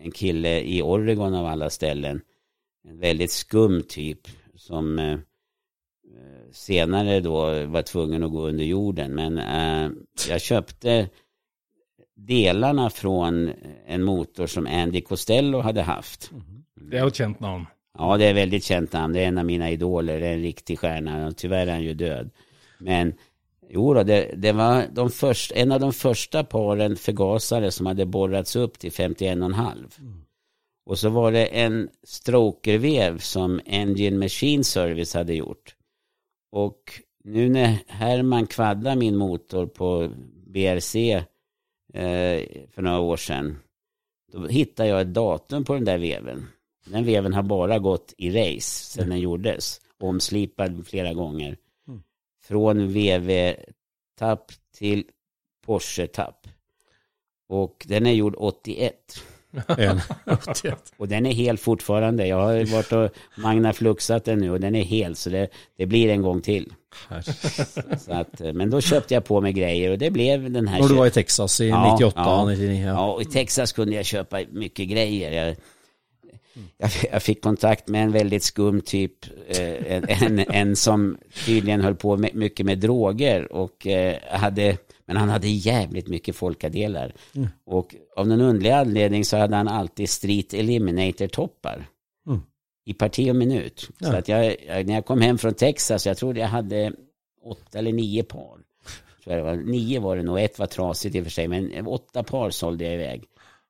en 0.04 0.12
kille 0.12 0.62
i 0.62 0.82
Oregon 0.82 1.36
av 1.36 1.46
alla 1.46 1.70
ställen. 1.70 2.22
En 2.88 3.00
väldigt 3.00 3.32
skum 3.32 3.84
typ 3.84 4.20
som 4.56 5.00
eh, 5.00 5.20
senare 6.52 7.20
då 7.20 7.66
var 7.66 7.82
tvungen 7.82 8.24
att 8.24 8.32
gå 8.32 8.48
under 8.48 8.66
jorden. 8.66 9.16
Men 9.16 9.38
eh, 9.38 9.92
jag 10.30 10.42
köpte 10.42 11.10
delarna 12.16 12.90
från 12.90 13.54
en 13.88 14.04
motor 14.04 14.48
som 14.48 14.68
Andy 14.68 15.02
Costello 15.02 15.60
hade 15.60 15.82
haft. 15.82 16.32
Det 16.92 16.98
är 16.98 17.08
ett 17.08 17.16
känt 17.16 17.40
namn. 17.40 17.66
Ja, 18.00 18.18
det 18.18 18.26
är 18.26 18.34
väldigt 18.34 18.64
känt 18.64 18.94
namn. 18.94 19.14
Det 19.14 19.20
är 19.20 19.28
en 19.28 19.38
av 19.38 19.46
mina 19.46 19.72
idoler. 19.72 20.20
Det 20.20 20.28
är 20.28 20.34
en 20.34 20.42
riktig 20.42 20.80
stjärna. 20.80 21.32
Tyvärr 21.32 21.68
är 21.68 21.72
han 21.72 21.84
ju 21.84 21.94
död. 21.94 22.30
Men 22.78 23.14
jo 23.70 23.94
då, 23.94 24.04
det, 24.04 24.34
det 24.38 24.52
var 24.52 24.86
de 24.94 25.10
först, 25.10 25.52
en 25.52 25.72
av 25.72 25.80
de 25.80 25.94
första 25.94 26.44
paren 26.44 26.96
förgasare 26.96 27.72
som 27.72 27.86
hade 27.86 28.06
borrats 28.06 28.56
upp 28.56 28.80
till 28.80 28.92
51,5. 28.92 29.90
Och 30.86 31.00
så 31.00 31.10
var 31.10 31.32
det 31.32 31.46
en 31.46 31.90
strokervev 32.04 33.18
som 33.18 33.62
Engine 33.66 34.18
Machine 34.18 34.64
Service 34.64 35.14
hade 35.14 35.34
gjort. 35.34 35.76
Och 36.52 37.02
nu 37.24 37.50
när 37.50 37.78
Herman 37.88 38.48
kvaddade 38.48 38.96
min 38.96 39.16
motor 39.16 39.66
på 39.66 40.10
BRC 40.48 40.96
eh, 41.94 42.44
för 42.70 42.82
några 42.82 43.00
år 43.00 43.18
sedan. 43.18 43.58
Då 44.32 44.48
hittade 44.48 44.90
jag 44.90 45.02
ett 45.02 45.14
datum 45.14 45.64
på 45.64 45.74
den 45.74 45.86
där 45.86 45.98
veven. 45.98 46.48
Den 46.92 47.06
veven 47.06 47.34
har 47.34 47.44
bara 47.44 47.80
gått 47.80 48.14
i 48.18 48.30
race 48.30 48.84
sedan 48.86 49.10
den 49.10 49.20
gjordes. 49.20 49.82
Omslipad 50.00 50.88
flera 50.88 51.14
gånger. 51.14 51.58
Mm. 51.88 52.02
Från 52.44 52.88
VV-tapp 52.94 54.52
till 54.78 55.04
Porsche-tapp. 55.66 56.48
Och 57.48 57.86
den 57.88 58.06
är 58.06 58.12
gjord 58.12 58.36
81. 58.38 58.94
En. 59.68 60.02
Och 60.98 61.08
den 61.08 61.26
är 61.26 61.32
hel 61.32 61.58
fortfarande. 61.58 62.28
Jag 62.28 62.38
har 62.38 62.74
varit 62.74 62.92
och 62.92 63.10
magnafluxat 63.42 64.26
den 64.26 64.40
nu 64.40 64.52
och 64.52 64.60
den 64.60 64.76
är 64.76 64.82
hel. 64.82 65.16
Så 65.16 65.30
det, 65.30 65.48
det 65.78 65.86
blir 65.86 66.10
en 66.10 66.22
gång 66.22 66.42
till. 66.42 66.74
Så 68.00 68.14
att, 68.14 68.42
eh, 68.42 68.54
men 68.54 68.70
då 68.70 68.82
köpte 68.82 69.14
jag 69.14 69.26
på 69.26 69.42
mig 69.42 69.54
grejer 69.54 69.92
och 69.92 69.98
det 69.98 70.12
blev 70.12 70.52
den 70.52 70.68
här... 70.68 70.82
När 70.82 70.88
du 70.88 70.96
var 70.96 71.08
i 71.08 71.12
Texas 71.12 71.62
i 71.62 71.68
Ja, 71.68 71.92
98, 71.94 72.14
ja. 72.22 72.46
99. 72.46 72.86
Ja. 72.86 72.88
Ja, 72.88 73.14
och 73.14 73.22
i 73.22 73.26
Texas 73.26 73.72
kunde 73.72 73.96
jag 73.96 74.06
köpa 74.06 74.42
mycket 74.52 74.90
grejer. 74.90 75.32
Jag, 75.32 75.56
jag, 76.78 76.90
jag 77.12 77.24
fick 77.24 77.42
kontakt 77.42 77.88
med 77.88 78.04
en 78.04 78.12
väldigt 78.12 78.44
skum 78.44 78.82
typ, 78.82 79.14
eh, 79.48 79.94
en, 79.94 80.06
en, 80.10 80.40
en 80.40 80.76
som 80.76 81.18
tydligen 81.46 81.82
höll 81.82 81.96
på 81.96 82.18
med, 82.18 82.36
mycket 82.36 82.66
med 82.66 82.78
droger 82.80 83.52
och 83.54 83.88
eh, 83.88 84.16
hade, 84.32 84.78
men 85.06 85.18
han 85.18 85.30
hade 85.30 85.48
jävligt 85.48 86.08
mycket 86.08 86.36
folkadelar. 86.36 87.14
Och 87.66 87.96
av 88.16 88.28
någon 88.28 88.42
underlig 88.42 88.72
anledning 88.72 89.26
så 89.26 89.38
hade 89.38 89.56
han 89.56 89.68
alltid 89.68 90.10
Street 90.10 90.54
Eliminator-toppar. 90.54 91.86
Mm. 92.28 92.42
I 92.86 92.94
parti 92.94 93.32
och 93.32 93.36
minut. 93.36 93.80
Så 93.80 93.90
Ja. 94.00 94.18
att 94.18 94.28
jag, 94.28 94.56
när 94.68 94.94
jag 94.94 95.06
kom 95.06 95.22
hem 95.22 95.38
från 95.38 95.54
Texas, 95.54 96.06
jag 96.06 96.18
trodde 96.18 96.40
jag 96.40 96.48
hade 96.48 96.94
åtta 97.44 97.80
eller 97.80 97.92
nio 97.94 98.24
par. 98.24 98.58
Så 99.24 99.30
det 99.30 99.42
var, 99.42 99.56
nio 99.56 100.00
var 100.00 100.18
det 100.18 100.24
nog, 100.24 100.40
ett 100.40 100.60
var 100.60 100.66
trasigt 100.68 101.16
i 101.16 101.20
och 101.20 101.24
för 101.24 101.32
sig, 101.32 101.48
men 101.48 101.88
åtta 101.88 102.24
par 102.24 102.50
sålde 102.50 102.84
jag 102.84 102.94
iväg. 102.94 103.24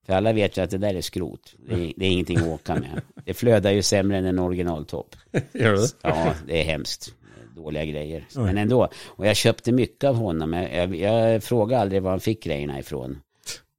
För 0.09 0.13
alla 0.13 0.33
vet 0.33 0.57
ju 0.57 0.61
att 0.61 0.69
det 0.69 0.77
där 0.77 0.93
är 0.93 1.01
skrot. 1.01 1.55
Det 1.57 1.73
är, 1.73 1.93
det 1.97 2.05
är 2.05 2.09
ingenting 2.09 2.37
att 2.37 2.47
åka 2.47 2.75
med. 2.75 3.01
Det 3.25 3.33
flödar 3.33 3.71
ju 3.71 3.81
sämre 3.81 4.17
än 4.17 4.25
en 4.25 4.39
originaltopp. 4.39 5.15
Gör 5.53 5.73
det? 5.73 5.87
Ja, 6.01 6.33
det 6.47 6.61
är 6.61 6.63
hemskt. 6.63 7.13
Dåliga 7.55 7.85
grejer. 7.85 8.27
Men 8.35 8.57
ändå. 8.57 8.89
Och 9.05 9.27
jag 9.27 9.35
köpte 9.35 9.71
mycket 9.71 10.03
av 10.03 10.15
honom. 10.15 10.53
Jag, 10.53 10.75
jag, 10.75 10.95
jag 10.95 11.43
frågade 11.43 11.81
aldrig 11.81 12.01
var 12.01 12.11
han 12.11 12.19
fick 12.19 12.43
grejerna 12.43 12.79
ifrån. 12.79 13.17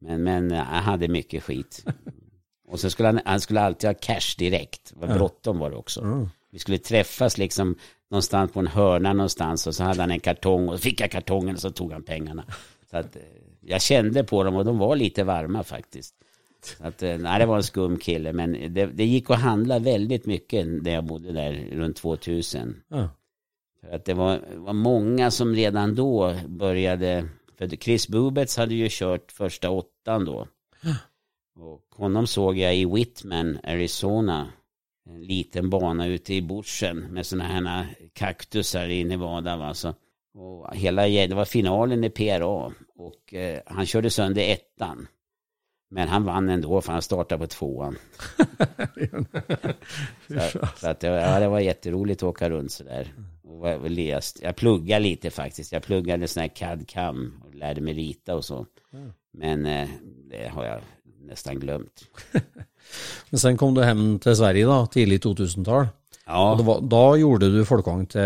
Men, 0.01 0.23
men 0.23 0.51
han 0.51 0.83
hade 0.83 1.09
mycket 1.09 1.43
skit. 1.43 1.85
Och 2.69 2.81
så 2.81 2.91
skulle 2.91 3.09
han, 3.09 3.21
han 3.25 3.41
skulle 3.41 3.61
alltid 3.61 3.91
ha 3.91 3.95
cash 3.95 4.35
direkt. 4.39 4.93
Vad 4.97 5.15
bråttom 5.15 5.59
var 5.59 5.71
det 5.71 5.77
också. 5.77 6.29
Vi 6.53 6.59
skulle 6.59 6.79
träffas 6.79 7.39
liksom 7.39 7.77
någonstans 8.11 8.53
på 8.53 8.61
en 8.61 8.67
hörna 8.67 9.13
någonstans 9.13 9.67
och 9.67 9.75
så 9.75 9.85
hade 9.85 10.01
han 10.01 10.11
en 10.11 10.21
kartong 10.21 10.69
och 10.69 10.75
så 10.75 10.83
fick 10.83 11.01
jag 11.01 11.11
kartongen 11.11 11.55
och 11.55 11.61
så 11.61 11.71
tog 11.71 11.93
han 11.93 12.03
pengarna. 12.03 12.45
Så 12.91 12.97
att 12.97 13.17
eh, 13.17 13.23
jag 13.61 13.83
kände 13.83 14.25
på 14.25 14.45
dem 14.45 14.57
och 14.57 14.65
de 14.65 14.79
var 14.79 14.97
lite 14.97 15.25
varma 15.25 15.65
faktiskt. 15.65 16.15
Att, 16.79 17.03
eh, 17.03 17.19
nej, 17.19 17.39
det 17.39 17.47
var 17.47 17.57
en 17.57 17.63
skum 17.63 17.99
kille 17.99 18.33
men 18.33 18.75
det, 18.75 18.87
det 18.87 19.05
gick 19.05 19.31
att 19.31 19.41
handla 19.41 19.79
väldigt 19.79 20.27
mycket 20.27 20.67
när 20.67 20.91
jag 20.91 21.05
bodde 21.05 21.33
där 21.33 21.69
runt 21.73 21.97
2000. 21.97 22.83
Ja. 22.89 23.09
För 23.81 23.97
att 23.97 24.05
det 24.05 24.15
var, 24.15 24.41
var 24.57 24.73
många 24.73 25.31
som 25.31 25.55
redan 25.55 25.95
då 25.95 26.35
började, 26.47 27.29
för 27.59 27.69
Chris 27.69 28.09
Bubets 28.09 28.57
hade 28.57 28.75
ju 28.75 28.89
kört 28.91 29.33
första 29.33 29.71
åttan 29.71 30.25
då. 30.25 30.47
Och 31.57 31.95
honom 31.97 32.27
såg 32.27 32.59
jag 32.59 32.77
i 32.77 32.85
Whitman, 32.85 33.59
Arizona. 33.65 34.53
En 35.11 35.23
liten 35.23 35.71
bana 35.71 36.07
ute 36.07 36.35
i 36.35 36.43
bushen 36.43 36.99
med 36.99 37.27
sådana 37.27 37.45
här 37.45 37.87
kaktusar 38.13 38.89
i 38.89 39.05
Nevada. 39.05 39.57
Va? 39.57 39.75
Så, 39.75 39.95
och 40.35 40.75
hela, 40.77 41.03
det 41.09 41.35
var 41.35 41.45
finalen 41.45 42.05
i 42.05 42.11
PRA 42.11 42.73
och 42.97 43.35
eh, 43.35 43.61
han 43.67 43.87
körde 43.87 44.11
sönder 44.11 44.43
ettan. 44.43 45.07
Men 45.93 46.09
han 46.09 46.25
vann 46.25 46.49
ändå 46.49 46.81
för 46.81 46.93
han 46.93 47.03
startade 47.03 47.39
på 47.41 47.47
tvåan. 47.47 47.97
så, 50.53 50.67
så 50.77 50.89
att, 50.89 51.01
det- 51.01 51.07
ja, 51.07 51.41
det 51.41 51.49
var 51.49 51.61
jätteroligt 51.61 52.23
att 52.23 52.29
åka 52.29 52.51
runt 52.51 52.73
sådär. 52.73 53.15
Och 53.43 53.91
läst. 53.91 54.39
Jag 54.43 54.57
pluggade 54.57 55.01
lite 55.03 55.31
faktiskt. 55.31 55.73
Jag 55.73 55.83
pluggade 55.83 56.29
sån 56.29 56.41
här 56.41 56.49
CAD-CAM 56.49 57.43
och 57.47 57.55
lärde 57.55 57.81
mig 57.81 57.95
rita 57.95 58.35
och 58.35 58.45
så. 58.45 58.67
Men 59.33 59.67
eh, 59.67 59.89
det 60.31 60.49
har 60.49 60.65
jag 60.65 60.81
nästan 61.21 61.61
glömt. 61.61 62.05
Men 63.31 63.39
sen 63.41 63.57
kom 63.57 63.75
du 63.75 63.83
hem 63.83 64.19
till 64.19 64.37
Sverige 64.37 64.65
då, 64.67 64.87
tidigt 64.87 65.25
2000-tal. 65.25 65.87
Ja, 66.31 66.51
Och 66.53 66.59
då, 66.59 66.65
var, 66.65 66.81
då 66.81 67.17
gjorde 67.17 67.53
du 67.53 67.65
Folkvagn 67.65 68.07
till, 68.07 68.21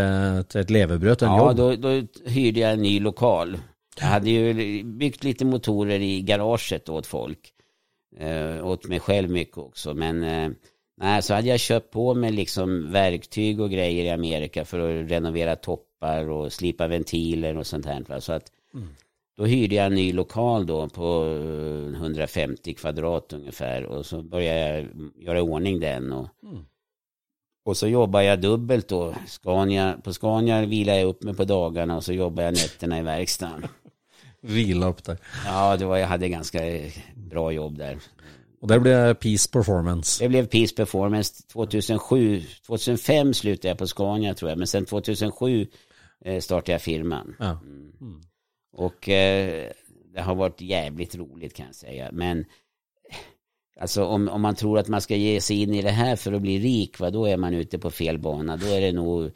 till 0.49 0.61
ett 0.61 0.71
levebröd, 0.71 1.23
en 1.23 1.29
ja 1.29 1.49
jobb. 1.49 1.57
då, 1.57 1.77
då 1.77 2.07
hyrde 2.31 2.61
jag 2.61 2.73
en 2.73 2.83
ny 2.83 3.01
lokal. 3.01 3.59
Jag 4.01 4.07
hade 4.07 4.31
ju 4.31 4.85
byggt 4.85 5.25
lite 5.25 5.45
motorer 5.45 6.01
i 6.01 6.23
garaget 6.23 6.89
åt 6.89 7.07
folk. 7.07 7.51
Eh, 8.19 8.67
åt 8.67 8.89
mig 8.89 9.01
själv 9.01 9.31
mycket 9.31 9.59
också. 9.59 9.95
Men 9.95 10.23
eh, 10.23 10.51
nej, 11.01 11.23
så 11.23 11.35
hade 11.35 11.49
jag 11.49 11.61
köpt 11.61 11.91
på 11.91 12.15
mig 12.15 12.33
liksom 12.33 12.93
verktyg 12.93 13.61
och 13.61 13.71
grejer 13.71 14.05
i 14.05 14.11
Amerika 14.11 14.65
för 14.65 14.79
att 14.79 15.11
renovera 15.11 15.57
toppar 15.57 16.31
och 16.31 16.53
slipa 16.53 16.87
ventiler 16.87 17.59
och 17.59 17.67
sånt 17.67 17.87
här. 17.87 18.21
Så 18.21 18.33
att 18.33 18.45
då 19.37 19.45
hyrde 19.45 19.75
jag 19.75 19.87
en 19.87 19.95
ny 19.95 20.13
lokal 20.13 20.67
då 20.67 20.89
på 20.89 21.25
eh, 21.95 22.01
150 22.01 22.75
kvadrat 22.75 23.33
ungefär. 23.33 23.85
Och 23.85 24.07
så 24.07 24.23
började 24.23 24.61
jag 24.61 24.87
göra 25.25 25.39
i 25.39 25.43
ordning 25.43 25.81
den. 25.81 26.13
Och, 26.13 26.29
och 27.65 27.77
så 27.77 27.89
jobbar 27.89 28.21
jag 28.21 28.41
dubbelt 28.41 28.89
då. 28.89 29.15
Scania, 29.27 29.99
på 30.05 30.13
Scania 30.13 30.67
vilar 30.67 30.95
jag 30.95 31.09
upp 31.09 31.23
mig 31.23 31.35
på 31.35 31.45
dagarna 31.45 31.97
och 31.97 32.05
så 32.05 32.13
jobbar 32.13 32.43
jag 32.43 32.55
nätterna 32.55 32.99
i 32.99 33.03
verkstaden. 33.03 33.67
Vila 34.41 34.87
upp 34.87 35.05
där. 35.05 35.19
Ja, 35.47 35.77
det 35.77 35.85
var, 35.85 35.97
jag 35.97 36.07
hade 36.07 36.29
ganska 36.29 36.67
eh, 36.67 36.93
bra 37.15 37.53
jobb 37.53 37.79
där. 37.79 37.99
Och 38.61 38.69
där 38.69 38.79
blev 38.79 39.07
det 39.07 39.15
Peace 39.15 39.51
Performance. 39.53 40.25
Det 40.25 40.29
blev 40.29 40.47
Peace 40.47 40.75
Performance 40.75 41.43
2007. 41.53 42.43
2005 42.67 43.35
slutade 43.35 43.69
jag 43.69 43.79
på 43.79 43.87
Scania 43.87 44.35
tror 44.35 44.51
jag, 44.51 44.59
men 44.59 44.67
sen 44.67 44.85
2007 44.85 45.67
eh, 46.25 46.41
startade 46.41 46.73
jag 46.73 46.83
firman. 46.83 47.37
Ja. 47.39 47.59
Och 48.73 49.09
eh, 49.09 49.71
det 50.15 50.21
har 50.21 50.35
varit 50.35 50.61
jävligt 50.61 51.15
roligt 51.15 51.55
kan 51.55 51.67
jag 51.67 51.75
säga. 51.75 52.09
Men 52.13 52.45
alltså 53.81 54.05
om, 54.05 54.29
om 54.29 54.41
man 54.43 54.55
tror 54.55 54.79
att 54.79 54.89
man 54.89 55.01
ska 55.01 55.17
ge 55.17 55.41
sig 55.41 55.63
in 55.63 55.75
i 55.75 55.83
det 55.83 55.91
här 55.91 56.17
för 56.17 56.33
att 56.33 56.43
bli 56.43 56.59
rik, 56.59 57.01
va, 57.01 57.11
då 57.11 57.25
är 57.27 57.37
man 57.37 57.55
ute 57.55 57.79
på 57.79 57.91
fel 57.91 58.19
bana. 58.19 58.57
Då 58.57 58.67
är 58.67 58.81
det 58.81 58.93
nog 58.93 59.31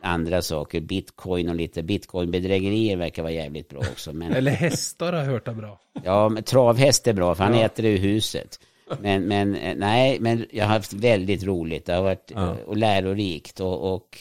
andra 0.00 0.42
saker. 0.42 0.80
Bitcoin 0.80 1.48
och 1.48 1.54
lite 1.54 1.82
bitcoinbedrägerier 1.82 2.96
verkar 2.96 3.22
vara 3.22 3.32
jävligt 3.32 3.68
bra 3.68 3.78
också. 3.78 4.12
Men, 4.12 4.32
Eller 4.32 4.50
hästar 4.50 5.12
har 5.12 5.18
jag 5.20 5.26
hört 5.26 5.48
är 5.48 5.54
bra. 5.54 5.80
Ja, 6.04 6.28
men 6.28 6.42
travhäst 6.42 7.06
är 7.06 7.12
bra 7.12 7.34
för 7.34 7.44
han 7.44 7.54
äter 7.54 7.82
det 7.82 7.88
ur 7.88 7.98
huset. 7.98 8.60
Men, 9.00 9.24
men 9.28 9.54
eh, 9.54 9.74
nej, 9.76 10.20
men 10.20 10.46
jag 10.50 10.64
har 10.64 10.72
haft 10.74 10.92
väldigt 10.92 11.44
roligt. 11.44 11.86
Det 11.86 11.92
har 11.94 12.02
varit 12.02 12.32
Ja. 12.34 12.50
eh, 12.50 12.56
och 12.66 12.76
lärorikt 12.76 13.60
och, 13.60 13.94
och 13.94 14.18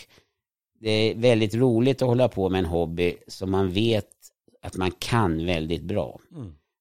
det 0.82 0.90
är 0.92 1.16
väldigt 1.16 1.56
roligt 1.56 2.02
att 2.02 2.08
hålla 2.08 2.28
på 2.28 2.50
med 2.50 2.60
en 2.60 2.66
hobby 2.66 3.16
som 3.28 3.52
man 3.52 3.72
vet 3.72 4.08
att 4.62 4.76
man 4.78 4.92
kan 5.00 5.46
väldigt 5.46 5.84
bra. 5.84 6.20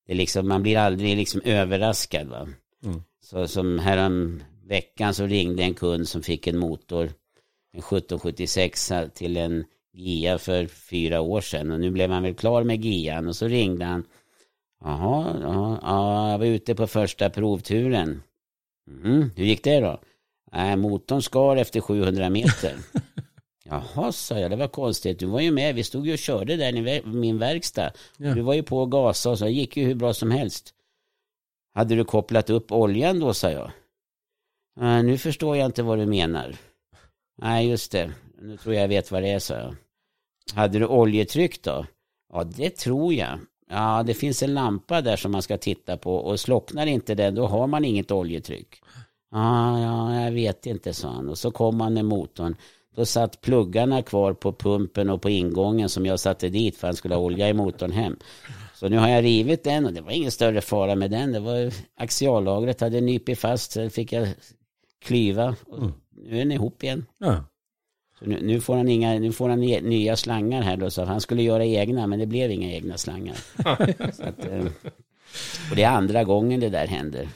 Det 0.06 0.12
är 0.12 0.16
liksom, 0.16 0.48
man 0.48 0.62
blir 0.62 0.78
aldrig 0.78 1.16
liksom 1.16 1.40
överraskad. 1.44 2.26
Va? 2.28 2.48
Mm. 2.84 3.02
Så 3.20 3.48
som 3.48 3.78
härom 3.78 4.42
veckan 4.66 5.14
så 5.14 5.26
ringde 5.26 5.62
en 5.62 5.74
kund 5.74 6.08
som 6.08 6.22
fick 6.22 6.46
en 6.46 6.58
motor, 6.58 7.04
en 7.72 7.80
1776 7.80 8.92
till 9.14 9.36
en 9.36 9.64
GIA 9.92 10.38
för 10.38 10.66
fyra 10.66 11.20
år 11.20 11.40
sedan. 11.40 11.70
Och 11.70 11.80
nu 11.80 11.90
blev 11.90 12.10
han 12.10 12.22
väl 12.22 12.34
klar 12.34 12.64
med 12.64 12.84
GIAn 12.84 13.28
och 13.28 13.36
så 13.36 13.48
ringde 13.48 13.84
han. 13.84 14.04
Jaha, 14.84 15.36
ja, 15.42 15.78
ja, 15.82 16.30
jag 16.30 16.38
var 16.38 16.46
ute 16.46 16.74
på 16.74 16.86
första 16.86 17.30
provturen. 17.30 18.22
Mhm, 18.86 19.30
hur 19.36 19.44
gick 19.44 19.64
det 19.64 19.80
då? 19.80 20.00
Nej, 20.52 20.76
motorn 20.76 21.22
skar 21.22 21.56
efter 21.56 21.80
700 21.80 22.30
meter. 22.30 22.74
Jaha, 23.64 24.12
sa 24.12 24.38
jag, 24.38 24.50
det 24.50 24.56
var 24.56 24.68
konstigt. 24.68 25.18
Du 25.18 25.26
var 25.26 25.40
ju 25.40 25.50
med, 25.50 25.74
vi 25.74 25.84
stod 25.84 26.06
ju 26.06 26.12
och 26.12 26.18
körde 26.18 26.56
där 26.56 26.76
i 26.76 27.02
min 27.04 27.38
verkstad. 27.38 27.92
Ja. 28.16 28.34
Du 28.34 28.40
var 28.40 28.54
ju 28.54 28.62
på 28.62 28.78
och 28.78 28.90
gasa 28.90 29.30
och 29.30 29.38
så, 29.38 29.44
det 29.44 29.50
gick 29.50 29.76
ju 29.76 29.84
hur 29.84 29.94
bra 29.94 30.14
som 30.14 30.30
helst. 30.30 30.74
Hade 31.74 31.94
du 31.94 32.04
kopplat 32.04 32.50
upp 32.50 32.72
oljan 32.72 33.20
då, 33.20 33.34
sa 33.34 33.50
jag. 33.50 33.70
Äh, 34.80 35.04
nu 35.04 35.18
förstår 35.18 35.56
jag 35.56 35.66
inte 35.66 35.82
vad 35.82 35.98
du 35.98 36.06
menar. 36.06 36.56
Nej, 37.38 37.68
just 37.68 37.92
det. 37.92 38.12
Nu 38.40 38.56
tror 38.56 38.74
jag 38.74 38.82
jag 38.82 38.88
vet 38.88 39.10
vad 39.10 39.22
det 39.22 39.28
är, 39.28 39.38
sa 39.38 39.54
jag. 39.54 39.74
Hade 40.54 40.78
du 40.78 40.86
oljetryck 40.86 41.62
då? 41.62 41.86
Ja, 42.32 42.44
det 42.44 42.70
tror 42.70 43.14
jag. 43.14 43.38
Ja, 43.70 44.02
det 44.02 44.14
finns 44.14 44.42
en 44.42 44.54
lampa 44.54 45.00
där 45.00 45.16
som 45.16 45.32
man 45.32 45.42
ska 45.42 45.58
titta 45.58 45.96
på 45.96 46.16
och 46.16 46.40
slocknar 46.40 46.86
inte 46.86 47.14
den, 47.14 47.34
då 47.34 47.46
har 47.46 47.66
man 47.66 47.84
inget 47.84 48.10
oljetryck. 48.10 48.82
Ja, 49.30 49.80
ja, 49.80 50.24
jag 50.24 50.32
vet 50.32 50.66
inte, 50.66 50.94
sa 50.94 51.08
han. 51.08 51.28
Och 51.28 51.38
så 51.38 51.50
kom 51.50 51.80
han 51.80 51.94
med 51.94 52.04
motorn. 52.04 52.56
Då 52.96 53.04
satt 53.04 53.40
pluggarna 53.40 54.02
kvar 54.02 54.32
på 54.32 54.52
pumpen 54.52 55.10
och 55.10 55.22
på 55.22 55.30
ingången 55.30 55.88
som 55.88 56.06
jag 56.06 56.20
satte 56.20 56.48
dit 56.48 56.76
för 56.76 56.86
han 56.86 56.96
skulle 56.96 57.14
ha 57.14 57.22
olja 57.22 57.48
i 57.48 57.52
motorn 57.52 57.92
hem. 57.92 58.16
Så 58.78 58.88
nu 58.88 58.98
har 58.98 59.08
jag 59.08 59.24
rivit 59.24 59.64
den 59.64 59.86
och 59.86 59.92
det 59.92 60.00
var 60.00 60.10
ingen 60.10 60.30
större 60.30 60.60
fara 60.60 60.94
med 60.94 61.10
den. 61.10 61.32
Det 61.32 61.40
var 61.40 61.72
axiallagret 61.96 62.80
hade 62.80 63.00
nypit 63.00 63.38
fast 63.38 63.72
så 63.72 63.90
fick 63.90 64.12
jag 64.12 64.28
klyva. 65.02 65.56
Och 65.66 65.90
Nu 66.10 66.34
är 66.34 66.38
den 66.38 66.52
ihop 66.52 66.82
igen. 66.82 67.06
Ja. 67.18 67.44
Så 68.18 68.24
nu, 68.24 68.38
nu, 68.42 68.60
får 68.60 68.76
han 68.76 68.88
inga, 68.88 69.18
nu 69.18 69.32
får 69.32 69.48
han 69.48 69.62
e- 69.62 69.80
nya 69.80 70.16
slangar 70.16 70.62
här 70.62 70.76
då. 70.76 70.90
Så 70.90 71.04
han 71.04 71.20
skulle 71.20 71.42
göra 71.42 71.64
egna 71.64 72.06
men 72.06 72.18
det 72.18 72.26
blev 72.26 72.50
inga 72.50 72.72
egna 72.72 72.98
slangar. 72.98 73.36
att, 73.58 74.44
eh, 74.44 74.64
och 75.70 75.76
det 75.76 75.82
är 75.82 75.90
andra 75.90 76.24
gången 76.24 76.60
det 76.60 76.68
där 76.68 76.86
händer. 76.86 77.28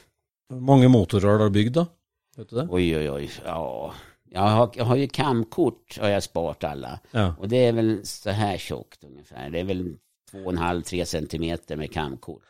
Hur 0.51 0.61
många 0.61 0.89
motorer 0.89 1.29
har 1.29 1.39
du 1.39 1.51
byggt 1.51 1.75
då? 1.75 1.87
Vet 2.37 2.49
du 2.49 2.57
det? 2.57 2.67
Oj 2.71 2.97
oj 2.97 3.11
oj. 3.11 3.31
Ja. 3.45 3.95
Jag 4.31 4.41
har, 4.41 4.71
jag 4.75 4.85
har 4.85 4.97
ju 4.97 5.09
kamkort 5.09 5.99
har 6.01 6.09
jag 6.09 6.23
sparat 6.23 6.65
alla. 6.65 7.01
Ja. 7.11 7.35
Och 7.39 7.49
det 7.49 7.57
är 7.57 7.73
väl 7.73 8.01
så 8.07 8.31
här 8.31 8.59
tjockt 8.59 9.05
ungefär. 9.05 9.51
Det 9.51 9.61
är 9.61 9.65
väl 9.65 9.97
två 10.33 10.39
och 10.39 10.53
en 10.53 10.59
halv, 10.59 10.83
tre 10.83 11.07
centimeter 11.07 11.77
med 11.77 11.93
kamkort. 11.93 12.43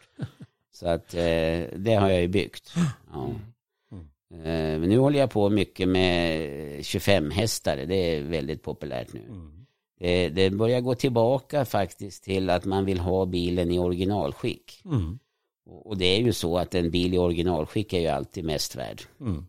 Så 0.72 0.88
att 0.88 1.14
eh, 1.14 1.60
det 1.76 1.98
har 2.00 2.10
jag 2.10 2.20
ju 2.20 2.28
byggt. 2.28 2.74
Ja. 3.12 3.30
Eh, 4.34 4.80
men 4.80 4.88
nu 4.88 4.98
håller 4.98 5.18
jag 5.18 5.30
på 5.30 5.50
mycket 5.50 5.88
med 5.88 6.84
25 6.84 7.30
hästar. 7.30 7.76
Det 7.76 7.94
är 7.94 8.22
väldigt 8.22 8.62
populärt 8.62 9.12
nu. 9.12 9.22
Det, 10.00 10.28
det 10.28 10.50
börjar 10.50 10.80
gå 10.80 10.94
tillbaka 10.94 11.64
faktiskt 11.64 12.24
till 12.24 12.50
att 12.50 12.64
man 12.64 12.84
vill 12.84 12.98
ha 12.98 13.26
bilen 13.26 13.70
i 13.70 13.78
originalskick. 13.78 14.82
Mm. 14.84 15.18
Och 15.66 15.86
och 15.86 15.96
det 15.96 16.04
är 16.04 16.20
ju 16.20 16.32
så 16.32 16.58
att 16.58 16.74
en 16.74 16.90
bil 16.90 17.14
i 17.14 17.18
originalskick 17.18 17.92
är 17.92 18.00
ju 18.00 18.06
alltid 18.06 18.44
mest 18.44 18.76
värd. 18.76 19.02
Mm. 19.20 19.46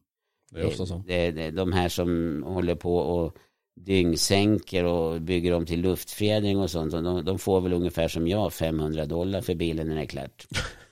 Det 0.52 0.60
är 0.60 0.68
ofta 0.68 0.86
så. 0.86 1.04
Det, 1.08 1.32
det, 1.32 1.52
de 1.52 1.72
här 1.72 1.90
som 1.90 2.44
håller 2.48 2.76
på 2.76 2.98
och 2.98 3.38
dyngsänker 3.76 4.84
och 4.84 5.22
bygger 5.22 5.54
om 5.54 5.66
till 5.66 5.82
luftfjädring 5.82 6.60
och 6.60 6.72
sånt. 6.72 6.92
De, 6.92 7.26
de 7.26 7.40
får 7.40 7.62
väl 7.62 7.74
ungefär 7.74 8.08
som 8.08 8.28
jag 8.28 8.54
500 8.54 9.06
dollar 9.06 9.42
för 9.42 9.56
bilen 9.56 9.88
när 9.88 9.96
det 9.96 10.02
är 10.02 10.06
klart. 10.06 10.48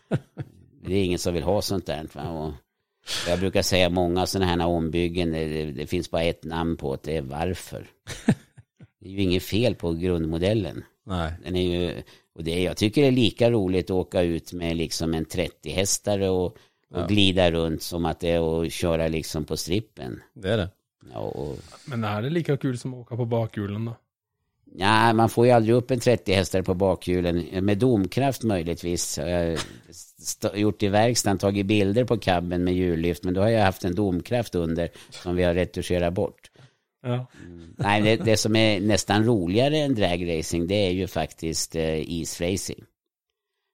det 0.84 0.96
är 0.96 1.04
ingen 1.04 1.20
som 1.20 1.34
vill 1.34 1.44
ha 1.44 1.62
sånt 1.62 1.86
där. 1.86 2.08
Jag 3.28 3.40
brukar 3.40 3.62
säga 3.62 3.90
många 3.90 4.26
sådana 4.26 4.52
här 4.52 4.68
ombyggen, 4.68 5.32
det, 5.32 5.72
det, 5.72 5.88
finns 5.88 6.12
bara 6.12 6.24
ett 6.24 6.44
namn 6.44 6.78
på 6.78 6.96
det, 6.96 7.12
det 7.12 7.18
är 7.18 7.22
varför. 7.22 7.88
Det 9.00 9.08
är 9.08 9.12
ju 9.12 9.22
inget 9.22 9.44
fel 9.44 9.76
på 9.76 9.94
grundmodellen. 9.94 10.84
Nej. 11.06 11.34
Den 11.44 11.56
är 11.56 11.62
ju, 11.62 12.02
och 12.36 12.44
det, 12.44 12.62
jag 12.62 12.78
tycker 12.78 13.02
det 13.02 13.08
är 13.08 13.12
lika 13.12 13.52
roligt 13.52 13.86
att 13.86 13.92
åka 13.96 14.22
ut 14.22 14.54
med 14.54 14.78
liksom 14.78 15.14
en 15.14 15.26
30-hästare 15.26 16.28
och, 16.28 16.58
och 16.94 17.08
glida 17.08 17.52
runt 17.52 17.82
som 17.82 18.06
att 18.06 18.20
det 18.20 18.30
är 18.30 18.64
att 18.64 18.72
köra 18.72 19.08
liksom 19.08 19.46
på 19.46 19.58
strippen. 19.58 20.22
Det 20.34 20.50
är 20.50 20.58
det. 20.58 20.70
Ja, 21.14 21.20
och, 21.20 21.58
Men 21.86 22.04
är 22.04 22.22
det 22.22 22.30
lika 22.30 22.58
kul 22.58 22.78
som 22.78 22.94
att 22.94 23.00
åka 23.00 23.16
på 23.16 23.26
bakhjulen 23.26 23.86
då? 23.86 23.96
ja, 24.74 25.14
man 25.14 25.30
får 25.30 25.46
ju 25.46 25.52
aldrig 25.52 25.76
upp 25.76 25.92
en 25.92 26.00
30-hästare 26.00 26.64
på 26.64 26.74
bakhjulen. 26.74 27.66
Med 27.66 27.78
domkraft 27.78 28.44
möjligtvis. 28.44 29.18
Jag 29.18 29.58
har 30.44 30.56
gjort 30.56 30.84
i 30.84 30.88
verkstaden, 30.88 31.38
tagit 31.38 31.66
bilder 31.66 32.06
på 32.06 32.18
cabben 32.18 32.64
med 32.64 32.74
hjullyft. 32.76 33.24
Men 33.24 33.34
då 33.34 33.42
har 33.42 33.50
jag 33.50 33.64
haft 33.66 33.84
en 33.86 33.96
domkraft 33.96 34.56
under 34.56 34.90
som 35.10 35.36
vi 35.36 35.44
har 35.44 35.54
retuscherat 35.54 36.14
bort. 36.14 36.52
Ja. 37.04 37.26
Nej, 37.78 38.02
det, 38.02 38.16
det 38.16 38.38
som 38.38 38.56
är 38.56 38.80
nästan 38.80 39.26
roligare 39.26 39.78
än 39.78 39.96
dragracing 39.96 40.68
det 40.68 40.76
är 40.88 40.92
ju 40.92 41.08
faktiskt 41.08 41.76
eh, 41.76 42.12
isracing. 42.12 42.84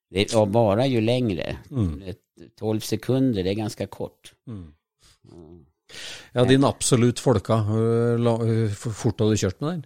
Det 0.10 0.34
är 0.34 0.46
bara 0.46 0.88
ju 0.88 1.02
längre. 1.02 1.58
Ett- 2.06 2.18
12 2.60 2.80
sekunder, 2.80 3.44
det 3.44 3.50
är 3.50 3.54
ganska 3.54 3.88
kort. 3.88 4.34
Ja, 6.32 6.44
din 6.44 6.64
absolut 6.64 7.20
folka. 7.20 7.56
Hur, 7.56 8.70
fort 8.94 9.20
har 9.20 9.30
du 9.30 9.38
kört 9.38 9.60
med 9.60 9.70
den? 9.70 9.86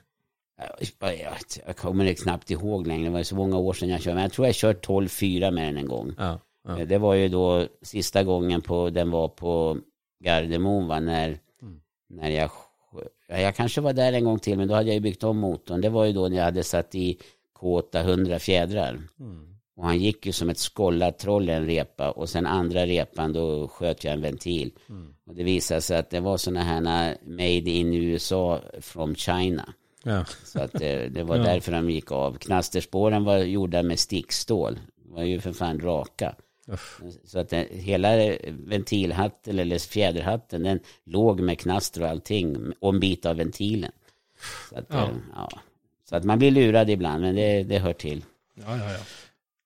Jag, 1.68 1.78
kommer 1.78 2.14
knappt 2.14 2.52
ihåg 2.52 2.88
längre, 2.88 3.04
det 3.04 3.14
var 3.14 3.24
så 3.24 3.36
många 3.36 3.58
år 3.58 3.74
sedan 3.74 3.90
jag 3.90 4.02
körde. 4.02 4.16
Men 4.16 4.24
jag 4.24 4.32
tror 4.32 4.48
jag 4.48 4.56
kört 4.56 4.88
12-4 4.88 5.52
med 5.52 5.68
den 5.68 5.78
en 5.78 5.88
gång. 5.88 6.14
Ja. 6.18 6.40
ja. 6.68 6.86
Det 6.86 6.98
var 6.98 7.14
ju 7.14 7.28
då 7.28 7.68
sista 7.82 8.24
gången 8.24 8.62
på, 8.62 8.90
den 8.90 9.12
var 9.12 9.28
på 9.28 9.78
Gardermoen 10.24 10.88
va, 10.88 11.00
när, 11.00 11.40
när 12.10 12.30
jag, 12.30 12.52
ja, 13.28 13.38
jag 13.38 13.56
kanske 13.56 13.82
var 13.82 13.94
där 13.94 14.14
en 14.14 14.26
gång 14.26 14.40
till, 14.40 14.58
men 14.58 14.68
då 14.68 14.74
hade 14.74 14.88
jag 14.88 14.94
ju 14.94 15.00
byggt 15.00 15.24
om 15.24 15.38
motorn. 15.38 15.82
Det 15.82 15.90
var 15.90 16.06
ju 16.06 16.14
då 16.14 16.28
när 16.28 16.38
jag 16.38 16.44
hade 16.44 16.64
satt 16.64 16.96
i 16.96 17.18
K800 17.60 18.40
fjädrar. 18.40 19.02
Och 19.82 19.88
han 19.88 20.00
gick 20.00 20.26
ju 20.26 20.32
som 20.32 20.50
ett 20.50 20.58
skållat 20.58 21.20
troll 21.20 21.50
en 21.50 21.66
repa 21.66 22.12
och 22.12 22.30
sen 22.30 22.46
andra 22.46 22.86
repan 22.86 23.34
då 23.34 23.68
sköt 23.68 24.04
jag 24.04 24.14
en 24.14 24.22
ventil. 24.22 24.72
Och 25.26 25.36
det 25.36 25.44
visade 25.44 25.82
sig 25.82 25.98
att 25.98 26.10
det 26.10 26.20
var 26.20 26.38
sådana 26.38 26.64
här 26.64 27.18
made 27.26 27.70
in 27.70 27.94
USA 27.94 28.62
from 28.80 29.16
China. 29.16 29.74
ja. 30.04 30.26
Så 30.44 30.60
att 30.62 30.72
det, 30.72 31.08
det 31.08 31.24
var 31.24 31.38
därför 31.38 31.72
de 31.72 31.90
gick 31.90 32.12
av. 32.12 32.38
Knasterspåren 32.38 33.24
var 33.24 33.38
gjorda 33.38 33.84
med 33.84 34.00
stickstål. 34.00 34.80
De 35.04 35.14
var 35.14 35.24
ju 35.24 35.40
för 35.40 35.54
fan 35.54 35.80
raka. 35.80 36.36
Så 37.26 37.40
att 37.40 37.50
det, 37.50 37.68
hela 37.72 38.36
ventilhatten 38.48 39.60
eller 39.60 39.80
fjäderhatten 39.80 40.64
den 40.64 40.80
låg 41.04 41.40
med 41.40 41.60
knaster 41.60 42.02
och 42.02 42.10
allting 42.10 42.74
och 42.80 42.94
en 42.94 43.00
bit 43.00 43.26
av 43.26 43.36
ventilen. 43.36 43.92
Så 44.70 44.78
att, 44.78 44.86
ja. 44.90 45.10
Ja. 45.36 45.50
Så 46.10 46.16
att 46.16 46.24
man 46.24 46.40
blir 46.40 46.52
lurad 46.52 46.90
ibland 46.90 47.22
men 47.22 47.36
det, 47.36 47.64
det 47.64 47.80
hör 47.80 47.94
till. 47.94 48.24
Ja, 48.56 48.78
ja, 48.78 48.92
ja. 48.92 49.00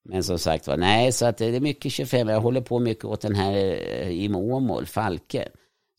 Men 0.07 0.23
som 0.23 0.39
sagt 0.39 0.67
var, 0.67 0.77
nej 0.77 1.11
så 1.11 1.25
att 1.25 1.37
det 1.37 1.45
är 1.45 1.59
mycket 1.59 1.91
25. 1.91 2.27
Jag 2.27 2.41
håller 2.41 2.61
på 2.61 2.79
mycket 2.79 3.05
åt 3.05 3.21
den 3.21 3.35
här 3.35 3.55
eh, 3.55 4.09
i 4.09 4.33
Åmål, 4.33 4.85
Falke. 4.85 5.49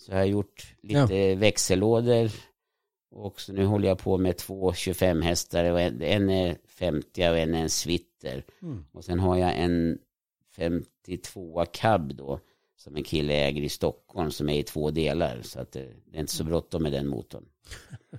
Så 0.03 0.13
jag 0.13 0.19
har 0.19 0.25
gjort 0.25 0.75
lite 0.83 1.35
växellådor. 1.35 2.31
Och 3.11 3.41
så 3.41 3.53
nu 3.53 3.65
håller 3.65 3.89
jag 3.89 3.99
på 3.99 4.19
med 4.19 4.37
två 4.37 4.73
25 4.73 5.23
hästar 5.23 5.65
och 5.65 5.81
en, 5.81 6.03
en 6.03 6.31
är 6.31 6.57
50 6.69 7.29
och 7.29 7.39
en 7.39 7.55
är 7.55 7.63
en 7.63 7.71
svitter. 7.71 8.45
Och 8.93 9.05
sen 9.05 9.21
har 9.21 9.37
jag 9.37 9.59
en 9.59 9.99
52 10.57 11.65
cab 11.73 12.15
då. 12.15 12.41
Som 12.77 12.97
en 12.97 13.05
kille 13.05 13.35
äger 13.35 13.63
i 13.63 13.69
Stockholm 13.69 14.31
som 14.31 14.49
är 14.49 14.59
i 14.59 14.63
två 14.63 14.91
delar. 14.91 15.41
Så 15.43 15.61
att 15.61 15.73
det, 15.73 15.87
det 16.05 16.17
är 16.17 16.21
inte 16.21 16.33
så 16.33 16.45
bråttom 16.45 16.83
med 16.83 16.93
den 16.93 17.07
motorn. 17.07 17.45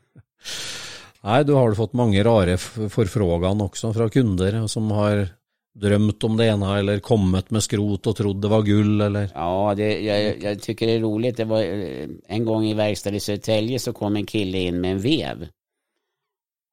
Nej, 1.22 1.46
du 1.46 1.54
har 1.54 1.74
fått 1.74 1.94
många 1.94 2.24
rara 2.24 2.58
förfrågan 2.58 3.62
också 3.62 3.94
från 3.94 4.10
kunder 4.10 4.68
som 4.68 4.92
har 4.92 5.30
drömt 5.80 6.24
om 6.24 6.38
det 6.38 6.46
ena 6.46 6.80
eller 6.80 7.00
kommit 7.00 7.52
med 7.52 7.64
skrot 7.64 8.08
och 8.08 8.16
trodde 8.16 8.42
det 8.42 8.48
var 8.48 8.62
guld 8.62 9.02
eller 9.02 9.30
Ja, 9.34 9.74
det, 9.78 10.00
jag, 10.00 10.44
jag 10.44 10.62
tycker 10.62 10.88
det 10.88 10.94
är 10.94 11.00
roligt. 11.00 11.38
Det 11.38 11.46
var 11.46 11.62
eh, 11.62 12.08
en 12.28 12.46
gång 12.46 12.66
i 12.66 12.74
verkstad 12.74 13.10
i 13.10 13.20
Södertälje 13.20 13.80
så 13.80 13.94
kom 13.94 14.16
en 14.16 14.26
kille 14.26 14.58
in 14.58 14.82
med 14.82 14.92
en 14.92 15.00
vev. 15.00 15.48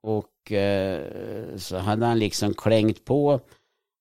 Och 0.02 0.52
eh, 0.52 1.00
så 1.56 1.76
hade 1.76 2.06
han 2.06 2.18
liksom 2.18 2.54
klängt 2.54 3.04
på. 3.04 3.40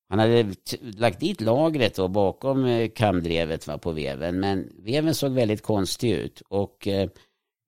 Han 0.09 0.19
hade 0.19 0.45
lagt 0.81 1.19
dit 1.19 1.41
lagret 1.41 1.95
då 1.95 2.07
bakom 2.07 2.65
eh, 2.65 2.89
kamdrevet 2.89 3.67
va, 3.67 3.77
på 3.77 3.91
veven. 3.91 4.39
Men 4.39 4.69
veven 4.77 5.15
såg 5.15 5.31
väldigt 5.31 5.61
konstig 5.61 6.11
ut. 6.11 6.41
Och 6.49 6.87
eh, 6.87 7.09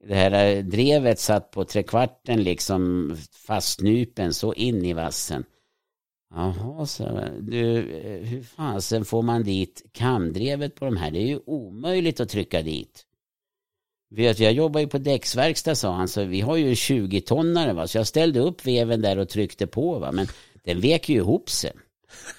det 0.07 0.15
här 0.15 0.55
eh, 0.55 0.63
drevet 0.63 1.19
satt 1.19 1.51
på 1.51 1.65
trekvarten 1.65 2.43
liksom 2.43 3.11
fastnupen 3.47 4.33
så 4.33 4.53
in 4.53 4.85
i 4.85 4.93
vassen. 4.93 5.43
Jaha, 6.35 6.85
så 6.85 7.03
du, 7.39 7.77
eh, 7.77 8.27
hur 8.27 8.43
fasen 8.43 9.05
får 9.05 9.21
man 9.21 9.43
dit 9.43 9.83
kamdrevet 9.91 10.75
på 10.75 10.85
de 10.85 10.97
här? 10.97 11.11
Det 11.11 11.19
är 11.19 11.27
ju 11.27 11.39
omöjligt 11.45 12.19
att 12.19 12.29
trycka 12.29 12.61
dit. 12.61 13.05
Vet, 14.09 14.39
jag 14.39 14.53
jobbar 14.53 14.79
ju 14.79 14.87
på 14.87 14.97
däcksverkstad 14.97 15.75
sa 15.75 15.91
han, 15.91 16.07
så 16.07 16.23
vi 16.23 16.41
har 16.41 16.55
ju 16.55 16.69
en 16.69 16.75
20-tonnare 16.75 17.73
va, 17.73 17.87
så 17.87 17.97
jag 17.97 18.07
ställde 18.07 18.39
upp 18.39 18.65
veven 18.65 19.01
där 19.01 19.17
och 19.17 19.29
tryckte 19.29 19.67
på 19.67 19.99
va, 19.99 20.11
men 20.11 20.27
den 20.63 20.81
vek 20.81 21.09
ju 21.09 21.15
ihop 21.15 21.49
sig. 21.49 21.71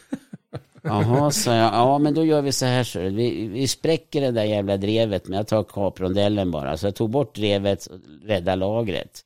Jaha, 0.83 1.31
sa 1.31 1.55
jag, 1.55 1.75
ja 1.75 1.99
men 1.99 2.15
då 2.15 2.25
gör 2.25 2.43
vi 2.43 2.53
så 2.53 2.67
här 2.67 2.85
så 2.85 3.01
vi, 3.01 3.49
vi 3.49 3.69
spräcker 3.69 4.21
det 4.21 4.31
där 4.31 4.45
jävla 4.45 4.77
drevet, 4.77 5.29
men 5.29 5.37
jag 5.37 5.47
tar 5.47 5.63
kaprondellen 5.63 6.51
bara. 6.51 6.77
Så 6.77 6.87
jag 6.87 6.95
tog 6.95 7.11
bort 7.11 7.35
drevet 7.35 7.87
och 7.87 7.99
räddade 8.25 8.57
lagret. 8.57 9.25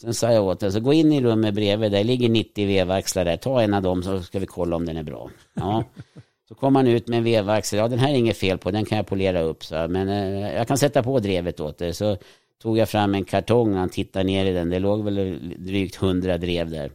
Sen 0.00 0.14
sa 0.14 0.32
jag 0.32 0.44
åt 0.44 0.62
henne, 0.62 0.72
så 0.72 0.80
gå 0.80 0.92
in 0.92 1.12
i 1.12 1.20
rummet 1.20 1.54
bredvid, 1.54 1.92
där 1.92 2.04
ligger 2.04 2.28
90 2.28 2.66
vevaxlar 2.66 3.24
där, 3.24 3.36
ta 3.36 3.62
en 3.62 3.74
av 3.74 3.82
dem 3.82 4.02
så 4.02 4.22
ska 4.22 4.38
vi 4.38 4.46
kolla 4.46 4.76
om 4.76 4.86
den 4.86 4.96
är 4.96 5.02
bra. 5.02 5.30
Ja. 5.54 5.84
Så 6.48 6.54
kom 6.54 6.76
han 6.76 6.86
ut 6.86 7.08
med 7.08 7.16
en 7.18 7.24
vevaxel, 7.24 7.78
ja 7.78 7.88
den 7.88 7.98
här 7.98 8.10
är 8.10 8.14
inget 8.14 8.36
fel 8.36 8.58
på, 8.58 8.70
den 8.70 8.84
kan 8.84 8.96
jag 8.96 9.06
polera 9.06 9.40
upp, 9.40 9.64
så 9.64 9.88
men 9.88 10.08
eh, 10.08 10.54
jag 10.54 10.68
kan 10.68 10.78
sätta 10.78 11.02
på 11.02 11.18
drevet 11.18 11.60
åt 11.60 11.78
det. 11.78 11.94
Så 11.94 12.16
tog 12.62 12.78
jag 12.78 12.88
fram 12.88 13.14
en 13.14 13.24
kartong, 13.24 13.74
han 13.74 13.88
tittade 13.88 14.24
ner 14.24 14.46
i 14.46 14.52
den, 14.52 14.70
det 14.70 14.78
låg 14.78 15.04
väl 15.04 15.38
drygt 15.58 16.02
100 16.02 16.38
drev 16.38 16.70
där. 16.70 16.90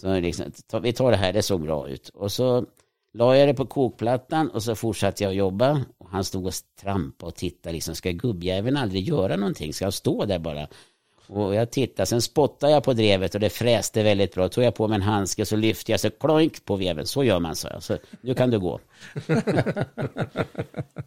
Så 0.00 0.20
liksom, 0.20 0.52
ta, 0.70 0.78
vi 0.78 0.92
tar 0.92 1.10
det 1.10 1.16
här, 1.16 1.32
det 1.32 1.42
såg 1.42 1.60
bra 1.60 1.88
ut. 1.88 2.08
Och 2.08 2.32
så 2.32 2.66
la 3.12 3.36
jag 3.36 3.48
det 3.48 3.54
på 3.54 3.66
kokplattan 3.66 4.50
och 4.50 4.62
så 4.62 4.74
fortsatte 4.74 5.24
jag 5.24 5.34
jobba. 5.34 5.84
Och 5.98 6.08
han 6.10 6.24
stod 6.24 6.46
och 6.46 6.52
trampade 6.80 7.28
och 7.28 7.34
tittade 7.34 7.72
liksom, 7.72 7.94
ska 7.94 8.10
gubbjäveln 8.10 8.76
aldrig 8.76 9.08
göra 9.08 9.36
någonting? 9.36 9.72
Ska 9.72 9.84
han 9.84 9.92
stå 9.92 10.24
där 10.24 10.38
bara? 10.38 10.68
Och 11.28 11.54
jag 11.54 11.70
tittade, 11.70 12.06
sen 12.06 12.22
spottade 12.22 12.72
jag 12.72 12.84
på 12.84 12.92
drevet 12.92 13.34
och 13.34 13.40
det 13.40 13.50
fräste 13.50 14.02
väldigt 14.02 14.34
bra. 14.34 14.48
Tog 14.48 14.64
jag 14.64 14.74
på 14.74 14.88
mig 14.88 14.96
en 14.96 15.02
handske 15.02 15.46
så 15.46 15.56
lyfte 15.56 15.92
jag 15.92 16.00
så 16.00 16.10
kloink 16.10 16.64
på 16.64 16.76
veven. 16.76 17.06
Så 17.06 17.24
gör 17.24 17.40
man, 17.40 17.56
så 17.56 17.68
jag. 17.72 17.82
Så 17.82 17.98
nu 18.20 18.34
kan 18.34 18.50
du 18.50 18.58
gå. 18.58 18.80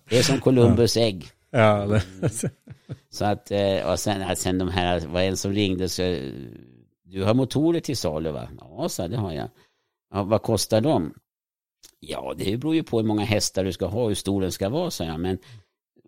det 0.10 0.18
är 0.18 0.24
som 0.24 0.40
Columbus 0.40 0.98
ägg. 0.98 1.26
Ja, 1.52 1.86
det, 1.86 2.04
Så 3.10 3.26
att, 3.26 3.52
eh, 3.52 3.91
och 3.91 4.00
sen, 4.00 4.36
sen 4.36 4.58
de 4.58 4.70
här, 4.70 5.00
var 5.00 5.22
en 5.22 5.38
som 5.38 5.54
ringde 5.54 5.90
så, 5.90 6.02
du 7.04 7.24
har 7.24 7.34
motorer 7.34 7.80
till 7.80 7.98
salu 7.98 8.32
va? 8.32 8.50
Ja, 8.60 8.90
så 8.90 9.08
det 9.08 9.18
har 9.18 9.34
jag. 9.34 9.50
Ja, 10.14 10.24
vad 10.24 10.41
kostar 10.41 10.82
de? 10.82 11.14
Ja, 12.00 12.34
det 12.38 12.58
beror 12.58 12.76
ju 12.76 12.84
på 12.84 13.00
hur 13.00 13.08
många 13.08 13.26
hästar 13.26 13.64
du 13.64 13.74
ska 13.74 13.86
ha 13.86 14.02
och 14.02 14.08
hur 14.08 14.16
stor 14.16 14.41
den 14.41 14.52
ska 14.52 14.70
vara, 14.70 14.91
sa 14.91 15.04
jag. 15.04 15.20
Men 15.20 15.38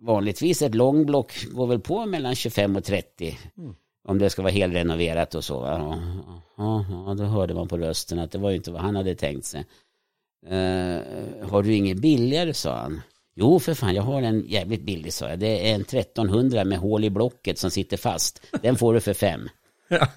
vanligtvis 0.02 0.62
ett 0.62 0.76
långblock 0.76 1.46
går 1.52 1.68
väl 1.68 1.80
på 1.80 2.06
mellan 2.06 2.36
25 2.36 2.76
och 2.76 2.84
30. 2.84 3.38
Mm. 3.58 3.76
Om 4.08 4.18
det 4.18 4.30
ska 4.30 4.42
vara 4.42 4.52
helrenoverat 4.52 5.36
och 5.36 5.44
så. 5.44 5.54
Ja, 5.54 6.00
ja, 6.58 6.86
ja, 6.90 7.14
då 7.14 7.24
hörde 7.24 7.54
man 7.54 7.68
på 7.68 7.78
rösten 7.78 8.20
att 8.20 8.32
det 8.32 8.38
var 8.38 8.50
ju 8.50 8.56
inte 8.56 8.72
vad 8.72 8.82
han 8.82 8.96
hade 8.96 9.16
tänkt 9.16 9.46
sig. 9.46 9.66
Uh, 10.46 11.48
har 11.50 11.64
du 11.64 11.74
inget 11.74 11.98
billigare, 11.98 12.54
sa 12.54 12.76
han. 12.76 13.02
Jo, 13.36 13.60
för 13.60 13.74
fan, 13.74 13.96
jag 13.96 14.04
har 14.04 14.22
en 14.22 14.46
jävligt 14.48 14.82
billig, 14.82 15.14
sa 15.14 15.30
jag. 15.30 15.40
Det 15.40 15.70
är 15.70 15.76
en 15.76 15.82
1300 15.82 16.64
med 16.66 16.78
hål 16.78 17.04
i 17.04 17.10
blocket 17.10 17.58
som 17.58 17.72
sitter 17.72 17.98
fast. 17.98 18.42
Den 18.62 18.76
får 18.76 18.94
du 18.94 19.00
för 19.02 19.14
fem. 19.14 19.50
Ja. 19.94 20.08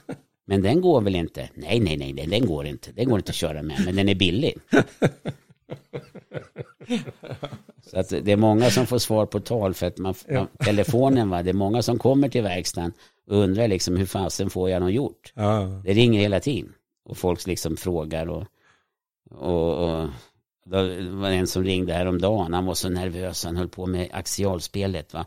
Men 0.47 0.63
den 0.63 0.81
går 0.81 1.01
väl 1.01 1.15
inte? 1.15 1.49
Nej, 1.55 1.81
nej, 1.81 1.97
nej, 1.97 2.27
den 2.27 2.47
går 2.47 2.67
inte. 2.67 2.93
Den 2.93 3.09
går 3.09 3.19
inte 3.19 3.31
att 3.31 3.37
köra 3.37 3.63
med, 3.63 3.83
men 3.85 3.97
den 3.97 4.09
är 4.09 4.15
billig. 4.15 4.55
Så 7.87 7.99
att 7.99 8.09
det 8.09 8.33
är 8.33 8.37
många 8.37 8.71
som 8.71 8.87
får 8.87 8.99
svar 8.99 9.27
på 9.27 9.41
tal 9.41 9.75
för 9.75 9.87
att 9.87 9.99
man, 9.99 10.15
ja. 10.29 10.47
telefonen 10.65 11.31
va, 11.31 11.43
det 11.43 11.51
är 11.51 11.55
många 11.55 11.83
som 11.83 11.99
kommer 11.99 12.29
till 12.29 12.43
verkstaden 12.43 12.93
och 13.27 13.37
undrar 13.37 13.69
liksom 13.69 13.97
hur 13.97 14.07
fasen 14.07 14.51
får 14.51 14.71
jag 14.71 14.83
något 14.83 14.93
gjort? 14.93 15.33
Ja. 15.35 15.81
Det 15.85 15.93
ringer 15.93 16.21
hela 16.21 16.41
tiden 16.41 16.73
och 17.05 17.17
folk 17.17 17.47
liksom 17.47 17.77
frågar 17.77 18.27
och, 18.27 18.47
och, 19.31 20.01
och 20.01 20.09
det 20.67 21.11
var 21.11 21.31
en 21.31 21.47
som 21.47 21.65
ringde 21.65 21.93
häromdagen, 21.93 22.53
han 22.53 22.67
var 22.67 22.75
så 22.75 22.89
nervös, 22.89 23.45
han 23.45 23.57
höll 23.57 23.69
på 23.69 23.87
med 23.87 24.09
axialspelet 24.13 25.15
va. 25.15 25.27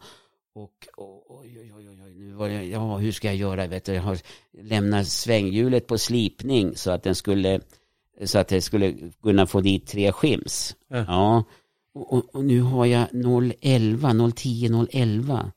Och, 0.54 0.88
oj, 0.96 1.60
oj, 1.60 1.74
oj, 1.78 1.90
oj, 1.90 2.14
nu 2.16 2.34
var 2.34 2.48
jag, 2.48 2.66
ja 2.66 2.98
hur 2.98 3.12
ska 3.12 3.28
jag 3.28 3.36
göra, 3.36 3.68
vet 3.68 3.86
du, 3.86 3.94
jag 3.94 4.02
har 4.02 4.18
lämnat 4.52 5.08
svänghjulet 5.08 5.88
på 5.88 5.98
slipning 5.98 6.76
så 6.76 6.92
att 6.92 7.04
den 7.04 7.16
skulle 7.16 7.62
så 8.26 8.40
att 8.40 8.48
det 8.48 8.62
skulle 8.62 8.96
kunna 9.24 9.48
få 9.48 9.62
dit 9.62 9.88
tre 9.88 10.12
skims. 10.12 10.76
Ja. 10.88 11.06
ja. 11.08 11.44
Och, 11.94 12.14
och, 12.14 12.36
och, 12.36 12.46
nu 12.46 12.62
har 12.62 12.86
jag 12.86 13.08
011, 13.62 14.32
010, 14.36 14.88
011. 14.92 15.52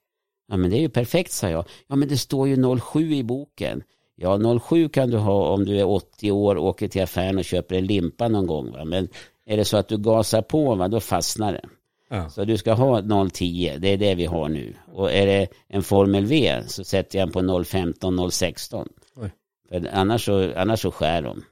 Ja 0.49 0.57
men 0.57 0.71
det 0.71 0.77
är 0.77 0.81
ju 0.81 0.89
perfekt 0.89 1.33
sa 1.33 1.49
jag. 1.49 1.65
Ja 1.89 1.97
men 1.97 2.09
det 2.09 2.17
står 2.17 2.49
ju 2.49 2.79
07 2.79 3.15
i 3.15 3.23
boken. 3.23 3.83
Ja 4.17 4.59
07 4.61 4.89
kan 4.89 5.11
du 5.11 5.17
ha 5.17 5.55
om 5.55 5.65
du 5.65 5.81
är 5.81 5.89
80 5.89 6.31
år, 6.31 6.59
åker 6.59 6.89
till 6.89 7.03
affären 7.03 7.39
och 7.39 7.45
köper 7.45 7.75
en 7.75 7.87
limpa 7.87 8.29
någon 8.29 8.47
gång. 8.47 8.73
Va? 8.73 8.85
Men 8.85 9.09
är 9.47 9.57
det 9.57 9.65
så 9.65 9.77
att 9.77 9.89
du 9.89 9.99
gasar 9.99 10.43
på, 10.43 10.75
va, 10.75 10.89
då 10.89 11.01
fastnar 11.01 11.53
det. 11.53 11.69
Ja. 12.11 12.29
Så 12.29 12.45
du 12.45 12.57
ska 12.57 12.73
ha 12.73 13.03
010, 13.31 13.77
det 13.79 13.89
är 13.89 13.97
det 13.97 14.15
vi 14.15 14.27
har 14.27 14.49
nu. 14.49 14.75
Och 14.93 15.13
är 15.13 15.27
det 15.27 15.49
en 15.69 15.83
Formel 15.83 16.27
V 16.27 16.63
så 16.67 16.85
sätter 16.85 17.19
jag 17.19 17.29
den 17.29 17.33
på 17.33 17.65
015, 17.65 18.31
016. 18.31 18.89
Oj. 19.17 19.31
För 19.69 19.89
annars 19.93 20.25
så, 20.25 20.53
annars 20.57 20.81
så 20.81 20.91
skär 20.91 21.23
de. 21.23 21.43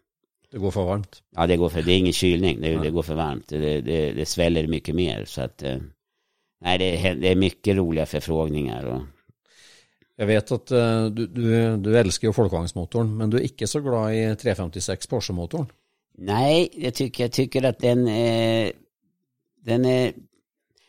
Det 0.50 0.58
går 0.58 0.70
för 0.70 0.84
varmt. 0.84 1.22
Ja, 1.36 1.46
det 1.46 1.56
går 1.56 1.68
för, 1.68 1.82
det 1.82 1.92
är 1.92 1.98
ingen 1.98 2.12
kylning, 2.12 2.60
det, 2.60 2.76
det 2.76 2.90
går 2.90 3.02
för 3.02 3.14
varmt. 3.14 3.48
Det, 3.48 3.80
det, 3.80 4.12
det 4.12 4.26
sväller 4.26 4.66
mycket 4.66 4.94
mer. 4.94 5.24
Så 5.24 5.42
att, 5.42 5.62
eh, 5.62 5.76
nej, 6.60 6.78
det 6.78 7.06
är, 7.06 7.14
det 7.14 7.28
är 7.28 7.36
mycket 7.36 7.76
roliga 7.76 8.06
förfrågningar. 8.06 8.84
Och... 8.84 9.02
Jag 10.16 10.26
vet 10.26 10.52
att 10.52 10.72
uh, 10.72 11.06
du, 11.06 11.26
du, 11.26 11.76
du 11.76 11.98
älskar 11.98 12.32
folkvagnsmotorn, 12.32 13.16
men 13.16 13.30
du 13.30 13.36
är 13.36 13.42
inte 13.42 13.66
så 13.66 13.80
glad 13.80 14.14
i 14.14 14.36
356 14.36 15.06
Porsche-motorn. 15.06 15.66
Nej, 16.18 16.68
jag 16.72 16.94
tycker, 16.94 17.24
jag 17.24 17.32
tycker 17.32 17.62
att 17.62 17.78
den, 17.78 18.08
eh, 18.08 18.70
den 19.64 19.84
är... 19.84 20.12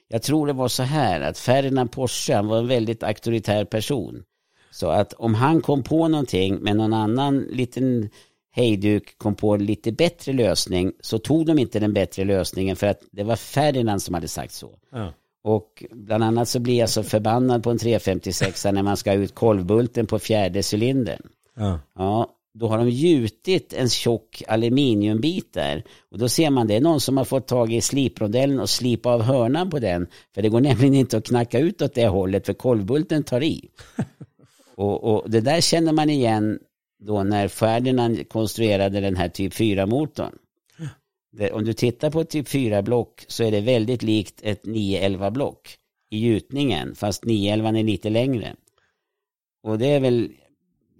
Jag 0.07 0.21
tror 0.21 0.47
det 0.47 0.53
var 0.53 0.67
så 0.67 0.83
här 0.83 1.21
att 1.21 1.37
Ferdinand 1.37 1.91
Porsche, 1.91 2.35
han 2.35 2.47
var 2.47 2.57
en 2.57 2.67
väldigt 2.67 3.03
auktoritär 3.03 3.65
person. 3.65 4.23
Så 4.71 4.89
att 4.89 5.13
om 5.13 5.33
han 5.33 5.61
kom 5.61 5.83
på 5.83 6.07
någonting 6.07 6.55
med 6.55 6.75
någon 6.75 6.93
annan 6.93 7.39
liten 7.39 8.09
Hejduk 8.51 9.17
kom 9.17 9.35
på 9.35 9.53
en 9.53 9.65
lite 9.65 9.91
bättre 9.91 10.33
lösning 10.33 10.91
så 10.99 11.19
tog 11.19 11.45
de 11.45 11.59
inte 11.59 11.79
den 11.79 11.93
bättre 11.93 12.25
lösningen 12.25 12.75
för 12.75 12.87
att 12.87 13.01
det 13.11 13.23
var 13.23 13.35
Ferdinand 13.35 14.01
som 14.01 14.13
hade 14.13 14.27
sagt 14.27 14.53
så. 14.53 14.69
Ja. 14.91 15.13
Och 15.43 15.83
bland 15.91 16.23
annat 16.23 16.49
så 16.49 16.59
blir 16.59 16.79
jag 16.79 16.89
så 16.89 17.03
förbannad 17.03 17.63
på 17.63 17.71
en 17.71 17.77
356 17.77 18.65
när 18.65 18.83
man 18.83 18.97
ska 18.97 19.13
ut 19.13 19.35
kolvbulten 19.35 20.07
på 20.07 20.19
fjärde 20.19 20.61
cylindern. 20.73 21.21
Ja. 21.55 21.79
ja. 21.95 22.35
Då 22.53 22.67
har 22.67 22.77
de 22.77 22.89
gjutit 22.89 23.73
en 23.73 23.89
tjock 23.89 24.43
aluminiumbit 24.47 25.53
där. 25.53 25.83
Och 26.11 26.17
då 26.17 26.29
ser 26.29 26.49
man 26.49 26.67
det 26.67 26.75
är 26.75 26.81
någon 26.81 26.99
som 26.99 27.17
har 27.17 27.25
fått 27.25 27.47
tag 27.47 27.73
i 27.73 27.81
sliprondellen 27.81 28.59
och 28.59 28.69
slipa 28.69 29.09
av 29.09 29.21
hörnan 29.21 29.69
på 29.69 29.79
den. 29.79 30.07
För 30.35 30.41
det 30.41 30.49
går 30.49 30.61
nämligen 30.61 30.93
inte 30.93 31.17
att 31.17 31.25
knacka 31.25 31.59
ut 31.59 31.81
åt 31.81 31.93
det 31.93 32.07
hållet 32.07 32.45
för 32.45 32.53
kolvbulten 32.53 33.23
tar 33.23 33.43
i. 33.43 33.69
och, 34.75 35.03
och 35.03 35.29
det 35.29 35.41
där 35.41 35.61
känner 35.61 35.93
man 35.93 36.09
igen 36.09 36.59
då 36.99 37.23
när 37.23 37.47
Ferdinand 37.47 38.29
konstruerade 38.29 38.99
den 38.99 39.15
här 39.15 39.29
typ 39.29 39.53
4-motorn. 39.53 40.37
Om 41.51 41.65
du 41.65 41.73
tittar 41.73 42.11
på 42.11 42.21
ett 42.21 42.29
typ 42.29 42.47
4-block 42.47 43.25
så 43.27 43.43
är 43.43 43.51
det 43.51 43.61
väldigt 43.61 44.03
likt 44.03 44.39
ett 44.43 44.63
911-block 44.63 45.77
i 46.09 46.19
gjutningen, 46.19 46.95
fast 46.95 47.25
911 47.25 47.79
är 47.79 47.83
lite 47.83 48.09
längre. 48.09 48.55
Och 49.63 49.77
det 49.77 49.87
är 49.87 49.99
väl, 49.99 50.31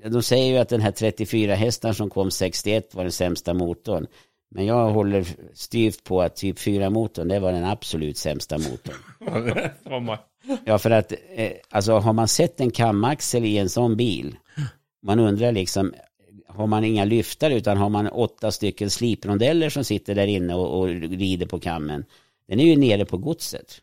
de 0.06 0.24
säger 0.24 0.54
ju 0.54 0.58
att 0.58 0.70
den 0.70 0.82
här 0.82 0.92
34 0.92 1.56
hästar 1.56 1.94
som 1.94 2.10
kom 2.10 2.32
61 2.32 2.96
var 2.96 3.04
den 3.04 3.12
sämsta 3.12 3.54
motorn. 3.54 4.08
Men 4.52 4.66
jag 4.66 4.90
håller 4.90 5.26
styvt 5.54 6.04
på 6.04 6.22
att 6.22 6.36
typ 6.36 6.58
4-motorn, 6.58 7.28
det 7.28 7.40
var 7.40 7.52
den 7.52 7.66
absolut 7.66 8.18
sämsta 8.18 8.58
motorn. 8.58 8.96
ja, 10.66 10.78
för 10.80 10.92
att, 10.92 11.14
eh, 11.36 11.52
alltså 11.70 11.94
har 11.94 12.14
man 12.14 12.28
sett 12.28 12.60
en 12.60 12.72
kamaxel 12.72 13.46
i 13.46 13.58
en 13.58 13.70
sån 13.70 13.98
bil, 13.98 14.36
man 15.02 15.20
undrar 15.20 15.52
liksom, 15.52 15.94
har 16.48 16.68
man 16.68 16.84
inga 16.84 17.06
lyftare 17.06 17.56
utan 17.56 17.78
har 17.78 17.90
man 17.90 18.08
åtta 18.08 18.52
stycken 18.52 18.90
sliprondeller 18.90 19.70
som 19.70 19.84
sitter 19.84 20.16
där 20.16 20.28
inne 20.28 20.56
och, 20.56 20.80
och 20.80 20.88
rider 20.88 21.46
på 21.46 21.60
kammen. 21.60 22.06
Den 22.48 22.60
är 22.60 22.66
ju 22.66 22.76
nere 22.76 23.06
på 23.06 23.18
godset. 23.18 23.82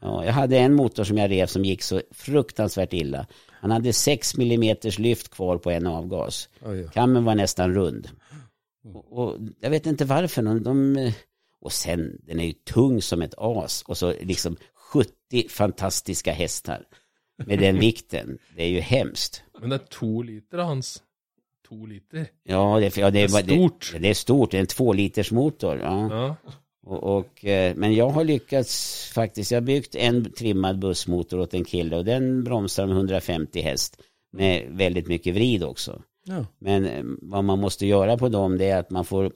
Ja, 0.00 0.24
jag 0.24 0.32
hade 0.32 0.58
en 0.58 0.74
motor 0.74 1.04
som 1.04 1.18
jag 1.18 1.30
rev 1.30 1.46
som 1.46 1.64
gick 1.64 1.82
så 1.82 2.00
fruktansvärt 2.10 2.92
illa. 2.92 3.26
Han 3.50 3.70
hade 3.70 3.92
6 3.92 4.34
mm 4.34 4.76
lyft 4.98 5.28
kvar 5.28 5.58
på 5.58 5.70
en 5.70 5.86
avgas. 5.86 6.48
Kammen 6.92 7.24
var 7.24 7.34
nästan 7.34 7.74
rund. 7.74 8.08
Och, 8.94 9.18
och, 9.18 9.38
jag 9.60 9.70
vet 9.70 9.86
inte 9.86 10.04
varför. 10.04 10.42
De, 10.42 10.62
de, 10.62 11.12
och 11.60 11.72
sen, 11.72 12.20
den 12.22 12.40
är 12.40 12.44
ju 12.44 12.52
tung 12.52 13.02
som 13.02 13.22
ett 13.22 13.34
as. 13.38 13.82
Och 13.82 13.98
så 13.98 14.14
liksom 14.20 14.56
70 14.92 15.48
fantastiska 15.48 16.32
hästar 16.32 16.84
med 17.46 17.58
den 17.58 17.78
vikten. 17.80 18.38
Det 18.56 18.62
är 18.62 18.68
ju 18.68 18.80
hemskt. 18.80 19.42
Men 19.62 19.70
det 19.70 19.76
är 19.76 19.86
två 19.86 20.22
liter 20.22 20.58
hans. 20.58 21.02
Två 21.68 21.86
liter. 21.86 22.26
Ja, 22.44 22.78
det, 22.80 22.96
ja, 22.96 23.10
det, 23.10 23.20
är, 23.20 23.28
det 23.28 23.38
är 23.38 23.42
stort. 23.42 23.90
Det, 23.92 23.98
det, 23.98 24.10
är 24.10 24.14
stort, 24.14 24.50
det 24.50 24.56
är 24.56 24.60
en 24.60 24.66
två 24.66 24.92
liters 24.92 25.32
motor. 25.32 25.78
Ja. 25.78 26.08
ja. 26.10 26.36
Och, 26.84 27.16
och, 27.16 27.44
eh, 27.44 27.74
men 27.76 27.94
jag 27.94 28.08
har 28.08 28.24
lyckats 28.24 29.04
faktiskt, 29.14 29.50
jag 29.50 29.60
har 29.60 29.66
byggt 29.66 29.94
en 29.94 30.32
trimmad 30.32 30.78
bussmotor 30.78 31.40
åt 31.40 31.54
en 31.54 31.64
kille 31.64 31.96
och 31.96 32.04
den 32.04 32.44
bromsar 32.44 32.86
med 32.86 32.96
150 32.96 33.60
häst 33.60 34.00
med 34.32 34.66
väldigt 34.70 35.06
mycket 35.06 35.34
vrid 35.34 35.64
också. 35.64 36.02
Ja. 36.24 36.46
Men 36.58 36.86
eh, 36.86 37.04
vad 37.22 37.44
man 37.44 37.58
måste 37.58 37.86
göra 37.86 38.18
på 38.18 38.28
dem 38.28 38.58
det 38.58 38.68
är 38.68 38.78
att 38.78 38.90
man 38.90 39.04
får 39.04 39.32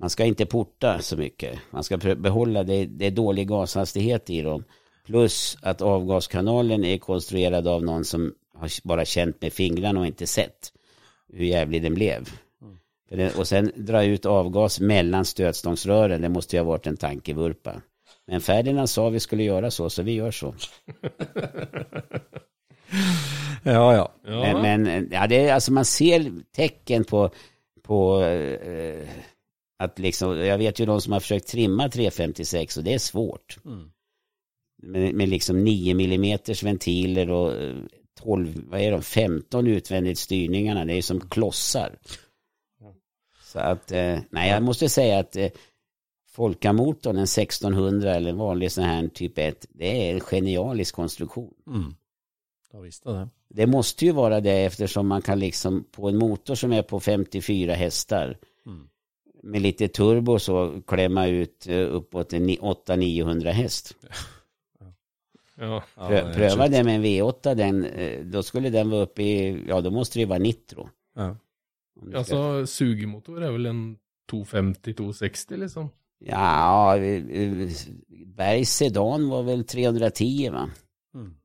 man 0.00 0.10
ska 0.10 0.24
inte 0.24 0.46
porta 0.46 0.98
så 1.00 1.16
mycket. 1.16 1.58
Man 1.70 1.84
ska 1.84 1.96
behålla 1.96 2.62
det, 2.62 2.86
det 2.86 3.06
är 3.06 3.10
dålig 3.10 3.48
gashastighet 3.48 4.30
i 4.30 4.42
dem. 4.42 4.64
Plus 5.06 5.58
att 5.62 5.82
avgaskanalen 5.82 6.84
är 6.84 6.98
konstruerad 6.98 7.68
av 7.68 7.82
någon 7.82 8.04
som 8.04 8.34
har 8.58 8.70
bara 8.84 9.04
känt 9.04 9.42
med 9.42 9.52
fingrarna 9.52 10.00
och 10.00 10.06
inte 10.06 10.26
sett 10.26 10.72
hur 11.32 11.44
jävlig 11.44 11.82
den 11.82 11.94
blev. 11.94 12.28
Mm. 13.10 13.30
och 13.38 13.48
sen 13.48 13.72
dra 13.76 14.04
ut 14.04 14.26
avgas 14.26 14.80
mellan 14.80 15.24
stötstångsrören, 15.24 16.22
det 16.22 16.28
måste 16.28 16.56
ju 16.56 16.62
ha 16.62 16.68
varit 16.68 16.86
en 16.86 16.96
tankevurpa. 16.96 17.82
Men 18.26 18.40
Ferdinand 18.40 18.90
sa 18.90 19.08
vi 19.08 19.20
skulle 19.20 19.42
göra 19.42 19.70
så, 19.70 19.90
så 19.90 20.02
vi 20.02 20.12
gör 20.12 20.30
så. 20.30 20.54
ja, 23.62 23.94
ja. 23.94 24.12
Men, 24.22 24.82
men, 24.82 25.08
ja, 25.12 25.26
det 25.26 25.48
är, 25.48 25.54
alltså 25.54 25.72
man 25.72 25.84
ser 25.84 26.32
tecken 26.52 27.04
på, 27.04 27.30
på 27.82 28.22
eh, 28.22 29.08
att 29.78 29.98
liksom, 29.98 30.38
jag 30.38 30.58
vet 30.58 30.80
ju 30.80 30.86
de 30.86 31.00
som 31.00 31.12
har 31.12 31.20
försökt 31.20 31.48
trimma 31.48 31.88
356 31.88 32.76
och 32.76 32.84
det 32.84 32.94
är 32.94 32.98
svårt. 32.98 33.58
Mm 33.64 33.90
med, 34.82 35.14
med 35.14 35.28
liksom 35.28 35.64
9 35.64 35.92
mm 35.92 36.38
ventiler 36.62 37.30
och 37.30 37.52
12, 38.18 38.48
eh, 38.48 38.62
vad 38.66 38.80
är 38.80 38.90
de, 38.90 39.02
15 39.02 39.66
utvändigt 39.66 40.18
styrningarna. 40.18 40.84
Det 40.84 40.94
är 40.94 41.02
som 41.02 41.20
klossar. 41.20 41.98
Så 43.44 43.58
att, 43.58 43.92
eh, 43.92 44.18
nej 44.30 44.50
jag 44.50 44.62
måste 44.62 44.88
säga 44.88 45.18
att 45.18 45.36
eh, 45.36 45.48
Folkamotorn, 46.30 47.16
en 47.16 47.26
1600 47.26 48.14
eller 48.14 48.30
en 48.30 48.36
vanlig 48.36 48.72
sån 48.72 48.84
här 48.84 49.08
typ 49.08 49.38
1, 49.38 49.66
det 49.70 50.08
är 50.08 50.14
en 50.14 50.20
genialisk 50.20 50.94
konstruktion. 50.94 51.54
Mm. 51.66 51.94
Jag 52.72 52.80
visste 52.80 53.10
det. 53.10 53.28
Det 53.48 53.66
måste 53.66 54.04
ju 54.04 54.12
vara 54.12 54.40
det 54.40 54.64
eftersom 54.64 55.08
man 55.08 55.22
kan 55.22 55.38
liksom 55.38 55.84
på 55.90 56.08
en 56.08 56.18
motor 56.18 56.54
som 56.54 56.72
är 56.72 56.82
på 56.82 57.00
54 57.00 57.74
hästar 57.74 58.38
mm. 58.66 58.88
med 59.42 59.62
lite 59.62 59.88
turbo 59.88 60.38
så 60.38 60.82
klämma 60.86 61.26
ut 61.26 61.66
uppåt 61.66 62.32
800-900 62.32 63.50
häst. 63.50 63.96
Ja. 65.58 65.84
Prö 65.94 66.34
pröva 66.34 66.68
det 66.68 66.84
med 66.84 66.94
en 66.96 67.04
V8, 67.04 67.54
den, 67.54 67.84
eh, 67.84 68.24
då 68.24 68.42
skulle 68.42 68.70
den 68.70 68.90
vara 68.90 69.02
uppe 69.02 69.22
i, 69.22 69.64
ja 69.68 69.80
då 69.80 69.90
måste 69.90 70.18
det 70.18 70.20
ju 70.20 70.26
vara 70.26 70.38
nitro. 70.38 70.88
Ja. 71.14 71.36
Alltså 72.14 72.66
sugemotor 72.66 73.42
är 73.42 73.52
väl 73.52 73.66
en 73.66 73.96
250-260 74.32 75.56
liksom? 75.56 75.88
Ja, 76.24 76.96
Bergs 78.26 78.70
Sedan 78.70 79.28
var 79.28 79.42
väl 79.42 79.64
310 79.64 80.50
va? 80.50 80.70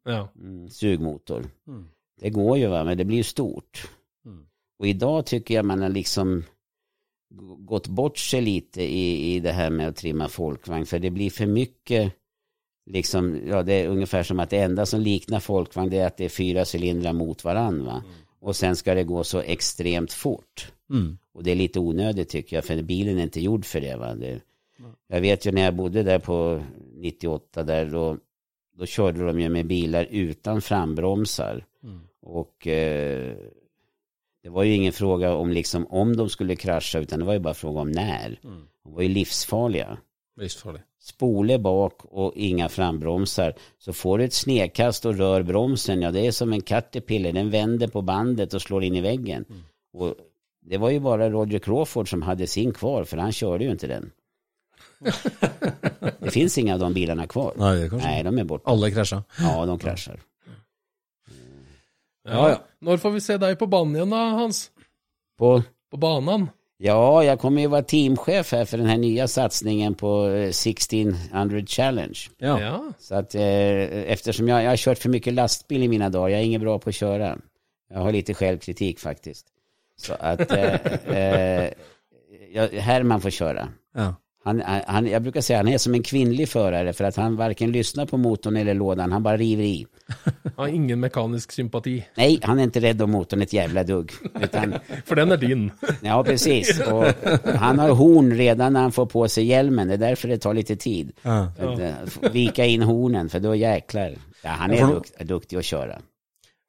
Ja. 0.03 0.29
Mm, 0.35 0.69
sugmotor. 0.69 1.45
Mm. 1.67 1.87
Det 2.21 2.29
går 2.29 2.57
ju 2.57 2.67
va, 2.67 2.83
men 2.83 2.97
det 2.97 3.05
blir 3.05 3.17
ju 3.17 3.23
stort. 3.23 3.91
Mm. 4.25 4.45
Och 4.79 4.87
idag 4.87 5.25
tycker 5.25 5.55
jag 5.55 5.65
man 5.65 5.81
har 5.81 5.89
liksom 5.89 6.43
gått 7.57 7.87
bort 7.87 8.17
sig 8.17 8.41
lite 8.41 8.83
i, 8.83 9.35
i 9.35 9.39
det 9.39 9.51
här 9.51 9.69
med 9.69 9.87
att 9.87 9.95
trimma 9.95 10.27
folkvagn. 10.27 10.85
För 10.85 10.99
det 10.99 11.09
blir 11.09 11.29
för 11.29 11.45
mycket, 11.45 12.13
liksom, 12.85 13.41
ja 13.47 13.63
det 13.63 13.73
är 13.73 13.87
ungefär 13.87 14.23
som 14.23 14.39
att 14.39 14.49
det 14.49 14.57
enda 14.57 14.85
som 14.85 15.01
liknar 15.01 15.39
folkvagn 15.39 15.89
det 15.89 15.97
är 15.97 16.07
att 16.07 16.17
det 16.17 16.25
är 16.25 16.29
fyra 16.29 16.65
cylindrar 16.75 17.13
mot 17.13 17.43
varandra. 17.43 17.91
Va? 17.91 18.03
Och 18.39 18.55
sen 18.55 18.75
ska 18.75 18.93
det 18.93 19.03
gå 19.03 19.23
så 19.23 19.39
extremt 19.39 20.13
fort. 20.13 20.71
Mm. 20.89 21.17
Och 21.33 21.43
det 21.43 21.51
är 21.51 21.55
lite 21.55 21.79
onödigt 21.79 22.29
tycker 22.29 22.57
jag, 22.57 22.65
för 22.65 22.81
bilen 22.81 23.17
är 23.17 23.23
inte 23.23 23.41
gjord 23.41 23.65
för 23.65 23.81
det. 23.81 23.95
Va? 23.95 24.15
det 24.15 24.41
jag 25.07 25.21
vet 25.21 25.45
ju 25.45 25.51
när 25.51 25.61
jag 25.61 25.75
bodde 25.75 26.03
där 26.03 26.19
på 26.19 26.63
98 26.95 27.63
där, 27.63 27.85
då, 27.85 28.17
då 28.77 28.85
körde 28.85 29.25
de 29.25 29.39
ju 29.39 29.49
med 29.49 29.67
bilar 29.67 30.07
utan 30.11 30.61
frambromsar. 30.61 31.65
Mm. 31.83 31.99
Och 32.21 32.67
eh, 32.67 33.35
det 34.43 34.49
var 34.49 34.63
ju 34.63 34.73
ingen 34.73 34.93
fråga 34.93 35.33
om 35.33 35.51
liksom 35.51 35.87
om 35.87 36.17
de 36.17 36.29
skulle 36.29 36.55
krascha, 36.55 36.99
utan 36.99 37.19
det 37.19 37.25
var 37.25 37.33
ju 37.33 37.39
bara 37.39 37.53
fråga 37.53 37.81
om 37.81 37.91
när. 37.91 38.39
Mm. 38.43 38.61
De 38.83 38.93
var 38.93 39.01
ju 39.01 39.09
livsfarliga. 39.09 39.97
Livsfarlig. 40.35 40.81
Spole 40.99 41.59
bak 41.59 42.05
och 42.05 42.33
inga 42.35 42.69
frambromsar. 42.69 43.53
Så 43.77 43.93
får 43.93 44.17
du 44.17 44.23
ett 44.23 44.33
snedkast 44.33 45.05
och 45.05 45.15
rör 45.15 45.43
bromsen, 45.43 46.01
ja 46.01 46.11
det 46.11 46.27
är 46.27 46.31
som 46.31 46.53
en 46.53 46.61
caterpillar, 46.61 47.31
den 47.31 47.49
vänder 47.49 47.87
på 47.87 48.01
bandet 48.01 48.53
och 48.53 48.61
slår 48.61 48.83
in 48.83 48.95
i 48.95 49.01
väggen. 49.01 49.45
Och 49.93 50.15
det 50.61 50.77
var 50.77 50.89
ju 50.89 50.99
bara 50.99 51.29
Roger 51.29 51.59
Crawford 51.59 52.09
som 52.09 52.21
hade 52.21 52.47
sin 52.47 52.73
kvar, 52.73 53.03
för 53.03 53.17
han 53.17 53.31
körde 53.31 53.63
ju 53.63 53.71
inte 53.71 53.87
den. 53.87 54.11
det 56.19 56.31
finns 56.31 56.57
inga 56.57 56.73
av 56.73 56.79
de 56.79 56.93
bilarna 56.93 57.27
kvar. 57.27 57.53
Nej, 57.57 57.89
det 57.89 57.97
Nej, 57.97 58.23
de 58.23 58.37
är 58.37 58.43
borta. 58.43 58.71
Alle 58.71 58.91
krasja. 58.91 59.23
Ja, 59.39 59.65
de 59.65 59.79
kraschar. 59.79 60.19
Ja, 62.23 62.49
ja. 62.49 62.61
Når 62.79 62.97
får 62.97 63.11
vi 63.11 63.21
se 63.21 63.37
deg 63.37 63.59
på 63.59 63.67
banen 63.67 63.95
igjen 63.95 64.09
da, 64.09 64.17
Hans? 64.17 64.71
På, 65.37 65.63
På 65.91 65.97
banan? 65.97 66.47
Ja, 66.83 67.23
jag 67.23 67.39
kommer 67.39 67.61
ju 67.61 67.67
vara 67.67 67.81
teamchef 67.81 68.51
här 68.51 68.65
för 68.65 68.77
den 68.77 68.87
här 68.87 68.97
nya 68.97 69.27
satsningen 69.27 69.95
på 69.95 70.27
eh, 70.27 70.49
1600 70.49 71.61
Challenge. 71.65 72.19
Ja. 72.37 72.91
Så 72.99 73.15
att 73.15 73.35
eh, 73.35 73.41
eftersom 74.11 74.47
jag, 74.47 74.63
jag 74.63 74.69
har 74.69 74.77
kört 74.77 74.97
för 74.97 75.09
mycket 75.09 75.33
lastbil 75.33 75.83
i 75.83 75.87
mina 75.87 76.09
dagar, 76.09 76.29
jag 76.29 76.39
är 76.39 76.43
ingen 76.43 76.61
bra 76.61 76.79
på 76.79 76.89
att 76.89 76.95
köra. 76.95 77.37
Jag 77.89 77.99
har 77.99 78.11
lite 78.11 78.33
självkritik 78.33 78.99
faktiskt. 78.99 79.47
Så 79.97 80.13
att 80.19 80.51
eh, 80.51 80.73
eh, 81.17 81.69
jag, 82.53 82.67
Herman 82.67 83.21
får 83.21 83.29
köra. 83.29 83.69
ja. 83.95 84.15
Han, 84.45 84.61
han, 84.87 85.07
jag 85.07 85.21
brukar 85.21 85.41
säga 85.41 85.59
att 85.59 85.65
han 85.65 85.73
är 85.73 85.77
som 85.77 85.93
en 85.93 86.03
kvinnlig 86.03 86.49
förare 86.49 86.93
för 86.93 87.03
att 87.03 87.15
han 87.15 87.35
varken 87.35 87.71
lyssnar 87.71 88.05
på 88.05 88.17
motorn 88.17 88.57
eller 88.57 88.73
lådan, 88.73 89.11
han 89.11 89.23
bara 89.23 89.37
river 89.37 89.63
i. 89.63 89.85
Har 90.55 90.67
ingen 90.67 90.99
mekanisk 90.99 91.51
sympati. 91.51 92.05
Nej, 92.15 92.39
han 92.43 92.59
är 92.59 92.63
inte 92.63 92.79
rädd 92.79 93.01
om 93.01 93.11
motorn 93.11 93.41
ett 93.41 93.53
jävla 93.53 93.83
dugg. 93.83 94.11
Utan, 94.41 94.73
For 95.05 95.15
den 95.15 95.31
er 95.31 95.37
din. 95.37 95.71
ja, 96.01 96.23
precis. 96.23 96.81
Och 96.81 97.05
han 97.55 97.79
har 97.79 97.89
horn 97.89 98.31
redan 98.31 98.73
när 98.73 98.81
han 98.81 98.91
får 98.91 99.05
på 99.05 99.27
sig 99.27 99.45
hjälmen, 99.45 99.87
det 99.87 99.93
är 99.93 99.97
därför 99.97 100.27
det 100.27 100.37
tar 100.37 100.53
lite 100.53 100.75
tid. 100.75 101.11
ja. 101.21 101.51
Att, 101.59 101.79
eh, 101.79 102.31
vika 102.31 102.65
in 102.65 102.81
hornen, 102.81 103.29
för 103.29 103.39
då 103.39 103.55
jäklar. 103.55 104.15
Ja, 104.43 104.49
han 104.49 104.71
är 104.71 104.75
Ja, 104.77 104.87
för- 104.87 104.93
dukt, 104.93 105.13
är 105.17 105.25
duktig 105.25 105.57
att 105.57 105.65
köra. 105.65 105.99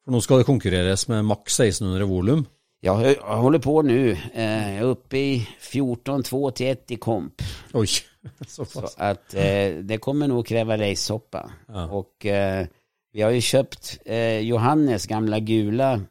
For 0.05 0.11
nå 0.11 0.21
skal 0.21 0.37
det 0.37 0.43
konkurreres 0.43 1.07
med 1.07 1.25
maks 1.25 1.59
1600 1.59 2.05
volum. 2.05 2.45
Jag, 2.85 2.95
hö- 2.95 3.15
jag 3.21 3.37
håller 3.37 3.59
på 3.59 3.81
nu, 3.81 4.11
eh, 4.33 4.69
jag 4.73 4.77
är 4.77 4.81
uppe 4.83 5.17
i 5.17 5.47
14, 5.59 6.23
2 6.23 6.51
till 6.51 6.67
1 6.67 6.91
i 6.91 6.95
komp. 6.95 7.33
Oj, 7.73 7.87
Så 8.47 8.65
såpass. 8.65 8.95
att 8.97 9.33
eh, 9.33 9.69
det 9.83 9.99
kommer 10.01 10.27
nog 10.27 10.47
kräva 10.47 10.77
racehoppa. 10.77 11.51
Ja. 11.67 11.85
Och 11.87 12.25
eh, 12.25 12.67
vi 13.13 13.21
har 13.21 13.31
ju 13.31 13.41
köpt 13.41 13.99
eh, 14.05 14.39
Johannes 14.39 15.05
gamla 15.05 15.39
gula 15.39 16.01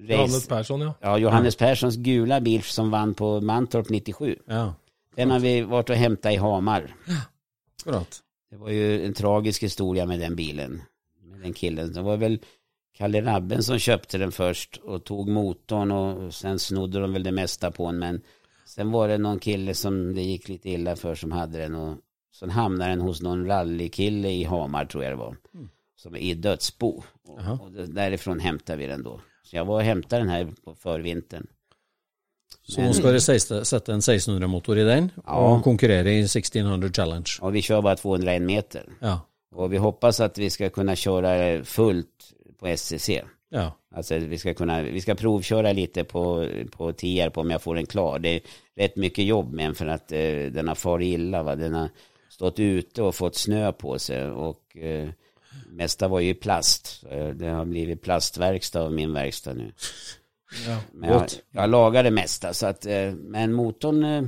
Johannes 0.00 0.34
race. 0.34 0.48
Persson, 0.48 0.80
ja. 0.80 0.94
Ja, 1.00 1.18
Johannes 1.18 1.56
Perssons 1.56 1.96
gula 1.96 2.40
bil 2.40 2.62
som 2.62 2.90
vann 2.90 3.14
på 3.14 3.40
Mantorp 3.40 3.88
97. 3.88 4.36
Ja, 4.46 4.74
Den 5.16 5.30
har 5.30 5.38
vi 5.38 5.62
varit 5.62 5.90
och 5.90 5.96
hämtat 5.96 6.32
i 6.32 6.36
Hamar. 6.36 6.94
akkurat. 7.80 8.18
Det 8.50 8.56
var 8.56 8.70
ju 8.70 9.06
en 9.06 9.14
tragisk 9.14 9.62
historia 9.62 10.06
med 10.06 10.20
den 10.20 10.36
bilen. 10.36 10.82
Med 11.24 11.40
den 11.40 11.52
killen. 11.52 11.92
Det 11.92 12.02
var 12.02 12.16
väl 12.16 12.38
Kalle 12.96 13.22
Rabben 13.22 13.62
som 13.62 13.78
köpte 13.78 14.18
den 14.18 14.32
först 14.32 14.76
och 14.76 15.04
tog 15.04 15.28
motorn 15.28 15.90
och 15.90 16.34
sen 16.34 16.58
snodde 16.58 17.00
de 17.00 17.12
väl 17.12 17.22
det 17.22 17.32
mesta 17.32 17.70
på 17.70 17.86
den. 17.86 17.98
Men 17.98 18.20
sen 18.66 18.90
var 18.90 19.08
det 19.08 19.18
någon 19.18 19.38
kille 19.38 19.74
som 19.74 20.14
det 20.14 20.22
gick 20.22 20.48
lite 20.48 20.70
illa 20.70 20.96
för 20.96 21.14
som 21.14 21.32
hade 21.32 21.58
den 21.58 21.74
och 21.74 21.94
sen 22.34 22.50
hamnade 22.50 22.90
den 22.90 23.00
hos 23.00 23.22
någon 23.22 23.46
rallykille 23.46 24.28
i 24.30 24.44
Hamar 24.44 24.84
tror 24.84 25.04
jag 25.04 25.12
det 25.12 25.16
var. 25.16 25.36
Som 25.96 26.14
är 26.14 26.18
i 26.18 26.34
dödsbo. 26.34 27.02
Och, 27.28 27.60
och 27.66 27.70
därifrån 27.88 28.40
hämtade 28.40 28.78
vi 28.78 28.86
den 28.86 29.02
då. 29.02 29.20
Så 29.42 29.56
jag 29.56 29.64
var 29.64 29.74
och 29.74 29.82
hämtade 29.82 30.22
den 30.22 30.28
här 30.28 30.52
på 30.64 30.74
förvintern. 30.74 31.46
Så 32.68 32.92
skal 32.92 33.06
dere 33.06 33.20
seiste- 33.20 33.64
sette 33.64 33.92
en 33.92 34.00
1600-motor 34.00 34.78
i 34.78 34.84
den, 34.84 35.10
Ja. 35.26 35.54
og 35.54 35.64
konkurrere 35.64 36.12
i 36.12 36.22
1600 36.28 36.88
Challenge. 36.92 37.30
Och 37.40 37.54
vi 37.54 37.62
kör 37.62 37.82
bara 37.82 37.96
201 37.96 38.42
meter. 38.42 38.84
Ja, 39.00 39.20
Och 39.54 39.72
vi 39.72 39.76
hoppas 39.76 40.20
att 40.20 40.38
vi 40.38 40.50
ska 40.50 40.70
kunna 40.70 40.96
köra 40.96 41.64
fullt 41.64 42.32
på 42.58 42.66
SCC. 42.76 43.10
ja. 43.48 43.72
Alltså 43.94 44.18
vi 44.18 44.38
ska 44.38 44.54
kunna, 44.54 44.82
vi 44.82 45.00
ska 45.00 45.14
provköra 45.14 45.72
lite 45.72 46.04
på, 46.04 46.48
på 46.70 46.92
Tierp 46.92 47.38
om 47.38 47.50
jag 47.50 47.62
får 47.62 47.74
den 47.74 47.86
klar. 47.86 48.18
Det 48.18 48.28
är 48.28 48.40
rätt 48.76 48.96
mycket 48.96 49.24
jobb 49.24 49.52
med 49.52 49.66
den 49.66 49.74
för 49.74 49.86
att 49.86 50.12
eh, 50.12 50.18
den 50.52 50.68
har 50.68 50.74
farit 50.74 51.06
illa. 51.06 51.42
Va? 51.42 51.56
Den 51.56 51.74
har 51.74 51.88
stått 52.28 52.58
ute 52.58 53.02
och 53.02 53.14
fått 53.14 53.34
snö 53.34 53.72
på 53.72 53.98
sig 53.98 54.26
och 54.30 54.76
eh, 54.76 55.08
mesta 55.70 56.08
var 56.08 56.20
ju 56.20 56.34
plast. 56.34 57.04
Eh, 57.10 57.28
Det 57.28 57.46
har 57.48 57.64
blivit 57.64 58.02
plastverkstad 58.02 58.82
av 58.82 58.92
min 58.92 59.12
verkstad 59.12 59.52
nu. 59.54 59.72
ja. 60.66 60.78
Men 60.92 61.10
jag, 61.10 61.24
jag 61.50 61.70
lagar 61.70 62.02
det 62.04 62.10
mesta 62.10 62.52
så 62.54 62.66
att, 62.66 62.86
eh, 62.86 63.12
men 63.12 63.52
motorn, 63.52 64.04
eh, 64.04 64.22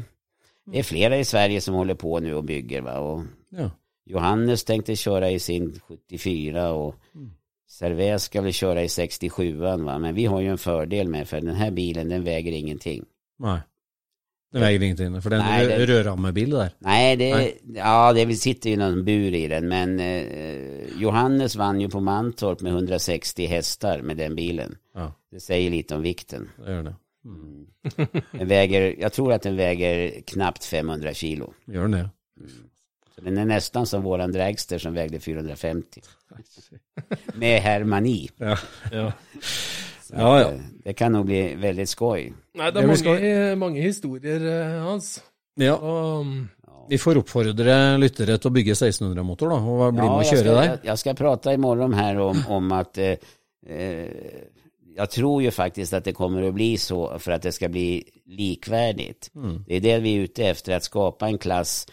det 0.73 0.79
är 0.79 0.83
flera 0.83 1.19
i 1.19 1.25
Sverige 1.25 1.61
som 1.61 1.75
håller 1.75 1.95
på 1.95 2.21
nu 2.21 2.35
och 2.35 2.45
bygger 2.45 2.81
va. 2.81 2.99
Och 2.99 3.23
ja. 3.51 3.71
Johannes 4.05 4.65
tänkte 4.65 4.97
köra 4.97 5.31
i 5.31 5.39
sin 5.39 5.81
74 5.89 6.73
och 6.73 6.95
Cervez 7.69 8.23
ska 8.23 8.40
väl 8.43 8.53
köra 8.53 8.82
i 8.82 8.89
67 8.89 9.57
va. 9.57 9.77
Men 9.99 10.15
vi 10.15 10.24
har 10.24 10.40
ju 10.40 10.49
en 10.49 10.59
fördel 10.59 11.09
med 11.09 11.28
för 11.28 11.40
den 11.40 11.55
här 11.55 11.70
bilen 11.70 12.09
den 12.09 12.24
väger 12.24 12.53
ingenting. 12.53 13.05
Nei. 13.39 13.59
Det 14.53 14.59
veier 14.61 14.82
ingenting, 14.82 15.23
for 15.23 15.31
det 15.31 15.36
er 15.36 15.40
Nei, 15.40 15.62
en 15.62 15.69
det- 15.69 15.77
rø- 15.78 15.86
rødrammebil 15.86 16.51
der. 16.51 16.70
Nej, 16.78 17.16
det, 17.16 17.35
Nej. 17.35 17.59
ja 17.74 18.12
det 18.12 18.36
sitter 18.36 18.70
ju 18.70 18.77
någon 18.77 19.05
bur 19.05 19.35
i 19.35 19.49
den 19.49 19.69
men 19.69 20.01
eh, 20.01 21.01
Johannes 21.01 21.57
vann 21.57 21.81
ju 21.81 21.89
på 21.89 22.01
Mantorp 22.01 22.61
med 22.61 22.73
160 22.73 23.47
hästar 23.47 24.01
med 24.03 24.16
den 24.16 24.36
bilen. 24.36 24.77
Ja, 24.95 25.12
Det 25.31 25.40
säger 25.40 25.70
lite 25.70 25.95
om 25.95 26.03
vikten. 26.03 26.49
det 26.65 26.73
gjør 26.73 26.82
det. 26.82 26.95
Den 28.32 28.49
väger, 28.49 28.95
jag 28.99 29.12
tror 29.12 29.32
att 29.32 29.43
den 29.43 29.57
väger 29.57 30.20
knappt 30.27 30.65
500 30.65 31.15
kilo. 31.15 31.53
Gjør 31.66 31.89
det. 31.89 32.11
Så 33.19 33.24
den 33.24 33.39
är 33.39 33.45
nästan 33.45 33.86
som 33.86 34.03
våran 34.03 34.32
dragster 34.32 34.78
som 34.78 34.95
vägde 34.95 35.20
450. 35.20 36.01
Med 37.35 37.61
Herman 37.62 38.07
i. 38.07 38.31
Ja, 38.36 38.59
ja. 38.93 39.12
Ja, 40.12 40.36
att, 40.36 40.43
ja. 40.43 40.53
eh, 40.53 40.61
Det 40.85 40.93
kan 40.93 41.12
nog 41.12 41.27
bli 41.27 41.55
väldigt 41.55 41.89
skoj. 41.89 42.32
Nei, 42.55 42.70
det 42.70 42.81
Ja, 42.81 42.86
vi 42.86 42.97
skal- 42.97 43.12
mange, 43.12 43.57
mange 43.57 43.81
historier, 43.81 44.40
eh, 44.77 44.82
Hans. 44.82 45.23
ja. 45.55 45.78
Um, 46.20 46.49
Vi 46.89 46.99
får 46.99 47.19
oppfordre 47.19 47.99
lyttere 47.99 48.39
til 48.39 48.49
å 48.49 48.53
bygge 48.55 48.73
1600-motor, 48.74 49.51
da, 49.51 49.57
og 49.57 49.93
bli 49.93 50.03
med 50.03 50.11
og 50.11 50.23
jag, 50.23 50.31
kjøre 50.32 50.45
ska, 50.45 50.55
der. 50.55 50.65
jag, 50.65 50.78
jag 50.82 50.99
ska 50.99 51.15
prata 51.15 51.53
imorgon 51.55 51.95
här 51.95 52.16
om, 52.19 52.45
om 52.49 52.73
att 52.73 52.99
eh, 52.99 53.16
eh, 53.69 54.09
jag 54.97 55.11
tror 55.11 55.43
ju 55.43 55.51
faktiskt 55.51 55.93
att 55.93 56.05
det 56.05 56.12
kommer 56.12 56.43
att 56.49 56.55
bli 56.55 56.78
så 56.78 57.19
för 57.19 57.32
att 57.32 57.43
det 57.43 57.53
ska 57.53 57.69
bli 57.69 58.05
likvärdigt. 58.27 59.31
Mm. 59.35 59.65
Det 59.66 59.77
är 59.77 59.81
det 59.81 59.99
vi 59.99 60.16
är 60.16 60.20
ute 60.20 60.45
efter, 60.49 60.73
att 60.77 60.85
skapa 60.85 61.27
en 61.27 61.39
klass 61.39 61.86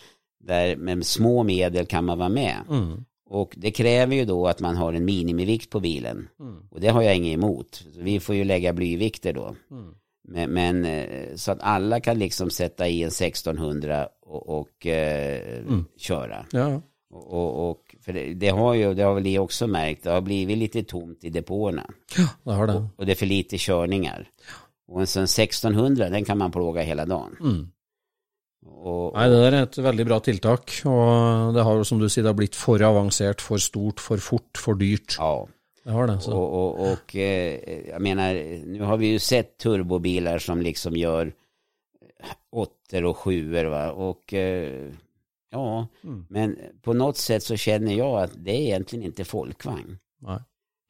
där 0.46 0.76
med 0.76 1.06
små 1.06 1.44
medel 1.44 1.86
kan 1.86 2.06
man 2.06 2.18
vara 2.18 2.30
med. 2.30 2.56
Mm. 2.70 3.06
Och 3.30 3.54
det 3.58 3.72
kräver 3.72 4.16
ju 4.16 4.26
då 4.26 4.48
att 4.48 4.60
man 4.60 4.76
har 4.76 4.94
en 4.94 5.06
minimivikt 5.06 5.70
på 5.70 5.80
bilen. 5.80 6.28
Mm. 6.40 6.56
Och 6.72 6.80
det 6.82 6.88
har 6.88 7.02
jag 7.02 7.16
inget 7.16 7.34
emot. 7.34 7.84
Vi 7.98 8.20
får 8.20 8.36
ju 8.36 8.44
lägga 8.44 8.74
blyvikter 8.74 9.34
då. 9.34 9.56
Mm. 9.72 9.94
Men, 10.28 10.50
men 10.50 10.86
eh, 10.86 11.36
så 11.36 11.52
att 11.52 11.62
alla 11.62 12.00
kan 12.00 12.20
liksom 12.20 12.50
sätta 12.50 12.88
i 12.88 13.02
en 13.04 13.08
1600 13.08 14.08
och, 14.22 14.60
och 14.60 14.86
eh, 14.88 15.60
Mm. 15.60 15.86
köra. 15.98 16.46
Ja, 16.52 16.82
Och, 17.14 17.34
och, 17.34 17.70
och 17.70 17.96
för 18.02 18.14
det, 18.14 18.34
det 18.34 18.50
har 18.50 18.74
ju, 18.74 18.94
det 18.94 19.04
har 19.04 19.14
väl 19.14 19.24
ni 19.24 19.40
också 19.40 19.68
märkt, 19.68 20.04
det 20.04 20.10
har 20.10 20.22
blivit 20.22 20.58
lite 20.58 20.84
tomt 20.84 21.24
i 21.24 21.30
depåerna. 21.30 21.90
det 22.44 22.52
har 22.52 22.68
det. 22.68 22.88
Och 22.98 23.06
det 23.06 23.12
är 23.12 23.16
för 23.16 23.26
lite 23.26 23.56
körningar. 23.58 24.30
Och 24.88 25.02
en 25.02 25.08
sån 25.08 25.24
1600, 25.24 26.10
den 26.10 26.26
kan 26.26 26.38
man 26.38 26.52
plåga 26.52 26.82
hela 26.82 27.06
dagen. 27.06 27.72
Mm. 28.66 28.74
Och, 28.86 29.14
Nei, 29.18 29.30
det 29.30 29.38
der 29.42 29.54
er 29.58 29.64
et 29.66 29.78
veldig 29.78 30.06
bra 30.06 30.20
tiltak, 30.20 30.72
og 30.86 31.54
det 31.56 31.64
har 31.66 31.84
som 31.84 32.00
du 32.00 32.08
sier, 32.10 32.24
det 32.24 32.30
har 32.34 32.38
blitt 32.38 32.56
for 32.56 32.82
avansert, 32.86 33.42
for 33.42 33.58
stort, 33.58 34.00
for 34.00 34.18
fort, 34.18 34.58
for 34.58 34.76
dyrt. 34.76 35.16
ja. 35.20 35.48
Det 35.86 35.92
har 35.94 36.08
det. 36.08 36.20
Så. 36.22 36.34
Och, 36.34 36.54
och, 36.80 36.92
och 36.92 37.16
eh, 37.16 37.60
jag 37.90 38.02
menar, 38.02 38.34
nu 38.66 38.82
har 38.84 38.98
vi 38.98 39.08
ju 39.08 39.20
sett 39.20 39.58
turbobilar 39.58 40.40
som 40.40 40.62
liksom 40.62 40.96
gör 40.98 41.34
åttor 42.52 43.04
och 43.06 43.18
sjuor 43.18 43.66
va. 43.66 43.92
Och 43.92 44.34
eh, 44.34 44.92
ja, 45.52 45.88
Mm. 46.04 46.26
men 46.30 46.58
på 46.82 46.94
något 46.94 47.18
sätt 47.18 47.44
så 47.44 47.56
känner 47.56 47.94
jag 47.94 48.24
att 48.24 48.32
det 48.36 48.52
är 48.52 48.62
egentligen 48.62 49.06
inte 49.06 49.26
folkvagn. 49.26 49.98
Nej. 50.22 50.40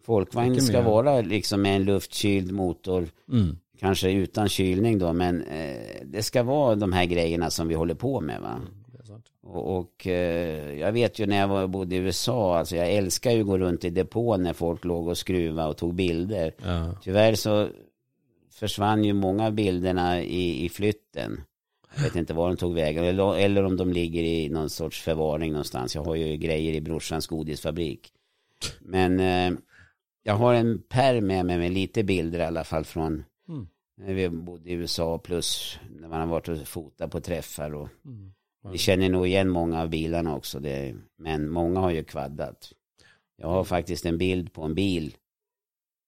Folkvagn 0.04 0.62
ska 0.62 0.82
vara 0.82 1.22
liksom 1.22 1.62
med 1.62 1.76
en 1.76 1.84
luftkyld 1.84 2.52
motor, 2.52 3.08
Mm. 3.32 3.58
Kanske 3.80 4.12
utan 4.12 4.50
kylning 4.50 5.00
då, 5.00 5.14
men 5.14 5.42
eh, 5.42 6.02
det 6.06 6.24
ska 6.24 6.44
vara 6.44 6.76
de 6.76 6.94
här 6.94 7.06
grejerna 7.06 7.50
som 7.50 7.68
vi 7.68 7.76
håller 7.76 7.96
på 7.96 8.22
med 8.22 8.42
va. 8.42 8.62
Sant. 9.08 9.26
Och, 9.44 9.78
och 9.78 10.08
eh, 10.08 10.80
jag 10.80 10.92
vet 10.92 11.20
ju 11.20 11.26
när 11.26 11.38
jag 11.38 11.48
var, 11.48 11.68
bodde 11.68 11.96
i 11.96 11.98
USA, 11.98 12.58
alltså 12.58 12.76
jag 12.76 12.92
älskar 12.92 13.32
ju 13.32 13.40
att 13.40 13.48
gå 13.48 13.58
runt 13.58 13.86
i 13.86 13.90
depån 13.90 14.44
när 14.44 14.54
folk 14.54 14.86
låg 14.86 15.08
och 15.08 15.18
skruva 15.18 15.68
och 15.68 15.78
tog 15.78 15.94
bilder. 15.94 16.54
Ja. 16.64 16.96
Tyvärr 17.04 17.36
så 17.36 17.68
försvann 18.52 19.04
ju 19.04 19.14
många 19.14 19.46
av 19.46 19.54
bilderna 19.54 20.22
i, 20.22 20.66
i 20.66 20.70
flytten. 20.70 21.42
Jag 21.96 22.04
vet 22.04 22.16
inte 22.16 22.34
var 22.34 22.48
de 22.48 22.58
tog 22.58 22.74
vägen, 22.74 23.04
eller, 23.04 23.38
eller 23.38 23.64
om 23.64 23.78
de 23.78 23.94
ligger 23.94 24.24
i 24.24 24.50
någon 24.50 24.70
sorts 24.70 25.02
förvaring 25.02 25.52
någonstans. 25.52 25.96
Jag 25.96 26.04
har 26.04 26.16
ju 26.16 26.38
grejer 26.38 26.74
i 26.74 26.82
brorsans 26.82 27.28
godisfabrik. 27.28 28.12
Men 28.80 29.20
eh, 29.20 29.60
jag 30.24 30.34
har 30.34 30.54
en 30.54 30.82
pärm 30.90 31.28
med 31.28 31.46
mig 31.46 31.58
med 31.58 31.72
lite 31.72 32.04
bilder 32.04 32.40
i 32.40 32.46
alla 32.46 32.64
fall 32.64 32.86
från 32.86 33.14
Mm. 33.14 33.24
Vi 33.98 34.30
bodde 34.30 34.70
i 34.70 34.74
USA 34.74 35.18
plus 35.18 35.80
när 36.00 36.08
man 36.08 36.20
har 36.20 36.28
varit 36.28 36.48
och 36.48 36.68
fotat 36.68 37.12
på 37.12 37.20
träffar 37.22 37.74
och 37.74 37.90
Mm. 38.06 38.32
vi 38.74 38.78
känner 38.78 39.10
nog 39.10 39.28
igen 39.28 39.50
många 39.50 39.82
av 39.82 39.90
bilarna 39.90 40.36
också. 40.36 40.60
Det, 40.60 40.96
men 41.18 41.50
många 41.50 41.80
har 41.80 41.92
ju 41.92 42.04
kvaddat. 42.04 42.72
Jag 43.38 43.48
har 43.48 43.64
faktiskt 43.64 44.06
en 44.06 44.18
bild 44.18 44.54
på 44.54 44.64
en 44.64 44.76
bil 44.76 45.16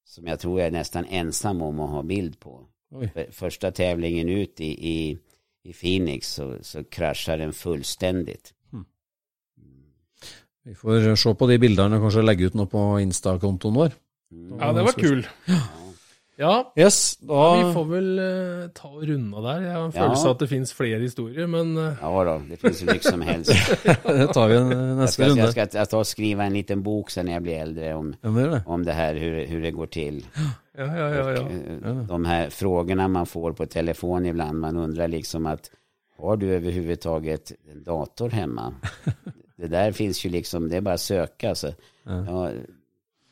som 0.05 0.27
jag 0.27 0.39
tror 0.39 0.59
jag 0.59 0.67
är 0.67 0.71
nästan 0.71 1.05
ensam 1.05 1.61
om 1.61 1.79
att 1.79 1.89
ha 1.89 2.03
bild 2.03 2.39
på. 2.39 2.65
För- 3.13 3.31
Första 3.31 3.71
tävlingen 3.71 4.29
ut 4.29 4.59
i, 4.61 4.89
i, 4.89 5.17
i 5.63 5.73
Phoenix 5.73 6.33
så, 6.33 6.57
så 6.61 6.83
kraschar 6.83 7.37
den 7.37 7.53
fullständigt. 7.53 8.53
Vi 10.63 10.75
får 10.75 11.15
se 11.15 11.33
på 11.35 11.47
de 11.47 11.57
bildene 11.61 11.95
og 11.95 12.01
kanskje 12.07 12.23
legge 12.25 12.47
ut 12.49 12.55
noe 12.59 12.67
på 12.67 12.81
Insta-kontoen 12.99 13.75
vår. 13.77 13.93
Mm. 14.31 14.57
Ja, 14.59 14.73
det 14.73 14.83
var 14.83 14.91
kul. 14.99 15.27
Ja, 15.45 15.61
Yes, 16.75 17.17
da 17.17 17.67
vi 17.67 17.73
får 17.73 17.85
väl 17.85 18.19
eh, 18.19 18.69
ta 18.69 18.87
och 18.87 19.03
runda 19.03 19.41
där. 19.41 19.61
Jag 19.61 19.73
har 19.73 19.79
en 19.85 19.91
Ja. 19.95 20.01
følelse 20.01 20.29
att 20.29 20.39
det 20.39 20.47
finns 20.47 20.73
fler 20.73 20.99
historier, 20.99 21.47
men 21.47 21.77
eh, 21.77 21.93
Ja 22.01 22.23
då, 22.23 22.41
det 22.49 22.57
finns 22.57 22.81
hur 22.81 22.87
mycket 22.87 23.03
som 23.03 23.21
helst. 23.21 23.51
det 24.03 24.27
tar 24.27 24.47
vi 24.47 24.55
en 24.55 24.71
Jag 24.71 24.97
neste 24.97 25.13
ska, 25.13 25.23
jag 25.23 25.29
runde. 25.29 25.51
ska 25.51 25.67
jag 25.77 25.89
ta 25.89 25.97
och 25.97 26.07
skriva 26.07 26.43
en 26.43 26.53
liten 26.53 26.83
bok 26.83 27.09
sen 27.09 27.25
när 27.25 27.33
jag 27.33 27.41
blir 27.43 27.55
äldre 27.57 27.93
om, 27.93 28.15
Ja, 28.21 28.29
det 28.29 28.49
det. 28.49 28.63
om 28.65 28.85
det 28.85 28.93
här, 28.93 29.15
hur, 29.15 29.45
hur 29.45 29.61
det 29.61 29.71
går 29.71 29.87
till. 29.87 30.25
ja, 30.77 30.85
ja, 30.97 31.09
ja. 31.15 31.31
ja. 31.31 31.41
Och, 31.41 31.87
eh, 31.87 31.97
De 31.97 32.25
här 32.25 32.49
frågorna 32.49 33.07
man 33.07 33.25
får 33.25 33.53
på 33.53 33.65
telefon 33.65 34.25
ibland, 34.25 34.59
man 34.59 34.77
undrar 34.77 35.07
liksom 35.07 35.45
att 35.45 35.71
har 36.19 36.37
du 36.37 36.53
överhuvudtaget 36.53 37.51
en 37.71 37.83
dator 37.83 38.29
hemma? 38.29 38.73
Det 39.59 39.67
där 39.67 39.91
finns 39.91 40.25
ju 40.25 40.29
liksom, 40.29 40.69
det 40.69 40.77
är 40.77 40.81
bara 40.81 40.93
att 40.93 41.01
söka. 41.01 41.55
Så, 41.55 41.67
ja, 42.27 42.49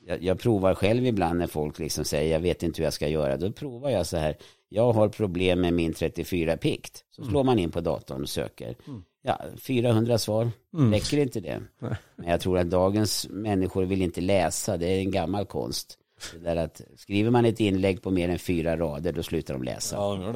jag, 0.08 0.24
jag 0.24 0.40
provar 0.40 0.76
själv 0.76 1.06
ibland 1.06 1.40
när 1.40 1.48
folk 1.48 1.80
liksom 1.80 2.06
säger 2.06 2.34
jag 2.34 2.40
vet 2.40 2.64
inte 2.64 2.78
hur 2.78 2.84
jag 2.84 2.94
ska 2.94 3.08
göra. 3.08 3.38
Då 3.38 3.52
provar 3.52 3.90
jag 3.90 4.06
så 4.06 4.18
här, 4.18 4.38
jag 4.70 4.94
har 4.94 5.10
problem 5.10 5.62
med 5.62 5.74
min 5.74 5.94
34-pikt. 5.94 7.04
Så 7.12 7.24
slår 7.24 7.44
man 7.44 7.60
in 7.60 7.72
på 7.72 7.82
datorn 7.82 8.22
och 8.22 8.30
söker. 8.30 8.76
Ja, 9.22 9.42
400 9.62 10.18
svar, 10.18 10.52
räcker 10.92 11.18
inte 11.18 11.40
det? 11.40 11.62
Men 12.16 12.30
jag 12.30 12.42
tror 12.42 12.60
att 12.60 12.70
dagens 12.70 13.28
människor 13.30 13.84
vill 13.84 14.02
inte 14.02 14.22
läsa, 14.22 14.78
det 14.78 14.88
är 14.88 15.00
en 15.00 15.12
gammal 15.12 15.46
konst. 15.46 15.98
Det 16.34 16.40
där 16.40 16.56
att 16.56 16.82
skriver 16.98 17.32
man 17.32 17.46
ett 17.46 17.60
inlägg 17.60 18.02
på 18.02 18.12
mer 18.12 18.30
än 18.30 18.40
fyra 18.40 18.78
rader, 18.78 19.12
då 19.12 19.24
slutar 19.24 19.54
de 19.54 19.64
läsa. 19.64 19.96
Ja. 19.96 20.34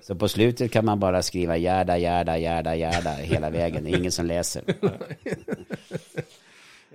Så 0.00 0.14
på 0.14 0.28
slutet 0.28 0.72
kan 0.72 0.84
man 0.84 1.00
bara 1.00 1.22
skriva 1.22 1.56
gärda, 1.56 1.98
gärda, 1.98 2.38
gärda, 2.38 2.76
gärda 2.76 3.10
hela 3.10 3.50
vägen. 3.50 3.84
Det 3.84 3.90
är 3.90 3.98
ingen 3.98 4.12
som 4.12 4.26
läser. 4.26 4.62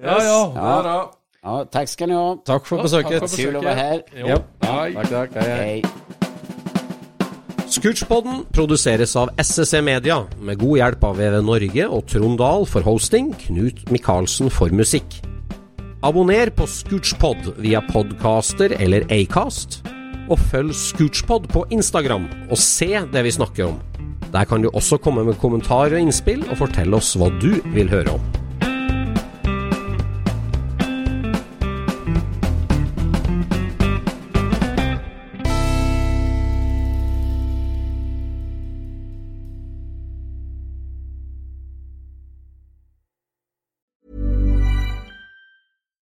ja, 0.01 0.23
ja. 0.23 0.51
Ja, 0.55 1.16
ja 1.43 1.65
tack 1.71 1.89
ska 1.89 2.07
ni 2.07 2.13
ha. 2.13 2.35
Besøket. 2.35 3.19
Takk 3.19 3.29
for 3.29 3.37
Kul 3.37 3.55
att 3.55 3.63
vara 3.63 3.73
här. 3.73 4.01
Jo. 4.15 4.27
Ja. 4.27 4.37
Takk. 5.09 5.29
Hei, 5.35 5.49
hei. 5.49 5.57
Hej. 5.57 5.83
Scootspodden 7.67 8.45
produseres 8.51 9.15
av 9.15 9.29
SSC 9.37 9.81
Media, 9.81 10.23
med 10.39 10.57
god 10.57 10.77
hjelp 10.79 11.03
av 11.03 11.17
VV 11.19 11.41
Norge 11.45 11.87
og 11.91 12.07
Trond 12.09 12.39
Dahl 12.39 12.63
for 12.65 12.81
hosting, 12.81 13.33
Knut 13.43 13.83
Micaelsen 13.91 14.49
for 14.49 14.71
musikk. 14.73 15.19
Abonner 16.01 16.49
på 16.55 16.65
Scootspod 16.65 17.51
via 17.61 17.83
podcaster 17.91 18.73
eller 18.79 19.05
Acast, 19.13 19.81
og 20.29 20.39
følg 20.49 20.73
Scootspod 20.73 21.51
på 21.51 21.65
Instagram 21.75 22.25
og 22.47 22.57
se 22.57 22.89
det 23.13 23.25
vi 23.27 23.35
snakker 23.35 23.67
om. 23.69 23.77
Der 24.33 24.47
kan 24.47 24.63
du 24.63 24.71
også 24.71 24.97
komme 24.97 25.27
med 25.27 25.37
kommentarer 25.43 25.99
og 25.99 26.07
innspill, 26.07 26.47
og 26.49 26.57
fortelle 26.63 26.97
oss 26.97 27.13
hva 27.19 27.29
du 27.41 27.59
vil 27.75 27.91
høre 27.91 28.15
om. 28.15 28.46